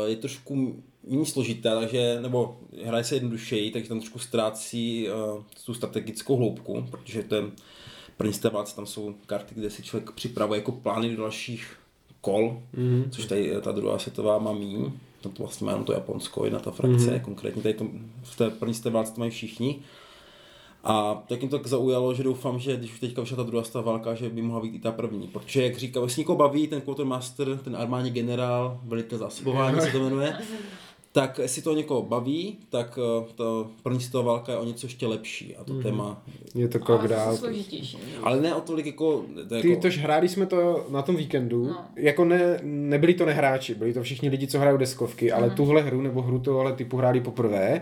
je 0.05 0.15
trošku 0.15 0.83
méně 1.07 1.25
složitá, 1.25 1.79
takže, 1.79 2.19
nebo 2.21 2.59
hraje 2.85 3.03
se 3.03 3.15
jednodušeji, 3.15 3.71
takže 3.71 3.89
tam 3.89 3.99
trošku 3.99 4.19
ztrácí 4.19 5.07
uh, 5.09 5.43
tu 5.65 5.73
strategickou 5.73 6.37
hloubku, 6.37 6.87
protože 6.91 7.23
ten 7.23 7.51
první 8.17 8.33
světové 8.33 8.53
válce 8.53 8.75
tam 8.75 8.85
jsou 8.85 9.15
karty, 9.25 9.55
kde 9.55 9.69
si 9.69 9.83
člověk 9.83 10.11
připravuje 10.11 10.59
jako 10.59 10.71
plány 10.71 11.15
do 11.15 11.21
dalších 11.21 11.77
kol, 12.21 12.61
mm-hmm. 12.77 13.09
což 13.09 13.25
tady 13.25 13.55
eh, 13.55 13.61
ta 13.61 13.71
druhá 13.71 13.99
světová 13.99 14.39
má 14.39 14.53
míň. 14.53 14.91
To, 15.21 15.29
to 15.29 15.43
vlastně 15.43 15.65
má 15.65 15.71
jenom 15.71 15.85
to 15.85 15.93
Japonsko, 15.93 16.45
jedna 16.45 16.59
ta 16.59 16.71
frakce, 16.71 17.11
mm-hmm. 17.11 17.21
konkrétně 17.21 17.61
tady 17.61 17.73
to, 17.73 17.85
v 18.23 18.37
té 18.37 18.49
první 18.49 18.73
světové 18.73 18.93
válce 18.93 19.13
to 19.13 19.19
mají 19.19 19.31
všichni. 19.31 19.79
A 20.83 21.23
tak 21.27 21.41
jim 21.41 21.49
to 21.49 21.57
tak 21.57 21.67
zaujalo, 21.67 22.13
že 22.13 22.23
doufám, 22.23 22.59
že 22.59 22.77
když 22.77 22.93
už 22.93 22.99
teďka 22.99 23.21
vyšla 23.21 23.37
ta 23.37 23.43
druhá 23.43 23.63
světová 23.63 23.91
válka, 23.91 24.15
že 24.15 24.29
by 24.29 24.41
mohla 24.41 24.61
být 24.61 24.75
i 24.75 24.79
ta 24.79 24.91
první. 24.91 25.27
Protože, 25.27 25.63
jak 25.63 25.77
říkám, 25.77 26.03
jestli 26.03 26.19
někoho 26.19 26.37
baví 26.37 26.67
ten 26.67 26.81
quartermaster, 26.81 27.57
ten 27.57 27.75
armádní 27.75 28.11
generál, 28.11 28.79
velitel 28.83 29.17
zásobování 29.17 29.81
se 29.81 29.91
to 29.91 29.99
jmenuje, 29.99 30.37
tak 31.11 31.39
jestli 31.39 31.61
to 31.61 31.75
někoho 31.75 32.01
baví, 32.01 32.57
tak 32.69 32.99
eh, 33.01 33.33
ta 33.35 33.43
první 33.83 33.99
světová 33.99 34.23
válka 34.23 34.51
je 34.51 34.57
o 34.57 34.65
něco 34.65 34.85
ještě 34.85 35.07
lepší 35.07 35.55
a 35.55 35.63
to 35.63 35.73
mm. 35.73 35.83
téma. 35.83 36.23
Je 36.55 36.67
to 36.67 36.79
zase 36.87 37.07
dál. 37.07 37.37
složitější. 37.37 37.97
Ale 38.23 38.41
ne 38.41 38.55
o 38.55 38.61
tolik 38.61 38.85
jako... 38.85 39.25
To 39.49 39.55
je 39.55 39.61
Ty 39.61 39.69
jako 39.69 39.81
tož 39.81 39.97
hráli 39.97 40.29
jsme 40.29 40.45
to 40.45 40.85
na 40.89 41.01
tom 41.01 41.15
víkendu, 41.15 41.67
No. 41.67 41.85
jako 41.95 42.25
ne, 42.25 42.59
nebyli 42.63 43.13
to 43.13 43.25
nehráči, 43.25 43.75
byli 43.75 43.93
to 43.93 44.03
všichni 44.03 44.29
lidi, 44.29 44.47
co 44.47 44.59
hrajou 44.59 44.77
deskovky, 44.77 45.31
ale 45.31 45.49
tuhle 45.49 45.81
hru 45.81 46.01
nebo 46.01 46.21
hru 46.21 46.39
tohle 46.39 46.73
typu 46.73 46.97
hráli 46.97 47.21
poprvé, 47.21 47.81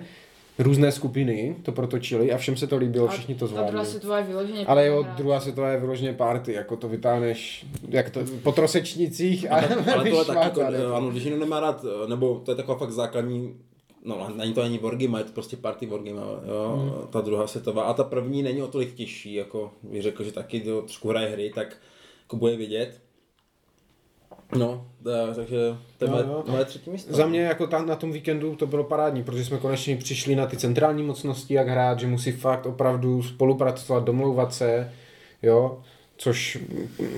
různé 0.59 0.91
skupiny 0.91 1.55
to 1.63 1.71
protočili 1.71 2.31
a 2.31 2.37
všem 2.37 2.57
se 2.57 2.67
to 2.67 2.77
líbilo, 2.77 3.07
všichni 3.07 3.35
to 3.35 3.47
Ta 3.47 3.53
druhá 3.53 3.69
zvládli. 3.69 3.89
světová 3.89 4.17
je 4.17 4.23
vyloženě 4.23 4.65
Ale 4.65 4.87
jo, 4.87 5.05
druhá 5.17 5.39
světová 5.39 5.69
je 5.69 5.79
vyloženě 5.79 6.13
party, 6.13 6.53
jako 6.53 6.75
to 6.75 6.89
vytáhneš 6.89 7.65
jak 7.89 8.09
to, 8.09 8.19
po 8.43 8.51
trosečnicích 8.51 9.51
a 9.51 9.55
ale 9.55 9.67
tohle 9.67 9.85
taky, 9.93 10.09
vyšvátat, 10.09 10.43
jako, 10.43 10.61
jako. 10.61 10.95
ano, 10.95 11.09
když 11.09 11.23
někdo 11.23 11.39
nemá 11.39 11.59
rád, 11.59 11.85
eh, 12.03 12.07
nebo 12.07 12.41
to 12.45 12.51
je 12.51 12.55
taková 12.55 12.77
fakt 12.77 12.91
základní, 12.91 13.55
no 14.05 14.27
není 14.35 14.53
to 14.53 14.61
ani 14.61 14.77
wargame, 14.77 15.19
je 15.19 15.23
to 15.23 15.31
prostě 15.31 15.57
party 15.57 15.85
wargame, 15.85 16.21
jo, 16.47 16.75
hmm. 16.75 17.07
ta 17.09 17.21
druhá 17.21 17.47
světová. 17.47 17.83
A 17.83 17.93
ta 17.93 18.03
první 18.03 18.43
není 18.43 18.61
o 18.61 18.67
tolik 18.67 18.93
těžší, 18.93 19.33
jako 19.33 19.71
bych 19.83 20.01
řekl, 20.01 20.23
že 20.23 20.31
taky 20.31 20.59
do 20.59 20.81
trošku 20.81 21.09
hraje 21.09 21.29
hry, 21.29 21.51
tak 21.55 21.77
jako 22.21 22.35
bude 22.35 22.55
vidět. 22.55 23.01
No, 24.55 24.85
ta- 25.03 25.33
takže 25.35 25.57
to 25.97 26.05
je 26.05 26.11
jo. 26.11 26.43
moje 26.47 26.65
třetí 26.65 26.89
místo. 26.89 27.15
Za 27.15 27.25
mě 27.25 27.41
jako 27.41 27.67
ta, 27.67 27.81
na 27.85 27.95
tom 27.95 28.11
víkendu 28.11 28.55
to 28.55 28.67
bylo 28.67 28.83
parádní, 28.83 29.23
protože 29.23 29.45
jsme 29.45 29.57
konečně 29.57 29.95
přišli 29.95 30.35
na 30.35 30.45
ty 30.45 30.57
centrální 30.57 31.03
mocnosti, 31.03 31.53
jak 31.53 31.67
hrát, 31.67 31.99
že 31.99 32.07
musí 32.07 32.31
fakt 32.31 32.65
opravdu 32.65 33.23
spolupracovat, 33.23 34.03
domlouvat 34.03 34.53
se, 34.53 34.91
jo, 35.41 35.81
což 36.17 36.57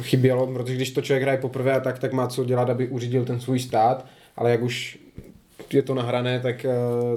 chybělo, 0.01 0.47
protože 0.47 0.75
když 0.75 0.91
to 0.91 1.01
člověk 1.01 1.23
hraje 1.23 1.37
poprvé 1.37 1.73
a 1.73 1.79
tak, 1.79 1.99
tak 1.99 2.13
má 2.13 2.27
co 2.27 2.43
dělat, 2.43 2.69
aby 2.69 2.87
uřídil 2.87 3.25
ten 3.25 3.39
svůj 3.39 3.59
stát, 3.59 4.05
ale 4.37 4.51
jak 4.51 4.61
už 4.61 4.99
je 5.73 5.81
to 5.81 5.93
nahrané, 5.93 6.39
tak, 6.39 6.65
eh, 6.65 6.69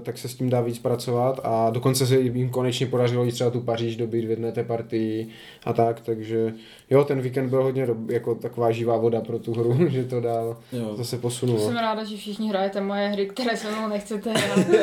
tak 0.03 0.19
se 0.19 0.29
s 0.29 0.35
tím 0.35 0.51
dá 0.51 0.61
víc 0.61 0.79
pracovat 0.79 1.41
a 1.45 1.71
dokonce 1.71 2.07
se 2.07 2.21
jim 2.21 2.51
konečně 2.51 2.87
podařilo 2.87 3.27
i 3.27 3.33
třeba 3.33 3.51
tu 3.51 3.61
Paříž 3.61 3.97
dobít 3.97 4.25
v 4.25 4.31
jedné 4.31 4.53
té 4.53 4.65
partii 4.65 5.29
a 5.65 5.73
tak, 5.73 6.01
takže 6.01 6.53
jo, 6.91 7.05
ten 7.05 7.21
víkend 7.21 7.49
byl 7.51 7.63
hodně 7.63 7.87
dob- 7.87 8.11
jako 8.11 8.35
taková 8.35 8.71
živá 8.71 8.97
voda 8.97 9.21
pro 9.21 9.39
tu 9.39 9.53
hru, 9.53 9.77
že 9.89 10.05
to 10.05 10.21
dál 10.21 10.57
Jo. 10.73 10.95
zase 10.97 11.19
posunulo. 11.19 11.59
Jsem 11.67 11.77
ráda, 11.77 12.05
že 12.05 12.17
všichni 12.17 12.49
hrajete 12.49 12.81
moje 12.81 13.09
hry, 13.09 13.27
které 13.27 13.57
se 13.57 13.71
mnou 13.71 13.89
nechcete 13.89 14.31
hrát. 14.33 14.67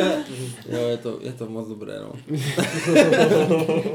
Jo, 0.71 0.79
je 0.87 0.97
to, 0.97 1.19
je 1.21 1.31
to 1.31 1.45
moc 1.49 1.67
dobré, 1.67 1.93
no. 2.01 2.11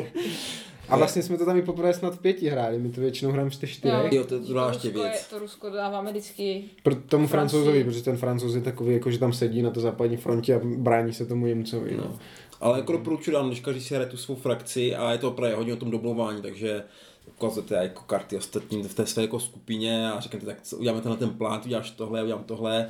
A 0.88 0.96
vlastně 0.96 1.22
jsme 1.22 1.38
to 1.38 1.44
tam 1.44 1.56
i 1.56 1.62
poprvé 1.62 1.94
snad 1.94 2.14
v 2.14 2.18
pěti 2.18 2.48
hráli, 2.48 2.78
my 2.78 2.88
to 2.90 3.00
většinou 3.00 3.30
hrajeme 3.30 3.50
v 3.50 3.56
těch 3.56 3.70
čtyřech. 3.70 4.12
Jo, 4.12 4.24
to 4.24 4.34
je 4.34 4.40
ještě 4.40 4.52
Rusko 4.52 4.86
je- 4.86 4.92
věc. 4.92 5.26
To 5.30 5.38
Rusko 5.38 5.70
dáváme 5.70 6.10
vždycky. 6.10 6.64
Pro 6.82 6.94
tomu 6.94 7.26
Francii. 7.26 7.28
francouzovi, 7.28 7.84
protože 7.84 8.02
ten 8.02 8.16
francouz 8.16 8.54
je 8.54 8.60
takový, 8.60 8.94
jako 8.94 9.10
že 9.10 9.18
tam 9.18 9.32
sedí 9.32 9.62
na 9.62 9.70
to 9.70 9.80
západní 9.80 10.16
frontě 10.16 10.54
a 10.54 10.60
brání 10.64 11.12
se 11.12 11.26
tomu 11.26 11.46
Němcovi. 11.46 11.96
No. 11.96 12.04
No. 12.04 12.18
Ale 12.60 12.78
jako 12.78 12.92
doporučuji 12.92 13.30
dám, 13.30 13.46
když 13.48 13.60
každý 13.60 13.80
si 13.80 13.94
hraje 13.94 14.10
tu 14.10 14.16
svou 14.16 14.34
frakci 14.34 14.96
a 14.96 15.12
je 15.12 15.18
to 15.18 15.28
opravdu 15.28 15.56
hodně 15.56 15.72
o 15.72 15.76
tom 15.76 15.90
doblování, 15.90 16.42
takže 16.42 16.82
ukazujete 17.26 17.74
jako 17.74 18.02
karty 18.02 18.36
ostatním 18.36 18.88
v 18.88 18.94
té 18.94 19.06
své 19.06 19.22
jako 19.22 19.40
skupině 19.40 20.12
a 20.12 20.20
řeknete, 20.20 20.46
tak 20.46 20.62
co, 20.62 20.76
uděláme 20.76 21.00
tenhle 21.00 21.18
ten 21.18 21.30
plán, 21.30 21.60
uděláš 21.64 21.90
tohle, 21.90 22.22
udělám 22.22 22.44
tohle. 22.44 22.88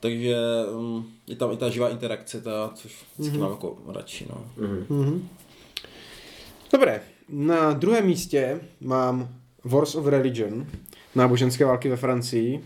takže 0.00 0.36
um, 0.76 1.10
je 1.26 1.36
tam 1.36 1.52
i 1.52 1.56
ta 1.56 1.70
živá 1.70 1.88
interakce, 1.88 2.40
ta, 2.40 2.70
což 2.74 3.04
mm-hmm. 3.20 3.38
mám 3.38 3.50
jako 3.50 3.78
radši. 3.88 4.26
No. 4.30 4.44
Mm-hmm. 4.66 5.20
Dobré, 6.72 7.00
na 7.28 7.72
druhém 7.72 8.06
místě 8.06 8.60
mám 8.80 9.28
Wars 9.64 9.94
of 9.94 10.06
Religion, 10.06 10.66
náboženské 11.14 11.64
války 11.64 11.88
ve 11.88 11.96
Francii, 11.96 12.64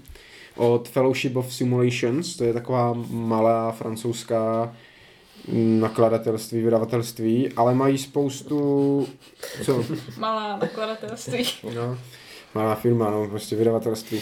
od 0.57 0.89
Fellowship 0.89 1.37
of 1.37 1.55
Simulations, 1.55 2.37
to 2.37 2.45
je 2.45 2.53
taková 2.53 2.93
malá 3.11 3.73
francouzská 3.73 4.75
nakladatelství, 5.81 6.63
vydavatelství, 6.63 7.53
ale 7.53 7.75
mají 7.75 7.99
spoustu... 7.99 9.09
Co? 9.65 9.85
Malá 10.19 10.57
nakladatelství. 10.57 11.45
No, 11.75 11.99
malá 12.55 12.75
firma, 12.75 13.11
no, 13.11 13.29
prostě 13.29 13.57
vydavatelství. 13.57 14.21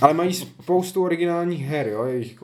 Ale 0.00 0.14
mají 0.14 0.34
spoustu 0.34 1.04
originálních 1.04 1.66
her, 1.66 1.88
jo, 1.88 2.04
jejich 2.04 2.42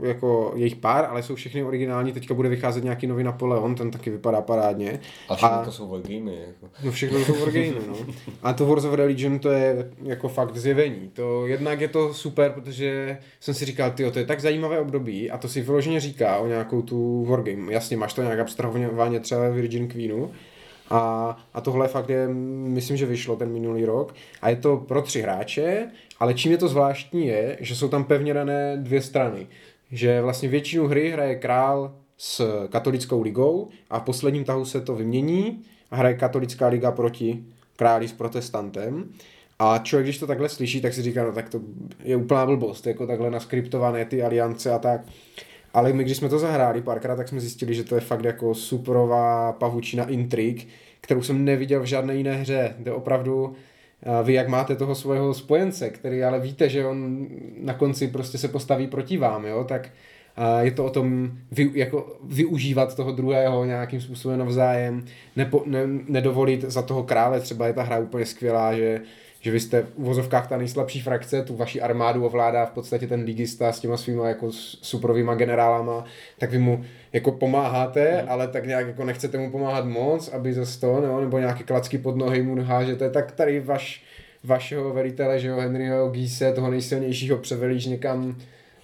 jako 0.00 0.52
jejich 0.56 0.76
pár, 0.76 1.04
ale 1.04 1.22
jsou 1.22 1.34
všechny 1.34 1.64
originální. 1.64 2.12
Teďka 2.12 2.34
bude 2.34 2.48
vycházet 2.48 2.84
nějaký 2.84 3.06
nový 3.06 3.24
Napoleon, 3.24 3.74
ten 3.74 3.90
taky 3.90 4.10
vypadá 4.10 4.40
parádně. 4.40 5.00
A 5.28 5.36
všechno 5.36 5.56
a, 5.56 5.64
to 5.64 5.72
jsou 5.72 5.88
wargamy. 5.88 6.36
Jako. 6.46 6.74
No 6.84 6.92
všechno 6.92 7.18
to 7.18 7.24
jsou 7.24 7.40
wargamy, 7.40 7.74
no. 7.88 7.96
A 8.42 8.52
to 8.52 8.66
Wars 8.66 8.84
of 8.84 8.94
Religion 8.94 9.38
to 9.38 9.50
je 9.50 9.90
jako 10.02 10.28
fakt 10.28 10.56
zjevení. 10.56 11.10
To 11.12 11.46
jednak 11.46 11.80
je 11.80 11.88
to 11.88 12.14
super, 12.14 12.50
protože 12.50 13.18
jsem 13.40 13.54
si 13.54 13.64
říkal, 13.64 13.90
ty 13.90 14.10
to 14.10 14.18
je 14.18 14.26
tak 14.26 14.40
zajímavé 14.40 14.80
období 14.80 15.30
a 15.30 15.38
to 15.38 15.48
si 15.48 15.60
vyloženě 15.60 16.00
říká 16.00 16.38
o 16.38 16.46
nějakou 16.46 16.82
tu 16.82 17.24
wargame. 17.24 17.72
Jasně, 17.72 17.96
máš 17.96 18.14
to 18.14 18.22
nějak 18.22 18.38
abstrahovaně 18.38 19.20
třeba 19.20 19.48
Virgin 19.48 19.88
Queenu, 19.88 20.30
a, 20.92 21.36
a 21.54 21.60
tohle 21.60 21.88
fakt 21.88 22.08
je, 22.08 22.28
myslím, 22.28 22.96
že 22.96 23.06
vyšlo 23.06 23.36
ten 23.36 23.52
minulý 23.52 23.84
rok. 23.84 24.14
A 24.42 24.48
je 24.48 24.56
to 24.56 24.76
pro 24.76 25.02
tři 25.02 25.22
hráče, 25.22 25.90
ale 26.18 26.34
čím 26.34 26.52
je 26.52 26.58
to 26.58 26.68
zvláštní 26.68 27.26
je, 27.26 27.56
že 27.60 27.76
jsou 27.76 27.88
tam 27.88 28.04
pevně 28.04 28.34
dané 28.34 28.76
dvě 28.76 29.02
strany 29.02 29.46
že 29.92 30.22
vlastně 30.22 30.48
většinu 30.48 30.86
hry 30.86 31.10
hraje 31.10 31.34
král 31.34 31.94
s 32.18 32.66
katolickou 32.68 33.22
ligou 33.22 33.68
a 33.90 33.98
v 33.98 34.02
posledním 34.02 34.44
tahu 34.44 34.64
se 34.64 34.80
to 34.80 34.94
vymění 34.94 35.62
a 35.90 35.96
hraje 35.96 36.14
katolická 36.14 36.68
liga 36.68 36.90
proti 36.90 37.44
králi 37.76 38.08
s 38.08 38.12
protestantem. 38.12 39.08
A 39.58 39.78
člověk, 39.78 40.06
když 40.06 40.18
to 40.18 40.26
takhle 40.26 40.48
slyší, 40.48 40.80
tak 40.80 40.94
si 40.94 41.02
říká, 41.02 41.24
no 41.24 41.32
tak 41.32 41.48
to 41.48 41.60
je 42.04 42.16
úplná 42.16 42.46
blbost, 42.46 42.86
jako 42.86 43.06
takhle 43.06 43.30
naskriptované 43.30 44.04
ty 44.04 44.22
aliance 44.22 44.72
a 44.72 44.78
tak. 44.78 45.00
Ale 45.74 45.92
my, 45.92 46.04
když 46.04 46.16
jsme 46.16 46.28
to 46.28 46.38
zahráli 46.38 46.82
párkrát, 46.82 47.16
tak 47.16 47.28
jsme 47.28 47.40
zjistili, 47.40 47.74
že 47.74 47.84
to 47.84 47.94
je 47.94 48.00
fakt 48.00 48.24
jako 48.24 48.54
superová 48.54 49.52
pavučina 49.52 50.08
intrik, 50.08 50.68
kterou 51.00 51.22
jsem 51.22 51.44
neviděl 51.44 51.80
v 51.80 51.84
žádné 51.84 52.16
jiné 52.16 52.34
hře. 52.34 52.74
Jde 52.78 52.92
opravdu 52.92 53.54
vy 54.22 54.32
jak 54.32 54.48
máte 54.48 54.76
toho 54.76 54.94
svého 54.94 55.34
spojence, 55.34 55.90
který 55.90 56.24
ale 56.24 56.40
víte, 56.40 56.68
že 56.68 56.86
on 56.86 57.26
na 57.60 57.74
konci 57.74 58.08
prostě 58.08 58.38
se 58.38 58.48
postaví 58.48 58.86
proti 58.86 59.16
vám, 59.16 59.44
jo, 59.44 59.64
tak 59.64 59.90
je 60.60 60.70
to 60.70 60.84
o 60.84 60.90
tom 60.90 61.30
vy, 61.50 61.70
jako 61.74 62.16
využívat 62.24 62.96
toho 62.96 63.12
druhého 63.12 63.64
nějakým 63.64 64.00
způsobem 64.00 64.38
navzájem, 64.38 65.04
nepo, 65.36 65.62
ne, 65.66 65.80
nedovolit 66.08 66.62
za 66.62 66.82
toho 66.82 67.02
krále, 67.02 67.40
třeba 67.40 67.66
je 67.66 67.72
ta 67.72 67.82
hra 67.82 67.98
úplně 67.98 68.26
skvělá, 68.26 68.74
že 68.74 69.00
že 69.42 69.50
vy 69.50 69.60
jste 69.60 69.82
v 69.82 69.88
uvozovkách 69.94 70.48
ta 70.48 70.56
nejslabší 70.56 71.00
frakce, 71.00 71.42
tu 71.42 71.56
vaši 71.56 71.80
armádu 71.80 72.26
ovládá 72.26 72.66
v 72.66 72.70
podstatě 72.70 73.06
ten 73.06 73.20
ligista 73.20 73.72
s 73.72 73.80
těma 73.80 73.96
svýma 73.96 74.28
jako 74.28 74.52
suprovýma 74.82 75.34
generálama, 75.34 76.04
tak 76.38 76.50
vy 76.50 76.58
mu 76.58 76.84
jako 77.12 77.32
pomáháte, 77.32 78.22
mm. 78.22 78.28
ale 78.30 78.48
tak 78.48 78.66
nějak 78.66 78.86
jako 78.86 79.04
nechcete 79.04 79.38
mu 79.38 79.50
pomáhat 79.50 79.84
moc, 79.84 80.28
aby 80.28 80.52
za 80.52 80.80
to, 80.80 81.00
no, 81.00 81.20
nebo 81.20 81.38
nějaké 81.38 81.64
klacky 81.64 81.98
pod 81.98 82.16
nohy 82.16 82.42
mu 82.42 82.64
hážete, 82.64 83.10
tak 83.10 83.32
tady 83.32 83.60
vaš, 83.60 84.04
vašeho 84.44 84.92
velitele, 84.92 85.38
že 85.38 85.48
jo, 85.48 85.56
Henryho 85.56 86.10
Gise, 86.10 86.52
toho 86.52 86.70
nejsilnějšího 86.70 87.38
převelíš 87.38 87.86
někam 87.86 88.36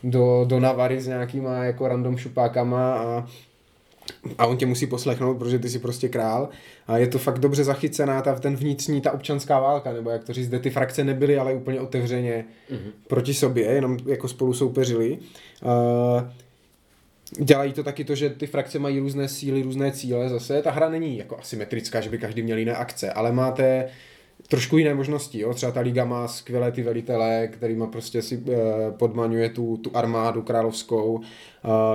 do, 0.05 0.45
do 0.49 0.61
Navary 0.61 1.01
s 1.01 1.07
nějakýma 1.07 1.65
jako 1.65 1.89
random 1.89 2.17
šupákama 2.17 2.95
a 2.95 3.27
a 4.39 4.47
on 4.47 4.57
tě 4.57 4.67
musí 4.67 4.87
poslechnout, 4.87 5.39
protože 5.39 5.59
ty 5.59 5.69
jsi 5.69 5.79
prostě 5.79 6.09
král. 6.09 6.49
A 6.87 6.99
je 6.99 7.07
to 7.07 7.19
fakt 7.19 7.39
dobře 7.39 7.65
zachycená 7.65 8.23
ta, 8.23 8.35
ten 8.35 8.57
vnitřní, 8.57 9.01
ta 9.01 9.13
občanská 9.13 9.61
válka, 9.61 9.93
nebo 9.93 10.11
jak 10.11 10.25
to 10.25 10.33
říct, 10.33 10.49
kde 10.49 10.59
ty 10.59 10.71
frakce 10.71 11.05
nebyly, 11.05 11.39
ale 11.39 11.55
úplně 11.55 11.81
otevřeně 11.81 12.45
mm-hmm. 12.71 12.91
proti 13.07 13.35
sobě, 13.35 13.65
jenom 13.65 13.97
jako 14.07 14.29
spolu 14.29 14.55
soupeřili. 14.55 15.19
Uh, 15.63 16.29
dělají 17.45 17.73
to 17.73 17.83
taky 17.83 18.05
to, 18.05 18.15
že 18.15 18.31
ty 18.31 18.47
frakce 18.47 18.79
mají 18.79 18.99
různé 18.99 19.29
síly, 19.29 19.63
různé 19.63 19.93
cíle 19.93 20.29
zase. 20.29 20.63
Ta 20.63 20.71
hra 20.71 20.89
není 20.89 21.19
jako 21.19 21.39
asymetrická, 21.39 22.01
že 22.01 22.11
by 22.11 22.19
každý 22.19 22.43
měl 22.43 22.59
jiné 22.59 22.75
akce, 22.75 23.13
ale 23.13 23.33
máte 23.33 23.89
trošku 24.49 24.79
jiné 24.79 24.95
možnosti. 24.95 25.41
Jo? 25.41 25.55
Třeba 25.55 25.73
ta 25.73 25.81
liga 25.81 26.05
má 26.05 26.29
skvělé 26.29 26.73
ty 26.73 26.83
velitele, 26.83 27.49
kterýma 27.53 27.87
prostě 27.87 28.23
si 28.23 28.37
uh, 28.37 28.55
podmaňuje 28.91 29.49
tu, 29.49 29.77
tu 29.77 29.91
armádu 29.95 30.43
královskou. 30.43 31.15
Uh, 31.15 31.23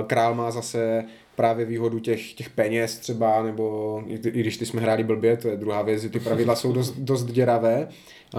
král 0.06 0.34
má 0.34 0.50
zase 0.50 1.04
právě 1.36 1.66
výhodu 1.66 1.98
těch, 1.98 2.32
těch 2.32 2.50
peněz 2.50 2.98
třeba, 2.98 3.42
nebo 3.42 4.02
i, 4.06 4.18
když 4.18 4.56
ty 4.56 4.66
jsme 4.66 4.80
hráli 4.80 5.04
blbě, 5.04 5.36
to 5.36 5.48
je 5.48 5.56
druhá 5.56 5.82
věc, 5.82 6.02
že 6.02 6.08
ty 6.08 6.20
pravidla 6.20 6.54
jsou 6.56 6.72
dost, 6.72 6.98
dost 6.98 7.24
děravé, 7.24 7.88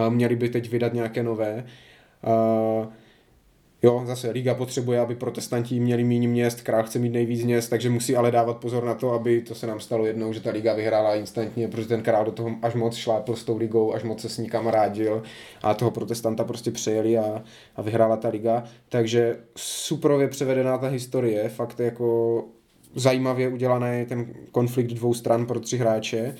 měli 0.09 0.35
by 0.35 0.49
teď 0.49 0.69
vydat 0.69 0.93
nějaké 0.93 1.23
nové. 1.23 1.65
Jo, 3.83 4.03
zase 4.05 4.31
Liga 4.31 4.53
potřebuje, 4.53 4.99
aby 4.99 5.15
protestanti 5.15 5.79
měli 5.79 6.03
méně 6.03 6.27
měst, 6.27 6.61
král 6.61 6.83
chce 6.83 6.99
mít 6.99 7.09
nejvíc 7.09 7.43
měst, 7.43 7.69
takže 7.69 7.89
musí 7.89 8.15
ale 8.15 8.31
dávat 8.31 8.57
pozor 8.57 8.83
na 8.83 8.93
to, 8.93 9.11
aby 9.11 9.41
to 9.41 9.55
se 9.55 9.67
nám 9.67 9.79
stalo 9.79 10.05
jednou, 10.05 10.33
že 10.33 10.41
ta 10.41 10.51
Liga 10.51 10.73
vyhrála 10.73 11.15
instantně, 11.15 11.67
protože 11.67 11.87
ten 11.87 12.01
král 12.01 12.25
do 12.25 12.31
toho 12.31 12.51
až 12.61 12.75
moc 12.75 12.95
šlápl 12.95 13.35
s 13.35 13.43
tou 13.43 13.57
ligou, 13.57 13.93
až 13.93 14.03
moc 14.03 14.21
se 14.21 14.29
s 14.29 14.37
ní 14.37 14.49
kamarádil 14.49 15.23
a 15.63 15.73
toho 15.73 15.91
protestanta 15.91 16.43
prostě 16.43 16.71
přejeli 16.71 17.17
a, 17.17 17.43
a 17.75 17.81
vyhrála 17.81 18.17
ta 18.17 18.29
Liga. 18.29 18.63
Takže 18.89 19.37
superově 19.55 20.27
převedená 20.27 20.77
ta 20.77 20.87
historie, 20.87 21.49
fakt 21.49 21.79
jako 21.79 22.43
zajímavě 22.95 23.47
udělaný 23.47 24.05
ten 24.05 24.33
konflikt 24.51 24.93
dvou 24.93 25.13
stran 25.13 25.45
pro 25.45 25.59
tři 25.59 25.77
hráče. 25.77 26.35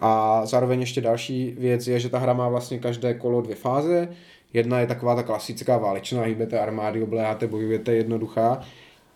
A 0.00 0.42
zároveň 0.46 0.80
ještě 0.80 1.00
další 1.00 1.54
věc 1.58 1.86
je, 1.86 2.00
že 2.00 2.08
ta 2.08 2.18
hra 2.18 2.32
má 2.32 2.48
vlastně 2.48 2.78
každé 2.78 3.14
kolo 3.14 3.42
dvě 3.42 3.56
fáze. 3.56 4.08
Jedna 4.52 4.80
je 4.80 4.86
taková 4.86 5.14
ta 5.14 5.22
klasická 5.22 5.78
válečná, 5.78 6.22
hýbete 6.22 6.60
armády, 6.60 7.02
obléháte, 7.02 7.46
bojujete 7.46 7.94
jednoduchá. 7.94 8.60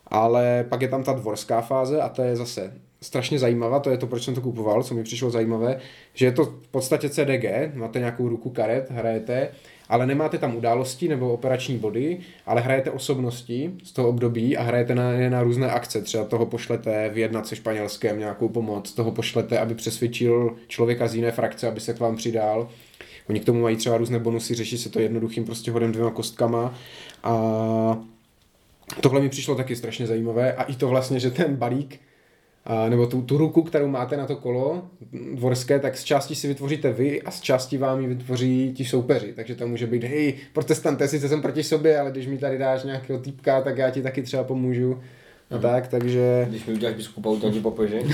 Ale 0.06 0.66
pak 0.68 0.82
je 0.82 0.88
tam 0.88 1.02
ta 1.02 1.12
dvorská 1.12 1.60
fáze 1.60 2.00
a 2.00 2.08
to 2.08 2.22
je 2.22 2.36
zase 2.36 2.72
strašně 3.04 3.38
zajímavá, 3.38 3.80
to 3.80 3.90
je 3.90 3.98
to, 3.98 4.06
proč 4.06 4.24
jsem 4.24 4.34
to 4.34 4.40
kupoval, 4.40 4.82
co 4.82 4.94
mi 4.94 5.02
přišlo 5.02 5.30
zajímavé, 5.30 5.78
že 6.14 6.26
je 6.26 6.32
to 6.32 6.44
v 6.44 6.68
podstatě 6.70 7.08
CDG, 7.08 7.74
máte 7.74 7.98
nějakou 7.98 8.28
ruku 8.28 8.50
karet, 8.50 8.90
hrajete 8.90 9.48
ale 9.88 10.06
nemáte 10.06 10.38
tam 10.38 10.56
události 10.56 11.08
nebo 11.08 11.32
operační 11.32 11.78
body, 11.78 12.18
ale 12.46 12.60
hrajete 12.60 12.90
osobnosti 12.90 13.70
z 13.84 13.92
toho 13.92 14.08
období 14.08 14.56
a 14.56 14.62
hrajete 14.62 14.94
na, 14.94 15.12
na 15.28 15.42
různé 15.42 15.70
akce. 15.70 16.02
Třeba 16.02 16.24
toho 16.24 16.46
pošlete 16.46 17.08
vyjednat 17.08 17.46
se 17.46 17.56
Španělskem 17.56 18.18
nějakou 18.18 18.48
pomoc, 18.48 18.92
toho 18.92 19.12
pošlete, 19.12 19.58
aby 19.58 19.74
přesvědčil 19.74 20.56
člověka 20.68 21.08
z 21.08 21.14
jiné 21.14 21.30
frakce, 21.30 21.68
aby 21.68 21.80
se 21.80 21.94
k 21.94 22.00
vám 22.00 22.16
přidal. 22.16 22.68
Oni 23.28 23.40
k 23.40 23.44
tomu 23.44 23.60
mají 23.60 23.76
třeba 23.76 23.96
různé 23.96 24.18
bonusy, 24.18 24.54
řeší 24.54 24.78
se 24.78 24.90
to 24.90 25.00
jednoduchým 25.00 25.44
prostě 25.44 25.70
hodem 25.70 25.92
dvěma 25.92 26.10
kostkama 26.10 26.74
a 27.22 27.98
tohle 29.00 29.20
mi 29.20 29.28
přišlo 29.28 29.54
taky 29.54 29.76
strašně 29.76 30.06
zajímavé 30.06 30.52
a 30.52 30.62
i 30.62 30.74
to 30.74 30.88
vlastně, 30.88 31.20
že 31.20 31.30
ten 31.30 31.56
balík 31.56 32.00
nebo 32.88 33.06
tu, 33.06 33.22
tu 33.22 33.38
ruku, 33.38 33.62
kterou 33.62 33.88
máte 33.88 34.16
na 34.16 34.26
to 34.26 34.36
kolo 34.36 34.82
dvorské, 35.34 35.78
tak 35.78 35.96
z 35.96 36.04
části 36.04 36.34
si 36.34 36.48
vytvoříte 36.48 36.92
vy 36.92 37.22
a 37.22 37.30
z 37.30 37.40
části 37.40 37.78
vám 37.78 38.00
ji 38.00 38.06
vytvoří 38.06 38.72
ti 38.76 38.84
soupeři. 38.84 39.32
Takže 39.36 39.54
to 39.54 39.68
může 39.68 39.86
být, 39.86 40.04
hej, 40.04 40.34
protestante, 40.52 41.08
sice 41.08 41.28
jsem 41.28 41.42
proti 41.42 41.62
sobě, 41.62 41.98
ale 41.98 42.10
když 42.10 42.26
mi 42.26 42.38
tady 42.38 42.58
dáš 42.58 42.84
nějakého 42.84 43.18
týpka, 43.18 43.60
tak 43.60 43.78
já 43.78 43.90
ti 43.90 44.02
taky 44.02 44.22
třeba 44.22 44.44
pomůžu. 44.44 45.00
A 45.50 45.54
mhm. 45.54 45.62
tak, 45.62 45.88
takže... 45.88 46.46
Když 46.48 46.66
mi 46.66 46.74
uděláš 46.74 46.96
biskupa, 46.96 47.30
tak 47.42 47.52
ti 47.52 47.60
popeže. 47.60 48.00
uh, 48.00 48.10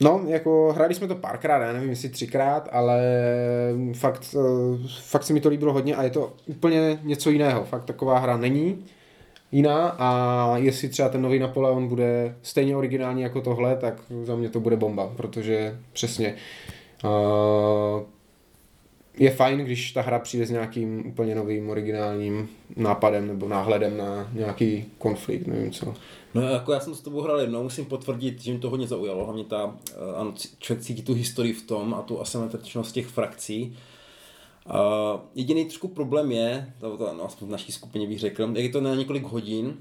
No, 0.00 0.24
jako 0.26 0.72
hráli 0.76 0.94
jsme 0.94 1.06
to 1.06 1.14
párkrát, 1.14 1.66
já 1.66 1.72
nevím, 1.72 1.90
jestli 1.90 2.08
třikrát, 2.08 2.68
ale 2.72 3.02
fakt, 3.92 4.34
uh, 4.34 4.78
fakt 5.00 5.24
se 5.24 5.32
mi 5.32 5.40
to 5.40 5.48
líbilo 5.48 5.72
hodně 5.72 5.96
a 5.96 6.02
je 6.02 6.10
to 6.10 6.32
úplně 6.46 6.98
něco 7.02 7.30
jiného. 7.30 7.64
Fakt 7.64 7.84
taková 7.84 8.18
hra 8.18 8.36
není 8.36 8.84
jiná 9.54 9.88
a 9.98 10.56
jestli 10.56 10.88
třeba 10.88 11.08
ten 11.08 11.22
nový 11.22 11.38
Napoleon 11.38 11.88
bude 11.88 12.36
stejně 12.42 12.76
originální 12.76 13.22
jako 13.22 13.40
tohle, 13.40 13.76
tak 13.76 14.02
za 14.22 14.36
mě 14.36 14.48
to 14.48 14.60
bude 14.60 14.76
bomba, 14.76 15.12
protože 15.16 15.78
přesně 15.92 16.34
uh, 17.04 18.02
je 19.18 19.30
fajn, 19.30 19.58
když 19.58 19.92
ta 19.92 20.02
hra 20.02 20.18
přijde 20.18 20.46
s 20.46 20.50
nějakým 20.50 21.06
úplně 21.06 21.34
novým 21.34 21.70
originálním 21.70 22.48
nápadem 22.76 23.26
nebo 23.26 23.48
náhledem 23.48 23.96
na 23.96 24.30
nějaký 24.32 24.84
konflikt, 24.98 25.46
nevím 25.46 25.70
co. 25.70 25.94
No 26.34 26.42
jako 26.42 26.72
já 26.72 26.80
jsem 26.80 26.94
s 26.94 27.00
tobou 27.00 27.20
hrál 27.20 27.40
jednou, 27.40 27.62
musím 27.62 27.84
potvrdit, 27.84 28.42
že 28.42 28.52
mi 28.52 28.58
to 28.58 28.70
hodně 28.70 28.86
zaujalo, 28.86 29.24
hlavně 29.24 29.44
ta, 29.44 29.76
eh, 29.90 30.16
ano, 30.16 30.34
člověk 30.58 30.86
cítí 30.86 31.02
tu 31.02 31.14
historii 31.14 31.52
v 31.52 31.66
tom 31.66 31.94
a 31.94 32.02
tu 32.02 32.20
asymetričnost 32.20 32.94
těch 32.94 33.06
frakcí, 33.06 33.76
Uh, 34.66 35.20
jediný 35.34 35.64
trošku 35.64 35.88
problém 35.88 36.32
je, 36.32 36.72
to, 36.80 36.96
to, 36.96 37.14
no, 37.14 37.24
aspoň 37.24 37.48
v 37.48 37.50
naší 37.50 37.72
skupině 37.72 38.06
bych 38.06 38.18
řekl, 38.18 38.42
jak 38.42 38.64
je 38.64 38.68
to 38.68 38.80
na 38.80 38.94
několik 38.94 39.24
hodin, 39.24 39.76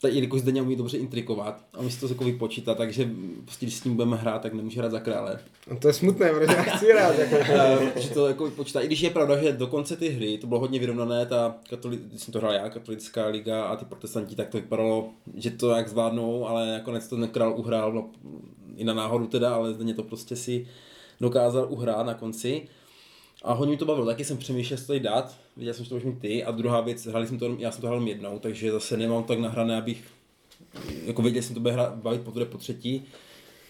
tak 0.00 0.12
jelikož 0.12 0.40
zde 0.40 0.62
umí 0.62 0.76
dobře 0.76 0.98
intrikovat 0.98 1.64
a 1.74 1.78
umí 1.78 1.90
si 1.90 2.00
to 2.00 2.08
jako 2.08 2.24
vypočítat, 2.24 2.78
takže 2.78 3.10
prostě 3.44 3.66
když 3.66 3.74
s 3.74 3.84
ním 3.84 3.96
budeme 3.96 4.16
hrát, 4.16 4.42
tak 4.42 4.52
nemůže 4.52 4.80
hrát 4.80 4.92
za 4.92 5.00
krále. 5.00 5.38
No 5.70 5.78
to 5.78 5.88
je 5.88 5.94
smutné, 5.94 6.30
protože 6.30 6.56
já 6.56 6.62
chci 6.62 6.86
hrát. 6.92 7.18
Jako. 7.18 7.36
Eh, 7.36 8.00
že 8.00 8.10
to 8.10 8.26
jako 8.26 8.44
vypočítá. 8.44 8.80
I 8.80 8.86
když 8.86 9.00
je 9.00 9.10
pravda, 9.10 9.42
že 9.42 9.52
do 9.52 9.66
konce 9.66 9.96
ty 9.96 10.08
hry 10.08 10.38
to 10.38 10.46
bylo 10.46 10.60
hodně 10.60 10.78
vyrovnané, 10.78 11.26
ta 11.26 11.56
katoli- 11.70 11.98
když 12.08 12.22
jsem 12.22 12.32
to 12.32 12.38
hrál 12.38 12.52
já, 12.52 12.70
katolická 12.70 13.26
liga 13.26 13.64
a 13.64 13.76
ty 13.76 13.84
protestanti, 13.84 14.36
tak 14.36 14.48
to 14.48 14.58
vypadalo, 14.58 15.08
že 15.34 15.50
to 15.50 15.70
jak 15.70 15.88
zvládnou, 15.88 16.46
ale 16.46 16.72
nakonec 16.72 17.08
to 17.08 17.16
ten 17.16 17.28
král 17.28 17.54
uhrál 17.56 17.92
no, 17.92 18.10
i 18.76 18.84
na 18.84 18.94
náhodu 18.94 19.26
teda, 19.26 19.54
ale 19.54 19.74
zde 19.74 19.94
to 19.94 20.02
prostě 20.02 20.36
si 20.36 20.66
dokázal 21.20 21.66
uhrát 21.70 22.06
na 22.06 22.14
konci. 22.14 22.68
A 23.42 23.52
hodně 23.52 23.72
mi 23.72 23.76
to 23.78 23.84
bavilo, 23.84 24.06
taky 24.06 24.24
jsem 24.24 24.36
přemýšlel, 24.36 24.78
co 24.78 24.86
tady 24.86 25.00
dát, 25.00 25.36
viděl 25.56 25.74
jsem, 25.74 25.84
že 25.84 25.90
to 25.90 25.96
už 25.96 26.04
mít 26.04 26.18
ty. 26.18 26.44
A 26.44 26.50
druhá 26.50 26.80
věc, 26.80 27.06
hrali 27.06 27.26
jsem 27.26 27.38
to, 27.38 27.56
já 27.58 27.70
jsem 27.72 27.80
to 27.80 27.86
hrál 27.86 28.08
jednou, 28.08 28.38
takže 28.38 28.72
zase 28.72 28.96
nemám 28.96 29.24
tak 29.24 29.38
nahrané, 29.38 29.76
abych, 29.76 30.04
jako 31.04 31.22
věděl 31.22 31.42
jsem 31.42 31.54
to 31.54 31.60
bude 31.60 31.72
hrát, 31.72 31.94
bavit 31.94 32.20
po 32.20 32.30
druhé, 32.30 32.46
po 32.46 32.58
třetí. 32.58 33.06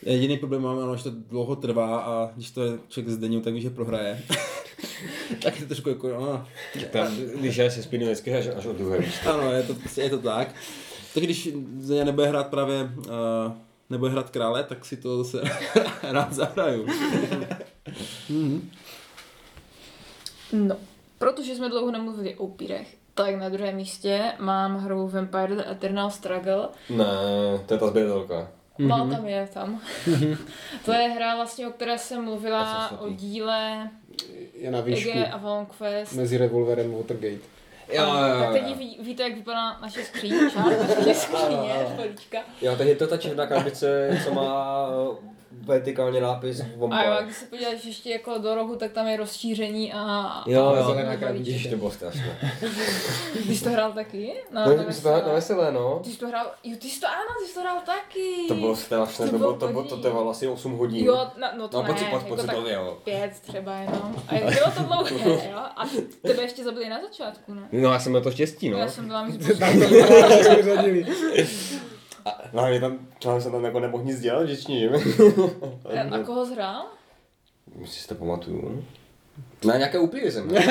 Jediný 0.03 0.39
problém 0.39 0.62
mám, 0.62 0.79
ano, 0.79 0.97
že 0.97 1.03
to 1.03 1.11
dlouho 1.11 1.57
trvá 1.57 2.01
a 2.01 2.31
když 2.35 2.51
to 2.51 2.62
je 2.62 2.79
člověk 2.89 3.14
z 3.14 3.19
denní, 3.19 3.43
tak 3.43 3.55
víš, 3.55 3.62
že 3.62 3.71
prohraje. 3.71 4.23
tak 5.43 5.55
je 5.55 5.61
to 5.61 5.66
trošku 5.66 5.89
jako, 5.89 6.09
no, 6.09 6.47
Tam, 6.91 7.16
když 7.16 7.57
já 7.57 7.71
se 7.71 7.83
spínu 7.83 8.05
vždycky 8.05 8.35
až, 8.35 8.47
až 8.47 8.66
od 8.66 8.77
druhé 8.77 8.99
místo. 8.99 9.35
ano, 9.35 9.53
je 9.53 9.62
to, 9.62 9.75
prostě 9.75 10.01
je 10.01 10.11
to 10.11 10.19
tak. 10.19 10.55
Tak 11.14 11.23
když 11.23 11.49
nebude 12.05 12.27
hrát 12.29 12.47
právě, 12.49 12.91
uh, 12.99 13.53
nebude 13.91 14.11
hrát 14.11 14.31
krále, 14.31 14.64
tak 14.64 14.85
si 14.85 14.97
to 14.97 15.25
zase 15.25 15.43
rád 16.03 16.33
zahraju. 16.33 16.87
No, 20.53 20.76
protože 21.18 21.55
jsme 21.55 21.68
dlouho 21.68 21.90
nemluvili 21.90 22.34
o 22.34 22.44
upírech, 22.44 22.96
tak 23.14 23.34
na 23.34 23.49
druhém 23.49 23.76
místě 23.76 24.32
mám 24.38 24.76
hru 24.78 25.09
Vampire 25.09 25.57
the 25.57 25.70
Eternal 25.70 26.11
Struggle. 26.11 26.68
Ne, 26.90 27.05
to 27.66 27.74
je 27.74 27.80
ta 27.80 27.86
zbědelka. 27.86 28.49
No, 28.78 29.09
tam 29.11 29.26
je, 29.26 29.49
tam. 29.55 29.80
to 30.84 30.92
je 30.92 31.09
hra 31.09 31.36
vlastně, 31.36 31.68
o 31.68 31.70
které 31.70 31.99
jsem 31.99 32.24
mluvila 32.24 32.88
jsem 32.88 32.99
o 33.01 33.09
díle 33.11 33.90
Je 34.55 34.70
na 34.70 34.80
výšku 34.80 35.11
EG 35.11 35.32
Avalon 35.32 35.66
Quest. 35.78 36.12
mezi 36.12 36.38
revolverem 36.38 36.94
a 36.94 36.96
Watergate. 36.96 37.59
Jo, 37.92 38.03
jo, 38.03 38.11
tak 38.12 38.46
jo, 38.46 38.53
teď 38.53 38.76
ví, 38.76 38.99
víte, 39.03 39.22
jak 39.22 39.34
vypadá 39.34 39.78
naše 39.80 40.05
skříň, 40.05 40.34
naše 40.57 41.14
skříně, 41.14 41.86
polička. 41.96 42.38
Jo, 42.62 42.76
tak 42.76 42.86
je 42.86 42.96
to 42.96 43.07
ta 43.07 43.16
černá 43.16 43.46
krabice, 43.46 44.20
co 44.24 44.34
má 44.34 44.88
vertikálně 45.53 46.20
nápis 46.20 46.61
A 46.61 46.64
jo, 46.64 46.70
a 46.74 46.78
Vampire. 46.86 47.24
když 47.24 47.36
se 47.36 47.46
podíváš 47.46 47.84
ještě 47.84 48.11
jako 48.11 48.38
do 48.38 48.55
rohu, 48.55 48.76
tak 48.76 48.92
tam 48.92 49.09
je 49.09 49.16
rozšíření 49.16 49.92
a... 49.92 50.42
Jo, 50.46 50.66
a 50.68 50.76
jo. 50.78 50.84
Zelená 50.86 51.16
krabička. 51.16 51.70
To 51.70 51.76
bylo 51.76 51.90
strašné. 51.90 52.38
Ty 53.46 53.57
jsi 53.57 53.64
to 53.64 53.70
hrál 53.70 53.92
taky? 53.92 54.32
Na, 54.53 54.66
No, 54.66 54.76
na 54.76 54.82
my 54.82 54.92
jsme 54.92 55.20
to 55.20 55.28
na 55.28 55.34
veselé, 55.34 55.72
no. 55.72 56.01
Ty 56.05 56.11
jsi 56.11 56.18
to 56.18 56.28
hrál, 56.28 56.46
jo, 56.64 56.76
ty 56.80 56.88
jsi 56.90 57.01
to, 57.01 57.07
ano, 57.07 57.16
ty 57.42 57.49
jsi 57.49 57.55
to 57.55 57.61
hrál 57.61 57.76
taky. 57.86 58.44
To 58.49 58.55
bylo 58.55 58.76
strašné, 58.76 59.26
To 59.26 59.32
to 59.32 59.38
bylo 59.38 59.57
to, 59.57 59.68
bylo, 59.68 59.84
to 59.84 59.96
trvalo 59.96 60.30
asi 60.30 60.49
8 60.49 60.72
hodin. 60.78 61.05
Jo, 61.07 61.26
na, 61.36 61.53
no 61.59 61.68
to 61.68 61.76
No, 61.76 61.82
ne, 61.82 61.88
pocit- 61.88 62.05
jako 62.12 62.24
pocit 62.28 62.46
tak 62.46 62.57
to 62.57 62.68
jo. 62.68 62.99
pět 63.05 63.32
třeba 63.40 63.74
jenom. 63.76 64.14
A 64.28 64.34
bylo 64.34 64.70
to 64.76 64.82
dlouhé, 64.82 65.49
jo? 65.51 65.59
A 65.76 65.84
tebe 66.22 66.42
ještě 66.42 66.64
zabili 66.64 66.88
na 66.88 67.01
začátku, 67.03 67.55
ne? 67.55 67.62
No, 67.72 67.92
já 67.92 67.99
jsem 67.99 68.12
měl 68.12 68.22
to 68.22 68.30
štěstí, 68.30 68.68
no. 68.70 68.78
Já 68.78 68.88
jsem 68.88 69.07
byla 69.07 69.24
mít 69.24 69.40
No, 72.53 72.61
hlavně 72.61 72.81
tam, 72.81 72.99
tam 73.23 73.41
jsem 73.41 73.53
tam 73.53 73.64
jako 73.64 73.81
nemohl 73.81 74.05
nic 74.05 74.21
dělat 74.21 74.43
vždycky, 74.43 74.79
že? 74.81 74.89
A 76.21 76.25
koho 76.25 76.47
jsi 76.47 76.53
hrál? 76.53 76.87
Myslím, 77.66 78.03
si 78.03 78.09
to 78.09 78.14
pamatuju. 78.14 78.85
Na 79.64 79.77
nějaké 79.77 79.99
upíry 79.99 80.33
jsem. 80.33 80.51
Jo, 80.51 80.62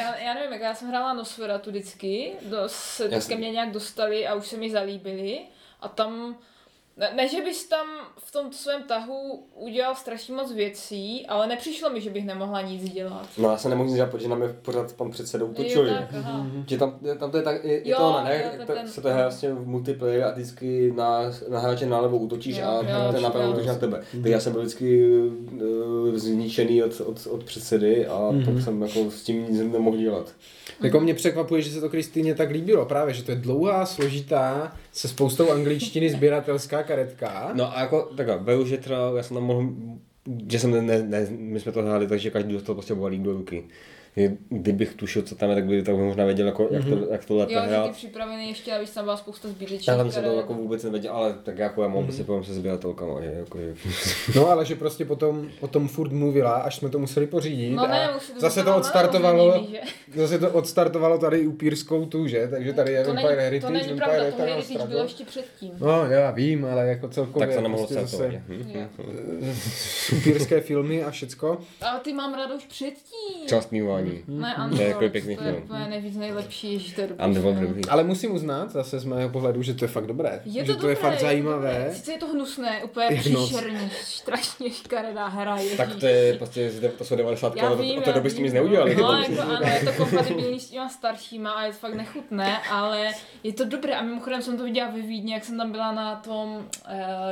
já, 0.00 0.16
já 0.16 0.34
nevím, 0.34 0.52
jak 0.52 0.60
já 0.60 0.74
jsem 0.74 0.88
hrála 0.88 1.12
Nosferatu 1.12 1.70
vždycky, 1.70 2.32
do, 2.50 2.56
se 2.66 3.08
Jasně. 3.10 3.34
ke 3.34 3.38
mně 3.40 3.50
nějak 3.50 3.70
dostali 3.70 4.26
a 4.26 4.34
už 4.34 4.46
se 4.46 4.56
mi 4.56 4.70
zalíbili 4.70 5.40
a 5.80 5.88
tam, 5.88 6.36
ne, 6.96 7.12
ne 7.16 7.28
že 7.28 7.40
bys 7.40 7.68
tam 7.68 7.86
v 8.18 8.32
tom 8.32 8.52
svém 8.52 8.82
tahu 8.82 9.44
udělal 9.54 9.94
strašně 9.94 10.34
moc 10.34 10.52
věcí, 10.52 11.26
ale 11.26 11.46
nepřišlo 11.46 11.90
mi, 11.90 12.00
že 12.00 12.10
bych 12.10 12.24
nemohla 12.26 12.62
nic 12.62 12.92
dělat. 12.92 13.28
No, 13.38 13.50
já 13.50 13.56
jsem 13.56 13.70
nemohl 13.70 13.86
nic 13.88 13.96
dělat, 13.96 14.10
protože 14.10 14.28
na 14.28 14.36
mě 14.36 14.48
pořád 14.48 14.92
pan 14.92 15.10
předseda 15.10 15.44
útočil. 15.44 15.88
Jo, 15.88 15.94
že? 16.66 16.78
tam, 16.78 16.98
tam 17.18 17.30
to 17.30 17.36
je 17.36 17.42
tak, 17.42 17.64
je, 17.64 17.72
je 17.72 17.88
Jo, 17.90 17.96
to 17.98 18.08
ona, 18.08 18.24
ne? 18.24 18.52
jo, 18.58 18.66
to 18.66 18.72
ten- 18.72 18.88
se 18.88 19.00
to 19.00 19.08
hraje 19.08 19.24
vlastně 19.24 19.52
v 19.52 19.66
multiplayer 19.66 20.24
a 20.24 20.30
vždycky 20.30 20.92
na, 20.96 21.20
na 21.48 21.58
hráče 21.58 21.86
nálevo 21.86 22.18
útočíš 22.18 22.56
Jo, 22.56 22.66
a 22.66 22.74
jo, 22.74 23.12
ten 23.12 23.22
napravo 23.22 23.46
jo. 23.46 23.52
útočí 23.52 23.66
na 23.66 23.74
tebe. 23.74 24.02
Tak 24.22 24.30
já 24.30 24.40
jsem 24.40 24.52
byl 24.52 24.62
vždycky 24.62 25.06
uh, 25.22 26.14
zničený 26.14 26.82
od, 26.82 27.00
od, 27.00 27.26
od 27.30 27.44
předsedy 27.44 28.06
a 28.06 28.30
pak 28.44 28.62
jsem 28.62 28.82
jako 28.82 29.10
s 29.10 29.22
tím 29.22 29.46
nic 29.52 29.72
nemohl 29.72 29.96
dělat. 29.96 30.32
Jako 30.82 31.00
mě 31.00 31.14
překvapuje, 31.14 31.62
že 31.62 31.70
se 31.70 31.80
to 31.80 31.88
Kristýně 31.88 32.34
tak 32.34 32.50
líbilo 32.50 32.86
právě, 32.86 33.14
že 33.14 33.22
to 33.22 33.30
je 33.30 33.36
dlouhá, 33.36 33.86
složitá, 33.86 34.76
se 34.94 35.08
spoustou 35.08 35.50
angličtiny 35.50 36.10
sběratelská 36.10 36.82
karetka. 36.82 37.50
No 37.54 37.76
a 37.76 37.80
jako 37.80 38.02
takhle, 38.16 38.38
beru, 38.38 38.66
že 38.66 38.76
třeba 38.76 39.12
já 39.16 39.22
jsem 39.22 39.34
tam 39.34 39.44
mohl, 39.44 39.68
že 40.50 40.58
jsem 40.58 40.86
ne, 40.86 41.02
ne, 41.02 41.26
my 41.30 41.60
jsme 41.60 41.72
to 41.72 41.82
hráli 41.82 42.06
tak, 42.06 42.20
že 42.20 42.30
každý 42.30 42.52
dostal 42.52 42.74
prostě 42.74 42.94
balík 42.94 43.22
do 43.22 43.32
ruky. 43.32 43.64
Kdybych 44.48 44.94
tušil, 44.94 45.22
co 45.22 45.34
tam 45.34 45.48
je, 45.50 45.54
tak 45.54 45.64
by 45.64 45.82
tak 45.82 45.96
možná 45.96 46.24
věděl, 46.24 46.46
jako, 46.46 46.68
jak, 46.70 46.84
to, 46.84 46.98
jak 47.10 47.24
to 47.24 47.36
lépe 47.36 47.52
Jo, 47.52 47.60
že 47.60 47.66
ty 47.66 47.72
hrát. 47.72 47.90
připravený 47.90 48.48
ještě, 48.48 48.72
abys 48.72 48.90
tam 48.90 49.04
byla 49.04 49.16
spousta 49.16 49.48
zbytečných 49.48 49.88
Já 49.88 49.96
tam 49.96 50.10
jsem 50.10 50.24
to 50.24 50.36
jako 50.36 50.54
vůbec 50.54 50.84
nevěděl, 50.84 51.12
ale 51.12 51.34
tak 51.42 51.58
jako 51.58 51.82
já 51.82 51.88
mám 51.88 52.04
prostě 52.04 52.24
problém 52.24 52.44
se 52.44 52.54
sběratelkama, 52.54 53.20
že 53.20 53.26
jako, 53.38 53.58
že... 53.58 53.74
No 54.36 54.48
ale 54.48 54.64
že 54.64 54.74
prostě 54.74 55.04
potom 55.04 55.48
o 55.60 55.68
tom 55.68 55.88
furt 55.88 56.12
mluvila, 56.12 56.52
až 56.52 56.76
jsme 56.76 56.88
to 56.88 56.98
museli 56.98 57.26
pořídit. 57.26 57.70
No 57.70 57.86
ne, 57.86 58.08
a 58.08 58.14
musí 58.14 58.32
to 58.32 58.40
zase 58.40 58.62
to 58.62 58.76
odstartovalo, 58.76 59.66
že? 59.70 59.78
zase 60.20 60.38
to 60.38 60.50
odstartovalo 60.50 61.18
tady 61.18 61.46
upírskou 61.46 62.06
tu, 62.06 62.26
že? 62.26 62.48
Takže 62.50 62.72
tady 62.72 62.92
je 62.92 63.04
To 63.04 63.08
Vampire 63.08 63.28
není, 63.36 63.44
Heritage, 63.44 63.66
to 63.66 63.72
není 63.72 64.00
Vampire 64.00 64.30
pravda, 64.30 64.36
to 64.36 64.42
Heritage 64.42 64.86
bylo 64.86 65.02
ještě 65.02 65.24
předtím. 65.24 65.70
No 65.78 66.06
já 66.06 66.30
vím, 66.30 66.64
ale 66.64 66.86
jako 66.86 67.08
celkově 67.08 67.46
tak 67.46 67.56
to 67.56 67.62
nemohlo 67.62 67.86
prostě 67.86 68.06
zase 68.06 68.42
upírské 70.16 70.60
filmy 70.60 71.04
a 71.04 71.10
všecko. 71.10 71.58
Ale 71.80 72.00
ty 72.00 72.12
mám 72.12 72.34
ráda 72.34 72.54
už 72.54 72.64
předtím. 72.64 73.46
Část 73.46 73.72
mívání. 74.04 74.40
Ne, 74.40 74.54
To 74.56 74.82
je 74.82 74.88
jako 74.88 74.98
Underworld, 74.98 75.12
pěkný 75.12 75.36
to 75.36 75.44
je 75.44 75.52
úplně 75.54 75.86
nejvíc 75.88 76.16
nejlepší, 76.16 76.72
ježiš, 76.72 76.92
to 76.92 77.00
je 77.00 77.06
dobrý 77.06 77.24
Underworld 77.26 77.58
film. 77.58 77.68
dobrý. 77.68 77.88
Ale 77.88 78.04
musím 78.04 78.34
uznat 78.34 78.70
zase 78.70 78.98
z 78.98 79.04
mého 79.04 79.28
pohledu, 79.28 79.62
že 79.62 79.74
to 79.74 79.84
je 79.84 79.88
fakt 79.88 80.06
dobré. 80.06 80.40
Je 80.44 80.64
že 80.66 80.72
to, 80.72 80.80
to 80.80 80.88
je 80.88 80.94
dobré, 80.94 81.10
fakt 81.10 81.20
zajímavé. 81.20 81.90
Sice 81.92 82.12
je 82.12 82.18
to 82.18 82.26
hnusné, 82.26 82.84
úplně 82.84 83.16
příšerně, 83.20 83.90
strašně 84.02 84.70
škaredá 84.70 85.26
hra. 85.26 85.56
Ježíš. 85.56 85.76
Tak 85.76 85.94
to 85.94 86.06
je 86.06 86.34
prostě, 86.36 86.70
to 86.98 87.04
jsou 87.04 87.16
90 87.16 87.56
Já 87.56 87.66
ale 87.66 87.76
vím, 87.76 87.98
od 87.98 88.04
té 88.04 88.12
doby 88.12 88.28
vím, 88.28 88.44
nic 88.44 88.52
neudělali. 88.52 88.96
No, 88.96 89.12
jako 89.12 89.40
ano, 89.42 89.66
je 89.66 89.80
to 89.84 89.92
kompatibilní 89.92 90.60
s 90.60 90.70
těma 90.70 90.88
staršíma 90.88 91.50
a 91.50 91.64
je 91.64 91.72
to 91.72 91.78
fakt 91.78 91.94
nechutné, 91.94 92.58
ale 92.70 93.10
je 93.42 93.52
to 93.52 93.64
dobré. 93.64 93.94
A 93.94 94.02
mimochodem 94.02 94.42
jsem 94.42 94.56
to 94.58 94.64
viděla 94.64 94.90
ve 94.90 95.00
Vídni, 95.00 95.32
jak 95.32 95.44
jsem 95.44 95.56
tam 95.56 95.72
byla 95.72 95.92
na 95.92 96.16
tom 96.16 96.48
uh, 96.56 96.64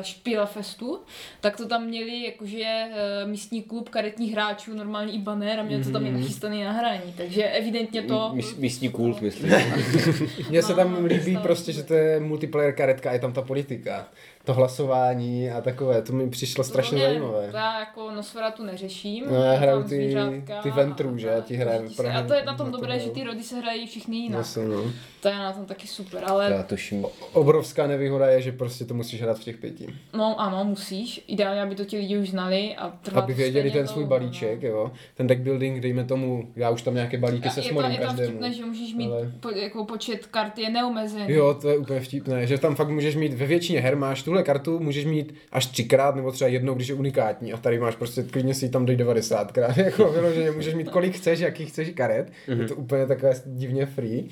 Špílefestu, 0.02 0.98
tak 1.40 1.56
to 1.56 1.68
tam 1.68 1.84
měli 1.84 2.24
jakože 2.24 2.84
uh, 3.24 3.30
místní 3.30 3.62
klub 3.62 3.88
karetních 3.88 4.32
hráčů, 4.32 4.74
normální 4.74 5.14
i 5.14 5.18
banner 5.18 5.60
a 5.60 5.62
měli 5.62 5.84
to 5.84 5.90
tam 5.90 6.06
i 6.06 6.10
nachystaný 6.10 6.61
na 6.64 6.72
hraní. 6.72 7.14
Takže 7.16 7.44
evidentně 7.44 8.02
to... 8.02 8.30
Mís- 8.34 8.58
Místní 8.58 8.88
kult, 8.88 9.20
myslím. 9.20 9.50
Mně 10.50 10.62
se 10.62 10.72
No, 10.72 10.76
tam 10.76 10.92
no, 11.02 11.06
líbí 11.06 11.36
prostě, 11.36 11.72
že 11.72 11.82
to 11.82 11.94
je 11.94 12.20
multiplayer 12.20 12.74
karetka 12.74 13.10
a 13.10 13.12
je 13.12 13.18
tam 13.18 13.32
ta 13.32 13.42
politika. 13.42 14.06
To 14.44 14.54
hlasování 14.54 15.50
a 15.50 15.60
takové, 15.60 16.02
to 16.02 16.12
mi 16.12 16.30
přišlo 16.30 16.64
strašně 16.64 16.98
No, 16.98 17.04
ne, 17.04 17.08
zajímavé. 17.10 17.50
Já 17.54 17.80
jako 17.80 18.10
Nosferatu 18.10 18.64
neřeším. 18.64 19.24
No, 19.30 19.42
já 19.44 19.52
hraju 19.52 19.82
ty- 19.82 20.16
ty 20.62 20.70
Ventrů, 20.70 21.18
že? 21.18 21.34
a- 21.34 21.40
Ti 21.40 21.58
právě 21.96 22.12
A 22.12 22.22
to 22.26 22.34
je 22.34 22.44
na 22.44 22.54
tom 22.56 22.72
dobré, 22.72 22.94
to, 22.94 23.00
že 23.00 23.06
no. 23.06 23.12
ty 23.12 23.24
rody 23.24 23.42
se 23.42 23.56
hrají 23.56 23.86
všichni 23.86 24.18
jinak. 24.18 24.38
Zase, 24.44 24.64
no. 24.68 24.82
To 25.22 25.28
je 25.28 25.34
na 25.34 25.52
tom 25.52 25.64
taky 25.66 25.86
super, 25.86 26.24
ale 26.26 26.50
Já 26.52 26.62
tuším. 26.62 27.06
Obrovská 27.32 27.86
nevýhoda 27.86 28.26
je, 28.26 28.42
že 28.42 28.52
prostě 28.52 28.84
to 28.84 28.94
musíš 28.94 29.22
hrát 29.22 29.38
v 29.38 29.44
těch 29.44 29.56
pěti. 29.56 29.86
no 30.16 30.40
ano, 30.40 30.64
musíš. 30.64 31.24
Ideálně, 31.26 31.62
aby 31.62 31.74
to 31.74 31.84
ti 31.84 31.96
lidi 31.98 32.18
už 32.18 32.30
znali 32.30 32.74
a 32.76 32.88
trvá 33.02 33.20
Aby 33.20 33.32
to 33.32 33.36
věděli 33.36 33.70
ten 33.70 33.88
svůj 33.88 34.04
balíček, 34.04 34.62
no. 34.62 34.68
jo. 34.68 34.92
Ten 35.14 35.26
deck 35.26 35.40
building, 35.40 35.80
dejme 35.80 36.04
tomu, 36.04 36.52
já 36.56 36.70
už 36.70 36.82
tam 36.82 36.94
nějaké 36.94 37.18
balíky 37.18 37.50
se 37.50 37.60
je, 37.60 37.64
to, 37.64 37.68
smolím 37.68 37.90
je 37.90 37.98
tam 37.98 38.06
každému. 38.06 38.28
vtipné, 38.28 38.52
že 38.52 38.64
můžeš 38.64 38.94
mít 38.94 39.06
ale- 39.12 39.32
po, 39.40 39.50
jako 39.50 39.84
počet 39.84 40.26
kart 40.26 40.58
je 40.58 40.70
neomezený. 40.70 41.32
Jo, 41.34 41.54
to 41.54 41.68
je 41.68 41.78
úplně 41.78 42.00
vtipné, 42.00 42.46
že 42.46 42.58
tam 42.58 42.74
fakt 42.74 42.88
můžeš 42.88 43.16
mít 43.16 43.34
ve 43.34 43.46
většině 43.46 43.80
her 43.80 43.96
máš 43.96 44.22
tuhle 44.22 44.42
kartu, 44.42 44.78
můžeš 44.78 45.04
mít 45.04 45.34
až 45.52 45.66
třikrát 45.66 46.14
nebo 46.16 46.32
třeba 46.32 46.48
jednou, 46.48 46.74
když 46.74 46.88
je 46.88 46.94
unikátní 46.94 47.52
a 47.52 47.56
tady 47.56 47.78
máš 47.78 47.96
prostě 47.96 48.22
klidně 48.22 48.54
si 48.54 48.64
ji 48.64 48.68
tam 48.68 48.86
dej 48.86 48.96
90krát, 48.96 49.80
jako 49.84 50.12
vyloženě 50.12 50.50
můžeš 50.50 50.74
mít 50.74 50.88
kolik 50.90 51.14
chceš, 51.16 51.40
jaký 51.40 51.66
chceš 51.66 51.90
karet, 51.90 52.32
je 52.48 52.68
to 52.68 52.74
úplně 52.74 53.06
takové 53.06 53.32
divně 53.46 53.86
free, 53.86 54.28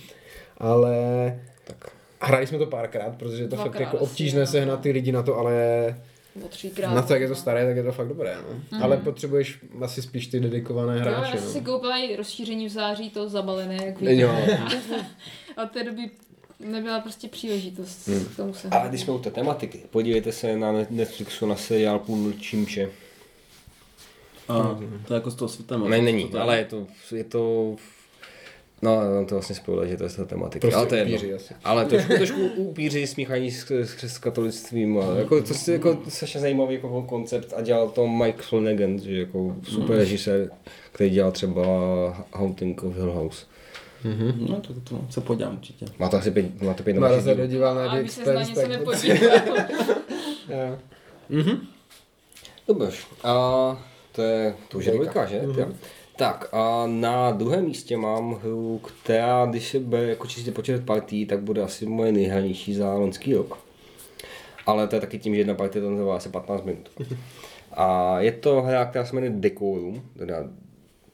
ale 0.61 0.95
Tak. 1.65 1.91
hráli 2.21 2.47
jsme 2.47 2.59
to 2.59 2.67
párkrát, 2.67 3.17
protože 3.17 3.43
je 3.43 3.49
to 3.49 3.57
fakt 3.57 3.65
Dvakrát 3.65 3.81
jako 3.85 3.97
asi, 3.97 4.05
obtížné 4.05 4.41
no. 4.41 4.47
sehnat 4.47 4.81
ty 4.81 4.91
lidi 4.91 5.13
na 5.13 5.23
to, 5.23 5.37
ale 5.39 5.55
třikrát. 6.49 6.95
na 6.95 7.03
to, 7.03 7.13
jak 7.13 7.23
je 7.23 7.29
to 7.29 7.35
staré, 7.35 7.67
tak 7.67 7.77
je 7.77 7.83
to 7.83 7.93
fakt 7.93 8.09
dobré, 8.09 8.37
no. 8.73 8.85
Ale 8.85 8.97
potřebuješ 8.97 9.59
asi 9.83 10.03
spíš 10.03 10.27
ty 10.27 10.41
dedikované 10.41 11.01
hráče, 11.01 11.37
já 11.37 11.43
jsem 11.43 11.51
si 11.53 11.61
no. 11.61 11.65
koupila 11.65 11.97
i 11.99 12.17
rozšíření 12.17 12.67
v 12.67 12.73
září, 12.73 13.11
to 13.11 13.29
zabalené, 13.29 13.77
jak 13.87 14.01
víte. 14.01 14.15
Jo. 14.15 14.31
A 15.57 15.63
od 15.63 15.71
té 15.71 15.85
doby 15.85 16.11
nebyla 16.61 17.01
prostě 17.01 17.29
příležitost 17.29 18.09
Hmm. 18.09 18.25
k 18.25 18.37
tomu 18.37 18.55
se 18.55 18.69
Ale 18.69 18.89
když 18.89 19.01
jsme 19.01 19.13
u 19.13 19.19
té 19.19 19.31
tematiky, 19.31 19.80
podívejte 19.91 20.33
se 20.33 20.57
na 20.57 20.72
Netflixu 20.91 21.47
na 21.47 21.57
seriál 21.57 21.99
Půl 21.99 22.33
Čímše. 22.33 22.91
A 24.49 24.79
to 25.07 25.14
je 25.14 25.18
jako 25.18 25.30
z 25.30 25.34
toho 25.34 25.49
světa. 25.49 25.76
Ne, 25.79 26.03
není, 26.03 26.30
ale 26.39 26.59
je 26.59 26.64
to, 26.64 26.87
je 27.14 27.25
to 27.25 27.76
No, 28.83 29.15
no 29.15 29.25
to 29.25 29.35
vlastně 29.35 29.57
spojilo, 29.57 29.87
že 29.87 29.97
to 29.97 30.05
je 30.05 30.11
z 30.11 30.17
toho 30.17 30.27
tematiky. 30.27 30.61
Prostě 30.61 30.77
ale 30.77 30.87
to 30.87 30.95
je 30.95 31.03
upíři 31.03 31.27
jedno. 31.27 31.37
asi. 31.37 31.55
Ale 31.65 31.85
trošku, 31.85 32.13
trošku 32.13 32.47
upíři 32.57 33.07
smíchaní 33.07 33.51
s, 33.51 33.71
s, 33.71 34.05
s 34.05 34.19
katolictvím. 34.19 34.99
A 34.99 35.19
jako, 35.19 35.43
to 35.43 35.55
je 35.67 35.73
jako 35.73 35.99
strašně 36.09 36.41
zajímavý 36.41 36.75
jako 36.75 37.03
koncept 37.03 37.53
a 37.57 37.61
dělal 37.61 37.89
to 37.89 38.07
Mike 38.09 38.43
Flanagan, 38.43 38.99
že 38.99 39.21
jako 39.21 39.57
super 39.63 39.97
režisér, 39.97 40.51
který 40.93 41.11
dělal 41.11 41.33
třeba 41.33 41.63
Haunting 42.33 42.83
of 42.85 42.95
Hill 42.95 43.13
House. 43.13 43.47
No, 44.49 44.61
to, 44.61 44.75
to 44.75 45.01
se 45.11 45.21
podívám 45.21 45.55
určitě. 45.55 45.87
Má 45.99 46.09
to 46.09 46.17
asi 46.17 46.31
pět, 46.31 46.63
má 46.63 46.75
to 46.75 46.83
pět 46.83 46.93
nebo 46.93 47.01
Mara 47.01 47.17
šest 47.17 47.25
se 47.25 47.35
dodíval 47.35 47.75
na 47.75 47.91
A 47.91 47.97
The 47.97 48.03
my 48.03 48.09
se 48.09 48.35
na 48.35 48.41
něco 48.43 48.61
tak... 48.61 48.69
nepodíváme. 48.69 49.69
Jo. 51.31 51.59
Dobře. 52.69 52.93
A 53.25 53.85
to 54.13 54.23
je, 54.23 54.55
to 54.69 54.79
už 54.79 54.85
je 54.85 54.93
dvojka, 54.93 55.27
že? 55.27 55.41
Mm-hmm. 55.41 55.75
Tak 56.21 56.49
a 56.53 56.87
na 56.87 57.30
druhém 57.30 57.64
místě 57.64 57.97
mám 57.97 58.41
hru, 58.42 58.79
která, 58.79 59.47
když 59.47 59.68
se 59.68 59.79
bude 59.79 60.07
jako 60.07 60.26
čistě 60.26 60.53
počet 60.53 60.84
partí, 60.84 61.26
tak 61.26 61.41
bude 61.41 61.63
asi 61.63 61.87
moje 61.87 62.13
nejhranější 62.13 62.75
za 62.75 62.95
loňský 62.95 63.34
rok. 63.34 63.59
Ale 64.67 64.87
to 64.88 64.97
je 64.97 65.01
taky 65.01 65.18
tím, 65.18 65.34
že 65.34 65.41
jedna 65.41 65.55
partie 65.55 65.83
tam 65.83 65.97
trvá 65.97 66.17
asi 66.17 66.29
15 66.29 66.64
minut. 66.64 66.91
A 67.72 68.21
je 68.21 68.33
to 68.33 68.63
hra, 68.63 68.84
která 68.84 69.05
se 69.05 69.14
jmenuje 69.14 69.33
Decorum, 69.37 70.03
teda 70.18 70.45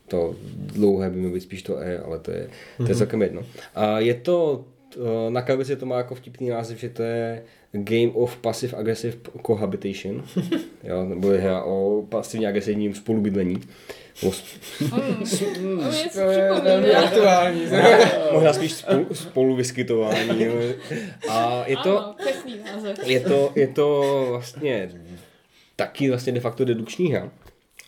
to 0.08 0.34
dlouhé 0.56 1.10
by 1.10 1.16
mělo 1.16 1.34
být 1.34 1.40
spíš 1.40 1.62
to 1.62 1.78
E, 1.78 1.98
ale 1.98 2.18
to 2.18 2.30
je, 2.30 2.48
to 2.76 2.88
je 2.88 2.94
celkem 2.94 3.22
jedno. 3.22 3.42
A 3.74 3.98
je 3.98 4.14
to, 4.14 4.64
eh, 4.96 5.30
na 5.30 5.42
krabici 5.42 5.76
to 5.76 5.86
má 5.86 5.96
jako 5.96 6.14
vtipný 6.14 6.48
název, 6.48 6.78
že 6.78 6.88
to 6.88 7.02
je 7.02 7.42
Game 7.72 8.12
of 8.12 8.36
Passive 8.36 8.76
Aggressive 8.76 9.16
Cohabitation, 9.46 10.24
jo, 10.84 11.04
nebo 11.04 11.30
je 11.30 11.40
hra 11.40 11.62
o 11.62 12.02
pasivně 12.08 12.48
agresivním 12.48 12.94
spolubydlení. 12.94 13.60
O 14.22 14.32
s- 14.32 14.44
Mm, 15.60 15.78
to 15.78 15.90
To 16.14 16.30
je 16.30 16.52
velmi 16.62 16.94
aktuální. 16.94 17.60
Možná 18.32 18.52
spíš 18.52 18.72
spolu, 18.72 19.06
spolu 19.12 19.56
vyskytování. 19.56 20.44
jo. 20.44 20.52
A 21.28 21.64
je 21.66 21.76
to, 21.76 21.98
Ano, 21.98 22.14
přesný 22.18 22.60
název. 22.74 22.98
je 23.08 23.20
to, 23.20 23.52
je 23.54 23.66
to 23.68 24.02
vlastně 24.30 24.90
taky 25.76 26.10
vlastně 26.10 26.32
de 26.32 26.40
facto 26.40 26.64
dedukční 26.64 27.12
hra. 27.12 27.30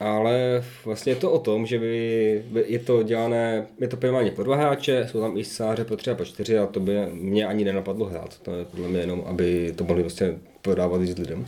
Ale 0.01 0.65
vlastně 0.85 1.13
je 1.13 1.17
to 1.17 1.33
o 1.33 1.39
tom, 1.39 1.67
že 1.67 1.79
by, 1.79 2.43
by 2.51 2.65
je 2.67 2.79
to 2.79 3.03
dělané, 3.03 3.67
je 3.81 3.89
to 3.89 3.97
primárně 3.97 4.31
pro 4.31 4.45
dva 4.45 4.57
hráče, 4.57 5.09
jsou 5.11 5.21
tam 5.21 5.37
i 5.37 5.45
scénáře 5.45 5.85
pro 5.85 5.97
tři 5.97 6.11
a 6.11 6.15
pro 6.15 6.25
čtyři 6.25 6.59
a 6.59 6.67
to 6.67 6.81
by 6.81 6.93
mě 7.13 7.47
ani 7.47 7.65
nenapadlo 7.65 8.07
hrát. 8.07 8.39
To 8.43 8.55
je 8.55 8.65
podle 8.65 8.89
mě 8.89 9.01
jenom, 9.01 9.23
aby 9.27 9.73
to 9.77 9.85
mohli 9.85 10.03
vlastně 10.03 10.35
prodávat 10.63 11.01
víc 11.01 11.19
lidem. 11.19 11.47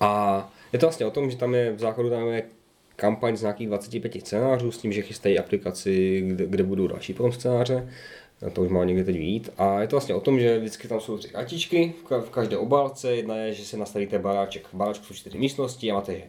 A 0.00 0.52
je 0.72 0.78
to 0.78 0.86
vlastně 0.86 1.06
o 1.06 1.10
tom, 1.10 1.30
že 1.30 1.36
tam 1.36 1.54
je 1.54 1.72
v 1.72 1.78
základu 1.78 2.10
tam 2.10 2.28
je 2.28 2.42
kampaň 2.96 3.36
z 3.36 3.42
nějakých 3.42 3.68
25 3.68 4.26
scénářů 4.26 4.70
s 4.72 4.78
tím, 4.78 4.92
že 4.92 5.02
chystají 5.02 5.38
aplikaci, 5.38 6.20
kde, 6.26 6.46
kde 6.46 6.62
budou 6.62 6.86
další 6.86 7.14
potom 7.14 7.32
scénáře. 7.32 7.88
To 8.52 8.62
už 8.62 8.68
má 8.68 8.84
někde 8.84 9.04
teď 9.04 9.18
vít. 9.18 9.50
A 9.58 9.80
je 9.80 9.88
to 9.88 9.96
vlastně 9.96 10.14
o 10.14 10.20
tom, 10.20 10.40
že 10.40 10.58
vždycky 10.58 10.88
tam 10.88 11.00
jsou 11.00 11.18
tři 11.18 11.28
kartičky 11.28 11.94
v, 12.04 12.10
ka- 12.10 12.20
v 12.20 12.30
každé 12.30 12.56
obálce. 12.56 13.16
Jedna 13.16 13.36
je, 13.36 13.54
že 13.54 13.64
si 13.64 13.76
nastavíte 13.76 14.18
baráček. 14.18 14.66
V 14.72 14.74
baráčku 14.74 15.04
jsou 15.04 15.14
čtyři 15.14 15.38
místnosti 15.38 15.90
a 15.90 15.94
máte, 15.94 16.14
že 16.14 16.22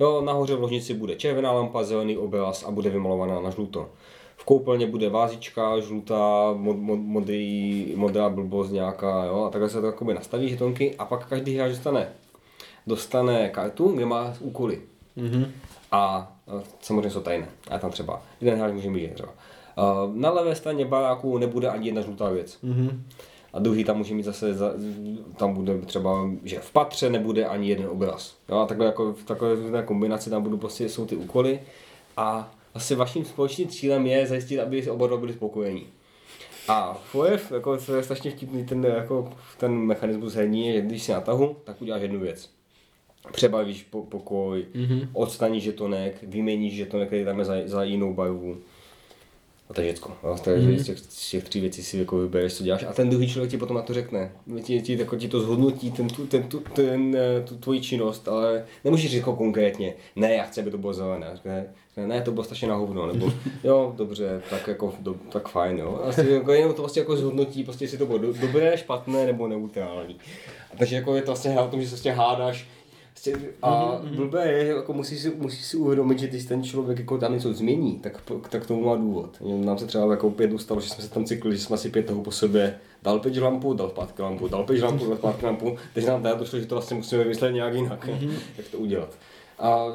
jo, 0.00 0.20
nahoře 0.20 0.54
v 0.54 0.60
ložnici 0.60 0.94
bude 0.94 1.16
červená 1.16 1.52
lampa, 1.52 1.84
zelený 1.84 2.16
obraz 2.16 2.64
a 2.64 2.70
bude 2.70 2.90
vymalovaná 2.90 3.40
na 3.40 3.50
žluto. 3.50 3.90
V 4.36 4.44
koupelně 4.44 4.86
bude 4.86 5.08
vázička, 5.08 5.80
žlutá, 5.80 6.52
mod, 6.56 6.76
mod, 6.76 6.98
modrý, 6.98 7.92
modrá 7.96 8.28
blbost 8.28 8.70
nějaká, 8.70 9.24
jo, 9.24 9.44
a 9.44 9.50
takhle 9.50 9.70
se 9.70 9.80
to 9.80 9.86
jakoby 9.86 10.14
nastaví 10.14 10.48
žetonky 10.48 10.94
a 10.98 11.04
pak 11.04 11.28
každý 11.28 11.56
hráč 11.56 11.70
dostane, 11.70 12.08
dostane 12.86 13.48
kartu, 13.48 13.88
kde 13.92 14.06
má 14.06 14.34
úkoly. 14.40 14.80
Mhm. 15.16 15.52
A 15.92 16.32
e, 16.60 16.62
samozřejmě 16.80 17.10
jsou 17.10 17.20
tajné. 17.20 17.48
A 17.70 17.78
tam 17.78 17.90
třeba 17.90 18.22
jeden 18.40 18.58
hráč 18.58 18.72
může 18.72 18.90
mít 18.90 19.14
třeba. 19.14 19.32
Na 20.14 20.30
levé 20.30 20.54
straně 20.54 20.84
baráku 20.84 21.38
nebude 21.38 21.68
ani 21.68 21.88
jedna 21.88 22.02
žlutá 22.02 22.28
věc. 22.28 22.58
Mhm. 22.62 23.04
A 23.52 23.58
druhý 23.58 23.84
tam 23.84 23.98
může 23.98 24.14
mít 24.14 24.22
zase, 24.22 24.54
za, 24.54 24.72
tam 25.36 25.54
bude 25.54 25.78
třeba, 25.78 26.30
že 26.44 26.58
v 26.58 26.70
patře 26.70 27.10
nebude 27.10 27.46
ani 27.46 27.68
jeden 27.68 27.86
obraz. 27.86 28.36
Jo, 28.48 28.56
a 28.56 28.66
takhle 28.66 28.86
jako 28.86 29.12
v 29.12 29.24
takové 29.24 29.54
různé 29.54 29.82
kombinaci 29.82 30.30
tam 30.30 30.42
budou 30.42 30.56
prostě, 30.56 30.88
jsou 30.88 31.06
ty 31.06 31.16
úkoly. 31.16 31.60
A 32.16 32.54
vlastně 32.74 32.96
vaším 32.96 33.24
společným 33.24 33.68
cílem 33.68 34.06
je 34.06 34.26
zajistit, 34.26 34.60
aby 34.60 34.90
oba 34.90 35.06
dva 35.06 35.16
byli 35.16 35.32
spokojení. 35.32 35.86
A 36.68 36.94
FOF, 36.94 37.52
jako 37.52 37.76
to 37.76 37.94
je 37.94 38.02
strašně 38.02 38.30
vtipný 38.30 38.66
ten, 38.66 38.84
jako, 38.84 39.32
ten 39.58 39.72
mechanismus 39.72 40.34
herní, 40.34 40.66
je, 40.66 40.72
že 40.72 40.80
když 40.80 41.02
si 41.02 41.12
na 41.12 41.20
tahu, 41.20 41.56
tak 41.64 41.82
uděláš 41.82 42.02
jednu 42.02 42.20
věc. 42.20 42.50
Přebavíš 43.32 43.82
po, 43.82 44.02
pokoj, 44.02 44.66
mm-hmm. 44.74 45.08
odstaníš 45.12 45.64
žetonek, 45.64 46.16
vyměníš 46.22 46.74
žetonek, 46.74 47.08
který 47.08 47.24
tam 47.24 47.38
je 47.38 47.44
za, 47.44 47.54
za 47.64 47.82
jinou 47.82 48.14
barvu. 48.14 48.56
A 49.70 49.74
to 49.74 49.80
je 49.80 49.92
všecko. 49.92 50.12
Jo? 50.24 50.36
Takže 50.44 50.68
mm-hmm. 50.68 50.78
z, 50.78 50.86
těch, 50.86 50.98
z 50.98 51.30
těch 51.30 51.44
tří 51.44 51.60
věcí 51.60 51.82
si 51.82 51.98
jako 51.98 52.18
vybereš, 52.18 52.54
co 52.54 52.64
děláš. 52.64 52.82
A 52.82 52.92
ten 52.92 53.10
druhý 53.10 53.28
člověk 53.28 53.50
ti 53.50 53.58
potom 53.58 53.76
na 53.76 53.82
to 53.82 53.94
řekne. 53.94 54.32
Ti, 54.62 54.82
ti, 54.82 54.98
jako 54.98 55.16
ti 55.16 55.28
to 55.28 55.40
zhodnotí, 55.40 55.90
ten, 55.90 56.08
tu, 56.08 56.26
ten, 56.26 56.42
tu, 56.42 56.60
ten, 56.60 57.16
eh, 57.16 57.42
tu 57.48 57.56
tvoji 57.56 57.80
činnost, 57.80 58.28
ale 58.28 58.64
nemůžeš 58.84 59.10
říct 59.10 59.18
jako 59.18 59.36
konkrétně, 59.36 59.94
ne, 60.16 60.34
já 60.34 60.44
chci, 60.44 60.60
aby 60.60 60.70
to 60.70 60.78
bylo 60.78 60.92
zelené. 60.92 61.30
Řekne, 61.34 61.66
ne, 62.06 62.20
to 62.20 62.32
bylo 62.32 62.44
strašně 62.44 62.68
na 62.68 62.74
hovno, 62.74 63.06
nebo 63.06 63.32
jo, 63.64 63.94
dobře, 63.96 64.42
tak 64.50 64.68
jako, 64.68 64.94
do, 65.00 65.14
tak 65.32 65.48
fajn, 65.48 65.78
jo. 65.78 66.00
A 66.04 66.08
asi 66.08 66.30
jako 66.30 66.52
jenom 66.52 66.74
to 66.74 66.82
vlastně 66.82 67.00
jako 67.00 67.16
zhodnotí, 67.16 67.64
prostě 67.64 67.84
jestli 67.84 67.98
to 67.98 68.06
bylo 68.06 68.18
do, 68.18 68.32
dobré, 68.32 68.78
špatné 68.78 69.26
nebo 69.26 69.48
neutrální. 69.48 70.16
A 70.74 70.76
takže 70.76 70.96
jako 70.96 71.16
je 71.16 71.22
to 71.22 71.26
vlastně 71.26 71.50
hra 71.50 71.62
o 71.62 71.68
tom, 71.68 71.80
že 71.80 71.86
se 71.86 71.90
vlastně 71.90 72.12
hádáš, 72.12 72.68
A 73.62 74.00
blbé 74.16 74.52
je, 74.52 74.64
že 74.66 74.72
jako 74.72 74.92
musíš 74.92 75.20
si, 75.20 75.30
musíš 75.30 75.64
si 75.64 75.76
uvědomit, 75.76 76.18
že 76.18 76.26
když 76.28 76.44
ten 76.44 76.62
člověk 76.62 76.98
jako 76.98 77.18
tam 77.18 77.32
něco 77.32 77.52
změní, 77.52 77.98
tak, 77.98 78.22
tak 78.50 78.66
tomu 78.66 78.84
má 78.84 78.96
důvod. 78.96 79.36
Nám 79.40 79.78
se 79.78 79.86
třeba 79.86 80.10
jako 80.10 80.30
pět 80.30 80.50
stalo, 80.60 80.80
že 80.80 80.88
jsme 80.88 81.04
se 81.04 81.10
tam 81.10 81.24
cykli, 81.24 81.56
že 81.56 81.62
jsme 81.62 81.78
si 81.78 81.90
pět 81.90 82.06
toho 82.06 82.22
po 82.22 82.30
sobě 82.30 82.78
dal 83.02 83.18
pět 83.18 83.36
lampu, 83.36 83.74
dal 83.74 83.90
zpátky 83.90 84.22
lampu, 84.22 84.48
dal 84.48 84.64
pět 84.64 84.82
lampu, 84.82 85.06
dal 85.06 85.16
zpátky 85.16 85.46
lampu, 85.46 85.76
takže 85.94 86.10
nám 86.10 86.22
teda 86.22 86.34
došlo, 86.34 86.58
že 86.58 86.66
to 86.66 86.74
vlastně 86.74 86.96
musíme 86.96 87.22
vymyslet 87.22 87.50
nějak 87.50 87.74
jinak, 87.74 88.08
jak 88.56 88.68
to 88.68 88.78
udělat. 88.78 89.18
A 89.58 89.86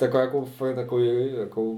jako, 0.00 0.44
fakt 0.44 0.74
takový, 0.74 1.08
jako 1.38 1.74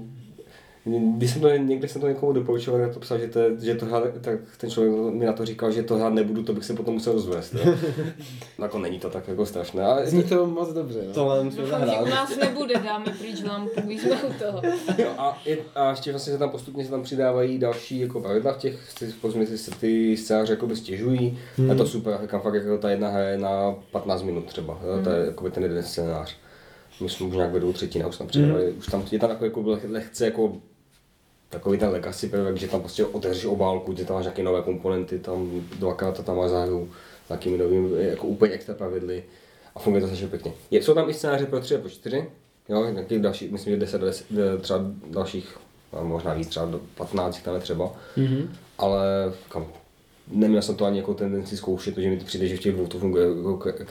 když 0.85 1.31
jsem 1.31 1.41
to, 1.41 1.49
někde 1.49 1.87
jsem 1.87 2.01
to 2.01 2.07
někomu 2.07 2.33
doporučoval, 2.33 2.93
to 2.93 2.99
psal, 2.99 3.19
že, 3.19 3.27
to, 3.27 3.39
že 3.61 3.75
to 3.75 3.85
hra, 3.85 4.01
tak 4.21 4.39
ten 4.57 4.69
člověk 4.69 5.13
mi 5.13 5.25
na 5.25 5.33
to 5.33 5.45
říkal, 5.45 5.71
že 5.71 5.83
to 5.83 5.95
hrát 5.95 6.13
nebudu, 6.13 6.43
to 6.43 6.53
bych 6.53 6.65
se 6.65 6.73
potom 6.73 6.93
musel 6.93 7.13
rozvést. 7.13 7.53
Jo. 7.53 7.73
jako 8.59 8.79
není 8.79 8.99
to 8.99 9.09
tak 9.09 9.27
jako 9.27 9.45
strašné. 9.45 9.85
A 9.85 10.05
Zní 10.05 10.23
to 10.23 10.45
moc 10.45 10.73
dobře, 10.73 11.03
no. 11.07 11.13
Tohle 11.13 11.43
musíme 11.43 11.67
zahrát. 11.67 12.01
u 12.01 12.09
nás 12.09 12.37
nebude, 12.37 12.73
dáme 12.83 13.05
pryč 13.19 13.43
lampu, 13.43 13.81
když 13.81 14.01
jsme 14.01 14.23
u 14.23 14.33
toho. 14.33 14.61
Jo, 14.97 15.09
a, 15.17 15.41
je, 15.45 15.57
a 15.75 15.89
ještě 15.89 16.11
vlastně 16.11 16.33
se 16.33 16.39
tam 16.39 16.49
postupně 16.49 16.85
se 16.85 16.91
tam 16.91 17.03
přidávají 17.03 17.57
další 17.57 17.99
jako 17.99 18.21
pravidla 18.21 18.53
v 18.53 18.57
těch, 18.57 18.93
ty, 18.99 19.57
se 19.57 19.71
ty 19.71 20.17
scénáře 20.17 20.53
jako 20.53 20.75
stěžují. 20.75 21.39
Hmm. 21.57 21.71
A 21.71 21.75
to 21.75 21.87
super, 21.87 22.17
říkám 22.21 22.41
fakt, 22.41 22.53
jako 22.53 22.77
ta 22.77 22.89
jedna 22.89 23.09
hra 23.09 23.23
je 23.23 23.37
na 23.37 23.75
15 23.91 24.23
minut 24.23 24.45
třeba, 24.45 24.79
jo, 24.83 25.03
to 25.03 25.09
je 25.09 25.25
jako 25.25 25.49
ten 25.49 25.63
jeden 25.63 25.83
scénář. 25.83 26.35
Myslím, 27.01 27.29
už 27.29 27.35
nějak 27.35 27.51
vedou 27.51 27.73
třetina, 27.73 28.07
už 28.07 28.17
tam 28.17 28.27
přidávají, 28.27 28.65
hmm. 28.65 28.77
už 28.77 28.85
tam 28.85 29.03
je 29.11 29.19
tam 29.19 29.29
jako, 29.29 29.45
jako 29.45 29.77
lehce 29.89 30.25
jako 30.25 30.53
takový 31.51 31.77
ten 31.77 31.89
legacy 31.89 32.27
prvek, 32.27 32.57
že 32.57 32.67
tam 32.67 32.79
prostě 32.79 33.05
otevřeš 33.05 33.45
obálku, 33.45 33.93
ty 33.93 34.05
tam 34.05 34.15
máš 34.15 34.23
nějaké 34.23 34.43
nové 34.43 34.61
komponenty, 34.61 35.19
tam 35.19 35.61
dvakrát 35.79 36.25
tam 36.25 36.37
máš 36.37 36.49
záhru, 36.49 36.89
s 37.25 37.29
nějakými 37.29 37.57
novými, 37.57 38.03
jako 38.05 38.27
úplně 38.27 38.51
extra 38.53 38.75
pravidly 38.75 39.23
a 39.75 39.79
funguje 39.79 40.01
to 40.01 40.07
strašně 40.07 40.27
pěkně. 40.27 40.51
Je, 40.71 40.83
jsou 40.83 40.93
tam 40.93 41.09
i 41.09 41.13
scénáře 41.13 41.45
pro 41.45 41.59
3 41.59 41.75
a 41.75 41.77
pro 41.79 41.89
4, 41.89 42.25
jo, 42.69 42.89
nějakých 42.89 43.19
dalších, 43.19 43.51
myslím, 43.51 43.73
že 43.73 43.79
10, 43.79 44.01
10 44.01 44.27
třeba 44.61 44.79
dalších, 45.09 45.57
možná 46.01 46.33
víc, 46.33 46.47
třeba 46.47 46.65
do 46.65 46.81
15 46.95 47.41
tam 47.41 47.55
je 47.55 47.61
třeba, 47.61 47.93
mm-hmm. 48.17 48.47
ale 48.77 49.05
kam, 49.49 49.67
neměl 50.27 50.61
jsem 50.61 50.75
to 50.75 50.85
ani 50.85 50.97
jako 50.97 51.13
tendenci 51.13 51.57
zkoušet, 51.57 51.95
protože 51.95 52.09
mi 52.09 52.17
to 52.17 52.25
přijde, 52.25 52.47
že 52.47 52.57
v 52.57 52.59
těch 52.59 52.73
dvou 52.75 52.87
to 52.87 52.99
funguje 52.99 53.27
jako 53.27 53.57
k- 53.57 53.85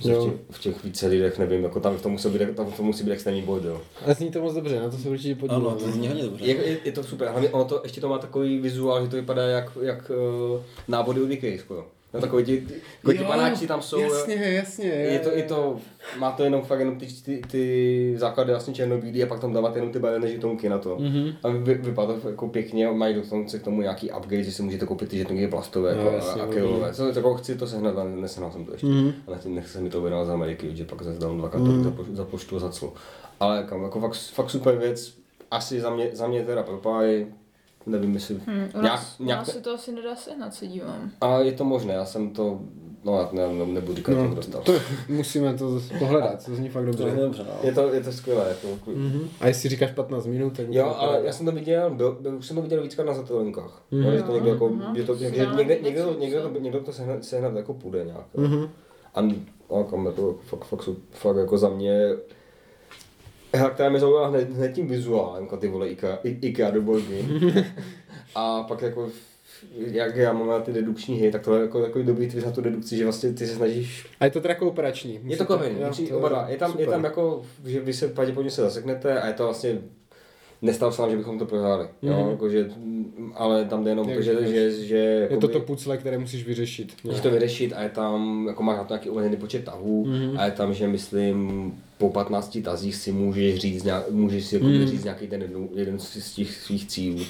Že 0.00 0.14
v, 0.14 0.24
těch, 0.24 0.34
v 0.50 0.58
těch 0.58 0.84
více 0.84 1.06
lidech, 1.06 1.38
nevím, 1.38 1.64
jako 1.64 1.80
tam 1.80 1.98
to 1.98 2.08
musí 2.08 2.28
být, 2.28 2.56
tam 2.56 2.72
to 2.72 2.82
musí 2.82 3.04
být 3.04 3.12
extrémní 3.12 3.42
bordel. 3.42 3.80
Ale 4.04 4.14
zní 4.14 4.30
to 4.30 4.40
moc 4.40 4.54
dobře, 4.54 4.80
na 4.80 4.90
to 4.90 4.96
se 4.96 5.08
určitě 5.08 5.34
podívám. 5.34 5.66
Ano, 5.66 5.76
to 5.76 5.90
zní 5.90 6.08
hodně 6.08 6.22
dobře. 6.22 6.44
Je, 6.44 6.54
je, 6.66 6.78
je 6.84 6.92
to 6.92 7.04
super, 7.04 7.28
hlavně 7.28 7.48
ono 7.48 7.64
to, 7.64 7.80
ještě 7.82 8.00
to 8.00 8.08
má 8.08 8.18
takový 8.18 8.58
vizuál, 8.58 9.04
že 9.04 9.10
to 9.10 9.16
vypadá 9.16 9.42
jak, 9.42 9.78
jak 9.82 10.10
uh, 10.10 10.60
návody 10.88 11.22
od 11.22 11.30
Ikea 11.30 11.58
skoro. 11.58 11.86
No, 12.14 12.20
takový 12.20 12.44
ti, 12.44 12.66
takový 13.00 13.18
ti 13.18 13.24
panáčci 13.24 13.66
tam 13.66 13.82
jsou. 13.82 14.00
Jasně, 14.00 14.34
jasně. 14.34 14.88
Je 14.88 15.18
to, 15.18 15.30
je 15.30 15.42
to, 15.42 15.76
má 16.18 16.32
to 16.32 16.44
jenom 16.44 16.62
fakt 16.62 16.78
jenom 16.78 16.98
ty, 16.98 17.06
ty, 17.24 17.42
ty 17.50 18.14
základy 18.18 18.52
vlastně 18.52 18.74
černobílý 18.74 19.22
a 19.22 19.26
pak 19.26 19.40
tam 19.40 19.52
dávat 19.52 19.76
jenom 19.76 19.92
ty 19.92 19.98
barevné 19.98 20.28
žetonky 20.28 20.68
na 20.68 20.78
to. 20.78 20.96
Mm-hmm. 20.96 21.34
A 21.42 21.48
vy, 21.48 21.74
vypadá 21.74 22.14
to 22.20 22.28
jako 22.28 22.48
pěkně, 22.48 22.90
mají 22.90 23.14
dokonce 23.14 23.58
k 23.58 23.62
tomu 23.62 23.82
nějaký 23.82 24.10
upgrade, 24.10 24.42
že 24.42 24.52
si 24.52 24.62
můžete 24.62 24.86
koupit 24.86 25.08
ty 25.08 25.18
žetonky 25.18 25.48
plastové 25.48 25.94
No, 25.94 26.02
jako, 26.02 26.16
jasně, 26.16 26.42
a 26.42 26.44
akrilové. 26.44 26.94
Co, 26.94 27.06
jako 27.06 27.34
chci 27.34 27.56
to 27.56 27.66
sehnat, 27.66 27.98
ale 27.98 28.10
nesehnal 28.10 28.52
jsem 28.52 28.64
to 28.64 28.72
ještě. 28.72 28.86
Mm-hmm. 28.86 29.12
A 29.26 29.30
nechci, 29.30 29.48
nechci 29.48 29.72
se 29.72 29.80
mi 29.80 29.90
to 29.90 29.98
objednat 29.98 30.24
z 30.24 30.30
Ameriky, 30.30 30.76
že 30.76 30.84
pak 30.84 31.02
zase 31.02 31.18
dám 31.18 31.38
dva 31.38 31.48
mm-hmm. 31.48 31.82
za, 31.82 31.90
poš, 31.90 32.06
za 32.12 32.24
poštu 32.24 32.56
a 32.56 32.58
za 32.58 32.68
clo. 32.68 32.92
Ale 33.40 33.64
kam, 33.68 33.82
jako 33.82 34.00
fakt, 34.00 34.16
fakt 34.16 34.50
super 34.50 34.76
věc, 34.76 35.14
asi 35.50 35.80
za 35.80 35.90
mě, 35.90 36.10
za 36.12 36.26
mě 36.26 36.44
teda 36.44 36.62
propáj, 36.62 37.26
nevím 37.86 38.14
jestli 38.14 38.34
Hmm, 38.46 38.56
u 38.74 38.80
nějak, 38.80 38.82
nás, 38.82 39.20
u 39.20 39.24
nějak, 39.24 39.38
nás 39.38 39.50
se 39.50 39.60
to 39.60 39.74
asi 39.74 39.92
nedá 39.92 40.16
sehnat, 40.16 40.54
se 40.54 40.66
dívám. 40.66 41.10
a 41.20 41.38
je 41.38 41.52
to 41.52 41.64
možné, 41.64 41.94
já 41.94 42.04
jsem 42.04 42.30
to 42.30 42.60
No, 43.04 43.18
já 43.18 43.28
ne, 43.32 43.52
ne, 43.54 43.66
nebudu 43.66 43.94
říkat, 43.96 44.12
no, 44.12 44.28
No, 44.28 44.34
dostal. 44.34 44.62
to 44.62 44.72
musíme 45.08 45.54
to 45.54 45.80
pohledat, 45.98 46.44
to 46.44 46.54
zní 46.54 46.68
fakt 46.68 46.82
To 46.84 46.88
je 46.88 46.96
dobře. 47.10 47.20
dobře, 47.22 47.42
no. 47.48 47.50
Je 47.68 47.72
to, 47.74 47.94
je 47.94 48.00
to 48.00 48.12
skvělé. 48.12 48.48
Jako, 48.48 48.90
Mhm. 48.90 49.28
A 49.40 49.46
jestli 49.48 49.68
říkáš 49.68 49.90
15 49.90 50.26
minut, 50.26 50.56
tak... 50.56 50.66
Jo, 50.70 50.94
ale 50.98 51.20
já 51.24 51.32
jsem 51.32 51.46
to 51.46 51.52
viděl, 51.52 51.90
byl, 51.90 52.18
byl, 52.20 52.36
už 52.36 52.46
jsem 52.46 52.56
to 52.56 52.62
viděl 52.62 52.82
víckrát 52.82 53.06
na 53.06 53.14
zatelnkách. 53.14 53.82
Mm. 53.90 53.98
Mhm. 54.00 54.10
No, 54.10 54.16
že 54.16 54.22
to 54.22 54.32
někdo 54.32 54.48
jako, 54.50 54.70
Aha. 54.82 54.94
že 54.96 55.02
to, 55.04 55.14
někde, 55.14 55.34
něco 55.34 55.84
někdo, 55.84 56.04
to, 56.14 56.20
někdo, 56.20 56.42
co? 56.42 56.48
to, 56.48 56.58
někdo 56.60 56.80
to 56.80 56.92
sehnat, 56.92 57.24
sehnat 57.24 57.56
jako 57.56 57.74
půjde 57.74 58.04
nějak. 58.04 58.26
Mhm. 58.36 58.68
A 59.14 59.20
no, 59.70 59.84
kam 59.90 60.06
jako, 60.06 60.38
fakt, 60.44 60.64
fakt, 60.64 60.82
jsou, 60.82 60.96
fakt 61.10 61.36
jako 61.36 61.58
za 61.58 61.68
mě 61.68 62.08
hra, 63.54 63.70
která 63.70 63.88
mě 63.90 64.00
zaujala 64.00 64.28
hned, 64.28 64.50
hned 64.50 64.72
tím 64.72 64.86
vizuálem, 64.86 65.42
jako 65.44 65.56
ty 65.56 65.68
vole 65.68 65.88
IKEA, 65.88 66.18
I- 66.24 66.38
IKEA 66.42 66.70
do 66.70 66.80
game. 66.82 67.64
A 68.34 68.62
pak 68.62 68.82
jako 68.82 69.10
jak 69.76 70.16
já 70.16 70.32
mám 70.32 70.48
na 70.48 70.60
ty 70.60 70.72
dedukční 70.72 71.18
hry, 71.20 71.30
tak 71.30 71.42
to 71.42 71.54
je 71.56 71.62
jako 71.62 71.82
takový 71.82 72.04
dobrý 72.04 72.28
twist 72.28 72.44
na 72.46 72.52
tu 72.52 72.60
dedukci, 72.60 72.96
že 72.96 73.04
vlastně 73.04 73.32
ty 73.32 73.46
se 73.46 73.54
snažíš 73.54 74.06
A 74.20 74.24
je 74.24 74.30
to 74.30 74.40
teda 74.40 74.54
kooperační. 74.54 75.20
je 75.24 75.36
to 75.36 75.44
to 75.46 76.18
oba 76.18 76.28
dva. 76.28 76.48
Je 76.48 76.56
tam, 76.56 76.70
je 76.70 76.72
super. 76.72 76.88
tam 76.88 77.04
jako, 77.04 77.42
že 77.64 77.80
vy 77.80 77.92
se 77.92 78.08
pravděpodobně 78.08 78.50
se 78.50 78.62
zaseknete 78.62 79.20
a 79.20 79.26
je 79.26 79.32
to 79.32 79.44
vlastně 79.44 79.78
Nestalo 80.64 80.92
se 80.92 81.02
nám, 81.02 81.10
že 81.10 81.16
bychom 81.16 81.38
to 81.38 81.46
prohráli, 81.46 81.84
mm-hmm. 81.84 82.18
jo, 82.20 82.30
jako, 82.30 82.48
že, 82.48 82.70
ale 83.34 83.64
tam 83.64 83.84
jde 83.84 83.90
jenom 83.90 84.08
to, 84.14 84.22
že, 84.22 84.46
že, 84.48 84.70
že, 84.86 84.96
Je 84.96 85.26
to 85.28 85.34
jakoby- 85.34 85.52
to 85.52 85.60
pucle, 85.60 85.96
které 85.96 86.18
musíš 86.18 86.46
vyřešit. 86.46 86.92
Můžeš 87.04 87.20
to 87.20 87.30
vyřešit 87.30 87.72
a 87.76 87.82
je 87.82 87.88
tam, 87.88 88.44
jako 88.48 88.62
máš 88.62 88.76
na 88.78 88.84
to 88.84 88.94
nějaký 88.94 89.10
omezený 89.10 89.36
počet 89.36 89.64
tahů 89.64 90.06
Mhm. 90.06 90.38
a 90.38 90.44
je 90.44 90.50
tam, 90.50 90.74
že 90.74 90.88
myslím, 90.88 91.72
po 92.02 92.10
15 92.10 92.58
tazích 92.64 92.94
si 92.96 93.12
můžeš 93.12 93.60
říct, 93.60 93.84
nějak, 93.84 94.10
můžeš 94.10 94.46
si 94.46 94.54
jako 94.56 94.66
Mhm. 94.66 94.86
říct 94.86 95.04
nějaký 95.04 95.26
ten 95.26 95.42
jednu, 95.42 95.70
jeden 95.74 95.98
z 95.98 96.34
těch 96.34 96.56
svých 96.56 96.88
cílů. 96.88 97.20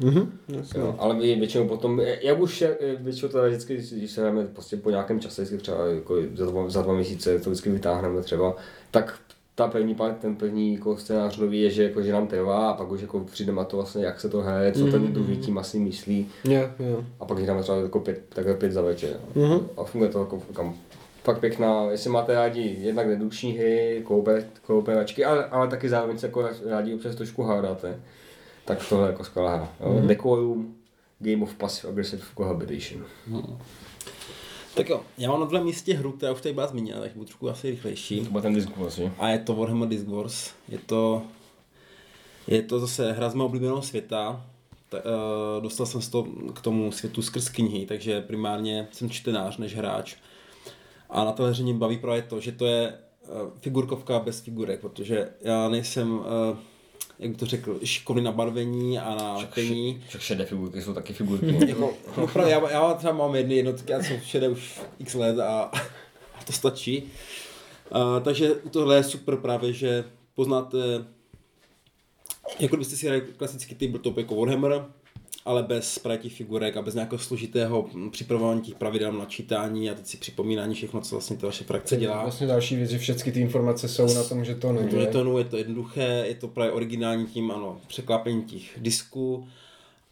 Mhm, 0.00 0.32
jasně. 0.48 0.80
Jo, 0.80 0.94
ale 0.98 1.14
většinou 1.14 1.68
potom, 1.68 2.00
jak 2.22 2.40
už 2.40 2.60
je- 2.60 2.76
většinou 3.00 3.28
to 3.32 3.46
vždycky, 3.48 3.74
když 3.96 4.10
se 4.10 4.20
jdeme 4.20 4.46
prostě 4.46 4.76
po 4.76 4.90
nějakém 4.90 5.20
čase, 5.20 5.42
vždycky 5.42 5.62
třeba 5.62 5.86
jako 5.86 6.14
za, 6.34 6.46
dva, 6.46 6.68
za 6.70 6.82
dva 6.82 6.94
měsíce 6.94 7.38
to 7.38 7.50
vždycky 7.50 7.70
vytáhneme 7.70 8.22
třeba, 8.22 8.56
tak 8.90 9.18
ta 9.54 9.68
první 9.68 9.94
part, 9.94 10.18
ten 10.18 10.36
první 10.36 10.74
jako 10.74 10.96
scénář 10.96 11.38
nový 11.38 11.60
je, 11.62 11.70
že, 11.70 11.82
jako, 11.82 12.02
že 12.02 12.12
nám 12.12 12.26
trvá 12.26 12.70
a 12.70 12.74
pak 12.74 12.90
už 12.92 13.00
jako 13.00 13.20
přijdeme 13.20 13.56
na 13.58 13.64
to 13.64 13.76
vlastně, 13.76 14.04
jak 14.04 14.20
se 14.20 14.28
to 14.28 14.40
hraje, 14.40 14.72
co 14.72 14.86
ten 14.86 15.12
druhý 15.12 15.36
tým 15.36 15.58
asi 15.58 15.78
myslí 15.78 16.26
Jo, 16.44 16.60
jo. 16.78 17.04
a 17.20 17.24
pak 17.24 17.38
jich 17.38 17.46
dáme 17.46 17.62
třeba 17.62 17.78
jako 17.78 18.00
pět, 18.00 18.22
takhle 18.28 18.54
pět 18.54 18.72
za 18.72 18.82
večer. 18.82 19.20
Mhm. 19.34 19.60
A 19.76 19.84
funguje 19.84 20.10
to 20.10 20.18
jako 20.20 20.42
kam, 20.52 20.74
fakt 21.22 21.40
pěkná, 21.40 21.90
jestli 21.90 22.10
máte 22.10 22.34
rádi 22.34 22.76
jednak 22.80 23.08
dedukční 23.08 23.52
hry, 23.52 24.02
kooper, 24.04 24.44
kooperačky, 24.62 25.24
ale, 25.24 25.44
ale 25.44 25.68
taky 25.68 25.88
zároveň 25.88 26.18
se 26.18 26.26
jako 26.26 26.48
rádi 26.66 26.94
občas 26.94 27.14
trošku 27.16 27.42
hádáte, 27.42 28.00
tak 28.64 28.88
tohle 28.88 29.06
je 29.06 29.10
jako 29.10 29.24
skvělá 29.24 29.54
hra. 29.56 29.72
Mm-hmm. 29.80 30.06
Decorum, 30.06 30.74
Game 31.18 31.42
of 31.42 31.54
Passive 31.54 31.90
Aggressive 31.90 32.22
Cohabitation. 32.34 33.04
Tak 34.74 34.88
jo, 34.88 35.00
já 35.18 35.30
mám 35.30 35.40
na 35.40 35.46
druhém 35.46 35.66
místě 35.66 35.94
hru, 35.94 36.12
která 36.12 36.32
už 36.32 36.40
tady 36.40 36.52
byla 36.52 36.66
zmíněna, 36.66 37.00
tak 37.00 37.12
budu 37.12 37.24
trošku 37.24 37.50
asi 37.50 37.70
rychlejší. 37.70 38.24
To 38.24 38.30
byl 38.30 38.42
ten 38.42 38.54
disk 38.54 38.76
vlastně. 38.76 39.12
A 39.18 39.28
je 39.28 39.38
to 39.38 39.54
Warhammer 39.54 39.88
Disc 39.88 40.06
Wars. 40.06 40.50
Je 40.68 40.78
to, 40.78 41.22
je 42.46 42.62
to 42.62 42.80
zase 42.80 43.12
hra 43.12 43.30
z 43.30 43.34
mého 43.34 43.46
oblíbeného 43.46 43.82
světa. 43.82 44.44
Ta, 44.88 44.98
uh, 44.98 45.62
dostal 45.62 45.86
jsem 45.86 46.02
se 46.02 46.10
to 46.10 46.26
k 46.54 46.60
tomu 46.60 46.92
světu 46.92 47.22
skrz 47.22 47.48
knihy, 47.48 47.86
takže 47.86 48.20
primárně 48.20 48.88
jsem 48.92 49.10
čtenář 49.10 49.56
než 49.56 49.76
hráč. 49.76 50.16
A 51.10 51.24
na 51.24 51.32
téhle 51.32 51.50
hře 51.50 51.62
mě 51.62 51.74
baví 51.74 51.98
právě 51.98 52.22
to, 52.22 52.40
že 52.40 52.52
to 52.52 52.66
je 52.66 52.94
uh, 53.28 53.50
figurkovka 53.60 54.18
bez 54.18 54.40
figurek, 54.40 54.80
protože 54.80 55.28
já 55.40 55.68
nejsem, 55.68 56.18
uh, 56.18 56.24
jak 57.18 57.30
bych 57.30 57.38
to 57.38 57.46
řekl, 57.46 57.78
šikovný 57.84 58.22
na 58.22 58.32
barvení 58.32 58.98
a 58.98 59.14
na 59.14 59.36
lepení. 59.36 60.02
Však 60.08 60.20
šedé 60.20 60.44
figurky 60.46 60.82
jsou 60.82 60.94
taky 60.94 61.12
figurky. 61.12 61.46
Jako, 61.68 61.92
no 62.16 62.26
právě, 62.26 62.52
já, 62.52 62.70
já 62.70 62.94
třeba 62.94 63.12
mám 63.12 63.34
jedny 63.34 63.54
jednotky, 63.54 63.92
já 63.92 64.02
jsem 64.02 64.20
všude 64.20 64.48
už 64.48 64.80
x 64.98 65.14
let 65.14 65.38
a, 65.38 65.60
a 66.34 66.44
to 66.46 66.52
stačí. 66.52 67.02
Uh, 67.94 68.22
takže 68.22 68.50
tohle 68.70 68.96
je 68.96 69.04
super 69.04 69.36
právě, 69.36 69.72
že 69.72 70.04
poznáte, 70.34 70.78
jako 72.60 72.76
kdybyste 72.76 72.96
si 72.96 73.06
hráli 73.06 73.22
klasický 73.36 73.74
tabletop 73.74 74.16
jako 74.16 74.34
Warhammer, 74.36 74.84
ale 75.44 75.62
bez 75.62 76.00
těch 76.22 76.32
figurek 76.32 76.76
a 76.76 76.82
bez 76.82 76.94
nějakého 76.94 77.18
složitého 77.18 77.88
připravování 78.10 78.60
těch 78.60 78.74
pravidel 78.74 79.12
načítání 79.12 79.90
a 79.90 79.94
teď 79.94 80.06
si 80.06 80.16
připomínání 80.16 80.74
všechno, 80.74 81.00
co 81.00 81.14
vlastně 81.14 81.36
ta 81.36 81.46
vaše 81.46 81.64
frakce 81.64 81.96
dělá. 81.96 82.22
Vlastně 82.22 82.46
další 82.46 82.76
věc, 82.76 82.90
že 82.90 82.98
všechny 82.98 83.32
ty 83.32 83.40
informace 83.40 83.88
jsou 83.88 84.14
na 84.14 84.24
tom, 84.24 84.44
že 84.44 84.54
to 84.54 84.72
nejde. 84.72 85.06
to, 85.06 85.38
je 85.38 85.44
to 85.44 85.56
jednoduché, 85.56 86.24
je 86.26 86.34
to 86.34 86.48
právě 86.48 86.72
originální 86.72 87.26
tím, 87.26 87.50
ano, 87.50 87.80
překlápení 87.86 88.44
těch 88.44 88.62
disků 88.76 89.48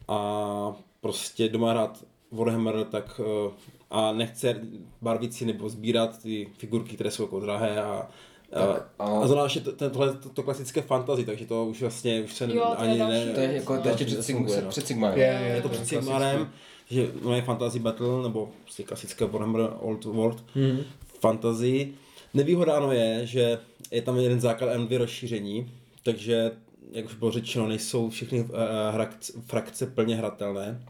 a 0.08 0.76
prostě 1.00 1.48
doma 1.48 1.70
hrát 1.70 2.04
Warhammer, 2.32 2.84
tak 2.84 3.20
eh, 3.24 3.50
a 3.90 4.12
nechce 4.12 4.60
barvit 5.02 5.34
si 5.34 5.44
nebo 5.44 5.68
sbírat 5.68 6.22
ty 6.22 6.48
figurky, 6.58 6.94
které 6.94 7.10
jsou 7.10 7.22
jako 7.22 7.40
drahé 7.40 7.82
a 7.82 8.08
Tak, 8.50 8.62
a, 8.98 9.04
a- 9.04 9.20
a 9.22 9.26
zvláště 9.26 9.60
tohle 9.60 10.12
to, 10.14 10.28
to, 10.28 10.42
klasické 10.42 10.82
fantasy, 10.82 11.24
takže 11.24 11.46
to 11.46 11.66
už 11.66 11.80
vlastně 11.80 12.22
už 12.22 12.34
se 12.34 12.44
Jo, 12.44 12.64
to 12.76 12.80
ani 12.80 12.98
ne, 12.98 13.26
To 13.34 13.40
je 13.40 13.52
jako 13.52 13.78
to 13.78 13.88
je 13.88 13.92
ještě 13.92 14.04
před, 14.04 14.22
Sigma, 14.22 14.48
no. 14.62 14.68
před 14.68 14.86
Sigmarem. 14.86 15.18
Je, 15.18 15.26
Je, 15.26 15.48
je 15.54 15.62
to 15.62 15.68
to 15.68 15.74
před 15.74 15.86
Sigmarem, 15.86 16.50
že 16.90 17.10
no 17.24 17.34
je 17.34 17.42
Fantasy 17.42 17.78
Battle, 17.78 18.22
nebo 18.22 18.50
prostě 18.62 18.82
klasické 18.82 19.24
Warhammer 19.24 19.70
Old 19.80 20.04
World 20.04 20.44
Mhm. 20.54 20.80
Fantasy. 21.20 21.88
Nevýhoda 22.34 22.76
ano 22.76 22.92
je, 22.92 23.26
že 23.26 23.58
je 23.90 24.02
tam 24.02 24.16
jeden 24.18 24.40
základ 24.40 24.70
a 24.70 24.76
dvě 24.76 24.98
rozšíření, 24.98 25.72
takže, 26.02 26.50
jak 26.92 27.04
už 27.06 27.14
bylo 27.14 27.30
řečeno, 27.30 27.68
nejsou 27.68 28.10
všechny 28.10 28.40
uh, 28.40 28.48
hrakce, 28.90 29.32
frakce 29.46 29.86
plně 29.86 30.16
hratelné. 30.16 30.82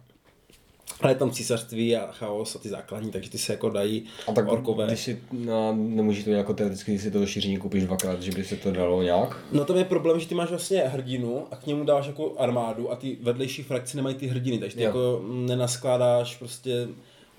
Ale 1.01 1.13
je 1.13 1.17
tam 1.17 1.31
císařství 1.31 1.97
a 1.97 2.13
chaos 2.13 2.57
a 2.57 2.59
ty 2.59 2.69
základní, 2.69 3.11
takže 3.11 3.31
ty 3.31 3.39
se 3.39 3.53
jako 3.53 3.71
dají 3.71 4.05
A 4.29 4.33
tak 4.33 4.49
orkové. 4.53 4.87
když 4.87 5.01
si, 5.01 5.21
no, 5.33 5.75
nemůžeš 5.79 6.25
to 6.25 6.31
jako 6.31 6.55
teoreticky, 6.55 6.91
když 6.93 7.03
si 7.03 7.11
to 7.11 7.21
rozšíření 7.21 7.57
koupíš 7.57 7.85
dvakrát, 7.85 8.23
že 8.23 8.33
by 8.33 8.45
se 8.45 8.57
to 8.57 8.71
dalo 8.73 9.03
nějak. 9.03 9.37
No 9.53 9.65
tam 9.65 9.77
je 9.77 9.85
problém, 9.85 10.21
že 10.21 10.29
ty 10.29 10.35
máš 10.35 10.49
vlastně 10.51 10.81
hrdinu 10.81 11.47
a 11.51 11.57
k 11.57 11.67
němu 11.67 11.85
dáš 11.85 12.07
jako 12.07 12.35
armádu 12.39 12.93
a 12.93 12.97
ty 12.97 13.19
vedlejší 13.23 13.63
frakce 13.63 13.97
nemají 13.97 14.17
ty 14.17 14.27
hrdiny, 14.27 14.59
takže 14.59 14.77
ty 14.77 14.83
Jo. 14.83 14.87
jako 14.87 15.23
nenaskládáš 15.29 16.37
prostě 16.37 16.89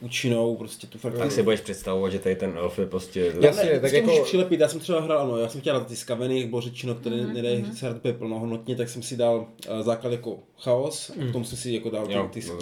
účinnou 0.02 0.56
prostě 0.56 0.88
tu 0.88 0.98
frakci. 0.98 1.20
Tak 1.20 1.32
si 1.32 1.44
budeš 1.44 1.62
představovat, 1.62 2.10
že 2.10 2.20
tady 2.20 2.36
ten 2.36 2.54
elf 2.58 2.80
je 2.80 2.86
prostě... 2.86 3.34
Jasně, 3.42 3.70
Ne, 3.74 3.80
tak 3.80 3.94
jako- 3.94 4.08
můžeš 4.10 4.24
přilepit, 4.24 4.60
já 4.60 4.68
jsem 4.68 4.80
třeba 4.80 5.02
hrál, 5.02 5.20
ano, 5.20 5.38
já 5.38 5.50
jsem 5.50 5.62
chtěl 5.62 5.74
na 5.74 5.80
ty 5.80 5.96
skaveny, 5.96 6.40
jak 6.40 6.50
bylo 6.50 6.62
řečeno, 6.62 6.96
které 6.96 7.16
mm-hmm. 7.16 7.34
nedají 7.34 7.66
se 7.76 7.86
hrát 7.86 7.98
úplně 7.98 8.14
plnohodnotně, 8.14 8.76
tak 8.76 8.90
jsem 8.90 9.02
si 9.04 9.18
dal 9.18 9.38
uh, 9.38 9.82
základ 9.82 10.12
jako 10.12 10.40
chaos, 10.58 11.10
a 11.10 11.26
potom 11.26 11.46
jsem 11.46 11.58
si 11.58 11.72
jako 11.72 11.90
dal 11.90 12.12
Jo, 12.12 12.30
ty, 12.34 12.42
to 12.42 12.54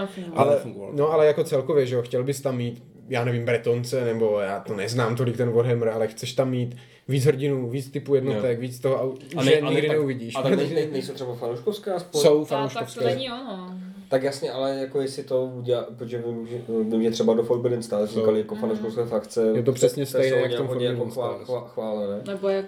nefunguje. 0.00 0.32
Ale, 0.36 0.60
no 0.92 1.08
ale 1.12 1.26
jako 1.26 1.44
celkově, 1.44 1.86
že 1.86 1.94
jo, 1.94 2.02
chtěl 2.02 2.24
bys 2.24 2.40
tam 2.40 2.56
mít, 2.56 2.82
já 3.08 3.24
nevím, 3.24 3.44
Bretonce, 3.44 4.04
nebo 4.04 4.40
já 4.40 4.60
to 4.60 4.74
neznám 4.74 5.16
tolik 5.16 5.36
ten 5.36 5.50
Warhammer, 5.52 5.88
ale 5.88 6.08
chceš 6.08 6.32
tam 6.32 6.50
mít 6.50 6.76
víc 7.08 7.24
hrdinů, 7.24 7.70
víc 7.70 7.90
typů 7.90 8.14
jednotek, 8.14 8.58
Jo. 8.58 8.60
víc 8.60 8.80
toho, 8.80 9.14
a 9.36 9.40
A 9.40 9.44
že 9.44 9.50
ne- 9.50 9.60
a 9.60 9.70
nikdy 9.70 9.86
tak- 9.88 9.96
neuvidíš. 9.96 10.34
A 10.36 10.42
tak 10.42 10.50
ne, 10.56 10.64
ne, 10.74 10.86
nejsou 10.92 11.12
třeba 11.12 11.34
fanouškovská 11.34 11.98
spolu? 11.98 12.22
Jsou 12.24 12.38
tak 12.44 12.48
to 12.48 12.54
fanouškovské. 12.54 13.04
není 13.04 13.30
ono. 13.30 13.74
Tak 14.10 14.22
jasně, 14.22 14.52
ale 14.52 14.76
jako 14.76 15.00
jestli 15.00 15.22
to 15.22 15.44
udělá, 15.44 15.86
protože 15.98 16.18
vím, 16.26 16.46
že, 16.46 16.58
vím, 16.68 17.02
že 17.02 17.10
třeba 17.10 17.34
do 17.34 17.42
Forbidden 17.42 17.82
Stars 17.82 18.10
Jsou. 18.10 18.20
říkali 18.20 18.38
jako 18.38 18.54
fanouškovské 18.54 19.04
frakce. 19.06 19.52
Je 19.56 19.62
to 19.62 19.72
přesně 19.72 20.06
stejné, 20.06 20.36
jak 20.36 20.52
v 20.52 20.56
tom 20.56 20.66
hodně 20.66 20.86
jako 20.86 21.04
chvá- 21.04 21.38
chvá- 21.44 21.64
chválené. 21.68 22.22
Nebo 22.26 22.48
jak 22.48 22.64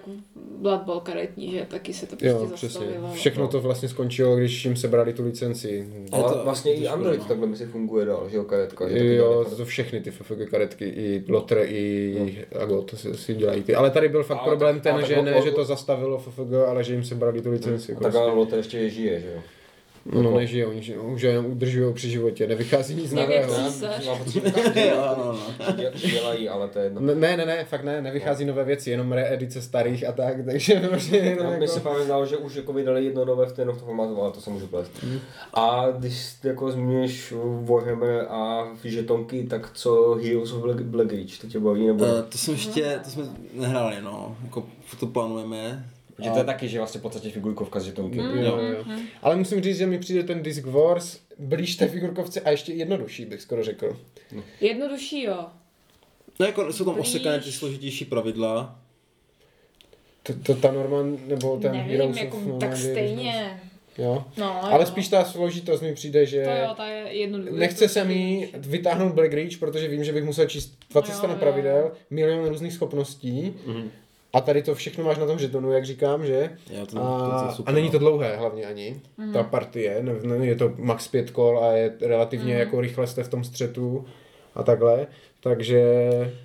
Blood 0.61 0.81
Bowl 0.81 0.99
karetní, 0.99 1.51
že 1.51 1.65
taky 1.69 1.93
se 1.93 2.05
to 2.05 2.15
prostě 2.15 2.27
Jo, 2.27 2.49
přesně. 2.53 2.69
zastavilo. 2.79 3.11
Všechno 3.13 3.47
to 3.47 3.61
vlastně 3.61 3.89
skončilo, 3.89 4.35
když 4.35 4.65
jim 4.65 4.75
sebrali 4.75 5.13
tu 5.13 5.23
licenci. 5.23 5.87
Ale 6.11 6.33
to- 6.33 6.41
vlastně 6.43 6.73
to 6.73 6.79
i 6.81 6.87
Android 6.87 7.19
no. 7.19 7.25
takhle 7.25 7.47
myslím 7.47 7.69
funguje 7.69 8.05
dál, 8.05 8.27
že 8.29 8.37
jo, 8.37 8.43
karetka. 8.43 8.89
že 8.89 9.13
Jo, 9.15 9.45
to 9.49 9.55
jsou 9.55 9.65
všechny 9.65 10.01
ty 10.01 10.11
FFG 10.11 10.45
karetky, 10.49 10.85
i 10.85 11.23
Lotr, 11.29 11.57
i 11.67 12.45
Agot 12.59 12.91
to 12.91 12.97
si, 12.97 13.13
si 13.17 13.35
dělají 13.35 13.63
ty. 13.63 13.75
Ale 13.75 13.89
tady 13.91 14.09
byl 14.09 14.23
fakt 14.23 14.37
Ale 14.41 14.47
problém 14.49 14.79
tak- 14.79 14.95
ten, 14.95 15.05
že 15.05 15.21
ne, 15.21 15.41
že 15.41 15.51
to 15.51 15.65
zastavilo 15.65 16.17
FFG, 16.17 16.53
ale 16.67 16.83
že 16.83 16.93
jim 16.93 17.03
sebrali 17.03 17.41
tu 17.41 17.51
licenci. 17.51 17.87
Tak 17.87 17.97
Prostě. 18.01 18.19
ale 18.19 18.31
Lotte 18.33 18.55
ještě 18.57 18.89
žije, 18.89 19.19
že 19.19 19.27
jo. 19.35 19.41
No 20.05 20.37
nežijou, 20.37 20.69
oni 20.69 20.81
že- 20.81 20.97
už 20.97 21.21
je 21.21 21.29
jenom 21.29 21.45
udržují 21.45 21.93
při 21.93 22.09
životě, 22.09 22.47
nevychází 22.47 22.95
nic 22.95 23.13
nového. 23.13 23.53
že 24.27 24.93
no, 24.95 25.15
no. 25.17 25.39
dělají, 26.11 26.49
ale 26.49 26.67
to 26.67 26.79
je 26.79 26.85
jedno. 26.85 27.01
Ne, 27.01 27.37
ne, 27.37 27.45
ne, 27.45 27.65
fakt 27.65 27.83
ne, 27.83 28.01
nevychází 28.01 28.45
nové 28.45 28.63
věci, 28.63 28.89
jenom 28.89 29.11
reedice 29.11 29.61
starých 29.61 30.07
a 30.07 30.11
tak, 30.11 30.45
takže 30.45 30.79
vlastně 30.89 31.17
jenom 31.17 31.53
Já 31.53 31.59
mi 31.59 31.67
se 31.67 31.73
jako... 31.73 31.83
právě 31.89 32.05
zdálo, 32.05 32.25
že 32.25 32.37
už 32.37 32.55
jako 32.55 32.73
vydali 32.73 33.05
jedno 33.05 33.25
nové 33.25 33.45
v 33.45 33.53
tom 33.53 33.75
formátu, 33.75 34.21
ale 34.21 34.31
to 34.31 34.41
se 34.41 34.49
můžu 34.49 34.67
plést. 34.67 35.03
Mhm. 35.03 35.19
A 35.53 35.85
když 35.97 36.33
jako 36.43 36.71
zmiňuješ 36.71 37.33
Warhammer 37.61 38.25
a 38.29 38.67
žetonky, 38.83 39.43
tak 39.43 39.71
co 39.73 40.19
Heroes 40.23 40.51
of 40.51 40.61
Black, 40.61 40.81
Black 40.81 41.11
Ridge, 41.11 41.37
to 41.41 41.47
tě 41.47 41.59
baví 41.59 41.87
nebo? 41.87 42.05
Uh, 42.05 42.21
to 42.29 42.37
jsme 42.37 42.53
ještě, 42.53 42.99
to 43.03 43.09
jsme 43.09 43.23
nehráli, 43.53 43.95
no, 44.01 44.37
jako 44.43 44.65
to 44.99 45.07
plánujeme. 45.07 45.85
Protože 46.23 46.33
to 46.33 46.39
je 46.39 46.43
taky, 46.45 46.67
že 46.67 46.77
vlastně 46.77 46.99
v 46.99 47.01
podstatě 47.01 47.29
figurkovka 47.29 47.79
z 47.79 47.83
žetonky. 47.83 48.21
Mm. 48.21 48.37
Jo, 48.37 48.57
jo. 48.57 48.85
Ale 49.21 49.35
musím 49.35 49.61
říct, 49.61 49.77
že 49.77 49.85
mi 49.85 49.99
přijde 49.99 50.23
ten 50.23 50.43
Disc 50.43 50.63
Wars 50.65 51.19
blíž 51.39 51.75
té 51.75 51.87
figurkovce 51.87 52.41
a 52.41 52.49
ještě 52.49 52.73
jednodušší, 52.73 53.25
bych 53.25 53.41
skoro 53.41 53.63
řekl. 53.63 53.99
Jednodušší, 54.61 55.23
jo. 55.23 55.45
No 56.39 56.45
jako 56.45 56.73
jsou 56.73 56.85
tam 56.85 56.99
osekané 56.99 57.39
ty 57.39 57.51
složitější 57.51 58.05
pravidla. 58.05 58.79
To, 60.23 60.33
to 60.33 60.55
ta 60.55 60.71
Norman, 60.71 61.17
nebo 61.27 61.57
ten 61.57 61.71
Nevím, 61.71 61.91
Heroes 61.91 62.17
jako, 62.17 62.37
of 62.37 62.43
tak 62.43 62.49
Normandy, 62.49 62.77
stejně. 62.77 63.61
Jo. 63.97 64.25
No, 64.37 64.63
Ale 64.63 64.83
jo. 64.83 64.87
spíš 64.87 65.07
ta 65.07 65.25
složitost 65.25 65.81
mi 65.81 65.93
přijde, 65.93 66.25
že 66.25 66.43
To 66.43 66.49
jo, 66.49 66.73
ta 66.77 66.87
je 66.87 67.27
nechce 67.51 67.89
se 67.89 68.03
mi 68.03 68.49
vytáhnout 68.57 69.13
Black 69.13 69.33
Reach, 69.33 69.57
protože 69.59 69.87
vím, 69.87 70.03
že 70.03 70.13
bych 70.13 70.23
musel 70.23 70.45
číst 70.45 70.77
20 70.89 71.11
Jo, 71.11 71.17
stran 71.17 71.39
pravidel, 71.39 71.91
milion 72.09 72.47
různých 72.49 72.73
schopností 72.73 73.53
Mhm. 73.65 73.91
A 74.33 74.41
tady 74.41 74.63
to 74.63 74.75
všechno 74.75 75.03
máš 75.03 75.17
na 75.17 75.25
tom 75.25 75.39
žetonu, 75.39 75.71
jak 75.71 75.85
říkám, 75.85 76.25
že? 76.25 76.57
Jo, 76.71 76.85
to- 76.85 76.95
to 76.95 77.03
A, 77.03 77.45
je 77.49 77.55
super, 77.55 77.71
a 77.71 77.75
není 77.75 77.87
no. 77.87 77.91
to 77.91 77.97
dlouhé 77.99 78.35
hlavně 78.37 78.65
ani, 78.65 79.01
ta 79.33 79.43
partie, 79.43 80.03
ne, 80.03 80.13
ne, 80.37 80.45
je 80.45 80.55
to 80.55 80.73
max 80.77 81.07
pět 81.07 81.31
kol 81.31 81.59
a 81.63 81.71
je 81.71 81.93
relativně 82.01 82.53
jako 82.53 82.81
rychle 82.81 83.07
jste 83.07 83.23
v 83.23 83.27
tom 83.29 83.43
střetu 83.43 84.05
a 84.55 84.63
takhle, 84.63 85.07
takže 85.39 85.81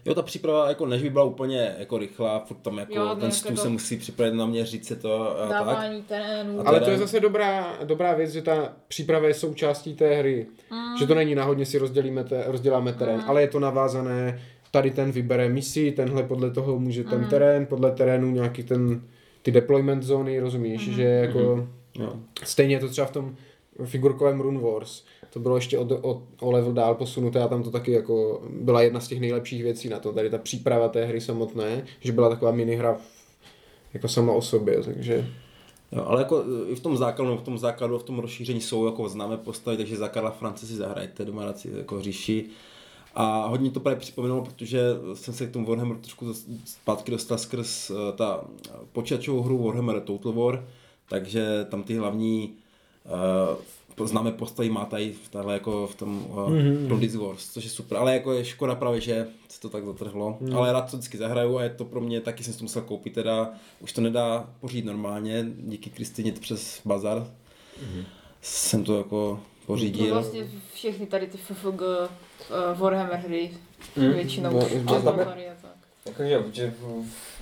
Jo, 0.04 0.14
ta 0.14 0.22
příprava 0.22 0.68
jako 0.68 0.86
než 0.86 1.02
by 1.02 1.10
byla 1.10 1.24
úplně 1.24 1.74
jako 1.78 1.98
rychlá, 1.98 2.38
furt 2.38 2.56
tam 2.56 2.78
jako 2.78 2.94
Jo, 2.94 3.08
to 3.08 3.14
ten 3.14 3.24
jako 3.24 3.34
stůl 3.36 3.56
to- 3.56 3.62
se 3.62 3.68
musí 3.68 3.96
připravit 3.96 4.34
na 4.34 4.46
mě, 4.46 4.66
říct 4.66 4.86
se 4.88 4.96
to 4.96 5.40
a 5.40 5.48
tak. 5.48 5.50
Dávání 5.50 6.02
terénu. 6.02 6.60
A 6.60 6.64
Ale 6.68 6.80
to 6.80 6.90
je 6.90 6.98
zase 6.98 7.20
dobrá, 7.20 7.76
dobrá 7.84 8.14
věc, 8.14 8.32
že 8.32 8.42
ta 8.42 8.72
příprava 8.88 9.28
je 9.28 9.34
součástí 9.34 9.94
té 9.94 10.14
hry. 10.14 10.46
Že 10.98 11.06
to 11.06 11.14
není 11.14 11.34
náhodně 11.34 11.66
si 11.66 11.78
rozdělíme 11.78 12.24
te, 12.24 12.44
rozděláme 12.46 12.92
terén, 12.92 13.24
ale 13.26 13.40
je 13.40 13.48
to 13.48 13.60
navázané, 13.60 14.40
tady 14.70 14.90
ten 14.90 15.12
vybere 15.12 15.48
misi, 15.48 15.92
tenhle 15.92 16.22
podle 16.22 16.50
toho 16.50 16.78
může 16.78 17.04
ten 17.04 17.26
terén, 17.30 17.66
podle 17.66 17.90
terénu 17.90 18.30
nějaký 18.30 18.62
ten, 18.62 19.02
ty 19.42 19.50
deployment 19.50 20.02
zóny, 20.02 20.40
rozumíš, 20.40 20.90
že 20.94 21.02
jako 21.02 21.68
Jo. 21.98 22.12
stejně 22.44 22.74
je 22.74 22.80
to 22.80 22.88
třeba 22.88 23.06
v 23.06 23.10
tom 23.10 23.36
figurkovém 23.84 24.40
Rune 24.40 24.60
Wars, 24.60 25.04
to 25.30 25.40
bylo 25.40 25.56
ještě 25.56 25.78
o, 25.78 26.10
o, 26.10 26.22
o 26.40 26.50
level 26.50 26.72
dál 26.72 26.94
posunuté 26.94 27.42
a 27.42 27.48
tam 27.48 27.62
to 27.62 27.70
taky 27.70 27.92
jako 27.92 28.42
byla 28.50 28.82
jedna 28.82 29.00
z 29.00 29.08
těch 29.08 29.20
nejlepších 29.20 29.62
věcí 29.62 29.88
na 29.88 29.98
to, 29.98 30.12
tady 30.12 30.30
ta 30.30 30.38
příprava 30.38 30.88
té 30.88 31.04
hry 31.04 31.20
samotné, 31.20 31.84
že 32.00 32.12
byla 32.12 32.28
taková 32.28 32.52
minihra 32.52 32.96
jako 33.94 34.08
sama 34.08 34.32
o 34.32 34.42
sobě, 34.42 34.82
takže... 34.82 35.26
Jo, 35.92 36.04
ale 36.06 36.20
jako 36.20 36.44
i 36.68 36.74
v 36.74 36.80
tom 36.80 36.96
základu, 36.96 37.36
v 37.36 37.42
tom 37.42 37.58
základu, 37.58 37.98
v 37.98 38.02
tom 38.02 38.18
rozšíření 38.18 38.60
jsou 38.60 38.86
jako 38.86 39.08
známé 39.08 39.36
postavy, 39.36 39.76
takže 39.76 39.96
za 39.96 40.08
Karla 40.08 40.30
France 40.30 40.66
si 40.66 40.74
zahrajte 40.74 41.24
doma 41.24 41.52
si 41.52 41.70
jako 41.76 42.00
říši. 42.00 42.46
A 43.14 43.46
hodně 43.46 43.70
to 43.70 43.80
právě 43.80 44.00
připomínalo, 44.00 44.44
protože 44.44 44.80
jsem 45.14 45.34
se 45.34 45.46
k 45.46 45.52
tomu 45.52 45.66
Warhammeru 45.66 46.00
trošku 46.00 46.34
zpátky 46.64 47.10
dostal 47.10 47.38
skrz 47.38 47.90
eh, 47.90 47.94
ta 48.16 48.44
počítačovou 48.92 49.42
hru 49.42 49.64
Warhammer 49.64 50.00
Total 50.00 50.32
War, 50.32 50.64
takže 51.08 51.66
tam 51.70 51.82
ty 51.82 51.94
hlavní 51.96 52.52
uh, 53.98 54.06
známé 54.06 54.32
postavy 54.32 54.70
má 54.70 54.84
tady 54.84 55.12
v, 55.12 55.28
tahle 55.28 55.54
jako 55.54 55.86
v 55.86 55.94
tom 55.94 56.26
uh, 56.28 56.36
mm-hmm. 56.36 56.86
Bloody 56.86 57.08
Wars, 57.08 57.48
což 57.48 57.64
je 57.64 57.70
super, 57.70 57.98
ale 57.98 58.14
jako 58.14 58.32
je 58.32 58.44
škoda 58.44 58.74
právě, 58.74 59.00
že 59.00 59.26
se 59.48 59.60
to 59.60 59.68
tak 59.68 59.84
zatrhlo, 59.84 60.36
mm. 60.40 60.56
ale 60.56 60.72
rád 60.72 60.90
to 60.90 60.96
vždycky 60.96 61.18
zahraju 61.18 61.58
a 61.58 61.62
je 61.62 61.70
to 61.70 61.84
pro 61.84 62.00
mě, 62.00 62.20
taky 62.20 62.44
jsem 62.44 62.52
si 62.52 62.58
to 62.58 62.64
musel 62.64 62.82
koupit 62.82 63.14
teda, 63.14 63.50
už 63.80 63.92
to 63.92 64.00
nedá 64.00 64.50
pořídit 64.60 64.86
normálně, 64.86 65.46
díky 65.58 65.90
Kristině 65.90 66.32
přes 66.32 66.80
bazar 66.84 67.26
mm. 67.82 68.04
jsem 68.42 68.84
to 68.84 68.98
jako 68.98 69.40
No 69.68 69.74
pořídil. 69.74 70.14
vlastně 70.14 70.50
všechny 70.74 71.06
tady 71.06 71.26
ty 71.26 71.38
FFG 71.38 71.82
Warhammer 72.74 73.16
hry 73.18 73.50
Mm. 73.96 74.12
většinou 74.12 74.50
No, 74.52 74.58
přes 74.66 74.82
ale 74.86 75.02
tam 75.02 75.18
je- 75.18 75.24
bazary 75.24 75.48
a 75.48 75.52
tak. 75.62 75.70
Jakože, 76.06 76.42
že 76.52 76.72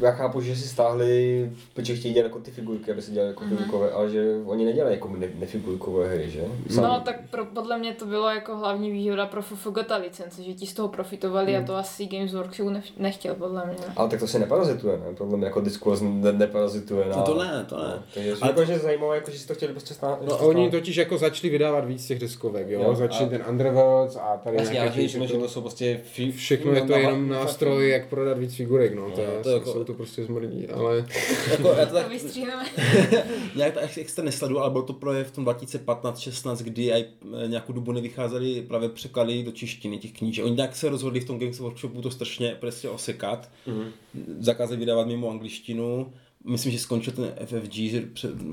já 0.01 0.11
chápu, 0.11 0.41
že 0.41 0.57
si 0.57 0.69
stáhli, 0.69 1.51
protože 1.75 1.97
chtějí 1.97 2.15
dělat 2.15 2.27
jako 2.27 2.39
ty 2.39 2.51
figurky, 2.51 2.93
aby 2.93 3.03
se 3.03 3.11
dělali 3.11 3.31
jako 3.31 3.45
figurkové, 3.45 3.91
ale 3.91 4.11
že 4.11 4.35
oni 4.45 4.65
nedělají 4.65 4.95
jako 4.95 5.09
ne, 5.17 5.29
nefigurkové 5.39 6.09
hry, 6.09 6.31
že? 6.31 6.43
No 6.77 7.01
tak 7.05 7.17
pro, 7.31 7.45
podle 7.45 7.79
mě 7.79 7.93
to 7.95 8.07
bylo 8.07 8.29
jako 8.31 8.57
hlavní 8.57 8.91
výhoda 8.91 9.27
pro 9.27 9.43
FFG 9.43 9.79
ta 9.87 9.97
licence, 9.97 10.43
že 10.43 10.55
ti 10.55 10.67
z 10.67 10.75
toho 10.75 10.89
profitovali 10.89 11.57
a 11.57 11.63
to 11.63 11.77
asi 11.77 12.07
Games 12.07 12.33
Workshop 12.35 12.69
nech, 12.71 12.85
nechtěl 12.99 13.35
podle 13.35 13.67
mě. 13.67 13.77
Ale 13.97 14.09
tak 14.09 14.21
to 14.21 14.27
se 14.27 14.39
neparazituje, 14.39 14.97
ne? 14.99 15.05
Podle 15.19 15.37
mě 15.37 15.47
jako 15.47 15.61
diskurs 15.61 16.01
ne, 16.01 16.33
neparazituje 16.33 17.07
na... 17.09 17.17
No 17.17 17.23
to 17.23 17.35
ne, 17.45 17.67
to 17.69 17.77
ne. 17.77 17.85
No, 17.97 18.03
takže 18.15 18.35
Ale 18.41 18.51
jako, 18.51 18.65
že 18.65 18.79
zajímavé, 18.79 19.15
jako, 19.15 19.31
že 19.31 19.39
si 19.39 19.47
to 19.47 19.55
chtěli 19.55 19.73
prostě 19.73 19.95
stát. 19.95 20.19
No 20.23 20.39
oni 20.39 20.71
totiž 20.71 20.97
jako 20.97 21.19
začali 21.19 21.51
vydávat 21.51 21.85
víc 21.85 22.07
těch 22.07 22.19
deskovek, 22.19 22.69
jo, 22.69 22.83
Jo, 22.83 22.95
začali 22.95 23.27
a- 23.27 23.29
ten 23.39 23.45
Underworlds 23.49 24.17
a 24.17 24.37
tady 24.45 24.57
Jasně, 24.57 24.77
já 24.79 24.83
nějaké 24.85 25.01
myslím, 25.03 25.23
že 25.23 25.27
všechno, 25.27 25.45
to 25.47 25.53
jsou 25.53 25.61
prostě... 25.61 26.01
Fi, 26.05 26.33
všechno 26.33 26.73
je 26.73 26.81
to 26.81 26.93
na- 26.93 26.99
jenom 26.99 27.29
nástroj, 27.29 27.89
jak 27.91 28.07
prodat 28.09 28.39
víc 28.39 28.55
figurek, 28.55 28.95
no, 28.95 29.11
to, 29.11 29.21
je, 29.21 29.29
to 29.43 29.51
jako- 29.51 29.73
jsou 29.73 29.85
to 29.87 29.95
prostě 29.95 30.25
zmrdí, 30.25 30.69
ale 30.69 30.97
jako, 31.51 31.69
já 31.69 31.87
to 31.87 31.95
tak, 31.95 32.09
vystříhneme. 32.09 32.65
nějak 33.57 33.75
to 33.75 33.81
ex- 33.81 33.99
extra 33.99 34.25
nesledu, 34.25 34.59
ale 34.59 34.71
byl 34.71 34.83
to 34.83 34.93
právě 34.93 35.25
v 35.25 35.31
tom 35.31 35.45
2015-16, 35.45 36.57
kdy 36.65 36.93
aj 36.93 37.05
e, 37.45 37.49
nějakou 37.49 37.73
dobu 37.73 37.93
nevycházely 37.93 38.63
právě 38.63 38.89
překlady 38.89 39.43
do 39.43 39.53
češtiny 39.53 39.99
těch 39.99 40.13
knížek. 40.13 40.45
Oni 40.45 40.55
nějak 40.55 40.77
se 40.77 40.89
rozhodli 40.89 41.21
v 41.21 41.25
tom 41.25 41.39
Games 41.39 41.59
Workshopu 41.59 42.03
to 42.03 42.11
strašně 42.11 42.57
prostě 42.61 42.89
osekat, 42.89 43.51
mm-hmm. 43.67 43.91
zakázali 44.39 44.79
vydávat 44.79 45.07
mimo 45.07 45.31
angličtinu, 45.31 46.13
myslím, 46.47 46.73
že 46.73 46.79
skončil 46.79 47.13
ten 47.13 47.35
FFG, 47.47 47.73
že 47.75 48.03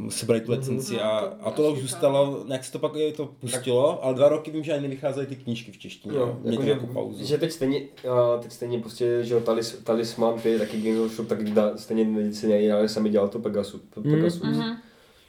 sebrali 0.10 0.42
tu 0.42 0.52
licenci 0.52 1.00
a, 1.00 1.22
No, 1.22 1.28
to 1.38 1.48
a 1.48 1.52
to 1.52 1.64
už 1.72 1.74
tak. 1.74 1.82
zůstalo, 1.82 2.44
nějak 2.48 2.64
se 2.64 2.72
to 2.72 2.80
pak 2.80 2.96
je 2.96 3.12
to 3.12 3.26
pustilo, 3.40 4.04
ale 4.06 4.14
dva 4.16 4.30
roky 4.30 4.52
vím, 4.52 4.64
že 4.64 4.74
ani 4.74 4.82
nevycházely 4.82 5.26
ty 5.28 5.36
knížky 5.36 5.72
v 5.72 5.78
češtině, 5.78 6.14
měli 6.42 6.56
jako, 6.56 6.64
nějakou 6.64 6.88
že, 6.88 6.94
pauzu. 6.94 7.26
že 7.26 7.38
teď 7.38 7.52
stejně, 7.52 7.80
uh, 7.80 8.42
teď 8.42 8.52
stejně 8.52 8.80
prostě, 8.80 9.20
že 9.24 9.34
jo, 9.34 9.40
talis, 9.40 9.80
talisman, 9.84 10.40
ty 10.40 10.60
taky 10.60 10.82
Games 10.82 11.00
Workshop, 11.00 11.28
tak 11.28 11.44
dá, 11.44 11.78
stejně 11.78 12.34
si 12.34 12.48
nedělali, 12.48 12.90
sami 12.90 13.10
dělal 13.10 13.28
to 13.28 13.40
Pegasus. 13.40 13.82
Pegasus. 14.04 14.42
Mhm. 14.44 14.76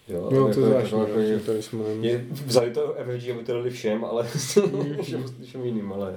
Jo, 0.09 0.29
no 0.33 0.37
jako- 0.37 0.55
to 0.55 0.61
jako- 0.61 0.71
zvláštní, 0.71 0.99
jako- 1.01 1.13
no, 1.17 1.23
že 1.27 1.33
jako- 1.33 1.45
tady 1.47 1.63
jsme 1.63 1.85
je- 2.01 2.27
Vzali 2.47 2.71
to 2.71 2.95
FFG, 2.99 3.31
aby 3.31 3.45
to 3.45 3.53
dali 3.53 3.71
všem, 3.71 4.05
ale 4.05 4.25
všem, 5.03 5.25
všem 5.45 5.65
jiným, 5.65 5.93
ale 5.93 6.15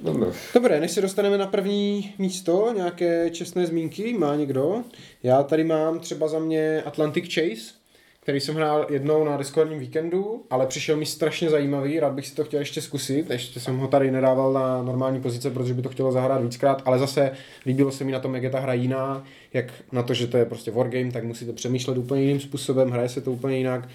Dobře. 0.00 0.26
Dobré, 0.54 0.80
než 0.80 0.90
se 0.90 1.00
dostaneme 1.00 1.38
na 1.38 1.46
první 1.46 2.14
místo, 2.18 2.72
nějaké 2.76 3.30
čestné 3.30 3.66
zmínky, 3.66 4.12
má 4.18 4.36
někdo? 4.36 4.82
Já 5.22 5.42
tady 5.42 5.64
mám 5.64 6.00
třeba 6.00 6.28
za 6.28 6.38
mě 6.38 6.82
Atlantic 6.82 7.34
Chase, 7.34 7.74
který 8.20 8.40
jsem 8.40 8.54
hrál 8.54 8.86
jednou 8.90 9.24
na 9.24 9.36
Discordním 9.36 9.78
víkendu, 9.78 10.44
ale 10.50 10.66
přišel 10.66 10.96
mi 10.96 11.06
strašně 11.06 11.50
zajímavý, 11.50 12.00
rád 12.00 12.12
bych 12.12 12.26
si 12.26 12.34
to 12.34 12.44
chtěl 12.44 12.60
ještě 12.60 12.80
zkusit, 12.80 13.30
ještě 13.30 13.60
jsem 13.60 13.78
ho 13.78 13.88
tady 13.88 14.10
nedával 14.10 14.52
na 14.52 14.82
normální 14.82 15.20
pozice, 15.20 15.50
protože 15.50 15.74
by 15.74 15.82
to 15.82 15.88
chtělo 15.88 16.12
zahrát 16.12 16.42
víckrát, 16.42 16.82
ale 16.84 16.98
zase 16.98 17.32
líbilo 17.66 17.92
se 17.92 18.04
mi 18.04 18.12
na 18.12 18.20
tom, 18.20 18.34
jak 18.34 18.42
je 18.42 18.50
ta 18.50 18.60
hra 18.60 18.72
jiná, 18.72 19.24
jak 19.52 19.66
na 19.92 20.02
to, 20.02 20.14
že 20.14 20.26
to 20.26 20.36
je 20.36 20.44
prostě 20.44 20.70
wargame, 20.70 21.12
tak 21.12 21.24
musíte 21.24 21.52
přemýšlet 21.52 21.98
úplně 21.98 22.22
jiným 22.22 22.40
způsobem, 22.40 22.90
hraje 22.90 23.08
se 23.08 23.20
to 23.20 23.32
úplně 23.32 23.58
jinak. 23.58 23.88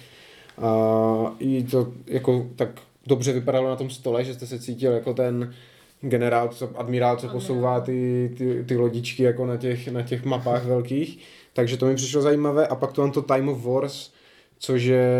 A 0.58 1.34
i 1.38 1.62
to 1.62 1.92
jako 2.06 2.46
tak 2.56 2.68
dobře 3.10 3.32
vypadalo 3.32 3.68
na 3.68 3.76
tom 3.76 3.90
stole, 3.90 4.24
že 4.24 4.34
jste 4.34 4.46
se 4.46 4.58
cítil 4.58 4.92
jako 4.92 5.14
ten 5.14 5.54
generál, 6.00 6.48
co, 6.48 6.70
admirál, 6.74 7.16
co 7.16 7.28
posouvá 7.28 7.80
ty, 7.80 8.30
ty, 8.38 8.64
ty 8.64 8.76
lodičky 8.76 9.22
jako 9.22 9.46
na 9.46 9.56
těch, 9.56 9.88
na 9.88 10.02
těch 10.02 10.24
mapách 10.24 10.64
velkých. 10.64 11.18
Takže 11.52 11.76
to 11.76 11.86
mi 11.86 11.94
přišlo 11.94 12.22
zajímavé. 12.22 12.66
A 12.66 12.74
pak 12.74 12.92
to 12.92 13.02
mám 13.02 13.12
to 13.12 13.22
Time 13.22 13.48
of 13.48 13.64
Wars, 13.64 14.10
což 14.58 14.82
je 14.82 15.10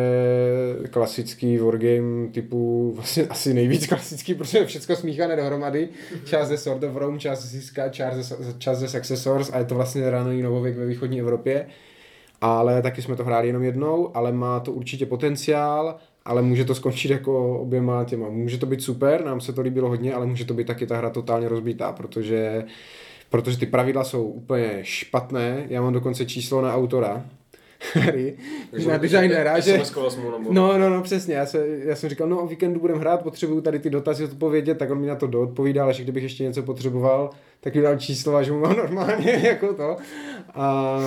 klasický 0.90 1.58
wargame 1.58 2.28
typu, 2.32 2.92
vlastně 2.96 3.26
asi 3.26 3.54
nejvíc 3.54 3.86
klasický, 3.86 4.34
protože 4.34 4.58
je 4.58 4.66
všechno 4.66 4.96
smíchané 4.96 5.36
dohromady. 5.36 5.88
Část 6.24 6.48
ze 6.48 6.58
Sword 6.58 6.84
of 6.84 6.96
Rome, 6.96 7.18
část 7.18 7.42
ze 7.42 7.48
Siska, 7.48 7.88
část 7.88 8.16
ze, 8.16 8.58
část 8.58 8.78
ze 8.78 8.88
Successors 8.88 9.50
a 9.52 9.58
je 9.58 9.64
to 9.64 9.74
vlastně 9.74 10.10
raný 10.10 10.42
novověk 10.42 10.76
ve 10.76 10.86
východní 10.86 11.20
Evropě. 11.20 11.66
Ale 12.40 12.82
taky 12.82 13.02
jsme 13.02 13.16
to 13.16 13.24
hráli 13.24 13.46
jenom 13.46 13.62
jednou, 13.62 14.16
ale 14.16 14.32
má 14.32 14.60
to 14.60 14.72
určitě 14.72 15.06
potenciál, 15.06 15.98
ale 16.24 16.42
může 16.42 16.64
to 16.64 16.74
skončit 16.74 17.10
jako 17.10 17.60
oběma 17.60 18.04
těma. 18.04 18.28
Může 18.28 18.58
to 18.58 18.66
být 18.66 18.82
super, 18.82 19.24
nám 19.24 19.40
se 19.40 19.52
to 19.52 19.60
líbilo 19.60 19.88
hodně, 19.88 20.14
ale 20.14 20.26
může 20.26 20.44
to 20.44 20.54
být 20.54 20.66
taky 20.66 20.86
ta 20.86 20.96
hra 20.96 21.10
totálně 21.10 21.48
rozbitá, 21.48 21.92
protože, 21.92 22.64
protože 23.30 23.58
ty 23.58 23.66
pravidla 23.66 24.04
jsou 24.04 24.24
úplně 24.24 24.78
špatné. 24.82 25.66
Já 25.68 25.82
mám 25.82 25.92
dokonce 25.92 26.26
číslo 26.26 26.62
na 26.62 26.74
autora 26.74 27.24
hry, 27.94 28.36
na 28.88 28.96
designéra, 28.98 29.60
že... 29.60 29.72
No, 30.52 30.78
no, 30.78 30.90
no, 30.90 31.02
přesně. 31.02 31.34
Já, 31.34 31.46
se, 31.46 31.66
já 31.84 31.96
jsem 31.96 32.10
říkal, 32.10 32.28
no 32.28 32.42
o 32.42 32.46
víkendu 32.46 32.80
budeme 32.80 33.00
hrát, 33.00 33.22
potřebuju 33.22 33.60
tady 33.60 33.78
ty 33.78 33.90
dotazy 33.90 34.24
odpovědět, 34.24 34.78
tak 34.78 34.90
on 34.90 35.00
mi 35.00 35.06
na 35.06 35.14
to 35.16 35.26
doodpovídal, 35.26 35.88
až 35.88 36.00
kdybych 36.00 36.22
ještě 36.22 36.44
něco 36.44 36.62
potřeboval, 36.62 37.30
tak 37.60 37.74
mi 37.74 37.82
dal 37.82 37.98
číslo 37.98 38.36
a 38.36 38.42
že 38.42 38.52
mu 38.52 38.60
mám 38.60 38.76
normálně 38.76 39.30
jako 39.44 39.74
to. 39.74 39.96
A 40.54 40.98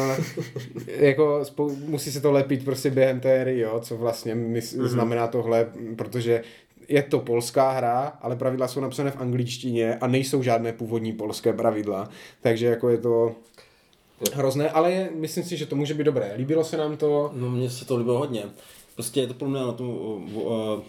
jako 0.97 1.39
spou- 1.45 1.75
musí 1.87 2.11
se 2.11 2.21
to 2.21 2.31
lepit 2.31 2.65
prostě 2.65 2.89
během 2.89 3.19
té 3.19 3.39
hry, 3.39 3.59
jo, 3.59 3.79
co 3.79 3.97
vlastně 3.97 4.35
mys- 4.35 4.77
Mhm. 4.77 4.87
znamená 4.87 5.27
tohle, 5.27 5.67
protože 5.95 6.41
je 6.89 7.01
to 7.03 7.19
polská 7.19 7.71
hra, 7.71 8.13
ale 8.21 8.35
pravidla 8.35 8.67
jsou 8.67 8.79
napsané 8.79 9.11
v 9.11 9.21
angličtině 9.21 9.95
a 9.95 10.07
nejsou 10.07 10.43
žádné 10.43 10.73
původní 10.73 11.13
polské 11.13 11.53
pravidla, 11.53 12.09
takže 12.41 12.65
jako 12.65 12.89
je 12.89 12.97
to 12.97 13.35
hrozné, 14.33 14.69
ale 14.69 14.91
je, 14.91 15.11
myslím 15.15 15.43
si, 15.43 15.57
že 15.57 15.65
to 15.65 15.75
může 15.75 15.93
být 15.93 16.03
dobré. 16.03 16.33
Líbilo 16.37 16.63
se 16.63 16.77
nám 16.77 16.97
to, 16.97 17.31
No 17.33 17.49
mně 17.49 17.69
se 17.69 17.85
to 17.85 17.97
líbilo 17.97 18.19
hodně. 18.19 18.43
Prostě 18.95 19.19
je 19.19 19.27
to 19.27 19.33
pro 19.33 19.49
mě 19.49 19.59
na 19.59 19.71
tom 19.71 19.89
uh, 19.89 20.37
uh, 20.37 20.81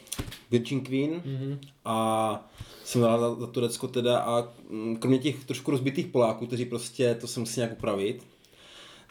Virgin 0.51 0.81
Queen 0.81 1.11
mm-hmm. 1.11 1.59
a 1.85 2.49
jsem 2.85 3.03
rád 3.03 3.19
za, 3.19 3.35
za 3.35 3.47
Turecko 3.47 3.89
teda 3.89 4.19
a 4.19 4.49
mm, 4.69 4.97
kromě 4.97 5.19
těch 5.19 5.45
trošku 5.45 5.71
rozbitých 5.71 6.07
Poláků, 6.07 6.47
kteří 6.47 6.65
prostě 6.65 7.15
to 7.15 7.27
se 7.27 7.41
musí 7.41 7.61
nějak 7.61 7.73
upravit, 7.73 8.23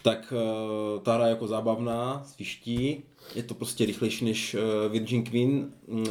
tak 0.02 0.34
uh, 0.34 1.02
ta 1.02 1.14
hra 1.14 1.26
je 1.26 1.30
jako 1.30 1.48
zábavná, 1.48 2.24
sviští, 2.28 3.04
je 3.36 3.44
to 3.44 3.54
prostě 3.54 3.86
rychlejší 3.86 4.26
než 4.26 4.56
uh, 4.56 4.92
Virgin 4.92 5.24
Queen. 5.24 5.74
Uh, 5.88 6.06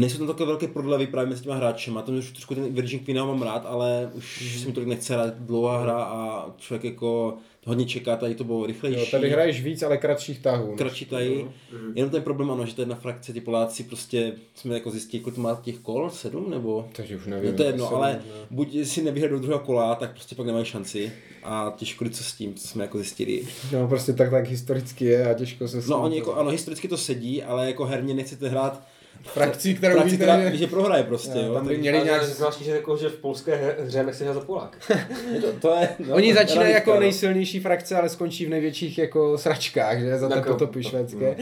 Nejsou 0.00 0.18
tam 0.18 0.26
takové 0.26 0.46
velké 0.46 0.68
prodlevy 0.68 1.06
právě 1.06 1.30
mezi 1.30 1.42
těma 1.42 1.54
hráči. 1.54 1.90
Má 1.90 2.02
tam 2.02 2.18
už 2.18 2.30
trošku 2.30 2.54
ten 2.54 2.74
Virgin 2.74 2.98
Queen 2.98 3.18
mám 3.18 3.42
rád, 3.42 3.66
ale 3.66 4.10
už 4.14 4.52
mm. 4.54 4.60
se 4.60 4.66
mi 4.66 4.72
tolik 4.72 4.88
nechce 4.88 5.14
hrát 5.14 5.34
dlouhá 5.38 5.82
hra 5.82 6.02
a 6.02 6.50
člověk 6.58 6.84
jako 6.84 7.34
hodně 7.66 7.86
čeká, 7.86 8.16
tady 8.16 8.34
to 8.34 8.44
bylo 8.44 8.66
rychlejší. 8.66 9.00
Jo, 9.00 9.06
tady 9.10 9.30
hraješ 9.30 9.62
víc, 9.62 9.82
ale 9.82 9.96
kratších 9.96 10.38
tahů. 10.38 10.76
Kratší 10.76 11.04
tahy. 11.04 11.46
Mm. 11.72 11.92
Jenom 11.94 12.10
ten 12.10 12.22
problém, 12.22 12.50
ano, 12.50 12.66
že 12.66 12.74
to 12.74 12.80
je 12.80 12.82
jedna 12.82 12.96
frakce, 12.96 13.32
ty 13.32 13.40
Poláci 13.40 13.84
prostě 13.84 14.32
jsme 14.54 14.74
jako 14.74 14.90
zjistili, 14.90 15.22
kolik 15.22 15.38
má 15.38 15.60
těch 15.62 15.78
kol, 15.78 16.10
sedm 16.10 16.50
nebo? 16.50 16.88
Takže 16.92 17.16
už 17.16 17.26
nevím. 17.26 17.50
No 17.50 17.56
to 17.56 17.62
je 17.62 17.68
jedno, 17.68 17.94
ale 17.94 18.12
ne. 18.12 18.20
buď 18.50 18.86
si 18.86 19.02
nevyhrají 19.02 19.32
do 19.32 19.38
druhého 19.38 19.60
kola, 19.60 19.94
tak 19.94 20.12
prostě 20.12 20.34
pak 20.34 20.46
nemají 20.46 20.64
šanci. 20.64 21.12
A 21.42 21.74
těžko 21.76 22.08
co 22.10 22.24
s 22.24 22.32
tím, 22.32 22.54
co 22.54 22.68
jsme 22.68 22.84
jako 22.84 22.98
zjistili. 22.98 23.46
No 23.72 23.88
prostě 23.88 24.12
tak, 24.12 24.30
tak 24.30 24.48
historicky 24.48 25.04
je 25.04 25.30
a 25.30 25.34
těžko 25.34 25.68
se 25.68 25.82
No 25.88 26.02
oni 26.02 26.10
to- 26.10 26.18
jako, 26.18 26.34
ano, 26.34 26.50
historicky 26.50 26.88
to 26.88 26.96
sedí, 26.96 27.42
ale 27.42 27.66
jako 27.66 27.84
herně 27.84 28.14
nechcete 28.14 28.48
hrát 28.48 28.82
Frakcí, 29.24 29.74
kterou 29.74 29.94
frakci, 29.94 30.10
víte, 30.10 30.24
která 30.24 30.50
že- 30.50 30.56
že 30.56 30.66
prohraje 30.66 31.02
prostě, 31.04 31.38
Jo, 31.38 31.44
jo. 31.46 31.54
tam 31.54 31.68
by 31.68 31.78
měli 31.78 32.04
nějak... 32.04 32.24
zvláštní, 32.24 32.66
že 32.66 32.70
jako, 32.72 32.96
že 32.96 33.08
v 33.08 33.16
polské 33.16 33.74
hře- 33.84 34.06
nechci 34.06 34.24
hrát 34.24 34.34
za 34.34 34.40
Polák. 34.40 34.76
to, 35.40 35.52
to 35.60 35.76
je, 35.80 35.88
no, 36.08 36.14
Oni 36.14 36.34
začínají 36.34 36.72
jako 36.72 36.94
no. 36.94 37.00
nejsilnější 37.00 37.60
frakce, 37.60 37.96
ale 37.96 38.08
skončí 38.08 38.46
v 38.46 38.48
největších 38.48 38.98
jako 38.98 39.38
sračkách, 39.38 40.00
že, 40.00 40.18
za 40.18 40.28
ty 40.28 40.40
potopy 40.40 40.82
švédské. 40.84 41.36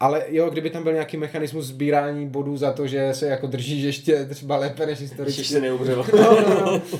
Ale 0.00 0.24
jo, 0.28 0.50
kdyby 0.50 0.70
tam 0.70 0.82
byl 0.82 0.92
nějaký 0.92 1.16
mechanismus 1.16 1.66
sbírání 1.66 2.26
bodů 2.26 2.56
za 2.56 2.72
to, 2.72 2.86
že 2.86 3.14
se 3.14 3.26
jako 3.26 3.46
držíš 3.46 3.82
ještě 3.84 4.24
třeba 4.24 4.56
lépe 4.56 4.86
než 4.86 5.00
historicky. 5.00 5.44
se 5.44 5.60
neumřel. 5.60 6.04
No, 6.16 6.40
no, 6.48 6.60
no. 6.60 6.98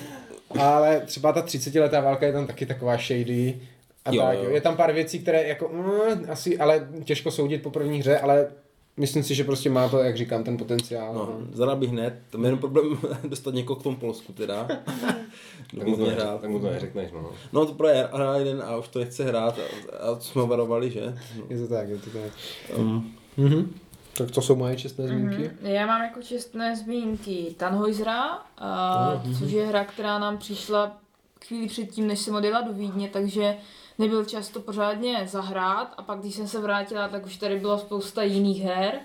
Ale 0.63 1.01
třeba 1.07 1.33
ta 1.33 1.43
30 1.43 1.75
letá 1.75 2.01
válka 2.01 2.27
je 2.27 2.33
tam 2.33 2.47
taky 2.47 2.67
taková 2.67 2.97
shady. 2.97 3.55
A 4.05 4.13
Jo, 4.13 4.23
tak, 4.23 4.35
jo. 4.39 4.45
jo. 4.45 4.51
Je 4.51 4.61
tam 4.61 4.77
pár 4.77 4.93
věcí, 4.93 5.19
které 5.19 5.49
jako, 5.49 5.69
mm, 5.73 6.25
asi, 6.31 6.59
ale 6.59 6.89
těžko 7.05 7.31
soudit 7.31 7.63
po 7.63 7.71
první 7.71 7.99
hře, 8.01 8.19
ale 8.19 8.47
myslím 8.97 9.23
si, 9.23 9.35
že 9.35 9.45
prostě 9.45 9.71
má 9.71 9.89
to, 9.89 9.99
jak 9.99 10.17
říkám, 10.17 10.45
ten 10.45 10.57
potenciál. 10.57 11.15
No, 11.15 11.39
zadal 11.53 11.77
bych 11.77 11.91
hned, 11.91 12.19
tam 12.31 12.41
je 12.43 12.47
jenom 12.47 12.59
problém 12.61 12.99
dostat 13.29 13.55
někoho 13.55 13.81
k 13.81 13.83
tomu 13.83 13.97
Polsku 13.97 14.33
teda. 14.33 14.69
Tak 15.79 15.87
mu 15.89 15.97
to, 15.97 16.05
Hrát. 16.05 16.17
neřek, 16.19 16.41
tak 16.41 16.51
mu 16.51 16.61
to 16.61 16.67
neřekneš, 16.67 17.13
no. 17.13 17.31
No 17.53 17.67
to 17.67 17.73
pro 17.75 17.89
hra 18.13 18.37
jeden 18.37 18.63
a 18.67 18.77
už 18.77 18.89
to 18.89 18.99
nechce 18.99 19.25
hrát 19.25 19.59
a, 19.59 19.97
a 19.97 20.21
jsme 20.21 20.47
varovali, 20.47 20.91
že? 20.91 21.19
Je 21.49 21.59
to 21.59 21.69
tak, 21.69 21.89
je 21.89 21.99
to 21.99 22.11
tak. 22.11 22.33
Um, 22.79 23.13
Mhm. 23.37 23.75
Tak 24.17 24.31
to 24.31 24.43
jsou 24.43 24.57
moje 24.57 24.77
čestné 24.77 25.09
zmínky. 25.09 25.37
Mhm. 25.63 25.71
Já 25.71 25.87
mám 25.87 26.03
jako 26.03 26.23
čestné 26.23 26.77
zmínky 26.77 27.55
Tannhäusera, 27.59 28.23
a, 28.59 29.23
což 29.39 29.53
je 29.53 29.67
hra, 29.67 29.85
která 29.85 30.19
nám 30.19 30.39
přišla 30.39 30.97
chvíli 31.47 31.67
předtím, 31.69 32.07
než 32.07 32.19
jsem 32.19 32.35
odjela 32.35 32.61
do 32.61 32.73
Vídně, 32.73 33.09
takže 33.09 33.57
nebyl 33.99 34.25
čas 34.25 34.49
to 34.49 34.61
pořádně 34.61 35.29
zahrát 35.31 35.95
a 35.97 36.03
pak 36.03 36.19
když 36.19 36.35
jsem 36.35 36.49
se 36.49 36.61
vrátila, 36.61 37.09
tak 37.09 37.27
už 37.27 37.37
tady 37.37 37.59
byla 37.59 37.79
spousta 37.79 38.23
jiných 38.23 38.63
her 38.63 39.01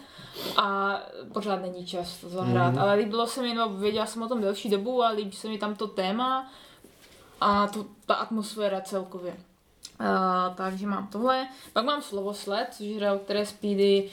a 0.58 1.00
pořád 1.34 1.62
není 1.62 1.86
čas 1.86 2.18
to 2.18 2.30
zahrát, 2.30 2.78
ale 2.78 2.96
líbilo 2.96 3.28
se 3.28 3.42
mi, 3.42 3.54
no 3.54 3.70
věděla 3.70 4.06
jsem 4.06 4.22
o 4.22 4.28
tom 4.28 4.42
delší 4.42 4.70
dobu 4.70 5.04
a 5.04 5.10
líbí 5.10 5.32
se 5.32 5.48
mi 5.48 5.58
tam 5.58 5.76
to 5.76 5.88
téma 5.88 6.52
a 7.42 7.68
to, 7.68 7.86
ta 8.06 8.16
atmosféra 8.16 8.82
celkově. 8.82 9.34
Uh, 10.02 10.56
takže 10.56 10.88
mám 10.88 11.08
tohle. 11.08 11.48
Pak 11.74 11.86
mám 11.86 12.02
Slovosled, 12.02 12.68
což 12.72 12.86
je 12.86 12.98
hra, 12.98 13.14
o 13.14 13.20
které 13.20 13.46
Speedy 13.46 14.10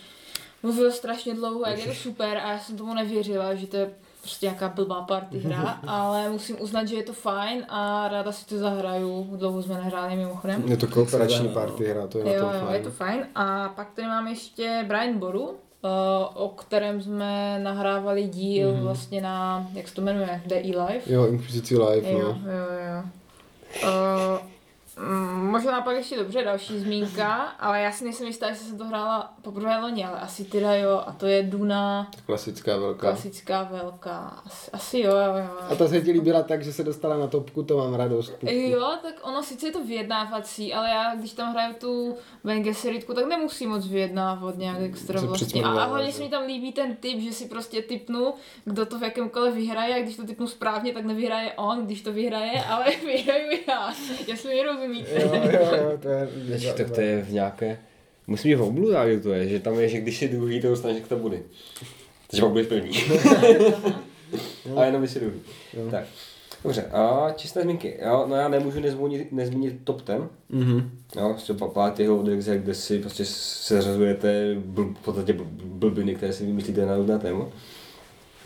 mluvil 0.63 0.93
strašně 0.93 1.35
dlouho, 1.35 1.63
jak 1.67 1.79
je 1.79 1.87
to 1.87 1.95
super 1.95 2.39
a 2.39 2.53
já 2.53 2.59
jsem 2.59 2.77
tomu 2.77 2.95
nevěřila, 2.95 3.55
že 3.55 3.67
to 3.67 3.77
je 3.77 3.95
prostě 4.27 4.47
nějaká 4.47 4.69
blbá 4.69 5.03
party 5.03 5.39
hra, 5.39 5.79
ale 5.87 6.29
musím 6.31 6.57
uznat, 6.63 6.89
že 6.89 6.97
je 6.97 7.03
to 7.03 7.13
fajn 7.13 7.65
a 7.69 8.09
ráda 8.09 8.33
si 8.33 8.47
to 8.47 8.59
zahraju. 8.59 9.37
Dlouho 9.37 9.63
jsme 9.63 9.75
nehráli 9.75 10.17
mimochodem. 10.17 10.63
Je 10.67 10.77
to 10.77 10.87
kooperační 10.87 11.47
no. 11.49 11.53
party 11.55 11.85
hra, 11.89 12.07
to 12.07 12.19
je 12.19 12.35
Jo, 12.35 12.43
na 12.45 12.51
tom 12.53 12.61
jo, 12.61 12.67
fajn. 12.67 12.75
je 12.77 12.83
to 12.83 12.91
fajn. 12.91 13.27
A 13.35 13.69
pak 13.69 13.91
tady 13.95 14.09
mám 14.09 14.27
ještě 14.29 14.85
Brian 14.89 15.19
Boru, 15.19 15.51
eh, 15.85 15.89
o 16.35 16.49
kterém 16.49 17.03
jsme 17.03 17.59
nahrávali 17.63 18.23
díl 18.29 18.73
Mhm. 18.73 18.83
vlastně 18.83 19.21
na, 19.21 19.67
jak 19.73 19.89
se 19.89 19.95
to 19.95 20.03
jmenuje, 20.03 20.43
DI 20.47 20.75
Live. 20.77 21.01
Jo, 21.07 21.27
Inquisici 21.27 21.79
Live, 21.79 22.11
Jo, 22.11 22.19
no. 22.19 22.29
jo, 22.29 22.67
jo. 22.95 23.03
Uh, 23.83 24.39
mm, 24.97 25.51
možná 25.51 25.81
pak 25.81 25.97
ještě 25.97 26.17
dobře 26.17 26.45
další 26.45 26.79
zmínka, 26.79 27.35
ale 27.59 27.81
já 27.81 27.93
si 27.93 28.05
nejsem 28.05 28.27
jistá, 28.27 28.53
že 28.53 28.59
jsem 28.59 28.79
to 28.79 28.85
hrála 28.85 29.35
poprvé 29.43 29.79
loni, 29.79 30.05
ale 30.05 30.21
asi 30.21 30.45
teda 30.45 30.75
jo, 30.75 31.03
a 31.07 31.13
to 31.13 31.27
je 31.27 31.43
Duna, 31.43 32.11
Klasická 32.27 32.77
velká. 32.77 33.01
klasická 33.01 33.63
velká. 33.63 34.43
Asi, 34.47 34.71
asi 34.71 34.99
jo, 35.01 35.11
jo, 35.11 35.37
jo. 35.37 35.51
A 35.71 35.75
ta 35.75 35.89
se 35.89 36.01
ti 36.01 36.13
líbila 36.13 36.43
tak, 36.43 36.65
že 36.65 36.73
se 36.73 36.85
dostala 36.85 37.17
na 37.17 37.27
topku, 37.27 37.63
to 37.63 37.77
mám 37.77 37.95
radost. 37.95 38.31
Pupku. 38.31 38.47
Jo, 38.55 38.93
tak 39.03 39.15
ono 39.23 39.43
sice 39.43 39.67
je 39.67 39.73
to 39.73 39.85
vyjednávací, 39.85 40.75
ale 40.75 40.91
já 40.91 41.15
když 41.15 41.33
tam 41.33 41.53
hraju 41.53 41.75
tu 41.81 42.17
Vengeseritku, 42.45 43.15
tak 43.15 43.27
nemusím 43.27 43.71
moc 43.71 43.87
vyjednávat 43.87 44.57
nějak 44.59 44.81
extra 44.81 45.21
Se 45.21 45.27
vlastně. 45.27 45.65
A, 45.65 45.69
a 45.69 45.85
hlavně 45.85 46.13
se 46.13 46.23
mi 46.23 46.29
tam 46.29 46.47
líbí 46.47 46.73
ten 46.73 46.97
typ, 46.97 47.21
že 47.21 47.33
si 47.33 47.49
prostě 47.49 47.83
typnu, 47.83 48.35
kdo 48.65 48.87
to 48.87 48.99
v 48.99 49.03
jakémkoliv 49.03 49.55
vyhraje 49.55 49.95
a 49.95 50.03
když 50.03 50.17
to 50.17 50.25
typnu 50.27 50.47
správně, 50.47 50.93
tak 50.93 51.05
nevyhraje 51.05 51.53
on, 51.53 51.87
když 51.87 52.03
to 52.03 52.13
vyhraje, 52.13 52.65
ale 52.65 52.85
vyhraju 53.07 53.47
já. 53.69 53.95
Jestli 54.27 54.55
mi 54.55 54.86
rozumíte. 54.87 55.23
Jo, 55.23 55.31
jo, 55.53 55.77
jo, 55.77 55.99
to 56.03 56.09
je... 56.09 56.29
Ježiš, 56.53 56.73
tak 56.73 56.91
to 56.91 57.01
je 57.01 57.23
v 57.23 57.33
nějaké... 57.33 57.79
Musím 58.27 58.51
mít 58.51 58.55
v 58.55 58.63
obludách, 58.63 59.09
že 59.09 59.21
to 59.21 59.33
je, 59.33 59.49
že 59.49 59.61
tam 59.61 59.79
je, 59.79 59.89
že 59.89 60.01
když 60.01 60.23
je 60.23 60.29
druhý, 60.29 60.61
to 60.61 60.69
dostaneš 60.69 61.03
k 61.03 61.09
tabuli. 61.09 61.43
Takže 62.31 62.43
pak 62.43 62.51
budeš 62.51 62.67
první. 62.67 62.91
a 64.77 64.85
jenom 64.85 65.03
když 65.03 65.15
je 65.15 65.21
druhý. 65.21 65.41
Tak. 65.91 66.05
Dobře, 66.65 66.83
a 66.83 67.33
čisté 67.37 67.63
zmínky. 67.63 67.99
Jo, 68.03 68.25
no 68.29 68.37
já 68.37 68.49
nemůžu 68.49 68.81
nezmínit, 68.81 69.33
nezmínit 69.33 69.75
top 69.85 70.03
ten. 70.03 70.29
Mhm. 70.51 70.91
Jo, 71.17 71.35
třeba 71.37 71.69
pátého 71.69 72.17
odexe, 72.17 72.59
kde 72.59 72.75
si 72.75 72.99
prostě 72.99 73.25
seřazujete 73.25 74.55
bl, 74.55 74.85
v 74.85 75.05
podstatě 75.05 75.33
bl, 75.33 75.47
blbiny, 75.65 76.15
které 76.15 76.33
si 76.33 76.47
vymyslíte 76.47 76.87
na 76.87 76.97
různé 76.97 77.19
téma. 77.19 77.47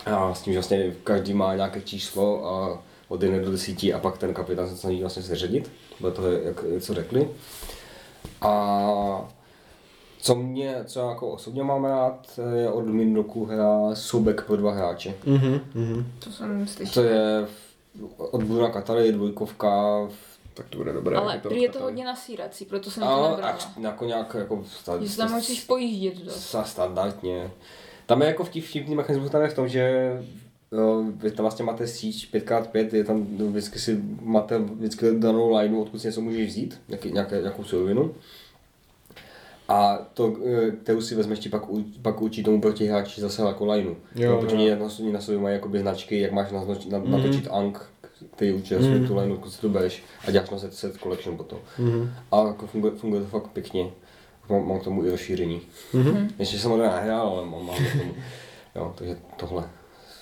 A 0.07 0.35
s 0.35 0.43
tím, 0.43 0.53
že 0.53 0.59
vlastně 0.59 0.93
každý 1.05 1.35
má 1.35 1.55
nějaké 1.55 1.81
číslo 1.81 2.47
a 2.47 2.83
od 3.09 3.23
1 3.23 3.39
do 3.39 3.51
10 3.51 3.83
a 3.83 3.99
pak 3.99 4.19
ten 4.19 4.35
kapitán 4.35 4.69
se 4.69 4.77
snaží 4.77 5.01
vlastně 5.01 5.23
seřadit, 5.23 5.71
podle 6.01 6.13
toho, 6.17 6.31
jak, 6.31 6.65
co 6.81 6.95
řekli. 6.95 7.29
A 8.41 9.29
co 10.21 10.35
mě, 10.35 10.77
co 10.87 11.01
já 11.01 11.09
jako 11.09 11.29
osobně 11.31 11.63
mám 11.63 11.85
rád, 11.85 12.41
je 12.57 12.71
od 12.71 12.87
Mindoku 12.87 13.45
hra 13.45 13.95
Subek 13.95 14.43
pro 14.45 14.57
dva 14.57 14.73
hráče. 14.73 15.15
Mhm, 15.27 15.61
mhm. 15.75 16.13
To 16.25 16.31
jsem 16.33 16.67
slyšel. 16.69 17.03
To 17.03 17.09
je 17.09 17.47
od 18.17 18.43
Bruna 18.43 18.69
Kataly, 18.71 19.13
dvojkovka, 19.13 19.99
Tak 20.55 20.69
to 20.69 20.79
bude 20.79 20.93
dobré. 20.93 21.17
Ale 21.17 21.33
jak 21.35 21.43
prý 21.43 21.63
je 21.63 21.69
to 21.69 21.81
hodně 21.81 22.05
nasírací, 22.05 22.65
proto 22.65 22.91
jsem 22.91 23.03
to 23.03 23.09
a, 23.09 23.31
nebrala. 23.31 23.53
a 23.53 23.81
jako 23.81 24.05
nějak 24.05 24.35
jako 24.35 24.65
sta- 24.67 24.99
Že 25.03 25.09
se 25.09 25.17
tam 25.17 25.33
musíš 25.33 25.65
pojíždět 25.65 26.17
dost. 26.25 26.51
Sa 26.51 26.65
standardně. 26.65 27.51
Tam 28.07 28.21
je 28.23 28.29
jako 28.29 28.45
vtip, 28.45 28.65
vtipný 28.65 28.95
mechanismus 28.95 29.31
tam 29.31 29.43
je 29.43 29.49
v 29.49 29.55
tom, 29.55 29.69
že 29.69 30.13
jo, 30.73 31.05
vy 31.17 31.31
tam 31.31 31.45
vlastně 31.45 31.65
máte 31.65 31.87
síť 31.87 32.35
5x5, 32.35 32.95
je 32.95 33.05
tam 33.05 33.27
vždycky 33.37 33.79
si 33.79 34.03
máte 34.23 34.59
vždycky 34.59 35.07
danou 35.19 35.57
lineu, 35.57 35.83
odkud 35.83 35.99
si 35.99 36.07
něco 36.07 36.21
můžeš 36.21 36.49
vzít, 36.49 36.81
nějaký, 36.89 37.13
nějaké, 37.13 37.41
nějakou 37.41 37.65
surovinu. 37.65 38.15
A 39.69 39.99
to, 40.15 40.37
eh, 40.47 40.71
kterou 40.71 41.01
si 41.01 41.15
vezmeš, 41.15 41.39
ti 41.39 41.49
pak, 41.49 41.63
pak 42.03 42.23
učí 42.23 42.43
tomu 42.43 42.61
protihráči 42.61 43.21
zase 43.21 43.43
jako 43.43 43.67
lineu. 43.67 43.95
Jo, 44.15 44.39
protože 44.41 44.57
oni 44.57 44.77
na, 44.77 44.89
sobě- 44.89 45.13
na 45.13 45.21
sobě 45.21 45.41
mají 45.41 45.55
jakoby 45.55 45.81
značky, 45.81 46.21
jak 46.21 46.33
máš 46.33 46.53
naznač, 46.53 46.87
na, 46.87 46.99
mm. 46.99 47.11
natočit 47.11 47.49
ang, 47.51 47.79
který 48.37 48.53
učí 48.53 48.75
mm. 48.75 49.07
tu 49.07 49.17
lineu, 49.17 49.37
pokud 49.37 49.51
si 49.51 49.61
to 49.61 49.69
bereš 49.69 50.03
a 50.27 50.31
děláš 50.31 50.51
na 50.51 50.59
set, 50.59 50.75
set 50.75 50.97
collection 50.97 51.37
potom. 51.37 51.59
Mhm. 51.79 52.13
A 52.33 52.47
jako 52.47 52.67
funguje, 52.67 52.93
funguje 52.93 53.23
to 53.23 53.29
fakt 53.29 53.49
pěkně. 53.49 53.91
Mám, 54.49 54.69
mám 54.69 54.81
k 54.81 54.85
tomu 54.85 55.05
i 55.05 55.11
rozšíření. 55.11 55.61
Mm-hmm. 55.95 56.29
Ještě 56.39 56.59
jsem 56.59 56.71
ho 56.71 56.77
nehrál, 56.77 57.29
ale 57.29 57.47
mám, 57.47 57.67
mám 57.67 57.77
k 57.77 57.99
tomu. 57.99 58.15
Jo, 58.75 58.95
takže 58.97 59.17
tohle 59.37 59.65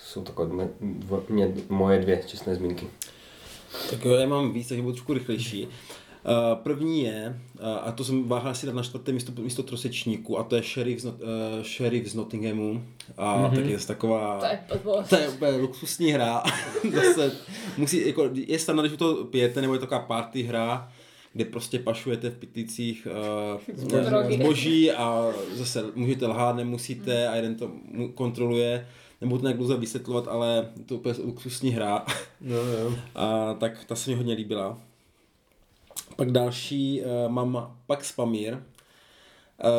jsou 0.09 0.21
takové 0.21 0.53
mě, 0.53 0.69
mě, 1.29 1.53
moje 1.69 1.99
dvě 1.99 2.23
čestné 2.25 2.55
zmínky. 2.55 2.87
Tak 3.89 4.05
jo, 4.05 4.13
já 4.13 4.27
mám 4.27 4.53
víc, 4.53 4.67
takže 4.67 4.81
budu 4.81 4.93
trošku 4.93 5.13
rychlejší. 5.13 5.67
Uh, 5.67 6.63
první 6.63 7.03
je, 7.03 7.41
uh, 7.59 7.67
a 7.67 7.91
to 7.91 8.03
jsem 8.03 8.27
váhal 8.27 8.55
si 8.55 8.65
dát 8.65 8.75
na 8.75 8.83
čtvrté 8.83 9.11
místo, 9.11 9.41
místo 9.41 9.63
trosečníku, 9.63 10.39
a 10.39 10.43
to 10.43 10.55
je 10.55 10.61
Sheriff 10.61 11.01
z, 11.01 11.05
Not, 11.05 11.15
uh, 11.21 11.63
Sheriff 11.63 12.11
z 12.11 12.15
Nottinghamu. 12.15 12.83
A 13.17 13.37
mm-hmm. 13.37 13.55
tak 13.55 13.65
je 13.65 13.77
to 13.77 13.85
taková... 13.85 14.39
To 14.39 14.45
je. 14.45 14.59
To 15.09 15.15
je 15.15 15.29
úplně 15.29 15.51
luxusní 15.51 16.11
hra. 16.11 16.43
Zase 16.93 17.31
musí, 17.77 18.07
jako, 18.07 18.29
je 18.33 18.59
standard, 18.59 18.87
když 18.87 18.97
toho 18.97 19.15
pijete, 19.15 19.61
nebo 19.61 19.73
je 19.73 19.79
to 19.79 19.85
taková 19.85 20.01
party 20.01 20.43
hra, 20.43 20.91
kde 21.33 21.45
prostě 21.45 21.79
pašujete 21.79 22.29
v 22.29 22.37
pitlících 22.37 23.07
uh, 23.81 24.31
zboží 24.31 24.91
a 24.91 25.31
zase 25.53 25.83
můžete 25.95 26.27
lhát, 26.27 26.55
nemusíte 26.55 27.27
a 27.27 27.35
jeden 27.35 27.55
to 27.55 27.71
kontroluje. 28.15 28.87
Nebudu 29.21 29.37
to 29.37 29.45
nějak 29.45 29.57
dlouze 29.57 29.77
vysvětlovat, 29.77 30.27
ale 30.27 30.69
je 30.77 30.83
to 30.85 30.95
úplně 30.95 31.15
luxusní 31.23 31.69
hra. 31.69 32.05
No, 32.41 32.55
jo. 32.55 32.93
A 33.15 33.53
tak 33.53 33.85
ta 33.85 33.95
se 33.95 34.09
mi 34.09 34.15
hodně 34.15 34.33
líbila. 34.33 34.77
Pak 36.15 36.31
další 36.31 37.01
uh, 37.01 37.31
mám 37.31 37.77
Pax 37.87 38.11
Pamír, 38.11 38.53
uh, 38.53 38.59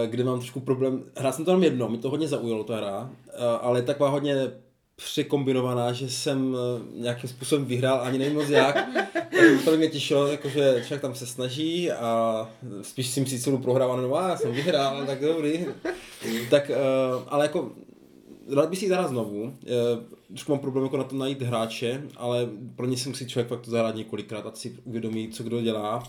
kde 0.07 0.25
mám 0.25 0.39
trošku 0.39 0.61
problém. 0.61 1.05
Hrál 1.17 1.33
jsem 1.33 1.45
to 1.45 1.51
jenom 1.51 1.65
jedno, 1.65 1.89
mi 1.89 1.99
to 1.99 2.11
hodně 2.11 2.29
zaujalo 2.29 2.65
ta 2.65 2.77
hra, 2.77 3.01
uh, 3.01 3.11
ale 3.61 3.79
je 3.79 3.83
taková 3.83 4.09
hodně 4.09 4.51
překombinovaná, 4.97 5.93
že 5.93 6.11
jsem 6.11 6.57
nějakým 6.95 7.31
způsobem 7.31 7.65
vyhrál, 7.65 8.01
ani 8.01 8.19
nevím 8.19 8.35
moc 8.35 8.49
jak. 8.49 8.89
To 9.65 9.77
mě 9.77 9.89
těšilo, 9.89 10.27
jakože 10.27 10.83
člověk 10.87 11.03
tam 11.03 11.15
se 11.15 11.27
snaží 11.27 11.93
a 11.93 12.49
spíš 12.83 13.07
si 13.07 13.21
myslí 13.21 13.41
celou 13.41 13.59
prohrává, 13.59 13.97
no 13.97 14.15
a 14.15 14.29
já 14.29 14.37
jsem 14.37 14.53
vyhrál, 14.53 15.07
tak 15.07 15.21
dobrý. 15.21 15.67
Tak, 16.51 16.71
ale 17.29 17.45
jako 17.45 17.71
rád 18.55 18.71
bych 18.71 18.79
si 18.79 18.85
ji 18.85 18.89
zahrál 18.89 19.09
znovu. 19.09 19.57
Trošku 20.29 20.53
mám 20.53 20.59
problém 20.59 20.85
jako 20.85 20.97
na 20.97 21.05
to 21.05 21.17
najít 21.17 21.43
hráče, 21.43 22.03
ale 22.17 22.49
pro 22.77 22.87
ně 22.87 22.97
si 22.97 23.09
musí 23.09 23.29
člověk 23.29 23.49
fakt 23.49 23.61
to 23.61 23.71
zahrát 23.71 23.95
několikrát, 23.95 24.47
ať 24.47 24.57
si 24.57 24.77
uvědomí, 24.85 25.29
co 25.29 25.43
kdo 25.43 25.61
dělá. 25.61 26.09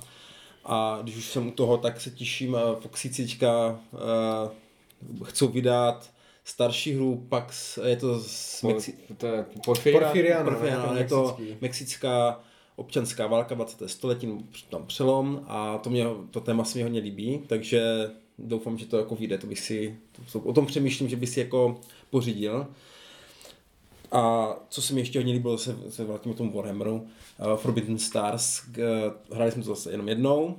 A 0.65 0.99
když 1.03 1.17
už 1.17 1.25
jsem 1.25 1.47
u 1.47 1.51
toho, 1.51 1.77
tak 1.77 2.01
se 2.01 2.11
těším, 2.11 2.57
Foxicička 2.79 3.79
uh, 3.91 5.23
chcou 5.23 5.47
vydat 5.47 6.09
starší 6.43 6.93
hru, 6.93 7.25
pak 7.29 7.53
je 7.85 7.95
to 7.95 8.19
z 8.19 8.63
Mexi- 8.63 8.93
to 9.17 9.27
je 9.27 9.45
Porfirian, 9.65 10.03
Porfirian, 10.03 10.43
Porfirian 10.43 10.97
je 10.97 11.05
to 11.05 11.37
mexická 11.61 12.39
občanská 12.75 13.27
válka 13.27 13.55
20. 13.55 13.89
století, 13.89 14.45
tam 14.69 14.85
přelom 14.85 15.45
a 15.47 15.77
to, 15.77 15.89
mě, 15.89 16.05
to 16.31 16.41
téma 16.41 16.63
se 16.63 16.77
mi 16.77 16.83
hodně 16.83 16.99
líbí, 16.99 17.41
takže 17.47 18.11
doufám, 18.37 18.77
že 18.77 18.85
to 18.85 18.97
jako 18.97 19.15
vyjde, 19.15 19.37
to 19.37 19.47
bych 19.47 19.59
si, 19.59 19.97
o 20.43 20.53
tom 20.53 20.65
přemýšlím, 20.65 21.09
že 21.09 21.15
bych 21.15 21.29
si 21.29 21.39
jako 21.39 21.79
pořídil. 22.09 22.67
A 24.11 24.53
co 24.69 24.81
se 24.81 24.93
mi 24.93 25.01
ještě 25.01 25.19
hodně 25.19 25.33
líbilo, 25.33 25.57
se, 25.57 25.75
se 25.89 26.03
vrátím 26.03 26.33
k 26.33 26.37
tomu 26.37 26.51
Warhammeru, 26.51 26.95
uh, 26.95 27.55
Forbidden 27.55 27.97
Stars, 27.97 28.61
uh, 28.67 29.35
hráli 29.35 29.51
jsme 29.51 29.63
to 29.63 29.69
zase 29.69 29.91
jenom 29.91 30.09
jednou, 30.09 30.55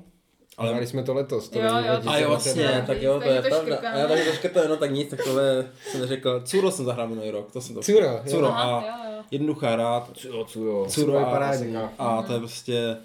ale 0.59 0.69
Hráli 0.69 0.87
jsme 0.87 1.03
to 1.03 1.15
letos. 1.15 1.49
To 1.49 1.59
jo, 1.59 1.65
jo, 1.65 2.01
a 2.07 2.19
jo, 2.19 2.29
vlastně, 2.29 2.85
tak 2.87 3.03
jo, 3.03 3.21
to 3.21 3.29
je 3.29 3.43
pravda. 3.43 3.79
A 3.79 3.99
já 3.99 4.09
taky 4.09 4.25
to 4.25 4.33
škrtám, 4.33 4.69
no 4.69 4.77
tak 4.77 4.91
nic, 4.91 5.11
tak 5.11 5.25
tohle 5.25 5.69
jsem 5.91 6.01
neřekl. 6.01 6.43
Curo 6.45 6.71
jsem 6.71 6.85
zahrál 6.85 7.09
minulý 7.09 7.31
rok, 7.31 7.53
to 7.53 7.61
jsem 7.61 7.75
to... 7.75 7.81
Curo, 7.81 8.21
Curo 8.27 8.49
a 8.49 8.85
jednoduchá 9.31 9.71
hra. 9.71 10.09
Curo, 10.15 10.45
Curo. 10.45 10.87
Curo 10.89 11.19
je 11.19 11.25
parádní. 11.25 11.77
A 11.99 12.23
to 12.23 12.33
je 12.33 12.39
prostě 12.39 12.97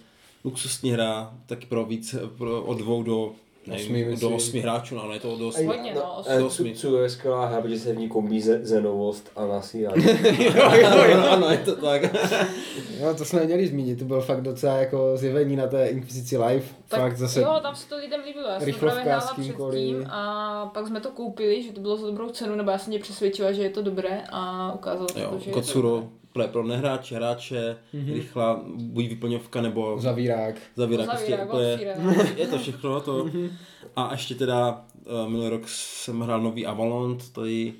luxusní 0.45 0.91
hra, 0.91 1.33
taky 1.45 1.65
pro 1.65 1.85
víc, 1.85 2.15
pro 2.37 2.63
od 2.63 2.77
dvou 2.77 3.03
do 3.03 3.31
nevím, 3.67 4.13
osmi, 4.13 4.15
do 4.21 4.35
osmi 4.35 4.59
hráčů, 4.59 4.95
no, 4.95 5.03
ale 5.03 5.15
je 5.15 5.19
to 5.19 5.37
do 5.37 5.47
osmi. 5.47 5.65
Hodně, 5.65 5.93
no, 5.95 6.15
osmi. 6.17 6.37
Do 6.37 6.47
osmi. 6.47 6.75
Co 6.75 6.97
je 6.97 7.09
skvělá 7.09 7.45
hra, 7.45 7.61
protože 7.61 7.79
se 7.79 7.93
v 7.93 7.97
ní 7.97 8.09
kombí 8.09 8.41
zenovost 8.41 9.31
a 9.35 9.45
nasílání. 9.45 10.03
jo, 10.39 10.51
jo, 10.73 11.03
jo, 11.09 11.23
ano, 11.29 11.49
je 11.49 11.57
to 11.57 11.75
tak. 11.75 12.01
jo, 12.99 13.13
to 13.17 13.25
jsme 13.25 13.45
měli 13.45 13.67
zmínit, 13.67 13.99
to 13.99 14.05
bylo 14.05 14.21
fakt 14.21 14.41
docela 14.41 14.77
jako 14.77 15.17
zjevení 15.17 15.55
na 15.55 15.67
té 15.67 15.87
Inquisici 15.87 16.37
Live. 16.37 16.65
Tak 16.87 16.99
fakt 16.99 17.17
zase 17.17 17.41
jo, 17.41 17.59
tam 17.61 17.75
se 17.75 17.89
to 17.89 17.97
lidem 17.97 18.21
líbilo, 18.25 18.47
já 18.47 18.59
jsem 18.59 18.73
právě 18.73 19.03
hrála 19.03 19.33
předtím 19.41 20.07
a 20.09 20.65
pak 20.73 20.87
jsme 20.87 21.01
to 21.01 21.11
koupili, 21.11 21.63
že 21.63 21.71
to 21.71 21.81
bylo 21.81 21.97
za 21.97 22.07
dobrou 22.07 22.29
cenu, 22.29 22.55
nebo 22.55 22.71
já 22.71 22.77
jsem 22.77 22.89
mě 22.89 22.99
přesvědčila, 22.99 23.51
že 23.51 23.63
je 23.63 23.69
to 23.69 23.81
dobré 23.81 24.23
a 24.29 24.73
ukázalo 24.73 25.07
to, 25.07 25.19
jo, 25.19 25.33
že 25.39 25.51
Kocuro, 25.51 26.07
je 26.43 26.47
to 26.47 26.53
pro, 26.53 26.61
pro 26.61 26.67
nehráče, 26.67 27.15
hráče, 27.15 27.77
mm-hmm. 27.93 28.13
rychlá, 28.13 28.61
buď 28.75 29.07
vyplňovka 29.07 29.61
nebo... 29.61 29.99
Zavírák. 29.99 30.55
Zavírák, 30.75 31.09
prostě 31.09 31.37
úplně, 31.37 31.79
je 32.35 32.47
to 32.47 32.57
všechno 32.57 33.01
to. 33.01 33.25
Mhm. 33.25 33.49
A 33.95 34.09
ještě 34.11 34.35
teda 34.35 34.85
uh, 35.05 35.29
minulý 35.29 35.49
rok 35.49 35.61
jsem 35.65 36.21
hrál 36.21 36.41
nový 36.41 36.65
Avalon, 36.65 37.17
tady 37.33 37.73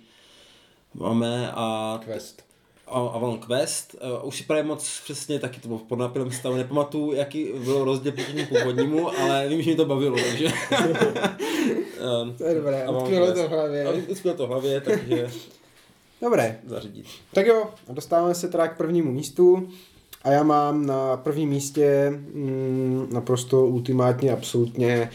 máme 0.93 1.51
a... 1.51 1.99
Quest. 2.05 2.47
Avalon 2.87 3.39
Quest. 3.39 3.95
Uh, 4.21 4.27
už 4.27 4.37
si 4.37 4.43
právě 4.43 4.63
moc 4.63 5.01
přesně, 5.03 5.39
taky 5.39 5.59
to 5.59 5.67
bylo 5.67 5.79
v 5.79 5.83
podnapilém 5.83 6.31
stavu, 6.31 6.55
nepamatuju, 6.55 7.13
jaký 7.13 7.47
byl 7.63 7.83
rozdíl 7.83 8.11
proti 8.11 8.33
tomu 8.33 8.45
původnímu, 8.45 9.09
ale 9.09 9.47
vím, 9.47 9.61
že 9.61 9.71
mi 9.71 9.77
to 9.77 9.85
bavilo, 9.85 10.17
takže... 10.29 10.47
um, 12.21 12.33
to 12.37 12.43
je 12.43 12.55
dobré, 12.55 12.89
utkvělo 12.89 13.33
to 13.33 13.47
v 13.47 13.51
hlavě. 13.51 13.93
Utkvělo 14.07 14.37
to 14.37 14.47
v 14.47 14.49
hlavě, 14.49 14.81
takže... 14.81 15.29
Dobré. 16.21 16.59
Zařídit. 16.65 17.05
Tak 17.33 17.47
jo, 17.47 17.69
dostáváme 17.89 18.35
se 18.35 18.47
teda 18.47 18.67
k 18.67 18.77
prvnímu 18.77 19.11
místu. 19.11 19.69
A 20.23 20.31
já 20.31 20.43
mám 20.43 20.85
na 20.85 21.17
prvním 21.17 21.49
místě 21.49 22.09
mm, 22.09 23.07
naprosto 23.13 23.65
ultimátně, 23.65 24.31
absolutně 24.31 25.09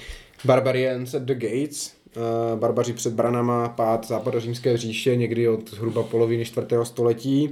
Barbarians 0.45 1.15
at 1.15 1.23
the 1.23 1.35
Gates. 1.35 1.95
Uh, 2.17 2.59
barbaři 2.59 2.93
před 2.93 3.13
branama, 3.13 3.69
pád 3.69 4.07
západořímské 4.07 4.77
říše 4.77 5.17
někdy 5.17 5.49
od 5.49 5.71
zhruba 5.71 6.03
poloviny 6.03 6.45
čtvrtého 6.45 6.85
století. 6.85 7.49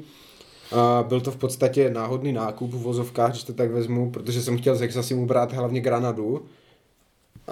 Uh, 0.73 1.09
byl 1.09 1.21
to 1.21 1.31
v 1.31 1.37
podstatě 1.37 1.91
náhodný 1.91 2.33
nákup 2.33 2.71
v 2.71 2.83
vozovkách, 2.83 3.31
když 3.31 3.45
to 3.45 3.53
tak 3.53 3.71
vezmu, 3.71 4.11
protože 4.11 4.43
jsem 4.43 4.59
chtěl 4.59 4.77
z 4.77 4.81
Hexasimu 4.81 5.27
brát 5.27 5.53
hlavně 5.53 5.81
Granadu. 5.81 6.43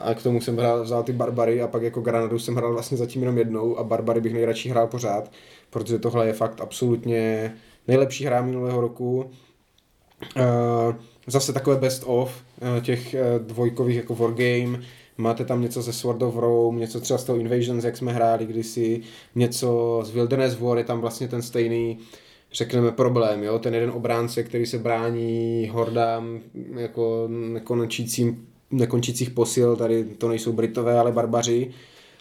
A 0.03 0.15
k 0.15 0.23
tomu 0.23 0.41
jsem 0.41 0.57
hrál, 0.57 0.83
vzal 0.83 1.03
ty 1.03 1.13
Barbary 1.13 1.63
a 1.63 1.67
pak 1.67 1.83
jako 1.83 2.01
Granadu 2.01 2.39
jsem 2.39 2.55
hrál 2.55 2.73
vlastně 2.73 2.97
zatím 2.97 3.23
jenom 3.23 3.39
jednou 3.39 3.79
a 3.79 3.85
Barbary 3.85 4.21
bych 4.21 4.33
nejradši 4.33 4.69
hrál 4.69 4.87
pořád, 4.87 5.33
protože 5.71 5.99
tohle 5.99 6.27
je 6.27 6.33
fakt 6.33 6.61
absolutně 6.61 7.55
nejlepší 7.89 8.25
hra 8.25 8.43
minulého 8.43 8.81
roku. 8.81 9.31
Uh, 10.37 10.95
zase 11.27 11.53
takové 11.53 11.77
best 11.77 12.03
of 12.07 12.43
uh, 12.61 12.85
těch 12.85 13.15
uh, 13.15 13.47
dvojkových 13.47 13.97
jako 13.97 14.15
wargame, 14.15 14.81
máte 15.19 15.45
tam 15.45 15.63
něco 15.63 15.83
ze 15.83 15.93
Sword 15.93 16.23
of 16.23 16.37
Rome, 16.37 16.81
něco 16.81 17.01
třeba 17.01 17.19
z 17.19 17.25
toho 17.25 17.39
Invasions, 17.39 17.85
jak 17.85 17.97
jsme 17.97 18.13
hráli 18.13 18.47
kdysi, 18.47 19.01
něco 19.35 20.01
z 20.05 20.11
Wilderness 20.11 20.59
War, 20.59 20.79
je 20.79 20.85
tam 20.85 21.01
vlastně 21.01 21.29
ten 21.29 21.43
stejný 21.43 21.99
řekneme 22.53 22.93
problém, 22.93 23.43
jo? 23.43 23.59
ten 23.59 23.75
jeden 23.75 23.91
obránce, 23.91 24.43
který 24.43 24.67
se 24.67 24.79
brání 24.79 25.69
hordám 25.73 26.41
jako 26.77 27.29
nekončícím, 27.29 28.49
nekončících 28.71 29.31
posil, 29.31 29.77
tady 29.77 30.05
to 30.05 30.29
nejsou 30.29 30.53
Britové, 30.53 30.99
ale 30.99 31.13
barbaři. 31.13 31.71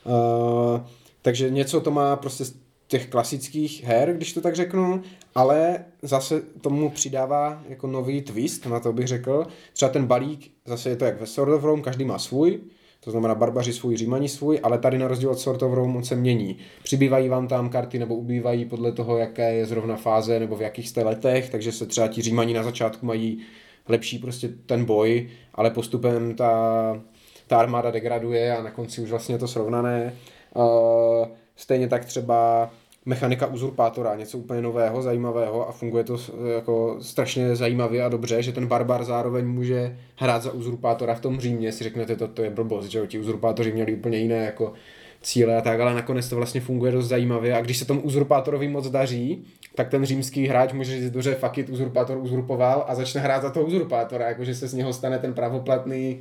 Uh, 0.06 0.80
takže 1.22 1.50
něco 1.50 1.82
to 1.82 1.92
má 1.92 2.16
prostě 2.16 2.46
z 2.46 2.56
těch 2.88 3.08
klasických 3.08 3.84
her, 3.84 4.14
když 4.14 4.34
to 4.34 4.42
tak 4.42 4.56
řeknu, 4.56 5.02
ale 5.36 5.86
zase 6.02 6.42
tomu 6.62 6.90
přidává 6.90 7.64
jako 7.70 7.88
nový 7.88 8.22
twist, 8.22 8.66
na 8.66 8.80
to 8.80 8.94
bych 8.94 9.08
řekl. 9.08 9.48
Třeba 9.74 9.92
ten 9.92 10.06
balík, 10.06 10.52
zase 10.66 10.90
je 10.90 10.96
to 10.96 11.06
jak 11.06 11.20
ve 11.20 11.26
Sword 11.26 11.52
of 11.52 11.64
Rome, 11.64 11.82
každý 11.82 12.06
má 12.06 12.20
svůj, 12.20 12.60
to 13.00 13.12
znamená 13.12 13.36
barbaři 13.36 13.74
svůj, 13.74 13.98
římani 13.98 14.30
svůj, 14.30 14.60
ale 14.64 14.78
tady 14.78 14.98
na 14.98 15.08
rozdíl 15.08 15.30
od 15.30 15.40
Sword 15.40 15.64
of 15.64 15.74
Rome 15.74 15.98
on 15.98 16.04
se 16.04 16.16
mění. 16.16 16.58
Přibývají 16.84 17.30
vám 17.30 17.48
tam 17.48 17.70
karty 17.70 18.00
nebo 18.00 18.16
ubývají 18.16 18.66
podle 18.66 18.92
toho, 18.92 19.18
jaké 19.18 19.54
je 19.54 19.66
zrovna 19.66 19.96
fáze 19.96 20.40
nebo 20.40 20.56
v 20.56 20.62
jakých 20.62 20.90
jste 20.90 21.04
letech, 21.04 21.50
takže 21.50 21.72
se 21.72 21.86
třeba 21.86 22.08
ti 22.08 22.22
římani 22.22 22.54
na 22.54 22.64
začátku 22.64 23.06
mají 23.06 23.40
lepší 23.88 24.20
prostě 24.20 24.50
ten 24.66 24.86
boj, 24.86 25.30
ale 25.56 25.72
postupem 25.72 26.36
ta, 26.36 27.02
ta 27.48 27.60
armáda 27.60 27.92
degraduje 27.92 28.58
a 28.58 28.64
na 28.64 28.72
konci 28.72 29.02
už 29.02 29.10
vlastně 29.10 29.36
je 29.36 29.40
to 29.40 29.48
srovnané. 29.48 30.14
Uh, 30.56 31.28
stejně 31.56 31.88
tak 31.88 32.06
třeba 32.06 32.70
mechanika 33.08 33.48
uzurpátora, 33.48 34.16
něco 34.16 34.38
úplně 34.38 34.62
nového, 34.62 35.02
zajímavého 35.02 35.70
a 35.70 35.72
funguje 35.72 36.04
to 36.04 36.18
jako 36.56 36.98
strašně 37.02 37.56
zajímavě 37.56 38.04
a 38.04 38.10
dobře, 38.10 38.44
že 38.44 38.52
ten 38.52 38.68
barbar 38.68 39.04
zároveň 39.04 39.48
může 39.48 39.98
hrát 40.16 40.44
za 40.44 40.52
uzurpátora 40.52 41.16
v 41.16 41.22
tom 41.22 41.40
Římě, 41.40 41.72
si 41.72 41.84
řeknete, 41.84 42.16
to, 42.16 42.28
to 42.28 42.42
je 42.42 42.50
blbost, 42.50 42.86
že 42.86 43.08
ti 43.08 43.20
uzurpátoři 43.20 43.72
měli 43.72 43.94
úplně 43.94 44.18
jiné 44.18 44.46
jako 44.46 44.74
cíle 45.22 45.58
a 45.58 45.62
tak, 45.62 45.80
ale 45.80 45.94
nakonec 45.94 46.30
to 46.30 46.36
vlastně 46.36 46.62
funguje 46.62 46.92
dost 46.92 47.08
zajímavě 47.08 47.56
a 47.56 47.62
když 47.62 47.78
se 47.78 47.86
tomu 47.86 48.02
uzurpátorovi 48.02 48.68
moc 48.68 48.90
daří, 48.90 49.46
tak 49.76 49.90
ten 49.90 50.06
římský 50.06 50.48
hráč 50.48 50.74
může 50.74 50.92
říct, 50.92 51.12
dobře, 51.12 51.36
fuck 51.36 51.58
it, 51.58 51.70
uzurpátor 51.70 52.18
uzurpoval 52.18 52.86
a 52.88 52.96
začne 52.96 53.22
hrát 53.22 53.42
za 53.42 53.50
toho 53.50 53.66
uzurpátora, 53.66 54.28
jakože 54.28 54.56
se 54.56 54.68
z 54.68 54.74
něho 54.74 54.94
stane 54.94 55.20
ten 55.20 55.34
pravoplatný 55.34 56.20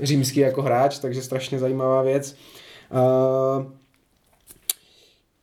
římský 0.00 0.40
jako 0.40 0.62
hráč, 0.62 0.98
takže 0.98 1.22
strašně 1.22 1.58
zajímavá 1.58 2.02
věc. 2.02 2.36
Uh, 2.90 3.64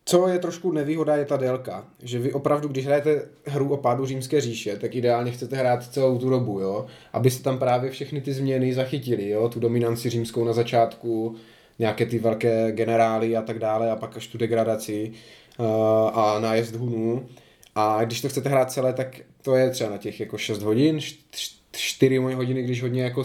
co 0.06 0.28
je 0.28 0.40
trošku 0.40 0.72
nevýhoda, 0.72 1.16
je 1.16 1.26
ta 1.26 1.38
délka. 1.38 1.86
Že 2.04 2.20
vy 2.20 2.34
opravdu, 2.34 2.68
když 2.68 2.86
hrajete 2.86 3.22
hru 3.46 3.70
o 3.70 3.78
pádu 3.78 4.06
římské 4.06 4.42
říše, 4.42 4.78
tak 4.78 4.96
ideálně 4.96 5.32
chcete 5.32 5.56
hrát 5.56 5.84
celou 5.84 6.18
tu 6.18 6.30
dobu, 6.30 6.60
jo? 6.60 6.86
Abyste 7.14 7.44
tam 7.44 7.60
právě 7.60 7.92
všechny 7.92 8.22
ty 8.22 8.34
změny 8.34 8.74
zachytili, 8.74 9.30
jo? 9.30 9.50
Tu 9.50 9.60
dominanci 9.60 10.10
římskou 10.10 10.44
na 10.44 10.54
začátku, 10.54 11.36
nějaké 11.80 12.06
ty 12.06 12.20
velké 12.20 12.72
generály 12.72 13.38
a 13.38 13.42
tak 13.42 13.60
dále 13.60 13.92
a 13.92 13.96
pak 13.96 14.18
až 14.18 14.28
tu 14.28 14.38
degradaci 14.38 15.12
uh, 15.60 15.66
a 16.14 16.40
nájezd 16.40 16.76
hunů. 16.76 17.26
A 17.76 18.04
když 18.04 18.22
to 18.22 18.30
chcete 18.30 18.50
hrát 18.50 18.72
celé, 18.72 18.94
tak 18.94 19.22
to 19.42 19.56
je 19.56 19.70
třeba 19.70 19.90
na 19.90 19.98
těch 19.98 20.20
jako 20.20 20.38
6 20.38 20.62
hodin, 20.62 21.00
4 21.72 22.18
hodiny, 22.18 22.64
když 22.64 22.82
hodně 22.82 23.04
jako 23.04 23.24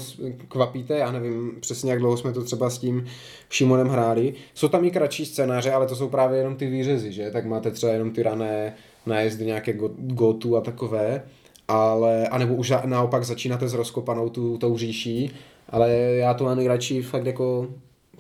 kvapíte, 0.49 0.99
já 0.99 1.13
nevím 1.13 1.53
přesně, 1.61 1.91
jak 1.91 2.01
dlouho 2.01 2.17
jsme 2.17 2.33
to 2.33 2.45
třeba 2.45 2.71
s 2.71 2.79
tím 2.79 3.07
Šimonem 3.51 3.89
hráli. 3.89 4.35
Jsou 4.55 4.69
tam 4.69 4.85
i 4.85 4.91
kratší 4.91 5.27
scénáře, 5.27 5.73
ale 5.73 5.87
to 5.87 5.97
jsou 5.97 6.09
právě 6.09 6.39
jenom 6.39 6.57
ty 6.57 6.67
výřezy, 6.67 7.13
že? 7.13 7.31
Tak 7.31 7.45
máte 7.45 7.71
třeba 7.71 7.93
jenom 7.93 8.11
ty 8.11 8.23
rané 8.23 8.75
nájezdy 9.07 9.47
nějaké 9.47 9.79
gotu 9.97 10.57
a 10.57 10.61
takové, 10.61 11.23
ale, 11.69 12.29
anebo 12.29 12.55
už 12.55 12.73
naopak 12.85 13.25
začínáte 13.25 13.69
s 13.69 13.75
rozkopanou 13.75 14.29
tu, 14.29 14.59
tou 14.59 14.79
říší, 14.79 15.31
ale 15.69 15.91
já 15.93 16.35
to 16.35 16.45
mám 16.45 16.57
nejradši 16.57 17.03
fakt 17.03 17.27
jako 17.27 17.69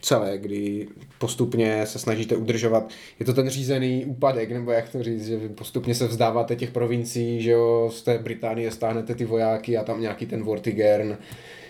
celé, 0.00 0.38
kdy 0.38 0.88
postupně 1.18 1.86
se 1.86 1.98
snažíte 1.98 2.36
udržovat, 2.36 2.90
je 3.20 3.26
to 3.26 3.34
ten 3.34 3.48
řízený 3.48 4.04
úpadek, 4.04 4.50
nebo 4.52 4.70
jak 4.70 4.88
to 4.88 5.02
říct, 5.02 5.26
že 5.26 5.36
vy 5.36 5.48
postupně 5.48 5.94
se 5.94 6.06
vzdáváte 6.06 6.56
těch 6.56 6.70
provincií, 6.70 7.42
že 7.42 7.50
jo, 7.50 7.90
z 7.92 8.02
té 8.02 8.18
Británie 8.18 8.70
stáhnete 8.70 9.14
ty 9.14 9.24
vojáky 9.24 9.76
a 9.76 9.84
tam 9.84 10.00
nějaký 10.00 10.26
ten 10.26 10.42
Vortigern 10.42 11.18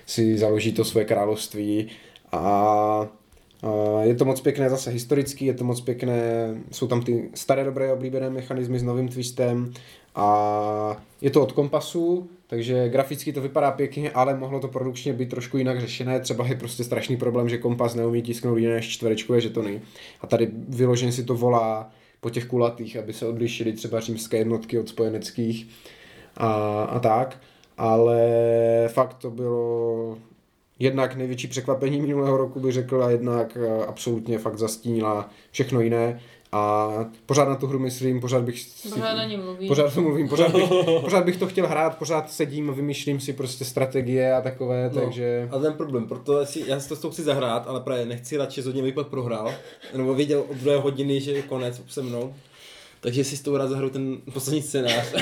si 0.07 0.39
založí 0.39 0.73
to 0.73 0.85
své 0.85 1.05
království. 1.05 1.89
A 2.33 3.09
je 4.03 4.15
to 4.15 4.25
moc 4.25 4.41
pěkné 4.41 4.71
zase 4.71 4.91
historicky, 4.91 5.47
je 5.47 5.55
to 5.55 5.65
moc 5.65 5.81
pěkné, 5.81 6.21
jsou 6.73 6.87
tam 6.87 7.03
ty 7.03 7.31
staré 7.35 7.65
dobré 7.65 7.93
oblíbené 7.93 8.31
mechanismy 8.31 8.79
s 8.79 8.83
novým 8.83 9.09
twistem 9.09 9.73
a 10.15 11.03
je 11.21 11.31
to 11.31 11.43
od 11.43 11.53
kompasu, 11.53 12.29
takže 12.51 12.89
graficky 12.89 13.33
to 13.33 13.41
vypadá 13.41 13.71
pěkně, 13.71 14.11
ale 14.11 14.37
mohlo 14.37 14.61
to 14.61 14.69
produkčně 14.69 15.13
být 15.13 15.31
trošku 15.31 15.59
jinak 15.59 15.81
řešené. 15.81 16.21
Třeba 16.21 16.47
je 16.47 16.55
prostě 16.55 16.85
strašný 16.85 17.17
problém, 17.17 17.49
že 17.49 17.59
kompas 17.59 17.95
neumí 17.95 18.23
tisknout 18.23 18.59
jiné 18.59 18.75
než 18.75 18.89
čtverečkové 18.89 19.41
žetony. 19.41 19.83
A 20.21 20.27
tady 20.27 20.49
vyloženě 20.69 21.13
si 21.13 21.25
to 21.25 21.35
volá 21.35 21.91
po 22.21 22.31
těch 22.31 22.47
kulatých, 22.47 22.97
aby 22.97 23.13
se 23.13 23.27
odlišily 23.27 23.73
třeba 23.73 24.01
římské 24.01 24.37
jednotky 24.37 24.79
od 24.79 24.89
spojeneckých 24.89 25.69
a, 26.37 26.83
a 26.83 26.99
tak. 26.99 27.41
Ale 27.79 28.29
fakt 28.89 29.15
to 29.15 29.31
bylo 29.31 30.19
jednak 30.79 31.17
největší 31.17 31.49
překvapení 31.49 32.01
minulého 32.01 32.37
roku, 32.37 32.61
bych 32.61 32.73
řekl, 32.73 33.05
a 33.05 33.11
jednak 33.11 33.59
eh, 33.61 33.87
absolutně 33.87 34.39
fakt 34.39 34.59
zastínila 34.59 35.31
všechno 35.51 35.81
jiné. 35.81 36.21
A 36.53 36.89
pořád 37.27 37.49
na 37.49 37.55
tu 37.55 37.67
hru 37.67 37.79
myslím, 37.79 38.21
pořád 38.21 38.43
bych 38.45 38.61
si, 38.61 38.89
Pořád 38.89 39.15
na 39.15 39.25
ní 39.25 39.37
mluvím. 39.37 39.69
pořád 39.69 39.95
to 39.95 40.01
mluvím, 40.01 40.29
pořád 40.29 40.53
bych, 40.53 40.65
pořád 41.01 41.25
bych 41.25 41.37
to 41.37 41.47
chtěl 41.47 41.67
hrát, 41.67 41.99
pořád 41.99 42.33
sedím, 42.33 42.75
vymýšlím 42.75 43.21
si 43.21 43.33
prostě 43.33 43.65
strategie 43.65 44.35
a 44.35 44.41
takové, 44.41 44.91
No, 44.95 45.01
takže... 45.01 45.49
A 45.53 45.59
ten 45.59 45.73
problém, 45.73 46.07
proto 46.09 46.47
si, 46.47 46.65
já 46.67 46.81
si 46.81 46.89
to 46.89 46.97
s 46.97 47.01
tou 47.01 47.11
chci 47.11 47.23
zahrát, 47.23 47.69
ale 47.69 47.81
právě 47.81 48.07
nechci 48.07 48.37
radši 48.37 48.55
6 48.55 48.67
hodin 48.67 48.85
vypad 48.85 49.07
prohrál, 49.07 49.55
nebo 49.97 50.15
věděl 50.15 50.45
od 50.51 50.57
druhé 50.57 50.77
hodiny, 50.77 51.21
že 51.21 51.33
je 51.33 51.43
konec 51.43 51.83
se 51.89 52.03
mnou. 52.03 52.35
Takže 53.01 53.25
si 53.25 53.37
s 53.37 53.41
tou 53.43 53.57
rád 53.57 53.69
zahraju 53.69 53.91
ten 53.91 54.17
poslední 54.33 54.63
scénář, 54.63 55.15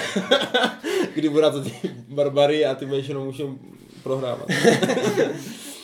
kdy 1.14 1.28
budu 1.28 1.40
rád 1.40 1.54
za 1.54 1.62
ty 1.62 1.70
barbary 2.08 2.66
a 2.66 2.74
ty 2.74 2.86
budeš 2.86 3.08
jenom 3.08 3.32
jenom 3.38 3.58
prohrávat. 4.02 4.48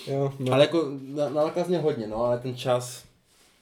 Jo, 0.06 0.32
no. 0.38 0.52
Ale 0.52 0.64
jako 0.64 0.88
na- 1.14 1.28
naláká 1.28 1.64
z 1.64 1.68
mě 1.68 1.78
hodně, 1.78 2.06
no, 2.06 2.16
ale 2.24 2.38
ten 2.38 2.56
čas... 2.56 3.02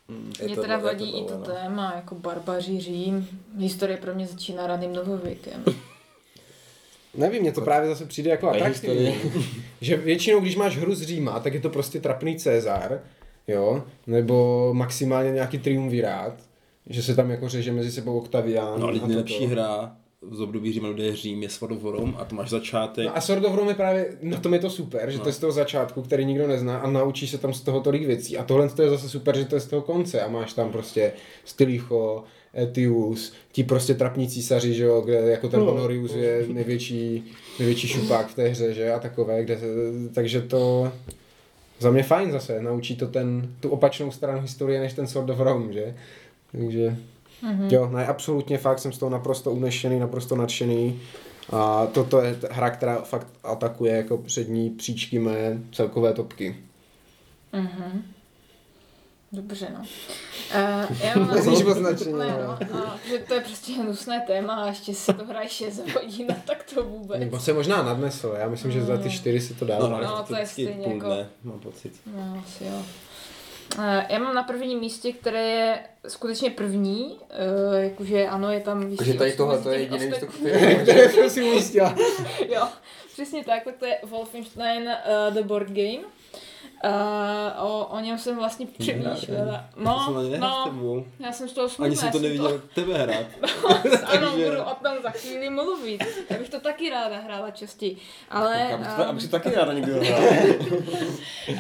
mm, 0.09 0.33
Mě 0.45 0.57
to- 0.57 0.62
teda 0.62 0.74
je 0.74 0.81
to 0.81 0.87
vadí 0.87 1.19
i 1.19 1.24
to 1.24 1.39
no. 1.39 1.45
téma, 1.45 1.93
jako 1.97 2.15
barbaři 2.15 2.81
Řím. 2.81 3.29
Historie 3.59 3.97
pro 3.97 4.15
mě 4.15 4.27
začíná 4.27 4.66
raným 4.66 4.93
novověkem. 4.93 5.65
Nevím, 7.15 7.43
mně 7.43 7.53
to 7.53 7.61
právě 7.61 7.89
zase 7.89 8.07
přijde 8.07 8.31
jako 8.31 8.51
atraktivní. 8.51 9.15
že 9.81 9.97
většinou, 9.97 10.41
když 10.41 10.57
máš 10.57 10.77
hru 10.77 10.95
z 10.95 11.03
Říma, 11.03 11.41
tak 11.41 11.55
je 11.55 11.61
to 11.61 11.69
prostě 11.70 12.01
trapný 12.01 12.37
Cezar, 12.37 13.01
jo, 13.49 13.85
nebo 14.07 14.70
maximálně 14.74 15.31
nějaký 15.31 15.59
triumvirát, 15.59 16.35
že 16.87 17.03
se 17.03 17.16
tam 17.16 17.31
jako 17.31 17.49
řeže 17.49 17.73
mezi 17.73 17.93
sebou 17.93 18.19
Octavian. 18.19 18.81
No, 18.81 18.87
ale 18.87 19.01
a 19.01 19.07
nejlepší 19.07 19.47
hra 19.47 19.97
z 20.31 20.40
období 20.40 20.73
Říma, 20.73 20.89
je 20.97 21.16
Řím, 21.16 21.43
je 21.43 21.49
Sword 21.49 21.73
of 21.73 21.85
Rome 21.85 22.12
a 22.16 22.24
to 22.24 22.35
máš 22.35 22.51
začátek. 22.51 23.05
No 23.07 23.16
a 23.16 23.20
Sword 23.20 23.44
of 23.44 23.55
Rome 23.55 23.70
je 23.70 23.74
právě, 23.74 24.16
na 24.23 24.39
tom 24.40 24.55
je 24.55 24.59
to 24.61 24.70
super, 24.70 25.11
že 25.11 25.16
No. 25.19 25.23
to 25.23 25.28
je 25.28 25.32
z 25.32 25.39
toho 25.39 25.53
začátku, 25.53 26.03
který 26.03 26.24
nikdo 26.24 26.49
nezná 26.49 26.78
a 26.78 26.90
naučí 26.90 27.28
se 27.28 27.39
tam 27.39 27.53
z 27.55 27.61
toho 27.61 27.81
tolik 27.81 28.07
věcí. 28.07 28.39
A 28.39 28.44
tohle 28.44 28.69
to 28.69 28.82
je 28.82 28.90
zase 28.90 29.09
super, 29.09 29.36
že 29.36 29.44
to 29.44 29.55
je 29.55 29.61
z 29.61 29.66
toho 29.66 29.82
konce 29.82 30.20
a 30.20 30.28
máš 30.28 30.53
tam 30.53 30.73
prostě 30.73 31.12
Stylicho, 31.44 32.24
Etius, 32.59 33.32
ti 33.53 33.65
prostě 33.65 33.94
trapní 33.94 34.28
císaři, 34.28 34.74
že 34.74 34.85
jo, 34.85 35.01
kde 35.01 35.15
jako 35.15 35.49
ten 35.49 35.61
No. 35.61 35.66
Honorius 35.66 36.15
je 36.15 36.44
největší, 36.49 37.24
největší 37.59 37.89
šupák 37.89 38.27
v 38.27 38.35
té 38.35 38.49
hře, 38.49 38.74
že 38.74 38.93
a 38.93 38.99
takové, 38.99 39.44
kde, 39.44 39.59
takže 40.15 40.40
to 40.43 40.93
za 41.81 41.90
mě 41.90 42.03
fajn 42.03 42.32
zase, 42.32 42.62
naučí 42.62 42.97
to 42.97 43.07
ten, 43.09 43.49
tu 43.61 43.69
opačnou 43.69 44.11
stranu 44.11 44.40
historie 44.40 44.81
než 44.81 44.93
ten 44.93 45.07
Sword 45.07 45.31
of 45.31 45.40
Rome, 45.40 45.73
že? 45.73 45.94
Takže 46.53 46.97
Mhm. 47.43 47.69
jo, 47.70 47.89
ne, 47.90 48.06
absolutně 48.06 48.59
fakt 48.59 48.78
jsem 48.78 48.93
z 48.93 48.98
toho 48.98 49.10
naprosto 49.10 49.51
unešený, 49.52 49.98
naprosto 50.01 50.36
nadšený. 50.36 51.01
A 51.52 51.86
toto 51.86 52.20
je 52.20 52.35
t- 52.35 52.48
hra, 52.51 52.70
která 52.70 53.01
fakt 53.02 53.27
atakuje 53.44 53.97
jako 53.97 54.19
přední 54.19 54.70
příčky 54.70 55.19
mé 55.19 55.59
celkové 55.73 56.12
topky. 56.12 56.56
Mhm. 57.52 58.02
Dobře, 59.32 59.69
no. 59.74 59.78
Uh, 59.81 60.97
já 61.05 61.19
mám 61.19 61.28
Musíš 61.44 61.64
označení, 61.66 62.12
Ne, 62.19 62.36
no, 62.47 62.51
a, 62.85 62.97
že 63.09 63.19
to 63.19 63.35
je 63.35 63.40
prostě 63.40 63.73
hnusné 63.73 64.24
téma 64.27 64.55
a 64.55 64.66
ještě 64.66 64.94
se 64.94 65.12
to 65.12 65.24
hraje 65.24 65.48
6 65.48 65.82
hodin, 65.94 66.27
no, 66.28 66.35
tak 66.47 66.62
to 66.74 66.82
vůbec. 66.85 67.20
Nebo 67.20 67.40
se 67.40 67.52
možná 67.52 67.82
nadnesl, 67.82 68.35
já 68.39 68.48
myslím, 68.48 68.73
že 68.73 68.85
za 68.85 68.97
ty 68.98 69.10
čtyři 69.10 69.40
si 69.40 69.55
to 69.55 69.64
dá. 69.64 69.78
No, 69.78 69.89
No, 69.89 69.97
ale 69.97 70.05
No, 70.06 70.16
to, 70.16 70.23
to 70.35 70.36
je 70.36 70.47
stejně 70.47 70.73
půl 70.85 70.93
jako- 70.93 71.06
dne, 71.06 71.28
mám 71.44 71.59
pocit. 71.59 71.93
No, 72.16 72.43
asi 72.47 72.64
jo. 72.64 72.82
Eh, 73.78 74.07
Já 74.09 74.19
mám 74.19 74.35
na 74.35 74.43
prvním 74.43 74.78
místě, 74.81 75.12
které 75.12 75.43
je 75.43 75.78
skutečně 76.09 76.51
první, 76.51 77.19
eh, 77.31 77.82
jakože 77.85 78.27
ano, 78.27 78.53
je 78.53 78.61
tam 78.61 78.81
vyšší 78.81 78.97
Takže 78.97 79.15
tady 79.15 79.32
tohle 79.32 79.59
to 79.62 79.70
je 79.70 79.81
jediné 79.81 80.07
místo, 80.07 80.27
které 80.27 80.74
Které 80.74 81.09
jsem 81.11 81.31
si 81.31 81.43
umístila. 81.43 81.94
Jo, 82.49 82.69
přesně 83.12 83.44
tak, 83.44 83.65
tak 83.65 83.77
to 83.77 83.86
je 83.86 83.99
Wolfenstein 84.03 84.82
uh, 84.82 85.35
The 85.35 85.43
Board 85.43 85.69
Game. 85.69 85.99
Uh, 86.85 87.65
o, 87.65 87.87
o 87.87 88.01
něm 88.01 88.19
jsem 88.19 88.37
vlastně 88.37 88.67
přemýšlela. 88.79 89.53
Já 89.53 89.57
jsem 90.05 90.15
No, 90.41 90.73
no, 90.73 91.05
já 91.21 91.33
jsem 91.33 91.49
z 91.49 91.53
toho 91.53 91.69
smutná. 91.69 91.87
Ani 91.87 91.97
jsem 91.97 92.13
to 92.13 92.19
neviděl 92.19 92.63
tebe 92.75 92.99
hrát. 92.99 93.27
ano, 94.05 94.31
takže- 94.31 94.45
budu 94.51 94.63
o 94.63 94.75
tom 94.75 95.03
za 95.03 95.11
chvíli 95.11 95.51
mluvit. 95.51 96.03
Já 96.31 96.39
bych 96.39 96.49
to 96.49 96.61
taky 96.61 96.91
ráda 96.91 97.19
hrála 97.19 97.51
častěji. 97.51 97.97
Ale 98.31 98.67
Já 98.71 98.77
bych 98.77 98.87
to, 98.87 99.09
abych 99.09 99.23
si 99.23 99.29
taky 99.29 99.51
ráda 99.51 99.73
někdo 99.73 99.93
hrál. 99.95 100.21
Uh, 101.49 101.57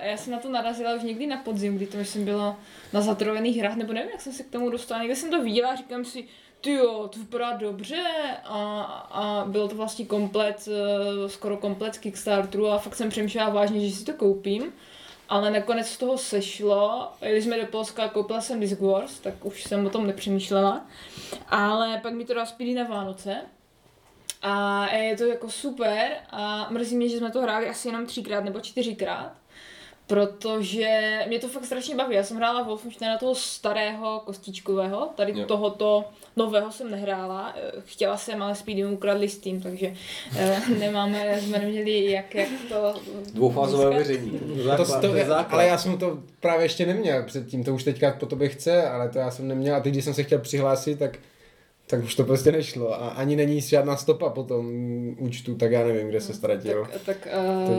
já 0.00 0.16
jsem 0.16 0.32
na 0.32 0.38
to 0.38 0.48
narazila 0.48 0.94
už 0.94 1.02
někdy 1.02 1.26
na 1.26 1.36
podzim, 1.36 1.76
kdy 1.76 1.86
to 1.86 1.96
myslím 1.96 2.24
bylo 2.24 2.56
na 2.92 3.00
zatrojených 3.00 3.56
hrách, 3.56 3.76
nebo 3.76 3.92
nevím, 3.92 4.10
jak 4.10 4.20
jsem 4.20 4.32
se 4.32 4.42
k 4.42 4.50
tomu 4.50 4.70
dostala. 4.70 5.00
Někde 5.00 5.16
jsem 5.16 5.30
to 5.30 5.42
viděla 5.42 5.70
a 5.70 5.76
říkám 5.76 6.04
si, 6.04 6.24
ty 6.62 6.72
jo, 6.72 7.08
to 7.12 7.18
vypadá 7.18 7.56
dobře 7.56 8.04
a, 8.44 8.82
a 9.10 9.44
bylo 9.48 9.68
to 9.68 9.76
vlastně 9.76 10.06
komplet, 10.06 10.68
eh, 10.68 11.28
skoro 11.28 11.56
komplet 11.56 11.98
Kickstarteru 11.98 12.68
a 12.68 12.78
fakt 12.78 12.94
jsem 12.94 13.08
přemýšlela 13.08 13.50
vážně, 13.50 13.88
že 13.88 13.96
si 13.96 14.04
to 14.04 14.12
koupím. 14.12 14.72
Ale 15.28 15.50
nakonec 15.50 15.88
z 15.88 15.98
toho 15.98 16.18
sešlo, 16.18 17.08
jeli 17.22 17.42
jsme 17.42 17.60
do 17.60 17.66
Polska 17.66 18.08
koupila 18.08 18.40
jsem 18.40 18.60
Disc 18.60 18.80
Wars, 18.80 19.18
tak 19.18 19.44
už 19.44 19.64
jsem 19.64 19.86
o 19.86 19.90
tom 19.90 20.06
nepřemýšlela. 20.06 20.86
Ale 21.48 22.00
pak 22.02 22.14
mi 22.14 22.24
to 22.24 22.46
Speedy 22.46 22.74
na 22.74 22.84
Vánoce. 22.84 23.36
A 24.42 24.86
je 24.94 25.16
to 25.16 25.24
jako 25.24 25.50
super 25.50 26.12
a 26.30 26.70
mrzí 26.70 26.96
mě, 26.96 27.08
že 27.08 27.18
jsme 27.18 27.30
to 27.30 27.42
hráli 27.42 27.68
asi 27.68 27.88
jenom 27.88 28.06
třikrát 28.06 28.44
nebo 28.44 28.60
čtyřikrát. 28.60 29.32
Protože 30.06 31.18
mě 31.28 31.38
to 31.38 31.48
fakt 31.48 31.64
strašně 31.64 31.94
baví. 31.96 32.16
Já 32.16 32.22
jsem 32.22 32.36
hrála 32.36 32.62
Wolfensteina 32.62 33.18
toho 33.18 33.34
starého 33.34 34.22
kostičkového, 34.24 35.08
tady 35.16 35.32
Jo. 35.40 35.46
tohoto 35.46 36.04
nového 36.36 36.72
jsem 36.72 36.90
nehrála. 36.90 37.52
Eh, 37.56 37.72
Chtěla 37.86 38.16
jsem, 38.16 38.42
ale 38.42 38.54
Speedy 38.54 38.84
mu 38.84 38.94
ukradli 38.94 39.28
Steam, 39.28 39.60
takže 39.60 39.92
eh, 40.36 40.60
nemáme, 40.78 41.40
jsme 41.40 41.58
neměli 41.58 42.10
jak, 42.10 42.34
jak 42.34 42.48
to 42.68 42.94
Dvoufázové 43.34 43.90
věření. 43.90 44.40
To, 44.76 44.84
to, 44.84 45.00
to 45.00 45.14
je 45.16 45.24
základ. 45.26 45.52
ale 45.58 45.66
já 45.66 45.78
jsem 45.78 45.98
to 45.98 46.18
právě 46.40 46.64
ještě 46.64 46.86
neměl 46.86 47.22
předtím, 47.22 47.64
to 47.64 47.74
už 47.74 47.84
teďka 47.84 48.10
po 48.20 48.26
tobě 48.26 48.48
chce, 48.48 48.88
ale 48.88 49.08
to 49.08 49.18
já 49.18 49.30
jsem 49.30 49.48
neměl 49.48 49.76
a 49.76 49.80
teď, 49.80 49.92
když 49.92 50.04
jsem 50.04 50.14
se 50.14 50.22
chtěl 50.22 50.38
přihlásit, 50.38 50.98
tak, 50.98 51.18
tak 51.92 52.04
už 52.04 52.14
to 52.14 52.24
prostě 52.24 52.52
nešlo 52.52 52.94
a 53.02 53.08
ani 53.08 53.36
není 53.36 53.60
žádná 53.60 53.96
stopa 53.96 54.30
po 54.30 54.42
tom 54.42 54.66
účtu, 55.18 55.54
tak 55.54 55.72
já 55.72 55.84
nevím, 55.86 56.08
kde 56.08 56.20
se 56.20 56.34
ztratil. 56.34 56.88
Tak, 56.92 57.02
tak 57.02 57.28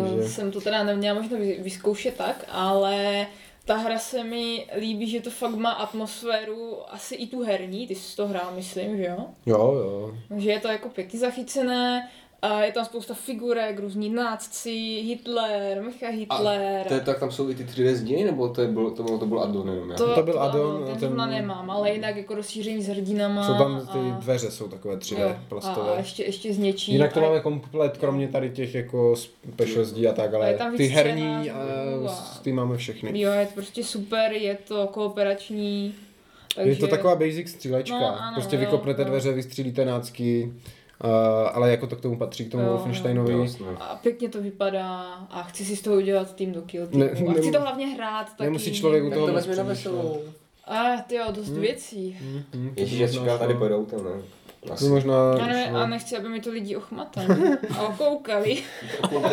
uh, 0.07 0.15
Takže- 0.17 0.29
jsem 0.29 0.51
to 0.51 0.61
teda 0.61 0.83
neměla 0.83 1.21
vy- 1.21 1.57
vyzkoušet 1.59 2.15
tak, 2.17 2.45
ale 2.49 3.27
ta 3.65 3.77
hra 3.77 3.99
se 3.99 4.23
mi 4.23 4.65
líbí, 4.79 5.09
že 5.09 5.21
to 5.21 5.29
fakt 5.29 5.55
má 5.55 5.71
atmosféru, 5.71 6.77
asi 6.93 7.15
i 7.15 7.27
tu 7.27 7.43
herní, 7.43 7.87
ty 7.87 7.95
jsi 7.95 8.15
to 8.15 8.27
hrál, 8.27 8.51
myslím, 8.55 8.97
že 8.97 9.03
jo? 9.05 9.25
Jo, 9.45 9.57
jo. 9.73 10.17
Že 10.37 10.51
je 10.51 10.59
to 10.59 10.67
jako 10.67 10.89
pěkně 10.89 11.19
zachycené, 11.19 12.09
a 12.43 12.63
je 12.63 12.71
tam 12.71 12.85
spousta 12.85 13.13
figurek, 13.13 13.79
různí 13.79 14.09
nácci, 14.09 14.69
Hitler, 15.07 15.81
Micha 15.83 16.07
Hitler. 16.09 16.85
To 16.87 16.93
je, 16.93 16.99
tak 16.99 17.19
tam 17.19 17.31
jsou 17.31 17.49
i 17.49 17.55
ty 17.55 17.63
3D 17.63 17.93
zdi, 17.93 18.23
nebo 18.23 18.49
to, 18.49 18.61
je 18.61 18.67
bylo, 18.67 18.91
to, 18.91 19.03
bylo, 19.03 19.17
to 19.17 19.25
byl 19.25 19.39
addon 19.39 19.69
jenom, 19.69 19.89
já? 19.89 19.95
To 19.97 20.23
byl 20.23 20.39
addon, 20.41 20.75
ano, 20.75 20.91
a 20.91 20.95
ten, 20.99 21.15
ten- 21.15 21.29
nemám, 21.29 21.69
ale 21.71 21.91
jinak 21.91 22.15
jako 22.17 22.35
rozšíření 22.35 22.83
s 22.83 22.87
hrdinama. 22.87 23.47
Jsou 23.47 23.53
tam 23.57 23.87
ty 23.93 23.97
a- 23.99 24.17
dveře, 24.19 24.51
jsou 24.51 24.67
takové 24.67 24.95
3D 24.97 25.21
jo, 25.21 25.35
plastové. 25.49 25.91
A 25.93 25.97
ještě, 25.97 26.23
ještě 26.23 26.53
s 26.53 26.57
něčím. 26.57 26.93
Jinak 26.93 27.13
to 27.13 27.19
a- 27.19 27.23
máme 27.23 27.39
komplet, 27.39 27.97
kromě 27.97 28.27
tady 28.27 28.49
těch 28.49 28.75
jako 28.75 29.15
special 29.15 29.83
zdí 29.85 30.07
a 30.07 30.13
tak, 30.13 30.33
A 30.33 30.37
ale 30.37 30.53
tam 30.53 30.71
víc 30.71 30.77
ty 30.77 30.87
herní, 30.87 31.51
a 31.51 31.55
a- 32.09 32.39
ty 32.41 32.51
máme 32.51 32.77
všechny. 32.77 33.21
Jo, 33.21 33.31
je 33.31 33.45
to 33.45 33.53
prostě 33.53 33.83
super, 33.83 34.31
je 34.31 34.57
to 34.67 34.87
kooperační. 34.87 35.95
Takže... 36.55 36.71
Je 36.71 36.75
to 36.75 36.87
taková 36.87 37.15
basic 37.15 37.49
střílečka. 37.51 37.99
No, 37.99 38.21
ano, 38.21 38.33
prostě 38.33 38.55
jo, 38.55 38.59
vykopnete 38.59 39.01
jo. 39.01 39.07
dveře, 39.07 39.33
vystřílíte 39.33 39.85
nácky, 39.85 40.53
uh, 41.03 41.09
ale 41.53 41.71
jako 41.71 41.87
to 41.87 41.95
k 41.95 42.01
tomu 42.01 42.17
patří, 42.17 42.45
k 42.45 42.51
tomu 42.51 42.63
Jo. 42.63 42.69
Wolfensteinovi. 42.69 43.33
A 43.79 43.95
pěkně 44.03 44.29
to 44.29 44.41
vypadá 44.41 45.01
a 45.29 45.43
chci 45.43 45.65
si 45.65 45.75
z 45.75 45.81
toho 45.81 45.95
udělat 45.97 46.35
tým 46.35 46.51
do 46.51 46.61
Kill 46.61 46.87
Ne- 46.91 47.07
Teamu. 47.09 47.29
A 47.29 47.33
chci 47.33 47.45
ne- 47.45 47.51
to 47.51 47.61
hlavně 47.61 47.87
hrát 47.87 48.29
taky. 48.29 48.43
nemusí 48.43 48.73
člověk 48.73 49.03
u 49.03 49.09
Tak 49.09 49.13
toho 49.13 49.27
to 49.27 49.33
moc 49.33 49.47
na 49.57 49.63
veselou. 49.63 50.21
A 50.65 50.97
ty 51.07 51.15
jo, 51.15 51.23
dost 51.31 51.47
Hmm. 51.49 51.61
věcí. 51.61 52.17
Mhm, 52.53 52.75
to 52.75 52.81
Ježíš, 52.81 53.11
čekám, 53.11 53.39
tady 53.39 53.53
pojedou 53.53 53.77
autem, 53.77 54.03
ne? 54.03 54.21
To 54.67 54.73
Asi. 54.73 54.85
možná 54.85 55.13
Já 55.39 55.47
nevím, 55.47 55.67
šlo. 55.69 55.77
a 55.77 55.87
nechci, 55.87 56.17
aby 56.17 56.29
mi 56.29 56.41
to 56.41 56.49
lidi 56.49 56.75
ochmatali 56.75 57.27
a 57.77 57.81
okoukali. 57.87 58.63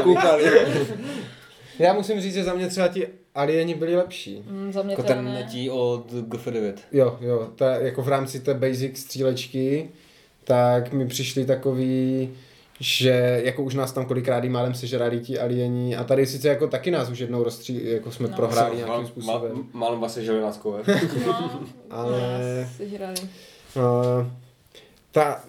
Koukali. 0.03 0.45
Já 1.79 1.93
musím 1.93 2.21
říct, 2.21 2.35
že 2.35 2.45
za 2.45 2.55
mě 2.55 2.69
třeba 2.69 2.89
ti 2.89 3.09
alieni 3.35 3.75
byli 3.75 3.97
lepší. 3.97 4.43
Mm, 4.51 4.73
za 4.73 4.83
mě 4.83 4.93
Jako 4.93 5.03
ten 5.03 5.25
ne. 5.25 5.33
letí 5.35 5.71
od 5.71 6.13
GF9. 6.13 6.75
Jo, 6.93 7.19
jo, 7.21 7.49
ta, 7.57 7.75
jako 7.75 8.03
v 8.03 8.09
rámci 8.09 8.41
té 8.41 8.55
basic 8.55 8.99
střílečky, 8.99 9.89
tak 10.45 10.93
mi 10.93 11.07
přišli 11.07 11.45
takový, 11.45 12.31
že 12.81 13.41
jako 13.45 13.63
už 13.63 13.75
nás 13.75 13.93
tam 13.93 14.05
kolikrát 14.07 14.45
málem 14.45 14.75
sežrali 14.75 15.21
ti 15.21 15.39
alieni 15.39 15.97
a 15.97 16.05
tady 16.05 16.27
sice 16.27 16.49
jako 16.49 16.67
taky 16.69 16.91
nás 16.91 17.11
už 17.11 17.19
jednou 17.19 17.43
rozstří, 17.43 17.81
jako 17.91 18.13
jsme 18.13 18.29
No. 18.29 18.37
prohráli 18.37 18.77
nějakým 18.77 19.07
způsobem. 19.07 19.65
Málem 19.73 20.01
vás 20.01 20.15
sežili 20.15 20.41
na 20.41 20.53
skové. 20.53 20.83
No, 21.27 21.61
Ale- 21.91 22.21
nás 22.21 22.77
sežrali. 22.77 23.15
Uh, 23.77 24.27
ta, 25.13 25.41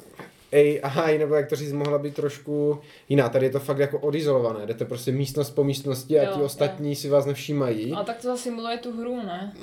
AI, 0.54 1.18
nebo 1.18 1.36
jak 1.36 1.50
to 1.50 1.56
říct, 1.56 1.72
mohla 1.72 1.98
být 1.98 2.16
trošku 2.16 2.80
jiná. 3.10 3.30
Tady 3.30 3.46
je 3.46 3.50
to 3.50 3.60
fakt 3.60 3.78
jako 3.78 4.00
odizolované. 4.00 4.66
Jdete 4.66 4.86
prostě 4.86 5.12
místnost 5.12 5.50
po 5.50 5.64
místnosti 5.64 6.20
a 6.20 6.24
Jo, 6.24 6.30
ti 6.34 6.40
jo. 6.40 6.46
ostatní 6.46 6.96
si 6.96 7.10
vás 7.10 7.26
nevšímají. 7.26 7.94
A 7.94 8.04
tak 8.04 8.22
to 8.22 8.28
zasimuluje 8.28 8.78
tu 8.78 8.98
hru, 8.98 9.16
ne? 9.16 9.54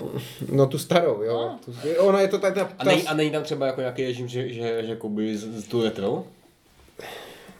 No 0.52 0.66
tu 0.66 0.78
starou, 0.78 1.22
jo. 1.22 1.34
No. 1.34 1.58
Tu, 1.64 1.72
ona 1.98 2.20
je 2.20 2.28
to 2.28 2.38
ta, 2.38 2.50
ta, 2.50 2.62
A, 2.78 2.84
ta 2.84 2.90
nej, 2.90 3.04
a 3.08 3.14
není 3.14 3.30
tam 3.30 3.42
třeba 3.42 3.66
jako 3.66 3.80
nějaký 3.80 4.04
režim, 4.04 4.28
že, 4.28 4.48
že, 4.48 4.82
že 4.82 4.90
jakoby 4.90 5.36
z, 5.36 5.64
z 5.64 5.68
tu 5.68 5.82
retro? 5.82 6.24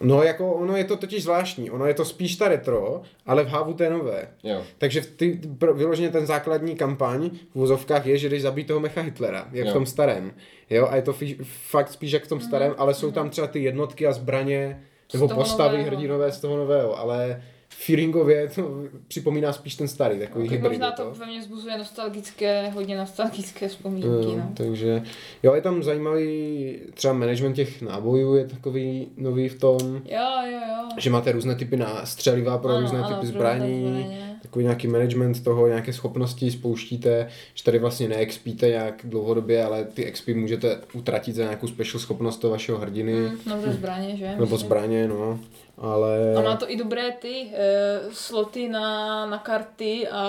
No 0.01 0.23
jako 0.23 0.53
ono 0.53 0.77
je 0.77 0.85
to 0.85 0.97
totiž 0.97 1.23
zvláštní. 1.23 1.71
Ono 1.71 1.87
je 1.87 1.95
to 1.95 2.05
spíš 2.05 2.37
ta 2.37 2.49
retro, 2.49 3.03
ale 3.27 3.45
v 3.45 3.49
hávu 3.49 3.75
té 3.75 3.91
nové. 3.91 4.29
Jo. 4.43 4.63
Takže 4.79 5.01
ty, 5.01 5.41
pro, 5.59 5.75
vyloženě 5.75 6.11
ten 6.11 6.27
základní 6.27 6.77
kampaň 6.77 7.31
v 7.31 7.55
vozovkách 7.55 8.07
je, 8.07 8.19
že 8.19 8.29
jdeš 8.29 8.43
zabít 8.43 8.67
toho 8.67 8.81
mecha 8.81 9.01
Hitlera, 9.01 9.49
jak 9.53 9.67
Jo. 9.67 9.71
v 9.71 9.75
tom 9.75 9.87
starém. 9.87 10.33
Jo, 10.71 10.89
a 10.91 10.97
je 10.97 11.03
to 11.03 11.13
fí, 11.13 11.39
fakt 11.43 11.93
spíš 11.93 12.13
jak 12.13 12.25
v 12.25 12.29
tom 12.29 12.41
starém, 12.41 12.75
ale 12.79 12.95
jsou 12.95 13.11
tam 13.11 13.31
třeba 13.31 13.47
ty 13.47 13.63
jednotky 13.63 14.07
a 14.07 14.13
zbraně, 14.13 14.83
nebo 15.13 15.29
postavy 15.29 15.77
nového. 15.77 15.91
hrdinové 15.97 16.33
z 16.33 16.41
toho 16.41 16.57
nového, 16.57 16.99
ale 16.99 17.43
feelingově 17.87 18.49
to 18.55 18.83
připomíná 19.09 19.53
spíš 19.53 19.75
ten 19.75 19.89
starý, 19.89 20.19
takový 20.19 20.45
Tak 20.49 20.53
hybrid. 20.53 20.73
možná 20.73 20.87
je 20.87 20.93
to 20.93 21.11
ve 21.19 21.27
mně 21.27 21.43
zbuzuje 21.43 21.79
nostalgické, 21.79 22.69
hodně 22.71 22.97
nostalgické 22.99 23.69
vzpomínky, 23.69 24.09
Jo, 24.09 24.35
no. 24.37 24.53
takže 24.55 25.03
jo, 25.43 25.55
je 25.55 25.61
tam 25.61 25.83
zajímavý, 25.83 26.79
třeba 26.95 27.15
management 27.15 27.55
těch 27.55 27.83
nábojů 27.83 28.35
je 28.35 28.47
takový 28.47 29.09
nový 29.17 29.49
v 29.49 29.59
tom, 29.61 29.79
Jo, 30.05 30.27
jo, 30.45 30.59
jo. 30.69 30.89
že 30.99 31.11
máte 31.11 31.33
různé 31.33 31.55
typy 31.55 31.77
na 31.77 32.07
střeliva 32.07 32.59
pro 32.59 32.71
Ano, 32.71 32.81
různé 32.81 32.99
ano, 32.99 33.15
typy 33.17 33.27
zbraní, 33.27 34.07
takový 34.43 34.65
nějaký 34.65 34.87
management 34.89 35.45
toho, 35.45 35.67
nějaké 35.69 35.93
schopnosti 35.93 36.51
spouštíte, 36.51 37.29
že 37.55 37.65
tady 37.65 37.79
vlastně 37.79 38.09
neexpíte 38.09 38.69
nějak 38.69 39.01
dlouhodobě, 39.05 39.65
ale 39.65 39.85
ty 39.85 40.13
XP 40.13 40.29
můžete 40.35 40.81
utratit 40.93 41.35
za 41.37 41.43
nějakou 41.43 41.67
special 41.69 42.01
schopnost 42.01 42.37
toho 42.37 42.51
vašeho 42.51 42.79
hrdiny, 42.79 43.13
Hm, 43.13 43.39
Nebo 43.47 43.73
zbraně, 43.73 44.17
že? 44.17 44.35
nebo 44.39 44.57
zbraně, 44.57 45.09
no, 45.09 45.39
ale... 45.81 46.35
A 46.37 46.41
má 46.43 46.57
to 46.57 46.71
i 46.71 46.77
dobré 46.77 47.11
ty 47.13 47.47
e, 47.55 48.01
sloty 48.13 48.69
na, 48.69 49.27
na 49.27 49.39
karty 49.39 50.09
a, 50.11 50.21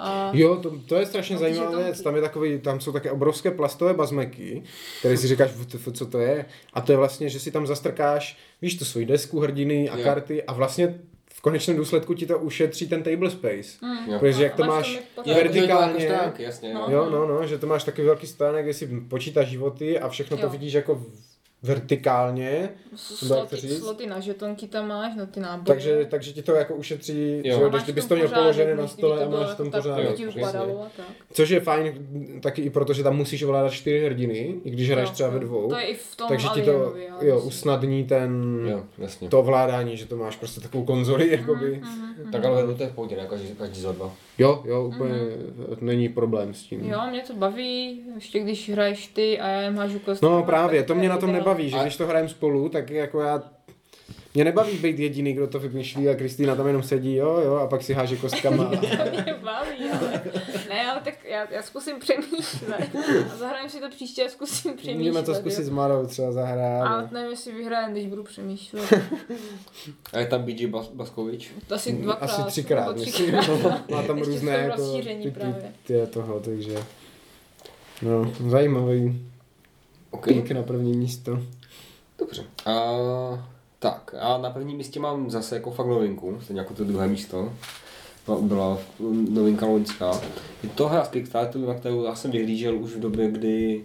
a 0.00 0.30
Jo, 0.34 0.56
to, 0.56 0.72
to 0.88 0.94
je 0.96 1.06
strašně 1.06 1.34
No, 1.34 1.40
zajímavá 1.40 1.70
to- 1.70 1.76
věc. 1.78 2.02
Tam 2.02 2.16
je 2.16 2.22
takový, 2.22 2.58
tam 2.58 2.80
jsou 2.80 2.92
také 2.92 3.10
obrovské 3.10 3.50
plastové 3.50 3.94
bazmeky, 3.94 4.62
které 4.98 5.16
si 5.16 5.28
říkáš, 5.28 5.50
"WTF, 5.52 5.88
co 5.92 6.06
to 6.06 6.18
je. 6.18 6.44
A 6.74 6.80
to 6.80 6.92
je 6.92 6.98
vlastně, 6.98 7.28
že 7.28 7.40
si 7.40 7.50
tam 7.50 7.66
zastrkáš, 7.66 8.38
víš, 8.62 8.78
tu 8.78 8.84
svoji 8.84 9.06
desku, 9.06 9.40
hrdiny 9.40 9.90
a 9.90 9.98
Jo. 9.98 10.04
karty 10.04 10.42
a 10.42 10.52
vlastně 10.52 11.00
v 11.34 11.40
konečném 11.40 11.76
důsledku 11.76 12.14
ti 12.14 12.26
to 12.26 12.38
ušetří 12.38 12.88
ten 12.88 13.02
table 13.02 13.30
space. 13.30 13.78
Jo. 14.10 14.18
Protože 14.18 14.44
jak 14.44 14.54
to 14.54 14.64
Máš 14.64 14.94
Jo, 14.94 15.00
jako 15.16 15.30
vertikálně, 15.34 16.00
stránky, 16.06 16.42
jasně. 16.42 16.74
No. 16.74 16.80
jo. 16.80 16.90
jo, 16.90 17.10
no, 17.10 17.26
no, 17.26 17.46
že 17.46 17.58
to 17.58 17.66
máš 17.66 17.84
takový 17.84 18.06
velký 18.06 18.26
stánek, 18.26 18.64
kde 18.64 18.74
si 18.74 18.86
počítáš 19.08 19.48
životy 19.48 19.98
a 19.98 20.08
všechno 20.08 20.36
to 20.36 20.42
Jo. 20.42 20.48
vidíš 20.50 20.72
jako 20.72 21.02
vertikálně. 21.64 22.68
Sloty, 22.96 23.56
říct? 23.56 23.78
sloty 23.78 24.06
na 24.06 24.20
žetonky 24.20 24.66
tam 24.66 24.88
máš, 24.88 25.16
na 25.16 25.26
ty 25.26 25.40
náboje. 25.40 25.64
Takže, 25.66 26.06
takže 26.10 26.32
ti 26.32 26.42
to 26.42 26.52
jako 26.54 26.74
ušetří, 26.74 27.42
Jo. 27.44 27.58
že 27.64 27.68
když 27.70 27.82
kdybys 27.82 28.04
v 28.04 28.08
to 28.08 28.14
tom 28.14 28.18
měl 28.24 28.40
položené 28.40 28.74
na 28.74 28.88
stole 28.88 29.18
to 29.18 29.24
a 29.26 29.40
máš 29.40 29.50
v 29.50 29.56
tom 29.56 29.70
tak, 29.70 29.82
pořádek. 29.82 30.06
jak 30.06 30.16
ti 30.16 30.22
jasně. 30.24 30.40
upadalo 30.42 30.80
a 30.82 30.90
tak. 30.96 31.06
Což 31.32 31.48
je 31.50 31.60
fajn 31.60 31.94
taky 32.42 32.62
i 32.62 32.70
proto, 32.70 32.92
že 32.92 33.02
tam 33.02 33.16
musíš 33.16 33.42
ovládat 33.42 33.72
čtyři 33.72 34.04
hrdiny, 34.06 34.54
i 34.64 34.70
když 34.70 34.90
hraješ 34.90 35.10
třeba 35.10 35.28
ve 35.30 35.38
dvou. 35.38 35.68
To 35.68 35.76
je 35.78 35.84
i 35.86 35.94
v 35.94 36.16
tom 36.16 36.28
takže 36.28 36.48
ti 36.54 36.62
to 36.62 36.94
jo, 37.20 37.40
usnadní 37.40 38.04
ten, 38.04 38.58
Jo, 38.70 38.82
jasně. 38.98 39.28
to 39.28 39.38
ovládání, 39.40 39.96
že 39.96 40.06
to 40.06 40.16
máš 40.16 40.36
prostě 40.36 40.60
takovou 40.60 40.84
konzoli, 40.84 41.30
jakoby. 41.30 41.80
Mhm. 41.82 42.32
Tak 42.32 42.44
ale 42.44 42.74
to 42.74 42.82
je 42.82 42.88
v 42.88 42.94
pohodě? 42.94 43.16
Každý, 43.30 43.48
každý 43.48 43.80
za 43.80 43.92
dva. 43.92 44.12
Jo, 44.38 44.62
jo, 44.66 44.84
úplně 44.84 45.14
není 45.80 46.08
problém 46.08 46.54
s 46.54 46.62
tím. 46.62 46.80
Jo, 46.84 47.00
mě 47.10 47.20
to 47.20 47.34
baví, 47.34 48.00
ještě 48.14 48.38
když 48.40 48.70
hraješ 48.70 49.06
ty 49.06 49.40
a 49.40 49.48
já 49.48 49.60
jen 49.60 49.78
hážu 49.78 49.98
kostky. 49.98 50.26
No 50.26 50.42
právě, 50.42 50.82
to 50.82 50.94
mě 50.94 51.08
na 51.08 51.16
tom 51.18 51.32
nebaví, 51.32 51.70
že 51.70 51.76
A- 51.76 51.82
když 51.82 51.96
to 51.96 52.06
hrajeme 52.06 52.28
spolu, 52.28 52.68
tak 52.68 52.90
jako 52.90 53.20
já 53.20 53.42
mě 54.34 54.44
nebaví 54.44 54.76
být 54.78 54.98
jediný, 54.98 55.32
kdo 55.32 55.46
to 55.46 55.58
vymýšlí 55.58 56.08
a 56.08 56.14
Kristýna 56.14 56.54
tam 56.54 56.66
jenom 56.66 56.82
sedí, 56.82 57.14
jo, 57.14 57.40
jo, 57.44 57.54
a 57.54 57.66
pak 57.66 57.82
si 57.82 57.92
háže 57.92 58.16
kostkama. 58.16 58.64
To 58.70 59.22
mě 59.24 59.34
baví, 59.42 59.84
ale... 60.00 60.22
Ne, 60.74 60.90
ale 60.90 61.00
tak 61.00 61.24
já, 61.24 61.50
já 61.52 61.62
zkusím 61.62 61.98
přemýšlet. 62.00 62.90
A 63.32 63.36
zahrajeme 63.36 63.70
si 63.70 63.80
to 63.80 63.90
příště 63.90 64.26
a 64.26 64.28
zkusím 64.28 64.76
přemýšlet. 64.76 64.98
Můžeme 64.98 65.22
to 65.22 65.34
zkusit 65.34 65.60
jo. 65.60 65.66
s 65.66 65.70
Marou 65.70 66.06
třeba 66.06 66.32
zahrát. 66.32 66.86
Ale 66.86 67.08
nevím, 67.12 67.30
jestli 67.30 67.52
vyhrajem, 67.52 67.92
když 67.92 68.06
budu 68.06 68.22
přemýšlet. 68.24 68.92
A 70.12 70.18
je 70.18 70.26
tam 70.26 70.42
BG 70.42 70.60
Bas- 70.60 70.94
Baskovič? 70.94 71.52
To 71.66 71.74
asi 71.74 71.92
dvakrát. 71.92 72.30
Asi 72.30 72.42
třikrát, 72.42 72.96
myslím. 72.96 73.12
třikrát. 73.12 73.90
Má 73.90 74.02
tam 74.02 74.18
Ještě 74.18 74.32
různé 74.32 74.52
jako 74.52 74.76
rozšíření 74.82 75.22
typy 75.22 75.40
právě. 75.40 75.72
tě 75.84 76.06
toho, 76.06 76.40
takže 76.40 76.78
no, 78.02 78.32
zajímavý 78.48 79.26
OK. 80.10 80.26
pík 80.28 80.50
na 80.50 80.62
první 80.62 80.96
místo. 80.96 81.42
Dobře. 82.18 82.44
A, 82.66 82.90
tak, 83.78 84.14
a 84.20 84.38
na 84.38 84.50
prvním 84.50 84.76
místě 84.76 85.00
mám 85.00 85.30
zase 85.30 85.54
jako 85.54 85.70
fakt 85.70 85.86
novinku, 85.86 86.38
stejně 86.42 86.60
jako 86.60 86.74
to 86.74 86.84
druhé 86.84 87.08
místo. 87.08 87.52
Byla- 88.26 88.40
Byla 88.40 88.78
novinka 89.30 89.66
loňská. 89.66 90.20
Je 90.62 90.68
to 90.68 90.88
hra 90.88 91.04
z 91.04 91.08
Kickstarteru, 91.08 91.66
na 91.66 91.74
kterou 91.74 92.04
já 92.04 92.14
jsem 92.14 92.30
vyhlížel 92.30 92.76
už 92.78 92.90
v 92.92 93.00
době, 93.00 93.30
kdy 93.30 93.84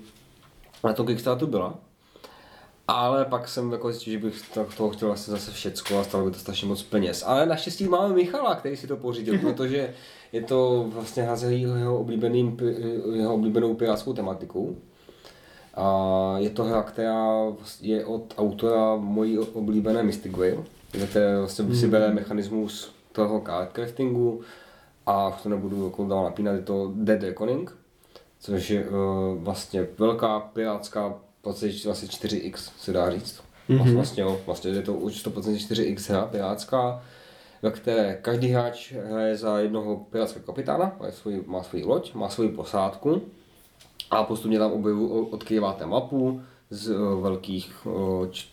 na 0.83 0.93
tom 0.93 1.05
Kickstarteru 1.07 1.51
byla. 1.51 1.73
Ale 2.87 3.25
pak 3.25 3.47
jsem 3.47 3.71
jako 3.71 3.91
zjistil, 3.91 4.13
že 4.13 4.19
bych 4.19 4.49
tak 4.53 4.75
toho 4.75 4.89
chtěl 4.89 5.07
vlastně 5.07 5.31
zase 5.31 5.51
všecko 5.51 5.99
a 5.99 6.03
stalo 6.03 6.25
by 6.25 6.31
to 6.31 6.39
strašně 6.39 6.67
moc 6.67 6.83
peněz. 6.83 7.23
Ale 7.27 7.45
naštěstí 7.45 7.83
máme 7.87 8.13
Michala, 8.15 8.55
který 8.55 8.77
si 8.77 8.87
to 8.87 8.97
pořídil, 8.97 9.37
protože 9.37 9.93
je 10.33 10.41
to 10.41 10.85
vlastně 10.93 11.23
házejí 11.23 11.61
jeho, 11.61 11.99
oblíbeným, 11.99 12.57
jeho 13.13 13.33
oblíbenou 13.35 13.73
pirátskou 13.73 14.13
tematikou. 14.13 14.75
A 15.75 16.35
je 16.37 16.49
to 16.49 16.63
hra, 16.63 16.83
která 16.83 17.27
je 17.81 18.05
od 18.05 18.33
autora 18.37 18.95
mojí 18.95 19.37
oblíbené 19.39 20.03
Mystic 20.03 20.31
Whale, 20.31 20.63
kde 20.91 21.07
to 21.07 21.19
vlastně 21.39 21.75
si 21.75 21.87
bere 21.87 22.13
mechanismus 22.13 22.91
toho 23.11 23.43
craftingu 23.71 24.41
a 25.05 25.27
už 25.29 25.41
to 25.43 25.49
nebudu 25.49 25.85
jako 25.85 26.07
dál 26.07 26.23
napínat, 26.23 26.55
je 26.55 26.61
to 26.61 26.91
Dead 26.95 27.23
Reckoning, 27.23 27.77
což 28.39 28.69
je 28.69 28.89
uh, 28.89 28.95
vlastně 29.43 29.87
velká 29.97 30.39
pirátská 30.39 31.13
24x 31.43 32.71
se 32.79 32.93
dá 32.93 33.11
říct. 33.11 33.43
Mm-hmm. 33.69 33.95
Vlastně 33.95 34.23
jo, 34.23 34.41
vlastně 34.45 34.71
je 34.71 34.81
to 34.81 34.93
už 34.93 35.25
124x 35.25 36.13
hra 36.13 36.25
pirátská, 36.25 37.03
ve 37.61 37.71
které 37.71 38.19
každý 38.21 38.47
hráč 38.47 38.91
hraje 38.91 39.37
za 39.37 39.59
jednoho 39.59 39.95
pirátského 39.97 40.45
kapitána, 40.45 40.95
má 40.99 41.11
svůj, 41.11 41.43
má 41.45 41.63
svůj 41.63 41.83
loď, 41.83 42.13
má 42.13 42.29
svoji 42.29 42.49
posádku 42.49 43.21
a 44.11 44.23
postupně 44.23 44.59
tam 44.59 44.71
objevu, 44.71 45.25
odkryváte 45.25 45.85
mapu 45.85 46.41
z 46.69 46.89
uh, 46.89 47.21
velkých, 47.21 47.85
uh, 47.85 48.27
č, 48.27 48.47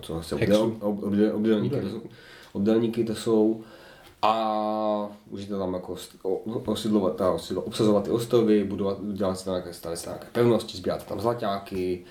co 0.00 0.22
se 0.22 0.34
obdel, 0.34 0.72
ob, 0.80 1.02
obdel, 1.02 1.36
obdelníky, 1.36 1.80
to 1.80 1.88
jsou, 1.88 2.02
obdelníky 2.52 3.04
to 3.04 3.14
jsou 3.14 3.62
a 4.26 5.08
můžete 5.30 5.58
tam 5.58 5.74
jako 5.74 5.96
osidlovat, 6.66 7.16
ta, 7.16 7.30
osidlo, 7.30 7.62
obsazovat 7.62 8.04
ty 8.04 8.10
ostrovy, 8.10 8.64
budovat, 8.64 8.98
dělat 9.12 9.38
si 9.38 9.44
tam 9.44 9.54
nějaké, 9.54 9.72
stavit 9.72 9.98
si 9.98 10.08
nějaké 10.08 10.26
pevnosti, 10.32 10.76
sbírat 10.76 11.06
tam 11.06 11.20
zlaťáky. 11.20 12.04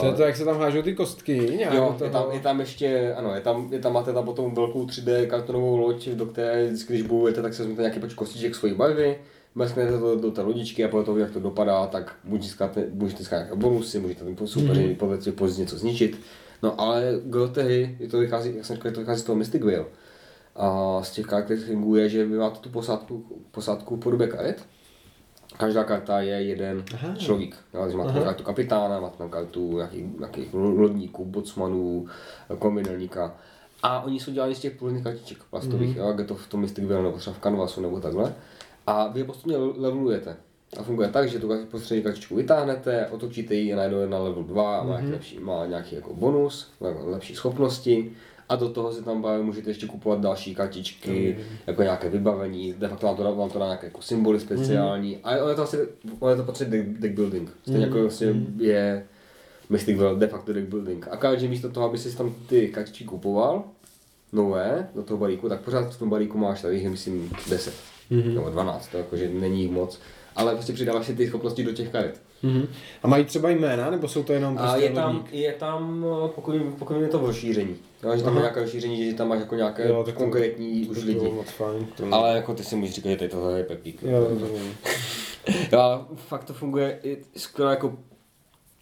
To 0.00 0.06
je 0.06 0.12
to, 0.12 0.22
jak 0.22 0.36
se 0.36 0.44
tam 0.44 0.58
hážou 0.58 0.82
ty 0.82 0.94
kostky, 0.94 1.38
nějak 1.56 1.74
Jo, 1.74 1.94
toho. 1.98 2.04
je 2.04 2.10
tam, 2.10 2.24
je 2.32 2.40
tam 2.40 2.60
ještě, 2.60 3.14
ano, 3.14 3.34
je 3.34 3.40
tam, 3.40 3.68
je 3.72 3.78
tam 3.78 3.92
máte 3.92 4.12
tam 4.12 4.24
potom 4.24 4.54
velkou 4.54 4.86
3D 4.86 5.26
kartonovou 5.26 5.76
loď, 5.76 6.08
do 6.08 6.26
které 6.26 6.66
vždycky, 6.66 6.92
když 6.92 7.06
bojujete, 7.06 7.42
tak 7.42 7.54
se 7.54 7.62
vezmete 7.62 7.82
nějaký 7.82 8.00
počet 8.00 8.14
kostiček 8.14 8.54
svojí 8.54 8.74
barvy, 8.74 9.18
mesknete 9.54 9.98
to 9.98 10.16
do 10.16 10.30
té 10.30 10.42
lodičky 10.42 10.84
a 10.84 10.88
podle 10.88 11.04
toho, 11.04 11.18
jak 11.18 11.30
to 11.30 11.40
dopadá, 11.40 11.86
tak 11.86 12.16
buď 12.24 12.42
získáte, 12.42 12.86
můžete 12.92 13.18
získat 13.18 13.36
nějaké 13.36 13.56
bonusy, 13.56 14.00
můžete 14.00 14.24
tam 14.24 14.46
soupeři 14.46 14.86
mm. 14.86 14.94
podle 14.94 15.18
pozic 15.32 15.58
něco 15.58 15.78
zničit. 15.78 16.20
No 16.62 16.80
ale 16.80 17.20
gro 17.24 17.48
té 17.48 17.62
hry, 17.62 17.96
je 18.00 18.08
to 18.08 18.18
vychází, 18.18 18.56
jak 18.56 18.64
jsem 18.64 18.76
říkal, 18.76 18.92
to 18.92 19.00
vychází 19.00 19.20
z 19.20 19.24
toho 19.24 19.36
Mystic 19.36 19.62
Whale. 19.62 19.84
A 20.56 20.98
z 21.02 21.10
těch 21.10 21.26
charakteristiků 21.26 21.96
je, 21.96 22.08
že 22.08 22.24
vy 22.24 22.36
máte 22.36 22.58
tu 22.58 22.68
posádku, 22.68 23.24
posádku 23.50 23.96
v 23.96 24.00
podobě 24.00 24.26
karet. 24.26 24.66
Každá 25.56 25.84
karta 25.84 26.20
je 26.20 26.42
jeden 26.42 26.84
Aha. 26.94 27.14
člověk. 27.16 27.56
Jo, 27.74 27.80
takže 27.80 27.96
máte 27.96 28.12
tam 28.12 28.24
kartu 28.24 28.44
kapitána, 28.44 29.00
máte 29.00 29.18
tam 29.18 29.30
kartu 29.30 29.76
nějakých, 29.76 30.18
nějakých 30.18 30.54
lodníků, 30.54 31.24
bocmanů, 31.24 32.06
kombinelníka. 32.58 33.34
A 33.82 34.00
oni 34.00 34.20
jsou 34.20 34.32
děláni 34.32 34.54
z 34.54 34.60
těch 34.60 34.76
původních 34.76 35.04
kartiček 35.04 35.38
plastových, 35.50 35.96
mm-hmm. 35.96 36.10
jo, 36.10 36.14
je 36.18 36.24
to 36.24 36.34
v 36.34 36.46
tom 36.46 36.60
Mystic 36.60 36.84
Whale, 36.84 37.02
nebo 37.02 37.18
třeba 37.18 37.36
v 37.36 37.40
Canvasu, 37.40 37.80
nebo 37.80 38.00
takhle. 38.00 38.34
A 38.86 39.08
vy 39.08 39.20
je 39.20 39.24
postupně 39.24 39.56
levelujete. 39.56 40.36
A 40.76 40.82
funguje 40.82 41.08
tak, 41.08 41.28
že 41.28 41.38
tu 41.38 41.48
postřední 41.70 42.02
kartičku 42.02 42.34
vytáhnete, 42.34 43.06
otočíte 43.06 43.54
ji 43.54 43.72
a 43.72 43.76
najednou 43.76 44.00
je 44.00 44.06
na 44.06 44.18
level 44.18 44.42
2 44.42 44.78
a 44.78 44.82
má, 44.82 44.90
nějaký, 44.90 45.12
lepší, 45.12 45.38
má 45.38 45.66
nějaký 45.66 45.94
jako 45.94 46.14
bonus, 46.14 46.70
lepší 47.04 47.34
schopnosti. 47.34 48.12
A 48.48 48.56
do 48.56 48.68
toho 48.68 48.92
si 48.92 49.02
tam 49.02 49.22
právě 49.22 49.44
můžete 49.44 49.70
ještě 49.70 49.86
kupovat 49.86 50.20
další 50.20 50.54
kartičky, 50.54 51.36
mm. 51.38 51.44
jako 51.66 51.82
nějaké 51.82 52.08
vybavení, 52.10 52.72
de 52.72 52.88
facto 52.88 53.06
vám 53.06 53.16
to 53.16 53.22
dá, 53.22 53.30
vám 53.30 53.50
to 53.50 53.58
dá 53.58 53.66
nějaké 53.66 53.86
jako 53.86 54.02
symboly 54.02 54.40
speciální. 54.40 55.10
Mm. 55.10 55.20
A 55.24 55.30
ono 55.30 55.48
je 55.48 55.54
to 55.54 55.60
vlastně, 55.60 55.78
ono 56.18 56.30
je 56.30 56.36
to 56.36 56.42
prostě 56.42 56.64
deck, 56.64 56.88
deck 56.88 57.14
building. 57.14 57.50
Stejně 57.62 57.78
mm. 57.78 57.84
jako 57.84 58.00
vlastně 58.00 58.34
je 58.58 59.04
Mystic 59.70 59.98
World 59.98 60.18
de 60.18 60.26
facto 60.26 60.52
deck 60.52 60.68
building. 60.68 61.08
A 61.08 61.34
že 61.34 61.48
místo 61.48 61.70
toho, 61.70 61.88
aby 61.88 61.98
si 61.98 62.16
tam 62.16 62.34
ty 62.48 62.68
kartičky 62.68 63.04
kupoval, 63.04 63.64
nové, 64.32 64.88
do 64.94 65.02
toho 65.02 65.18
balíku, 65.18 65.48
tak 65.48 65.60
pořád 65.60 65.94
v 65.94 65.98
tom 65.98 66.10
balíku 66.10 66.38
máš 66.38 66.62
tady, 66.62 66.88
myslím, 66.88 67.30
10 67.50 67.74
mm-hmm. 68.10 68.34
nebo 68.34 68.50
12, 68.50 68.88
to 68.88 68.96
jakože 68.98 69.28
není 69.28 69.62
jich 69.62 69.70
moc. 69.70 70.00
Ale 70.36 70.52
prostě 70.54 70.72
přidáváš 70.72 71.06
si 71.06 71.14
ty 71.14 71.26
schopnosti 71.28 71.64
do 71.64 71.72
těch 71.72 71.88
karet. 71.88 72.20
Mhm. 72.42 72.66
A 73.02 73.08
mají 73.08 73.24
třeba 73.24 73.50
jména, 73.50 73.90
nebo 73.90 74.08
jsou 74.08 74.22
to 74.22 74.32
jenom 74.32 74.58
A 74.58 74.62
prostě 74.62 74.84
je 74.86 74.90
tam, 74.90 75.14
lodník? 75.16 75.32
je 75.32 75.52
tam, 75.52 76.06
pokud, 76.34 76.54
pokud 76.78 76.94
je 77.00 77.08
to 77.08 77.18
rozšíření. 77.18 77.76
Jo, 78.02 78.16
že 78.16 78.22
tam 78.22 78.32
Aha. 78.32 78.40
nějaké 78.40 78.60
rozšíření, 78.60 79.10
že 79.10 79.16
tam 79.16 79.28
máš 79.28 79.40
jako 79.40 79.54
nějaké 79.54 79.88
Jo, 79.88 80.02
tak 80.04 80.14
to- 80.14 80.20
konkrétní 80.20 80.86
To 80.86 80.90
už 80.92 81.04
lidi. 81.04 81.28
moc 81.28 81.50
fajn. 81.50 81.86
To... 81.96 82.04
Ale 82.14 82.36
jako 82.36 82.54
ty 82.54 82.64
si 82.64 82.76
můžeš 82.76 82.94
říkat, 82.94 83.10
že 83.10 83.16
tady 83.16 83.30
tohle 83.30 83.58
je 83.58 83.64
Pepík. 83.64 84.02
Jo, 84.02 84.26
rozumím. 84.30 84.74
Jo, 85.72 85.78
a 85.78 86.08
fakt 86.16 86.44
to 86.44 86.52
funguje 86.52 86.98
i 87.02 87.18
skvěle 87.36 87.70
jako 87.72 87.94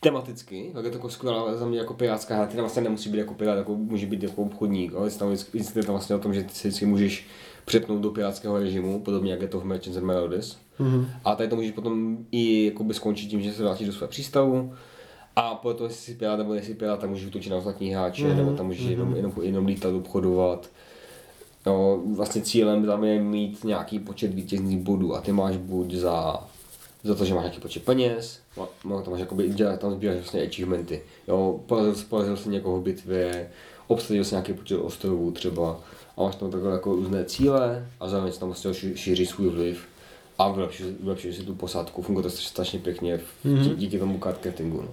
tematicky, 0.01 0.71
tak 0.75 0.85
je 0.85 0.91
to 0.91 0.97
jako 0.97 1.09
skvělá 1.11 1.57
za 1.57 1.67
mě 1.67 1.79
jako 1.79 1.95
pirátská 1.95 2.37
hra, 2.37 2.47
ty 2.47 2.53
tam 2.57 2.61
vlastně 2.63 2.83
nemusí 2.83 3.11
být 3.11 3.19
jako 3.19 3.35
pirát, 3.35 3.59
jako 3.59 3.75
může 3.75 4.07
být 4.07 4.23
jako 4.23 4.43
obchodník, 4.43 4.95
ale 4.95 5.07
je 5.07 5.11
tam, 5.19 5.37
je 5.75 5.83
to 5.83 5.93
vlastně 5.93 6.17
o 6.17 6.19
tom, 6.19 6.35
že 6.35 6.43
ty 6.43 6.55
si 6.55 6.69
vždycky 6.69 6.87
můžeš 6.87 7.27
přepnout 7.65 8.01
do 8.03 8.11
pirátského 8.11 8.59
režimu, 8.59 9.01
podobně 9.01 9.31
jak 9.33 9.43
je 9.43 9.49
to 9.49 9.61
v 9.61 9.65
Merchants 9.65 9.97
and 9.97 10.05
Melodies. 10.07 10.59
Mhm. 10.81 11.07
A 11.25 11.35
tady 11.35 11.49
to 11.49 11.57
můžeš 11.57 11.71
potom 11.73 12.19
i 12.33 12.65
jakoby 12.67 12.95
skončit 12.95 13.27
tím, 13.27 13.43
že 13.43 13.53
se 13.53 13.63
vrátíš 13.63 13.87
do 13.87 13.93
svého 13.93 14.09
přístavu 14.09 14.75
a 15.37 15.55
toho, 15.63 15.85
jestli 15.89 16.03
jsi 16.13 16.15
pirát 16.15 16.39
nebo 16.39 16.53
nejsi 16.53 16.75
pirát, 16.75 17.01
tak 17.01 17.11
můžeš 17.11 17.27
útočit 17.27 17.51
na 17.51 17.57
ostatní 17.57 17.91
hráče, 17.95 18.25
Mhm, 18.27 18.37
nebo 18.37 18.53
tam 18.53 18.67
můžeš 18.67 18.83
jenom, 18.87 19.17
jenom, 19.17 19.33
jenom 19.43 19.67
lítat, 19.67 19.95
obchodovat. 19.95 20.71
No, 21.67 22.03
vlastně 22.17 22.43
cílem 22.43 22.87
tam 22.87 23.05
je 23.05 23.23
mít 23.23 23.65
nějaký 23.65 23.99
počet 23.99 24.35
vítězných 24.35 24.79
bodů 24.79 25.15
a 25.15 25.21
ty 25.21 25.33
máš 25.33 25.57
buď 25.57 25.95
za, 25.95 26.45
za 27.05 27.15
to, 27.15 27.25
že 27.25 27.35
máš 27.35 27.43
nějaký 27.43 27.61
počet 27.61 27.85
peněz, 27.85 28.41
no, 28.57 28.69
no 28.85 29.03
tam 29.03 29.11
máš 29.13 29.21
jakoby, 29.21 29.49
dělat, 29.49 29.81
tam 29.81 29.93
sbíráš 29.93 30.17
vlastně 30.17 30.43
achievementy. 30.43 31.03
Jo, 31.29 31.61
porazil, 31.67 31.95
porazil 32.09 32.37
jsi 32.37 32.49
někoho 32.49 32.81
v 32.81 32.83
bitvě, 32.83 33.51
obsadil 33.87 34.25
jsi 34.25 34.35
nějaký 34.35 34.53
počet 34.53 34.77
ostrovů 34.77 35.31
třeba 35.31 35.81
a 36.17 36.23
máš 36.23 36.35
tam 36.37 36.51
takové 36.51 36.73
jako 36.73 36.93
různé 36.93 37.25
cíle 37.25 37.87
a 38.01 38.09
zároveň 38.09 38.33
si 38.33 38.41
tam 38.41 38.49
vlastně 38.49 38.75
ší- 38.75 38.97
šíří 38.97 39.27
svůj 39.27 39.49
vliv 39.49 39.87
a 40.41 40.53
vylepšíš 41.01 41.37
si 41.37 41.43
tu 41.43 41.55
posádku, 41.55 42.03
funguje 42.03 42.23
to 42.23 42.31
strašně 42.31 42.79
pěkně 42.79 43.21
mm-hmm. 43.45 43.75
díky 43.75 43.99
tomu 43.99 44.19
card 44.19 44.25
marketingu. 44.25 44.83
No. 44.83 44.89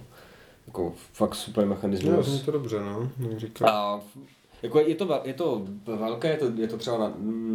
Jako 0.66 0.92
fakt 1.12 1.34
super 1.34 1.66
mechanismus. 1.66 2.26
zní 2.26 2.40
to 2.40 2.50
dobře, 2.50 2.80
no. 2.80 3.10
říkám. 3.36 3.68
A 3.68 4.00
jako 4.62 4.80
je, 4.80 4.94
to, 4.94 5.20
je 5.24 5.34
to 5.34 5.62
velké, 5.86 6.28
je 6.28 6.36
to, 6.36 6.50
je 6.56 6.68
to 6.68 6.76
třeba 6.76 6.98
na, 6.98 7.12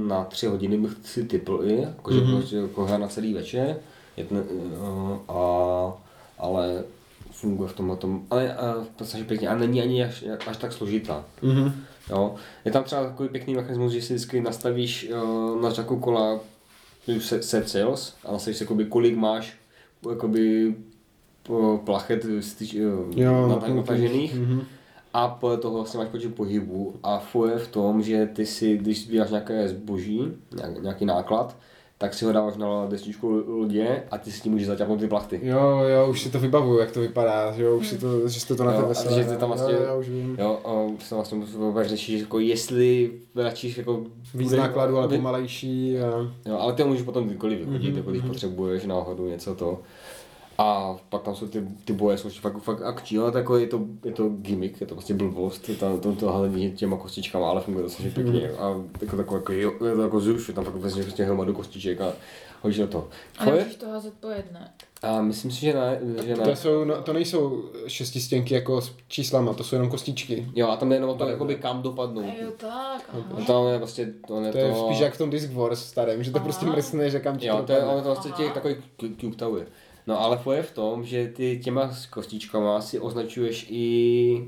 na 0.08 0.24
tři 0.24 0.46
hodiny 0.46 0.78
bych 0.78 0.92
si 1.04 1.24
typl 1.24 1.60
i, 1.64 1.76
Mhm. 1.82 1.94
mm-hmm. 2.04 2.38
prostě 2.38 2.56
jako 2.56 2.86
hra 2.86 2.98
na 2.98 3.08
celý 3.08 3.34
večer, 3.34 3.76
je 4.18 4.26
to, 4.26 4.36
uh, 4.36 5.36
a, 5.38 5.94
ale 6.38 6.84
funguje 7.32 7.70
v 7.70 7.74
tomhle 7.76 7.98
tom, 7.98 8.24
ale 8.30 8.58
uh, 8.78 8.84
strašně 9.06 9.24
pěkně 9.24 9.48
a 9.48 9.56
není 9.56 9.82
ani 9.82 10.04
až, 10.04 10.24
až 10.48 10.58
tak 10.58 10.74
složitá. 10.74 11.26
Mhm. 11.42 11.74
Jo. 12.10 12.36
Je 12.66 12.72
tam 12.72 12.84
třeba 12.84 13.04
takový 13.04 13.30
pěkný 13.30 13.56
mechanismus, 13.56 13.92
že 13.92 14.02
si 14.02 14.14
vždycky 14.14 14.42
nastavíš 14.42 15.10
uh, 15.12 15.62
na 15.62 15.70
řaku 15.70 16.00
kola 16.00 16.40
set, 17.42 17.70
sales 17.70 18.16
a 18.26 18.32
nastavíš 18.32 18.58
si, 18.58 18.64
jakoby, 18.64 18.86
kolik 18.86 19.18
máš 19.18 19.54
jakoby, 20.10 20.76
plachet 21.86 22.26
styč, 22.40 22.74
Jo, 22.74 23.06
jo, 23.16 23.48
na 23.48 23.56
ten- 23.56 23.76
natažených 23.76 24.36
Mhm. 24.36 24.62
a 25.14 25.28
podle 25.28 25.58
toho 25.58 25.74
vlastně 25.76 25.98
máš 26.00 26.08
počet 26.10 26.36
pohybů 26.36 26.96
a 27.04 27.20
fuje 27.20 27.58
v 27.58 27.68
tom, 27.68 28.02
že 28.04 28.26
ty 28.34 28.46
si, 28.46 28.78
když 28.78 29.04
sbíráš 29.06 29.30
nějaké 29.30 29.68
zboží, 29.70 30.34
nějak, 30.56 30.82
nějaký 30.84 31.06
náklad, 31.06 31.58
tak 32.04 32.14
si 32.14 32.26
ho 32.26 32.32
dáváš 32.32 32.58
na 32.58 32.86
destičku 32.86 33.44
lodě 33.48 34.04
a 34.12 34.18
ty 34.18 34.32
si 34.32 34.42
tím 34.42 34.52
můžeš 34.52 34.68
zaťapnout 34.68 35.00
ty 35.00 35.08
plachty. 35.08 35.40
Jo, 35.44 35.80
jo, 35.96 36.08
už 36.10 36.22
si 36.22 36.30
to 36.30 36.40
vybavuju, 36.40 36.80
jak 36.80 36.92
to 36.92 37.00
vypadá, 37.00 37.52
že 37.52 37.64
jo, 37.64 37.76
už 37.78 37.88
si 37.88 37.98
to, 37.98 38.28
že 38.28 38.40
jste 38.40 38.56
to 38.56 38.64
na 38.64 38.72
Jo, 38.74 38.78
té 38.80 38.84
a 38.86 38.88
veselé. 38.88 39.24
že 39.24 39.30
ty 39.30 39.38
tam 39.38 39.50
vlastně- 39.50 39.74
jo, 39.76 39.82
já 39.84 39.96
už 39.96 40.10
vím. 40.10 40.36
Jo, 40.40 40.60
a 40.66 41.04
se 41.04 41.16
vlastně 41.16 41.42
řešit, 41.82 42.20
jako 42.20 42.40
jestli 42.40 43.12
radši 43.36 43.74
jako 43.78 44.02
Víc 44.34 44.48
bude- 44.50 44.58
nákladů, 44.62 44.98
ale 44.98 45.08
pomalejší 45.08 46.00
a... 46.00 46.06
Jo, 46.50 46.58
ale 46.60 46.74
ty 46.74 46.84
můžeš 46.84 47.02
potom 47.04 47.28
kdykoliv 47.28 47.60
vychodit, 47.60 47.90
Mhm, 47.90 47.98
jako 47.98 48.10
když 48.10 48.22
mhm. 48.22 48.32
potřebuješ 48.32 48.86
náhodou 48.86 49.26
něco 49.28 49.56
to. 49.56 49.80
A 50.58 50.98
pak 51.10 51.22
tam 51.22 51.36
jsou 51.36 51.48
ty, 51.48 51.64
ty 51.86 51.94
boje, 51.94 52.18
jsou 52.18 52.30
fakt, 52.30 52.58
fakt 52.58 52.82
akční, 52.82 53.18
ale 53.18 53.32
jako 53.36 53.58
je 53.58 53.68
to, 53.68 53.82
je 54.06 54.12
to 54.12 54.30
gimmick, 54.30 54.82
je 54.82 54.88
to 54.88 54.96
prostě 54.96 55.14
blbost, 55.14 55.70
je 55.70 55.76
to, 55.76 55.98
to, 55.98 56.16
to 56.16 56.32
hledání 56.32 56.72
těma 56.72 56.98
kostičkama, 56.98 57.50
ale 57.50 57.62
funguje 57.62 57.84
to 57.84 57.90
strašně 57.90 58.12
pěkně. 58.12 58.40
Mhm. 58.40 58.64
A 58.64 58.76
jako 59.02 59.18
takový, 59.18 59.38
jako, 59.40 59.54
jo, 59.54 59.72
je 59.88 59.96
to 59.96 60.02
jako 60.02 60.22
je 60.48 60.54
tam 60.54 60.66
pak 60.66 60.76
vezmeš 60.76 61.06
prostě 61.06 61.24
hromadu 61.24 61.54
kostiček 61.54 62.02
a 62.02 62.14
hodíš 62.62 62.78
do 62.78 62.88
toho. 62.88 63.08
A 63.38 63.46
nemůžeš 63.46 63.76
to 63.76 63.90
házet 63.90 64.14
po 64.20 64.30
jedné. 64.30 64.74
A 65.02 65.22
myslím 65.22 65.52
si, 65.52 65.60
že 65.62 65.74
ne, 65.74 66.00
že 66.26 66.36
To, 66.36 66.46
ne. 66.46 66.56
jsou, 66.56 66.84
no, 66.84 67.02
to 67.02 67.14
nejsou 67.14 67.64
šestistěnky 67.88 68.54
jako 68.54 68.82
s 68.82 68.92
číslama, 69.08 69.54
to 69.54 69.64
jsou 69.64 69.76
jenom 69.76 69.90
kostičky. 69.90 70.48
Jo, 70.56 70.68
a 70.68 70.78
tam 70.78 70.92
je 70.92 70.96
jenom 70.98 71.10
o 71.10 71.14
to, 71.16 71.30
jakoby 71.30 71.56
kam 71.56 71.82
dopadnou. 71.82 72.22
A 72.22 72.44
jo, 72.44 72.52
tak. 72.58 73.10
Aha. 73.10 73.46
Tam 73.48 73.68
je 73.68 73.78
prostě, 73.78 74.14
to 74.28 74.42
je 74.42 74.52
To 74.52 74.58
je 74.58 74.76
spíš 74.76 75.00
jak 75.00 75.14
v 75.14 75.18
tom 75.18 75.30
Disc 75.30 75.50
Wars 75.54 75.86
starém, 75.86 76.24
že 76.24 76.32
to 76.32 76.40
prostě 76.40 76.66
Aha. 76.66 76.76
mrsne, 76.76 77.10
že 77.10 77.20
kam 77.20 77.38
ti 77.38 77.48
Jo, 77.48 77.64
to 77.66 77.72
je, 77.72 77.82
ale 77.82 78.02
to 78.02 78.08
vlastně 78.08 78.32
Aha. 78.32 78.44
těch 78.44 78.54
takový 78.54 78.76
cu- 79.00 79.16
cube 79.22 79.36
tower. 79.36 79.66
No 80.08 80.22
ale 80.22 80.38
to 80.44 80.52
je 80.52 80.64
v 80.64 80.72
tom, 80.72 81.06
že 81.06 81.28
ty 81.28 81.60
těma 81.64 81.92
kostičkama 82.10 82.82
si 82.82 83.00
označuješ 83.00 83.68
i 83.70 84.48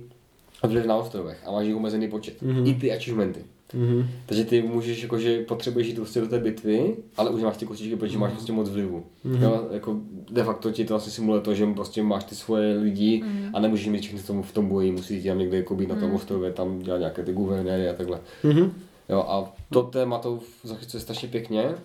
vliv 0.64 0.86
na 0.86 0.96
ostrovech 0.96 1.44
a 1.46 1.52
máš 1.52 1.66
jich 1.66 1.76
omezený 1.76 2.10
počet. 2.10 2.42
Mhm. 2.42 2.52
Mm-hmm. 2.52 2.70
I 2.70 2.74
ty 2.76 2.92
achievementy. 2.92 3.40
Mhm. 3.74 4.08
Takže 4.26 4.46
ty 4.46 4.62
můžeš, 4.62 5.04
jakože 5.04 5.44
potřebuješ 5.44 5.88
jít 5.88 5.96
prostě 5.96 6.22
do 6.22 6.28
té 6.28 6.40
bitvy, 6.40 6.96
ale 7.18 7.30
už 7.30 7.42
máš 7.42 7.58
ty 7.58 7.66
kostičky, 7.66 7.96
protože 7.96 8.18
máš 8.18 8.32
prostě 8.32 8.52
moc 8.52 8.70
vlivu. 8.70 9.04
Mhm. 9.24 9.36
Mm-hmm. 9.36 9.44
Jo, 9.44 9.68
jako 9.72 9.96
de 10.32 10.44
facto 10.44 10.72
ti 10.72 10.86
to 10.86 10.94
vlastně 10.94 11.12
simuluje 11.12 11.42
to, 11.42 11.54
že 11.54 11.66
prostě 11.66 12.04
máš 12.04 12.24
ty 12.24 12.36
svoje 12.36 12.78
lidi 12.78 13.24
mm-hmm. 13.24 13.50
a 13.54 13.60
nemůžeš 13.60 13.88
mít 13.88 14.02
všechny 14.02 14.20
v 14.20 14.28
tom, 14.28 14.44
v 14.44 14.52
tom 14.52 14.68
boji, 14.68 14.92
musíš 14.92 15.24
tam 15.24 15.40
někde 15.40 15.58
jako 15.58 15.76
být 15.76 15.90
na 15.90 15.96
tom 15.96 16.14
ostrově, 16.14 16.52
tam 16.52 16.80
dělat 16.80 16.98
nějaké 16.98 17.24
ty 17.24 17.34
guvernéry 17.34 17.90
a 17.90 17.94
takhle. 17.94 18.20
Mhm. 18.44 18.72
Jo, 19.10 19.26
a 19.28 19.54
to 19.70 19.84
téma 19.84 20.18
to 20.18 20.40
zachycuje 20.64 21.02
strašně 21.02 21.28
pěkně 21.28 21.76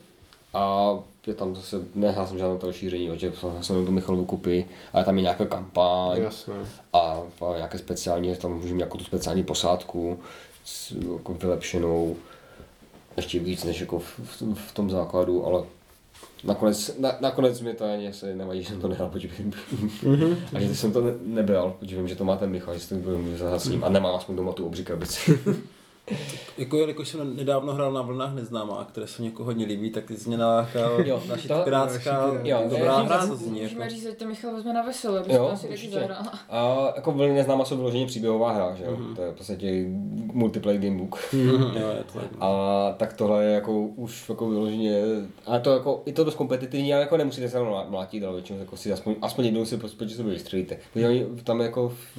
a 0.55 0.91
je 1.27 1.35
tam 1.35 1.57
zase, 1.57 1.77
nehrál 1.95 2.27
jsem 2.27 2.39
žádné 2.39 2.59
to 2.59 2.67
rozšíření, 2.67 3.11
že 3.15 3.33
jsem 3.61 3.85
to 3.87 3.93
Michalovu 3.93 4.25
kupy, 4.25 4.67
ale 4.93 5.05
tam 5.05 5.17
je 5.17 5.23
nějaká 5.23 5.45
kampaň 5.45 6.21
Jasné. 6.23 6.55
a, 6.93 6.99
a 7.41 7.57
nějaké 7.57 7.79
speciální, 7.79 8.37
tam 8.37 8.53
můžeme 8.55 8.77
nějakou 8.79 8.99
tu 8.99 9.05
speciální 9.05 9.43
posádku 9.43 10.19
s, 10.65 10.91
jako 11.13 11.35
vylepšenou, 11.35 12.17
ještě 13.17 13.39
víc 13.39 13.65
než 13.65 13.81
jako 13.81 13.99
v, 13.99 14.19
v, 14.19 14.55
v 14.55 14.75
tom 14.75 14.91
základu, 14.91 15.47
ale 15.47 15.63
nakonec, 16.45 16.99
na, 16.99 17.13
nakonec 17.21 17.61
mi 17.61 17.75
to 17.75 17.85
ani 17.85 18.09
asi 18.09 18.35
nevadí, 18.35 18.63
že 18.63 18.69
jsem 18.69 18.81
to 18.81 18.89
nehrál, 18.89 19.09
protože 19.09 19.29
Mhm. 20.03 20.37
a 20.55 20.61
že 20.61 20.75
jsem 20.77 20.93
to 20.93 21.01
ne, 21.01 21.13
nebral, 21.25 21.75
protože 21.81 21.97
vím, 21.97 22.09
že 22.09 22.17
to 22.17 22.25
má 22.25 22.37
ten 22.37 22.51
Michal, 22.51 22.79
že 22.79 22.95
budu 22.95 23.37
zahrát 23.37 23.63
s 23.63 23.69
ním 23.69 23.85
a 23.85 23.89
nemám 23.89 24.15
aspoň 24.17 24.37
doma 24.37 24.53
tu 24.53 24.67
obří 24.67 24.85
krabici. 24.85 25.39
Jako 26.59 26.77
jelikož 26.77 27.09
jsem 27.09 27.37
nedávno 27.37 27.73
hrál 27.75 27.93
na 27.93 28.03
vlnách 28.03 28.35
neznámá, 28.35 28.85
které 28.93 29.07
se 29.07 29.23
někoho 29.23 29.47
hodně 29.47 29.67
líbí, 29.67 29.91
tak 29.91 30.05
ty 30.05 30.17
jsi 30.17 30.29
mě 30.29 30.39
nalákal 30.39 31.01
Jo, 31.07 31.23
naši 31.29 31.49
to- 31.49 31.61
pirátská 31.65 32.31
Jo, 32.45 32.59
dobrá 32.71 32.85
já- 32.85 32.99
hra, 33.03 33.27
to 33.27 33.37
zní 33.37 33.61
jako. 33.61 33.75
Můžeme 33.75 33.91
říct, 33.91 34.03
že 34.03 34.13
to 34.13 34.27
Michal 34.27 34.53
vezme 34.55 34.73
na 34.73 34.83
veselé, 34.83 35.21
aby 35.21 35.35
Jo, 35.35 35.47
tam 35.47 35.57
si 35.57 35.63
taky 35.63 35.75
určitě. 35.75 35.95
zahrál. 35.95 36.23
A 36.51 36.93
jako 36.97 37.13
velmi 37.13 37.35
neznámá 37.35 37.65
jsou 37.65 37.77
vyloženě 37.77 38.07
příběhová 38.07 38.53
hra, 38.53 38.75
že 38.75 38.85
jo? 38.85 38.97
Mhm. 38.97 39.17
To 39.17 39.23
je 39.23 39.31
v 39.31 39.35
podstatě 39.35 39.85
multiplayer 40.33 40.81
gamebook. 40.81 41.19
Jo, 41.33 41.89
je 41.97 42.05
to. 42.13 42.21
A 42.45 42.93
tak 42.97 43.13
tohle 43.13 43.45
je 43.45 43.55
jako 43.55 43.81
už 43.81 44.29
jako 44.29 44.49
vyloženě, 44.51 45.03
a 45.47 45.59
to 45.59 45.73
jako, 45.73 46.03
i 46.07 46.13
to 46.13 46.25
dost 46.25 46.35
kompetitivní, 46.35 46.93
ale 46.95 47.03
jako 47.03 47.17
nemusíte 47.17 47.49
se 47.49 47.55
tam 47.55 47.67
mlátit, 47.89 48.25
ale 48.25 48.33
většinou 48.35 48.59
jako 48.59 48.77
si 48.77 48.93
aspoň, 48.93 49.15
aspoň 49.23 49.45
jednou 49.45 49.65
si 49.65 49.77
prostě 49.77 49.97
proti 49.99 50.15
sobě 50.15 50.33
vystřelíte. 50.33 50.77
Protože 50.93 51.09
oni 51.09 51.27
tam 51.45 51.61
jako, 51.61 51.93
v, 52.17 52.19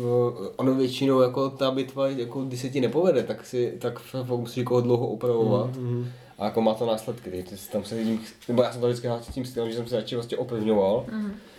ono 0.58 0.74
většinou 0.76 1.22
jako 1.22 1.50
ta 1.50 1.72
bitva, 1.72 2.08
jako 2.08 2.42
když 2.44 2.62
se 2.62 2.70
ti 2.70 2.82
nepovede, 2.82 3.24
tak 3.24 3.46
si, 3.46 3.78
tak 3.82 4.00
musíš 4.28 4.58
jako 4.58 4.82
dlouho 4.82 5.08
opravovat. 5.08 5.76
Mhm. 5.78 6.08
A 6.40 6.46
jako 6.46 6.62
má 6.62 6.74
to 6.74 6.86
následky, 6.86 7.44
si 7.56 7.72
tam 7.72 7.84
se 7.84 7.96
vidím, 7.96 8.22
nebo 8.48 8.64
já 8.64 8.72
jsem 8.72 8.82
to 8.82 8.88
vždycky 8.88 9.08
hrál 9.08 9.20
s 9.22 9.28
tím 9.34 9.46
stylem, 9.46 9.70
že 9.70 9.76
jsem 9.76 9.88
se 9.88 9.96
radši 9.96 10.16
vlastně 10.16 10.38
opevňoval 10.38 11.06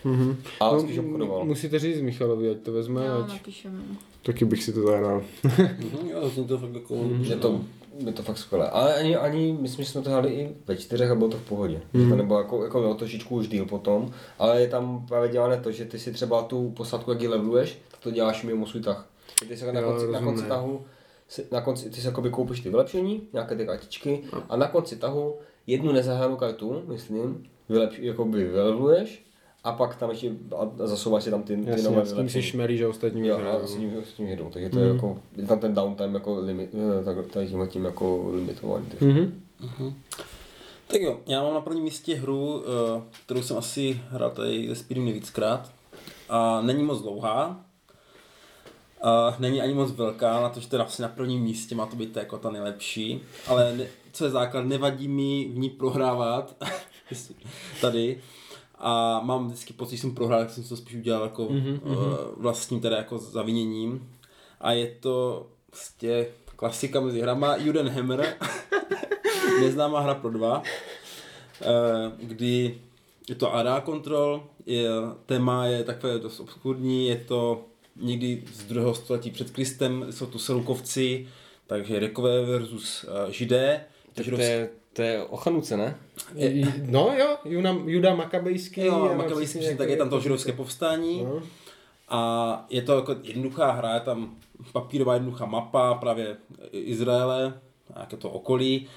Mhm. 0.04 0.36
a 0.60 0.72
No, 0.72 0.80
spíš 0.80 0.98
obchodoval. 0.98 1.44
Musíte 1.44 1.78
říct 1.78 2.00
Michalovi, 2.00 2.50
ať 2.50 2.56
to 2.56 2.72
vezme, 2.72 3.06
Jo, 3.06 3.24
ať 3.24 3.32
napíšeme. 3.32 3.78
taky 4.22 4.44
bych 4.44 4.62
si 4.64 4.72
to 4.72 4.82
zahrál. 4.86 5.22
Mhm, 5.44 6.08
Jo, 6.10 6.28
zní 6.28 6.44
to 6.46 6.58
fakt 6.58 6.74
jako... 6.74 6.96
Je 7.20 7.36
to, 7.36 7.60
je 8.06 8.12
to 8.12 8.22
fakt 8.22 8.38
skvělé. 8.38 8.70
Ale 8.70 8.94
ani, 8.94 9.16
ani, 9.16 9.56
myslím, 9.60 9.84
že 9.84 9.90
jsme 9.90 10.02
to 10.02 10.10
hráli 10.10 10.28
i 10.32 10.50
ve 10.66 10.76
čtyřech 10.76 11.10
a 11.10 11.14
bylo 11.14 11.30
to 11.30 11.36
v 11.36 11.42
pohodě. 11.48 11.80
Mm. 11.92 12.10
To 12.10 12.16
nebylo 12.16 12.38
jako, 12.38 12.64
jako 12.64 12.80
jo, 12.82 12.94
trošičku 12.94 13.36
už 13.36 13.48
díl 13.48 13.66
potom, 13.66 14.12
ale 14.38 14.60
je 14.60 14.68
tam 14.68 15.06
právě 15.08 15.28
dělané 15.28 15.56
to, 15.60 15.72
že 15.72 15.84
ty 15.84 15.98
si 15.98 16.12
třeba 16.12 16.42
tu 16.42 16.70
posádku, 16.70 17.10
jak 17.10 17.22
ji 17.22 17.28
leveluješ, 17.28 17.78
tak 17.90 18.00
to 18.00 18.10
děláš 18.10 18.42
mimo 18.44 18.66
svůj 18.66 18.82
tah. 18.82 19.06
Ty 19.48 19.56
se 19.56 19.72
na 19.72 19.82
konci, 19.82 20.06
na 20.12 20.20
konci 20.20 20.44
tahu, 20.44 20.80
si, 21.32 21.46
na 21.52 21.60
konci, 21.60 21.90
ty 21.90 22.00
si 22.00 22.06
jakoby 22.06 22.30
koupíš 22.30 22.60
ty 22.60 22.70
vylepšení, 22.70 23.22
nějaké 23.32 23.56
ty 23.56 23.66
kartičky 23.66 24.22
a 24.48 24.56
na 24.56 24.68
konci 24.68 24.96
tahu 24.96 25.34
jednu 25.66 25.92
nezahranou 25.92 26.36
kartu, 26.36 26.82
myslím, 26.86 27.46
vylepš, 27.68 27.98
jakoby 27.98 28.44
vyleveluješ 28.44 29.24
a 29.64 29.72
pak 29.72 29.96
tam 29.96 30.10
ještě 30.10 30.32
a 30.56 30.86
zasouváš 30.86 31.24
si 31.24 31.30
tam 31.30 31.42
ty, 31.42 31.56
ty 31.56 31.70
Jasně, 31.70 31.82
nové 31.84 32.00
s 32.00 32.04
tím 32.04 32.08
si 32.08 32.14
vylepšení. 32.14 32.42
šmelí, 32.44 32.76
že 32.78 32.86
ostatní 32.86 33.28
Jo, 33.28 33.36
vyhrajou. 33.36 33.62
a 33.62 33.66
s 33.66 33.74
tím, 33.76 33.92
s 34.04 34.12
tím 34.12 34.26
jedou, 34.26 34.50
takže 34.50 34.68
to 34.70 34.78
je 34.78 34.88
jako, 34.88 35.18
je 35.36 35.46
tam 35.46 35.58
ten 35.58 35.74
downtime 35.74 36.14
jako 36.14 36.38
limit, 36.40 36.70
eh, 37.00 37.04
tak, 37.04 37.26
tady 37.26 37.46
tímhle 37.48 37.66
tím 37.68 37.84
jako 37.84 38.30
limitovaný. 38.34 38.86
takže- 38.86 39.06
Mhm. 39.06 39.94
Tak 40.86 41.00
jo, 41.00 41.18
já 41.26 41.42
mám 41.42 41.54
na 41.54 41.60
prvním 41.60 41.84
místě 41.84 42.14
hru, 42.14 42.62
eh, 42.64 43.02
kterou 43.24 43.42
jsem 43.42 43.56
asi 43.58 44.00
hrál 44.08 44.30
tady 44.30 44.68
se 44.68 44.74
Speedem 44.74 45.04
nejvíckrát. 45.04 45.72
A 46.28 46.60
není 46.62 46.82
moc 46.82 47.02
dlouhá. 47.02 47.64
A 49.02 49.36
není 49.38 49.60
ani 49.60 49.74
moc 49.74 49.92
velká, 49.92 50.40
na 50.40 50.48
to, 50.48 50.60
že 50.60 50.68
to 50.68 50.76
je 50.76 50.82
asi 50.82 51.02
na 51.02 51.08
prvním 51.08 51.42
místě, 51.42 51.74
má 51.74 51.86
to 51.86 51.96
být 51.96 52.16
jako 52.16 52.38
ta 52.38 52.50
nejlepší. 52.50 53.20
Ale 53.46 53.76
ne, 53.76 53.86
co 54.12 54.24
je 54.24 54.30
základ, 54.30 54.64
nevadí 54.64 55.08
mi 55.08 55.48
v 55.48 55.58
ní 55.58 55.70
prohrávat. 55.70 56.56
tady. 57.80 58.20
A 58.78 59.20
mám 59.20 59.46
vždycky 59.46 59.72
pocit, 59.72 59.96
že 59.96 60.00
jsem 60.02 60.14
prohrál, 60.14 60.40
jak 60.40 60.50
jsem 60.50 60.64
to 60.64 60.76
spíš 60.76 60.96
udělal 60.96 61.22
jako 61.22 61.44
mm-hmm. 61.44 61.78
vlastním 62.36 62.80
teda 62.80 62.96
jako 62.96 63.18
zaviněním. 63.18 64.10
A 64.60 64.72
je 64.72 64.86
to 65.00 65.46
prostě 65.70 66.26
klasika 66.56 67.00
mezi 67.00 67.20
hrama. 67.20 67.56
Judenhammer, 67.56 68.36
neznámá 69.60 70.00
hra 70.00 70.14
pro 70.14 70.30
dva, 70.30 70.62
eh, 71.60 71.66
kdy 72.18 72.78
je 73.28 73.34
to 73.34 73.54
ADA 73.54 73.80
kontrol, 73.80 74.42
je, 74.66 74.88
téma 75.26 75.66
je 75.66 75.84
takové 75.84 76.18
dost 76.18 76.40
obskurní, 76.40 77.08
je 77.08 77.16
to 77.16 77.64
někdy 77.96 78.42
z 78.54 78.64
druhého 78.64 78.94
století 78.94 79.30
před 79.30 79.50
Kristem, 79.50 80.06
jsou 80.10 80.26
tu 80.26 80.38
selukovci, 80.38 81.28
takže 81.66 81.98
Rekové 81.98 82.44
versus 82.44 83.04
uh, 83.04 83.30
Židé. 83.30 83.84
Tak 84.14 84.26
to 84.26 84.40
je, 84.40 84.68
to 84.92 85.02
je 85.02 85.24
o 85.24 85.36
Chanuce, 85.36 85.76
ne? 85.76 85.96
Je, 86.34 86.72
no 86.86 87.14
jo, 87.18 87.36
Juda, 87.44 87.76
Juda 87.86 88.14
Makabejský. 88.14 88.80
Jo, 88.80 89.14
Makabejský, 89.16 89.58
přesně, 89.58 89.76
tak 89.76 89.88
je 89.88 89.96
tam 89.96 90.10
to 90.10 90.20
židovské 90.20 90.52
povstání. 90.52 91.24
No. 91.24 91.42
A 92.08 92.66
je 92.70 92.82
to 92.82 92.96
jako 92.96 93.16
jednoduchá 93.22 93.70
hra, 93.70 93.94
je 93.94 94.00
tam 94.00 94.36
papírová 94.72 95.14
jednoduchá 95.14 95.46
mapa 95.46 95.94
právě 95.94 96.36
Izraele, 96.72 97.60
nějaké 97.94 98.16
to 98.16 98.30
okolí, 98.30 98.88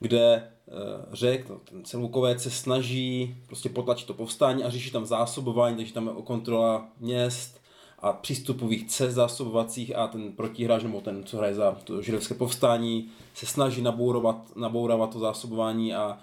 kde 0.00 0.50
Eh, 0.72 1.06
řek, 1.12 1.46
ten 1.70 1.84
celůkovec 1.84 2.42
se 2.42 2.50
snaží 2.50 3.36
prostě 3.46 3.68
potlačit 3.68 4.06
to 4.06 4.14
povstání 4.14 4.64
a 4.64 4.70
řeší 4.70 4.90
tam 4.90 5.06
zásobování, 5.06 5.76
takže 5.76 5.94
tam 5.94 6.06
je 6.06 6.22
kontrola 6.24 6.88
měst 6.98 7.59
a 8.02 8.12
přístupových 8.12 8.86
cest 8.86 9.14
zásobovacích 9.14 9.96
a 9.96 10.06
ten 10.06 10.32
protihráč 10.32 10.82
nebo 10.82 11.00
ten, 11.00 11.24
co 11.24 11.36
hraje 11.36 11.54
za 11.54 11.78
to 11.84 12.02
židovské 12.02 12.34
povstání, 12.34 13.08
se 13.34 13.46
snaží 13.46 13.82
nabourovat, 13.82 14.56
nabourávat 14.56 15.12
to 15.12 15.18
zásobování 15.18 15.94
a 15.94 16.18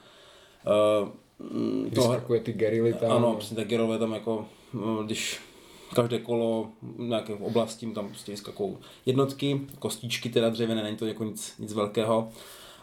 uh, 1.01 1.09
to, 1.95 2.21
ty 2.43 2.53
gerily 2.53 2.93
tam. 2.93 3.11
Ano, 3.11 3.35
přesně 3.35 3.55
tak 3.55 3.67
gerilové 3.67 3.97
tam 3.97 4.13
jako, 4.13 4.45
no, 4.73 5.03
když 5.03 5.39
každé 5.95 6.19
kolo 6.19 6.69
nějaké 6.97 7.33
oblasti 7.33 7.91
tam 7.91 8.07
prostě 8.09 8.31
vyskakou 8.31 8.77
jednotky, 9.05 9.61
kostičky 9.79 10.29
teda 10.29 10.49
dřevěné, 10.49 10.83
není 10.83 10.97
to 10.97 11.05
jako 11.05 11.23
nic, 11.23 11.53
nic 11.59 11.73
velkého, 11.73 12.29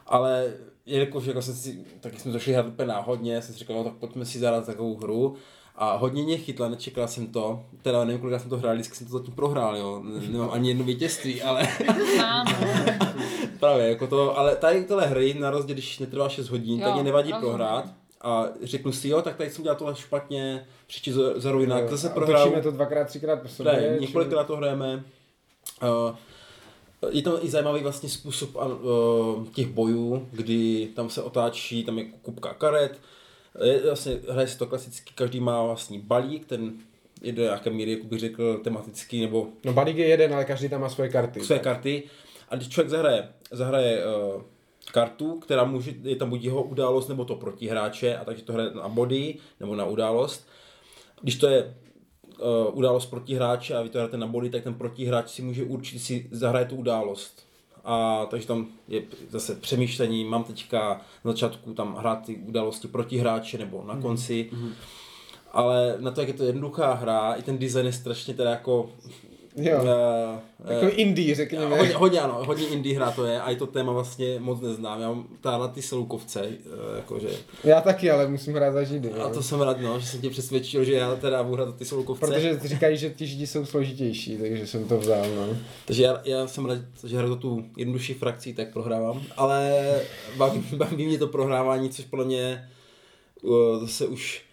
ale 0.06 0.54
jelikož 0.86 1.24
jako 1.24 1.42
jsem 1.42 1.54
si, 1.54 1.84
taky 2.00 2.18
jsme 2.18 2.32
došli 2.32 2.52
hrát 2.52 2.66
úplně 2.66 2.88
náhodně, 2.88 3.42
jsem 3.42 3.54
si 3.54 3.58
říkal, 3.58 3.76
no, 3.76 3.84
tak 3.84 3.92
pojďme 3.92 4.24
si 4.24 4.38
zahrát 4.38 4.66
takovou 4.66 4.96
hru. 4.96 5.36
A 5.76 5.96
hodně 5.96 6.22
mě 6.22 6.38
chytla, 6.38 6.68
nečekal 6.68 7.08
jsem 7.08 7.26
to. 7.26 7.64
Teda 7.82 8.04
nevím, 8.04 8.20
kolik 8.20 8.40
jsem 8.40 8.50
to 8.50 8.56
hrál, 8.56 8.74
vždycky 8.74 8.96
jsem 8.96 9.06
to 9.06 9.18
zatím 9.18 9.34
prohrál, 9.34 9.76
jo. 9.76 10.02
Nemám 10.30 10.50
ani 10.52 10.68
jedno 10.68 10.84
vítězství, 10.84 11.42
ale... 11.42 11.68
Právě, 13.60 13.88
jako 13.88 14.06
to, 14.06 14.38
ale 14.38 14.56
tady 14.56 14.84
tyhle 14.84 15.06
hry, 15.06 15.34
na 15.34 15.50
rozdíl, 15.50 15.74
když 15.74 15.98
netrvá 15.98 16.28
6 16.28 16.48
hodin, 16.48 16.80
jo, 16.80 16.84
tak 16.86 16.94
mě 16.94 17.02
nevadí 17.02 17.30
rozumím. 17.30 17.50
prohrát. 17.50 17.84
A 18.20 18.44
řeknu 18.62 18.92
si, 18.92 19.08
jo, 19.08 19.22
tak 19.22 19.36
tady 19.36 19.50
jsem 19.50 19.62
dělal 19.62 19.78
tohle 19.78 19.96
špatně, 19.96 20.66
příští 20.86 21.12
za 21.36 21.50
jinak, 21.60 21.90
zase 21.90 22.08
prohrál. 22.08 22.50
to 22.62 22.70
dvakrát, 22.70 23.04
třikrát 23.04 23.42
po 23.42 23.48
sobě. 23.48 23.72
Ne, 23.72 23.96
několikrát 24.00 24.46
to 24.46 24.56
hrajeme. 24.56 25.04
Uh, 25.82 26.16
je 27.10 27.22
to 27.22 27.44
i 27.44 27.50
zajímavý 27.50 27.82
vlastně 27.82 28.08
způsob 28.08 28.56
uh, 28.56 29.46
těch 29.46 29.66
bojů, 29.66 30.28
kdy 30.30 30.88
tam 30.96 31.10
se 31.10 31.22
otáčí, 31.22 31.84
tam 31.84 31.98
je 31.98 32.04
kupka 32.04 32.54
karet, 32.54 33.00
vlastně 33.84 34.18
hraje 34.30 34.48
se 34.48 34.58
to 34.58 34.66
klasicky, 34.66 35.12
každý 35.14 35.40
má 35.40 35.62
vlastní 35.62 35.98
balík, 35.98 36.46
ten 36.46 36.72
je 37.22 37.32
do 37.32 37.42
nějaké 37.42 37.70
míry, 37.70 37.90
jak 37.90 38.04
bych 38.04 38.20
řekl, 38.20 38.58
tematický, 38.58 39.20
nebo... 39.20 39.48
No 39.64 39.72
balík 39.72 39.96
je 39.96 40.06
jeden, 40.06 40.34
ale 40.34 40.44
každý 40.44 40.68
tam 40.68 40.80
má 40.80 40.88
svoje 40.88 41.08
karty. 41.10 41.40
Své 41.40 41.56
tak. 41.56 41.64
karty. 41.64 42.02
A 42.48 42.56
když 42.56 42.68
člověk 42.68 42.90
zahraje, 42.90 43.28
zahraje 43.50 44.02
uh, 44.06 44.42
kartu, 44.92 45.38
která 45.38 45.64
může, 45.64 45.92
je 46.02 46.16
tam 46.16 46.30
buď 46.30 46.44
jeho 46.44 46.62
událost, 46.62 47.08
nebo 47.08 47.24
to 47.24 47.34
protihráče, 47.34 48.16
a 48.16 48.24
takže 48.24 48.42
to 48.42 48.52
hraje 48.52 48.70
na 48.74 48.88
body, 48.88 49.36
nebo 49.60 49.76
na 49.76 49.84
událost. 49.84 50.48
Když 51.22 51.36
to 51.36 51.46
je 51.46 51.74
uh, 52.38 52.78
událost 52.78 53.06
protihráče 53.06 53.74
a 53.74 53.82
vy 53.82 53.88
to 53.88 53.98
hrajete 53.98 54.16
na 54.16 54.26
body, 54.26 54.50
tak 54.50 54.64
ten 54.64 54.74
protihráč 54.74 55.30
si 55.30 55.42
může 55.42 55.64
určit, 55.64 55.98
si 55.98 56.28
zahraje 56.30 56.66
tu 56.66 56.76
událost. 56.76 57.46
A 57.84 58.26
takže 58.30 58.46
tam 58.46 58.66
je 58.88 59.02
zase 59.28 59.54
přemýšlení, 59.54 60.24
mám 60.24 60.44
teďka 60.44 61.00
na 61.24 61.32
začátku 61.32 61.74
tam 61.74 61.96
hrát 61.96 62.26
ty 62.26 62.36
události 62.36 62.88
protihráče 62.88 63.58
nebo 63.58 63.84
na 63.86 63.94
mhm. 63.94 64.02
konci. 64.02 64.50
Mm-hmm. 64.52 64.72
Ale 65.52 65.96
na 66.00 66.10
to, 66.10 66.20
jak 66.20 66.28
je 66.28 66.34
to 66.34 66.44
jednoduchá 66.44 66.92
hra, 66.92 67.32
i 67.32 67.42
ten 67.42 67.58
design 67.58 67.86
je 67.86 67.92
strašně 67.92 68.34
teda 68.34 68.50
jako 68.50 68.90
Jo. 69.56 69.78
Uh, 69.82 70.72
jako 70.72 70.86
uh, 70.86 71.00
indie, 71.00 71.34
řekněme. 71.34 71.78
Hodně, 71.78 71.94
hodně, 71.94 72.20
ano, 72.20 72.40
hodně 72.46 72.66
indie 72.66 72.96
hra 72.96 73.10
to 73.10 73.24
je 73.24 73.40
a 73.40 73.50
i 73.50 73.56
to 73.56 73.66
téma 73.66 73.92
vlastně 73.92 74.36
moc 74.38 74.60
neznám. 74.60 75.00
Já 75.00 75.08
mám 75.08 75.26
na 75.44 75.68
ty 75.68 75.82
selukovce, 75.82 76.40
uh, 76.40 76.96
jakože. 76.96 77.28
Já 77.64 77.80
taky, 77.80 78.10
ale 78.10 78.28
musím 78.28 78.54
hrát 78.54 78.72
za 78.72 78.84
židy. 78.84 79.12
A 79.12 79.28
to 79.28 79.42
jsem 79.42 79.60
rád, 79.60 79.80
no, 79.80 80.00
že 80.00 80.06
jsem 80.06 80.20
tě 80.20 80.30
přesvědčil, 80.30 80.84
že 80.84 80.92
já 80.92 81.16
teda 81.16 81.42
budu 81.42 81.62
hrát 81.62 81.76
ty 81.76 81.84
selukovce. 81.84 82.26
Protože 82.26 82.60
říkají, 82.64 82.96
že 82.96 83.10
ty 83.10 83.26
židi 83.26 83.46
jsou 83.46 83.64
složitější, 83.64 84.36
takže 84.36 84.66
jsem 84.66 84.84
to 84.84 84.98
vzal, 84.98 85.24
no. 85.36 85.56
Takže 85.86 86.02
já, 86.02 86.20
já 86.24 86.46
jsem 86.46 86.66
rád, 86.66 86.78
že 87.04 87.18
hraju 87.18 87.36
tu 87.36 87.64
jednodušší 87.76 88.14
frakcí, 88.14 88.54
tak 88.54 88.72
prohrávám. 88.72 89.22
Ale 89.36 89.84
baví, 90.36 90.64
baví 90.76 91.06
mě 91.06 91.18
to 91.18 91.28
prohrávání, 91.28 91.90
což 91.90 92.04
podle 92.04 92.24
mě 92.24 92.68
uh, 93.42 93.80
zase 93.80 94.06
už 94.06 94.44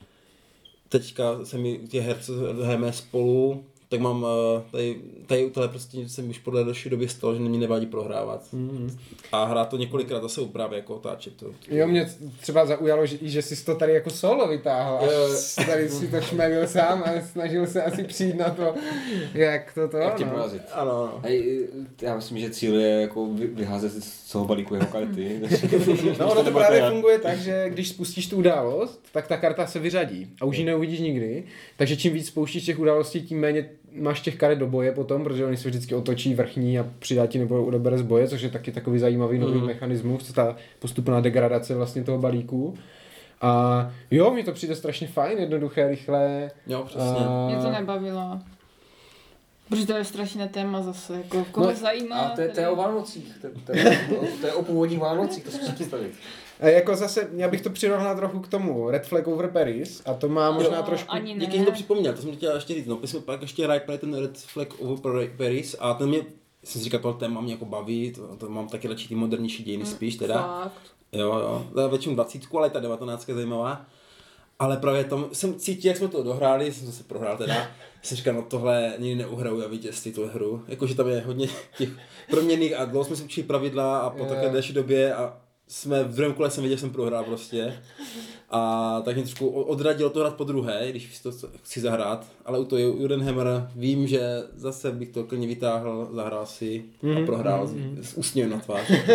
teďka 0.90 1.46
se 1.46 1.58
mi 1.58 1.78
těch 1.78 2.06
her, 2.06 2.18
co 2.22 2.34
hrajeme 2.64 2.94
spolu, 2.94 3.64
tak 3.92 4.00
mám 4.00 4.24
uh, 4.24 4.30
tady, 4.72 5.02
tady 5.26 5.46
u 5.46 5.50
tohle 5.50 5.70
prostě 5.70 6.10
jsem 6.10 6.30
už 6.30 6.40
podle 6.40 6.64
další 6.64 6.90
doby 6.90 7.08
stalo, 7.08 7.34
že 7.34 7.40
mě 7.40 7.60
nevadí 7.60 7.86
prohrávat. 7.86 8.44
Mm-hmm. 8.54 8.98
A 9.32 9.46
hrát 9.46 9.70
to 9.70 9.78
několikrát 9.78 10.22
zase 10.22 10.42
právě 10.42 10.78
jako 10.78 10.96
otáčet. 10.96 11.36
To, 11.36 11.46
to. 11.46 11.54
Jo, 11.68 11.88
mě 11.88 12.10
třeba 12.40 12.66
zaujalo, 12.66 13.06
že, 13.06 13.18
že 13.22 13.42
jsi 13.42 13.66
to 13.66 13.76
tady 13.76 13.94
jako 13.94 14.10
solo 14.10 14.48
vytáhl 14.48 14.96
a 14.98 15.64
tady 15.66 15.90
si 15.90 16.08
to 16.08 16.22
šmelil 16.22 16.68
sám 16.68 17.04
a 17.06 17.22
snažil 17.22 17.68
se 17.68 17.84
asi 17.84 18.04
přijít 18.04 18.36
na 18.36 18.50
to, 18.50 18.74
jak 19.34 19.74
to 19.74 19.88
to, 19.88 19.98
jak 19.98 20.16
tě 20.16 20.26
no. 20.26 20.32
Ano, 20.34 20.52
ano. 20.74 21.20
Hej, 21.24 21.68
já 22.02 22.16
myslím, 22.16 22.40
že 22.40 22.50
cíl 22.50 22.80
je 22.80 23.02
jako 23.02 23.30
vyházet 23.34 24.04
z 24.04 24.32
toho 24.32 24.46
balíku 24.46 24.76
jeho 24.76 24.88
karty. 24.88 25.42
no, 26.20 26.32
ono 26.32 26.44
to 26.44 26.52
právě 26.52 26.82
funguje 26.90 27.20
tak, 27.20 27.40
že 27.40 27.70
když 27.70 27.90
spustíš 27.90 28.28
tu 28.28 28.38
událost, 28.38 29.02
tak 29.12 29.28
ta 29.28 29.38
karta 29.38 29.68
se 29.68 29.80
vyřadí 29.80 30.34
a 30.42 30.46
už 30.46 30.58
ji 30.58 30.66
neuvidíš 30.66 31.00
nikdy. 31.00 31.44
Takže 31.78 31.98
čím 31.98 32.14
víc 32.14 32.28
spouštíš 32.28 32.66
těch 32.66 32.80
událostí, 32.80 33.22
tím 33.22 33.40
méně 33.40 33.70
máš 33.96 34.22
těch 34.22 34.36
karet 34.36 34.60
do 34.60 34.68
boje 34.68 34.92
potom, 34.92 35.24
protože 35.24 35.46
oni 35.46 35.58
se 35.58 35.70
vždycky 35.70 35.96
otočí 35.96 36.36
vrchní 36.36 36.80
a 36.80 36.86
přidá 37.00 37.28
ti 37.28 37.40
nebo 37.40 37.66
odebere 37.66 37.98
z 37.98 38.02
boje, 38.02 38.28
což 38.28 38.42
je 38.42 38.50
taky 38.50 38.72
takový 38.72 39.00
zajímavý 39.00 39.40
nový 39.40 39.60
mm. 39.60 39.66
mechanismus, 39.66 40.32
ta 40.34 40.56
postupná 40.80 41.22
degradace 41.22 41.76
vlastně 41.76 42.04
toho 42.04 42.18
balíku. 42.18 42.78
A 43.42 43.92
jo, 44.12 44.32
mi 44.32 44.44
to 44.44 44.52
přijde 44.52 44.76
strašně 44.76 45.08
fajn, 45.08 45.38
jednoduché, 45.38 45.88
rychlé. 45.88 46.52
Jo, 46.68 46.84
přesně. 46.84 47.26
A... 47.28 47.48
Mě 47.48 47.58
to 47.58 47.72
nebavilo. 47.72 48.40
Protože 49.70 49.88
to 49.88 49.94
je 49.94 50.06
strašné 50.06 50.48
téma 50.48 50.82
zase, 50.82 51.18
jako 51.18 51.46
koho 51.52 51.68
no, 51.68 51.76
zajímá. 51.76 52.16
A 52.16 52.36
to 52.36 52.42
je, 52.42 52.50
to 52.50 52.60
je 52.60 52.70
o 52.70 52.76
Vánocích, 52.76 53.38
to, 53.42 53.48
to, 53.66 53.78
je, 53.78 54.08
to 54.42 54.48
je 54.48 54.54
o 54.54 54.64
původních 54.64 55.00
Vánocích, 55.00 55.44
to 55.44 55.52
si 55.52 55.72
představit. 55.72 56.14
A 56.62 56.68
jako 56.68 56.96
zase, 56.96 57.30
já 57.36 57.48
bych 57.48 57.62
to 57.62 57.70
přirovnal 57.70 58.16
trochu 58.16 58.40
k 58.40 58.48
tomu 58.48 58.90
Red 58.90 59.06
Flag 59.06 59.28
over 59.28 59.48
Paris 59.48 60.02
a 60.06 60.14
to 60.14 60.30
má 60.30 60.52
možná 60.52 60.78
jo, 60.78 60.84
trošku... 60.84 61.12
Ani 61.12 61.36
ne. 61.36 61.46
Díky, 61.46 61.66
to 61.66 61.72
připomněl, 61.72 62.14
to 62.14 62.22
jsem 62.22 62.36
chtěl 62.36 62.56
ještě 62.56 62.74
říct, 62.74 62.86
no, 62.86 62.98
my 63.02 63.08
jsme 63.08 63.20
pak 63.20 63.42
ještě 63.42 63.64
hráli 63.64 63.82
ten 63.98 64.14
Red 64.14 64.38
Flag 64.38 64.68
over 64.80 65.30
Paris 65.38 65.76
a 65.80 65.94
ten 65.94 66.10
mě, 66.10 66.18
jsem 66.64 66.80
si 66.80 66.84
říkal, 66.84 67.00
tohle 67.00 67.20
téma 67.20 67.42
mě 67.42 67.54
jako 67.54 67.66
baví, 67.66 68.12
to, 68.12 68.36
to 68.36 68.50
mám 68.50 68.68
taky 68.68 68.88
radši 68.88 69.08
ty 69.08 69.16
modernější 69.16 69.64
dějiny 69.64 69.84
mm, 69.84 69.90
spíš 69.90 70.16
teda. 70.16 70.62
Fakt. 70.64 70.92
Jo, 71.12 71.64
jo, 71.76 71.90
většinou 71.90 72.16
20, 72.16 72.42
ale 72.58 72.70
ta 72.70 72.80
19 72.80 73.30
je 73.30 73.36
zajímavá. 73.36 73.86
Ale 74.60 74.78
právě 74.78 75.04
tam 75.04 75.26
jsem 75.34 75.56
cítil, 75.56 75.90
jak 75.90 75.98
jsme 75.98 76.08
to 76.08 76.24
dohráli, 76.24 76.72
jsem 76.72 76.92
se 76.92 77.04
prohrál 77.04 77.38
teda, 77.38 77.68
jsem 78.02 78.18
říkal, 78.18 78.34
no 78.34 78.42
tohle 78.42 78.94
nikdy 79.00 79.16
neuhraju 79.16 79.64
a 79.64 79.68
vítězství 79.68 80.12
tu 80.12 80.28
hru. 80.28 80.64
Jakože 80.68 80.96
tam 80.96 81.08
je 81.08 81.22
hodně 81.22 81.48
těch 81.78 81.90
proměných 82.30 82.74
a 82.74 82.86
dlouho 82.86 83.06
jsme 83.06 83.16
si 83.16 83.24
učili 83.24 83.48
pravidla 83.48 84.00
a 84.00 84.10
po 84.10 84.26
takové 84.26 84.50
delší 84.50 84.74
době 84.74 85.14
a 85.14 85.38
jsme 85.72 86.04
v 86.04 86.16
druhém 86.16 86.34
kole 86.34 86.52
jsem 86.52 86.64
viděl, 86.64 86.78
že 86.78 86.82
jsem 86.82 86.90
prohrál 86.90 87.24
prostě. 87.24 87.74
A 88.50 89.02
tak 89.06 89.16
mě 89.16 89.24
trošku 89.24 89.50
odradilo 89.50 90.10
to 90.10 90.20
hrát 90.20 90.36
po 90.36 90.44
druhé, 90.44 90.88
když 90.90 91.20
to 91.20 91.32
chci 91.64 91.82
zahrát. 91.82 92.26
Ale 92.46 92.60
u 92.60 92.66
toho 92.66 92.82
Judenhammer 92.82 93.48
vím, 93.76 94.08
že 94.08 94.22
zase 94.56 94.92
bych 94.92 95.10
to 95.10 95.24
klidně 95.24 95.48
vytáhl, 95.48 96.10
zahrál 96.14 96.46
si 96.46 96.84
a 97.04 97.06
mhm, 97.06 97.26
prohrál 97.26 97.68
mm-hmm. 97.68 98.02
s, 98.02 98.10
s 98.10 98.18
úsměvem 98.18 98.52
na 98.52 98.60
tváři. 98.60 99.02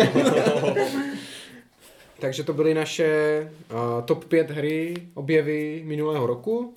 Takže 2.19 2.43
to 2.43 2.53
byly 2.53 2.73
naše 2.73 3.41
uh, 3.71 4.05
top 4.05 4.25
5 4.25 4.51
hry, 4.51 4.93
objevy 5.13 5.83
minulého 5.85 6.27
roku. 6.27 6.73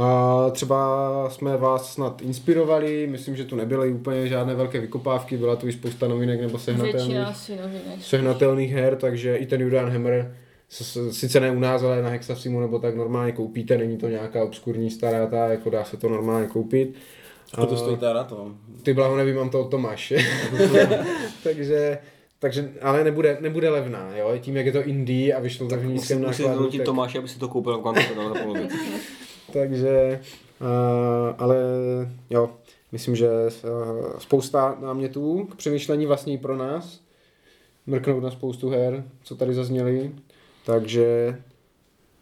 A 0.00 0.50
třeba 0.50 1.30
jsme 1.30 1.56
vás 1.56 1.92
snad 1.92 2.22
inspirovali, 2.22 3.06
myslím, 3.10 3.36
že 3.36 3.44
tu 3.44 3.56
nebyly 3.56 3.92
úplně 3.92 4.28
žádné 4.28 4.54
velké 4.54 4.80
vykopávky, 4.80 5.36
byla 5.36 5.56
tu 5.56 5.68
i 5.68 5.72
spousta 5.72 6.08
novinek 6.08 6.40
nebo 6.40 6.58
sehnatelných, 6.58 7.18
sehnatelných 8.00 8.72
her, 8.72 8.96
takže 8.96 9.36
i 9.36 9.46
ten 9.46 9.60
Judan 9.60 9.90
Hammer 9.90 10.34
sice 11.10 11.40
ne 11.40 11.50
u 11.50 11.58
nás, 11.58 11.82
ale 11.82 12.02
na 12.02 12.08
Hexasimu 12.08 12.60
nebo 12.60 12.78
tak 12.78 12.96
normálně 12.96 13.32
koupíte, 13.32 13.78
není 13.78 13.96
to 13.96 14.08
nějaká 14.08 14.44
obskurní 14.44 14.90
stará 14.90 15.26
ta, 15.26 15.46
jako 15.48 15.70
dá 15.70 15.84
se 15.84 15.96
to 15.96 16.08
normálně 16.08 16.46
koupit. 16.46 16.94
A 17.54 17.66
to 17.66 17.76
stojí 17.76 17.96
teda 17.96 18.24
to? 18.24 18.50
Ty 18.82 18.94
blaho 18.94 19.16
nevím, 19.16 19.36
mám 19.36 19.50
to 19.50 19.60
od 19.60 19.70
Tomáše. 19.70 20.18
takže 21.42 21.98
takže, 22.40 22.72
ale 22.82 23.04
nebude, 23.04 23.38
nebude 23.40 23.70
levná, 23.70 24.16
jo, 24.16 24.32
tím 24.40 24.56
jak 24.56 24.66
je 24.66 24.72
to 24.72 24.82
indie 24.82 25.34
a 25.34 25.40
vyšlo 25.40 25.68
tak 25.68 25.80
v 25.80 25.86
nízkém 25.86 26.22
nákladu, 26.22 26.54
donutit 26.54 26.78
tak, 26.78 26.84
Tomáše, 26.84 27.18
aby 27.18 27.28
si 27.28 27.38
to 27.38 27.48
koupil 27.48 27.78
v 27.78 27.82
Quantum 27.82 28.34
za 28.34 28.42
polovici. 28.42 28.76
takže, 29.52 30.20
uh, 30.60 30.66
ale 31.38 31.56
jo, 32.30 32.50
myslím, 32.92 33.16
že 33.16 33.28
uh, 33.28 34.18
spousta 34.18 34.76
námětů 34.80 35.48
k 35.50 35.54
přemýšlení 35.54 36.06
vlastně 36.06 36.38
pro 36.38 36.56
nás, 36.56 37.00
mrknout 37.86 38.22
na 38.22 38.30
spoustu 38.30 38.68
her, 38.68 39.04
co 39.22 39.36
tady 39.36 39.54
zazněly, 39.54 40.14
takže 40.66 41.38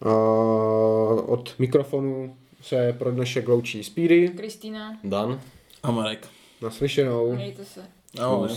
uh, 0.05 1.31
od 1.31 1.55
mikrofonu 1.59 2.37
se 2.63 2.93
pro 2.99 3.11
dnešek 3.11 3.49
loučí 3.49 3.85
Speedy, 3.85 4.29
Kristýna, 4.29 4.99
Dan? 5.05 5.41
A 5.83 5.91
Marek. 5.91 6.29
naslyšenou. 6.63 7.35
mějte 7.35 7.65
se. 7.65 7.81
Ahoj. 8.19 8.49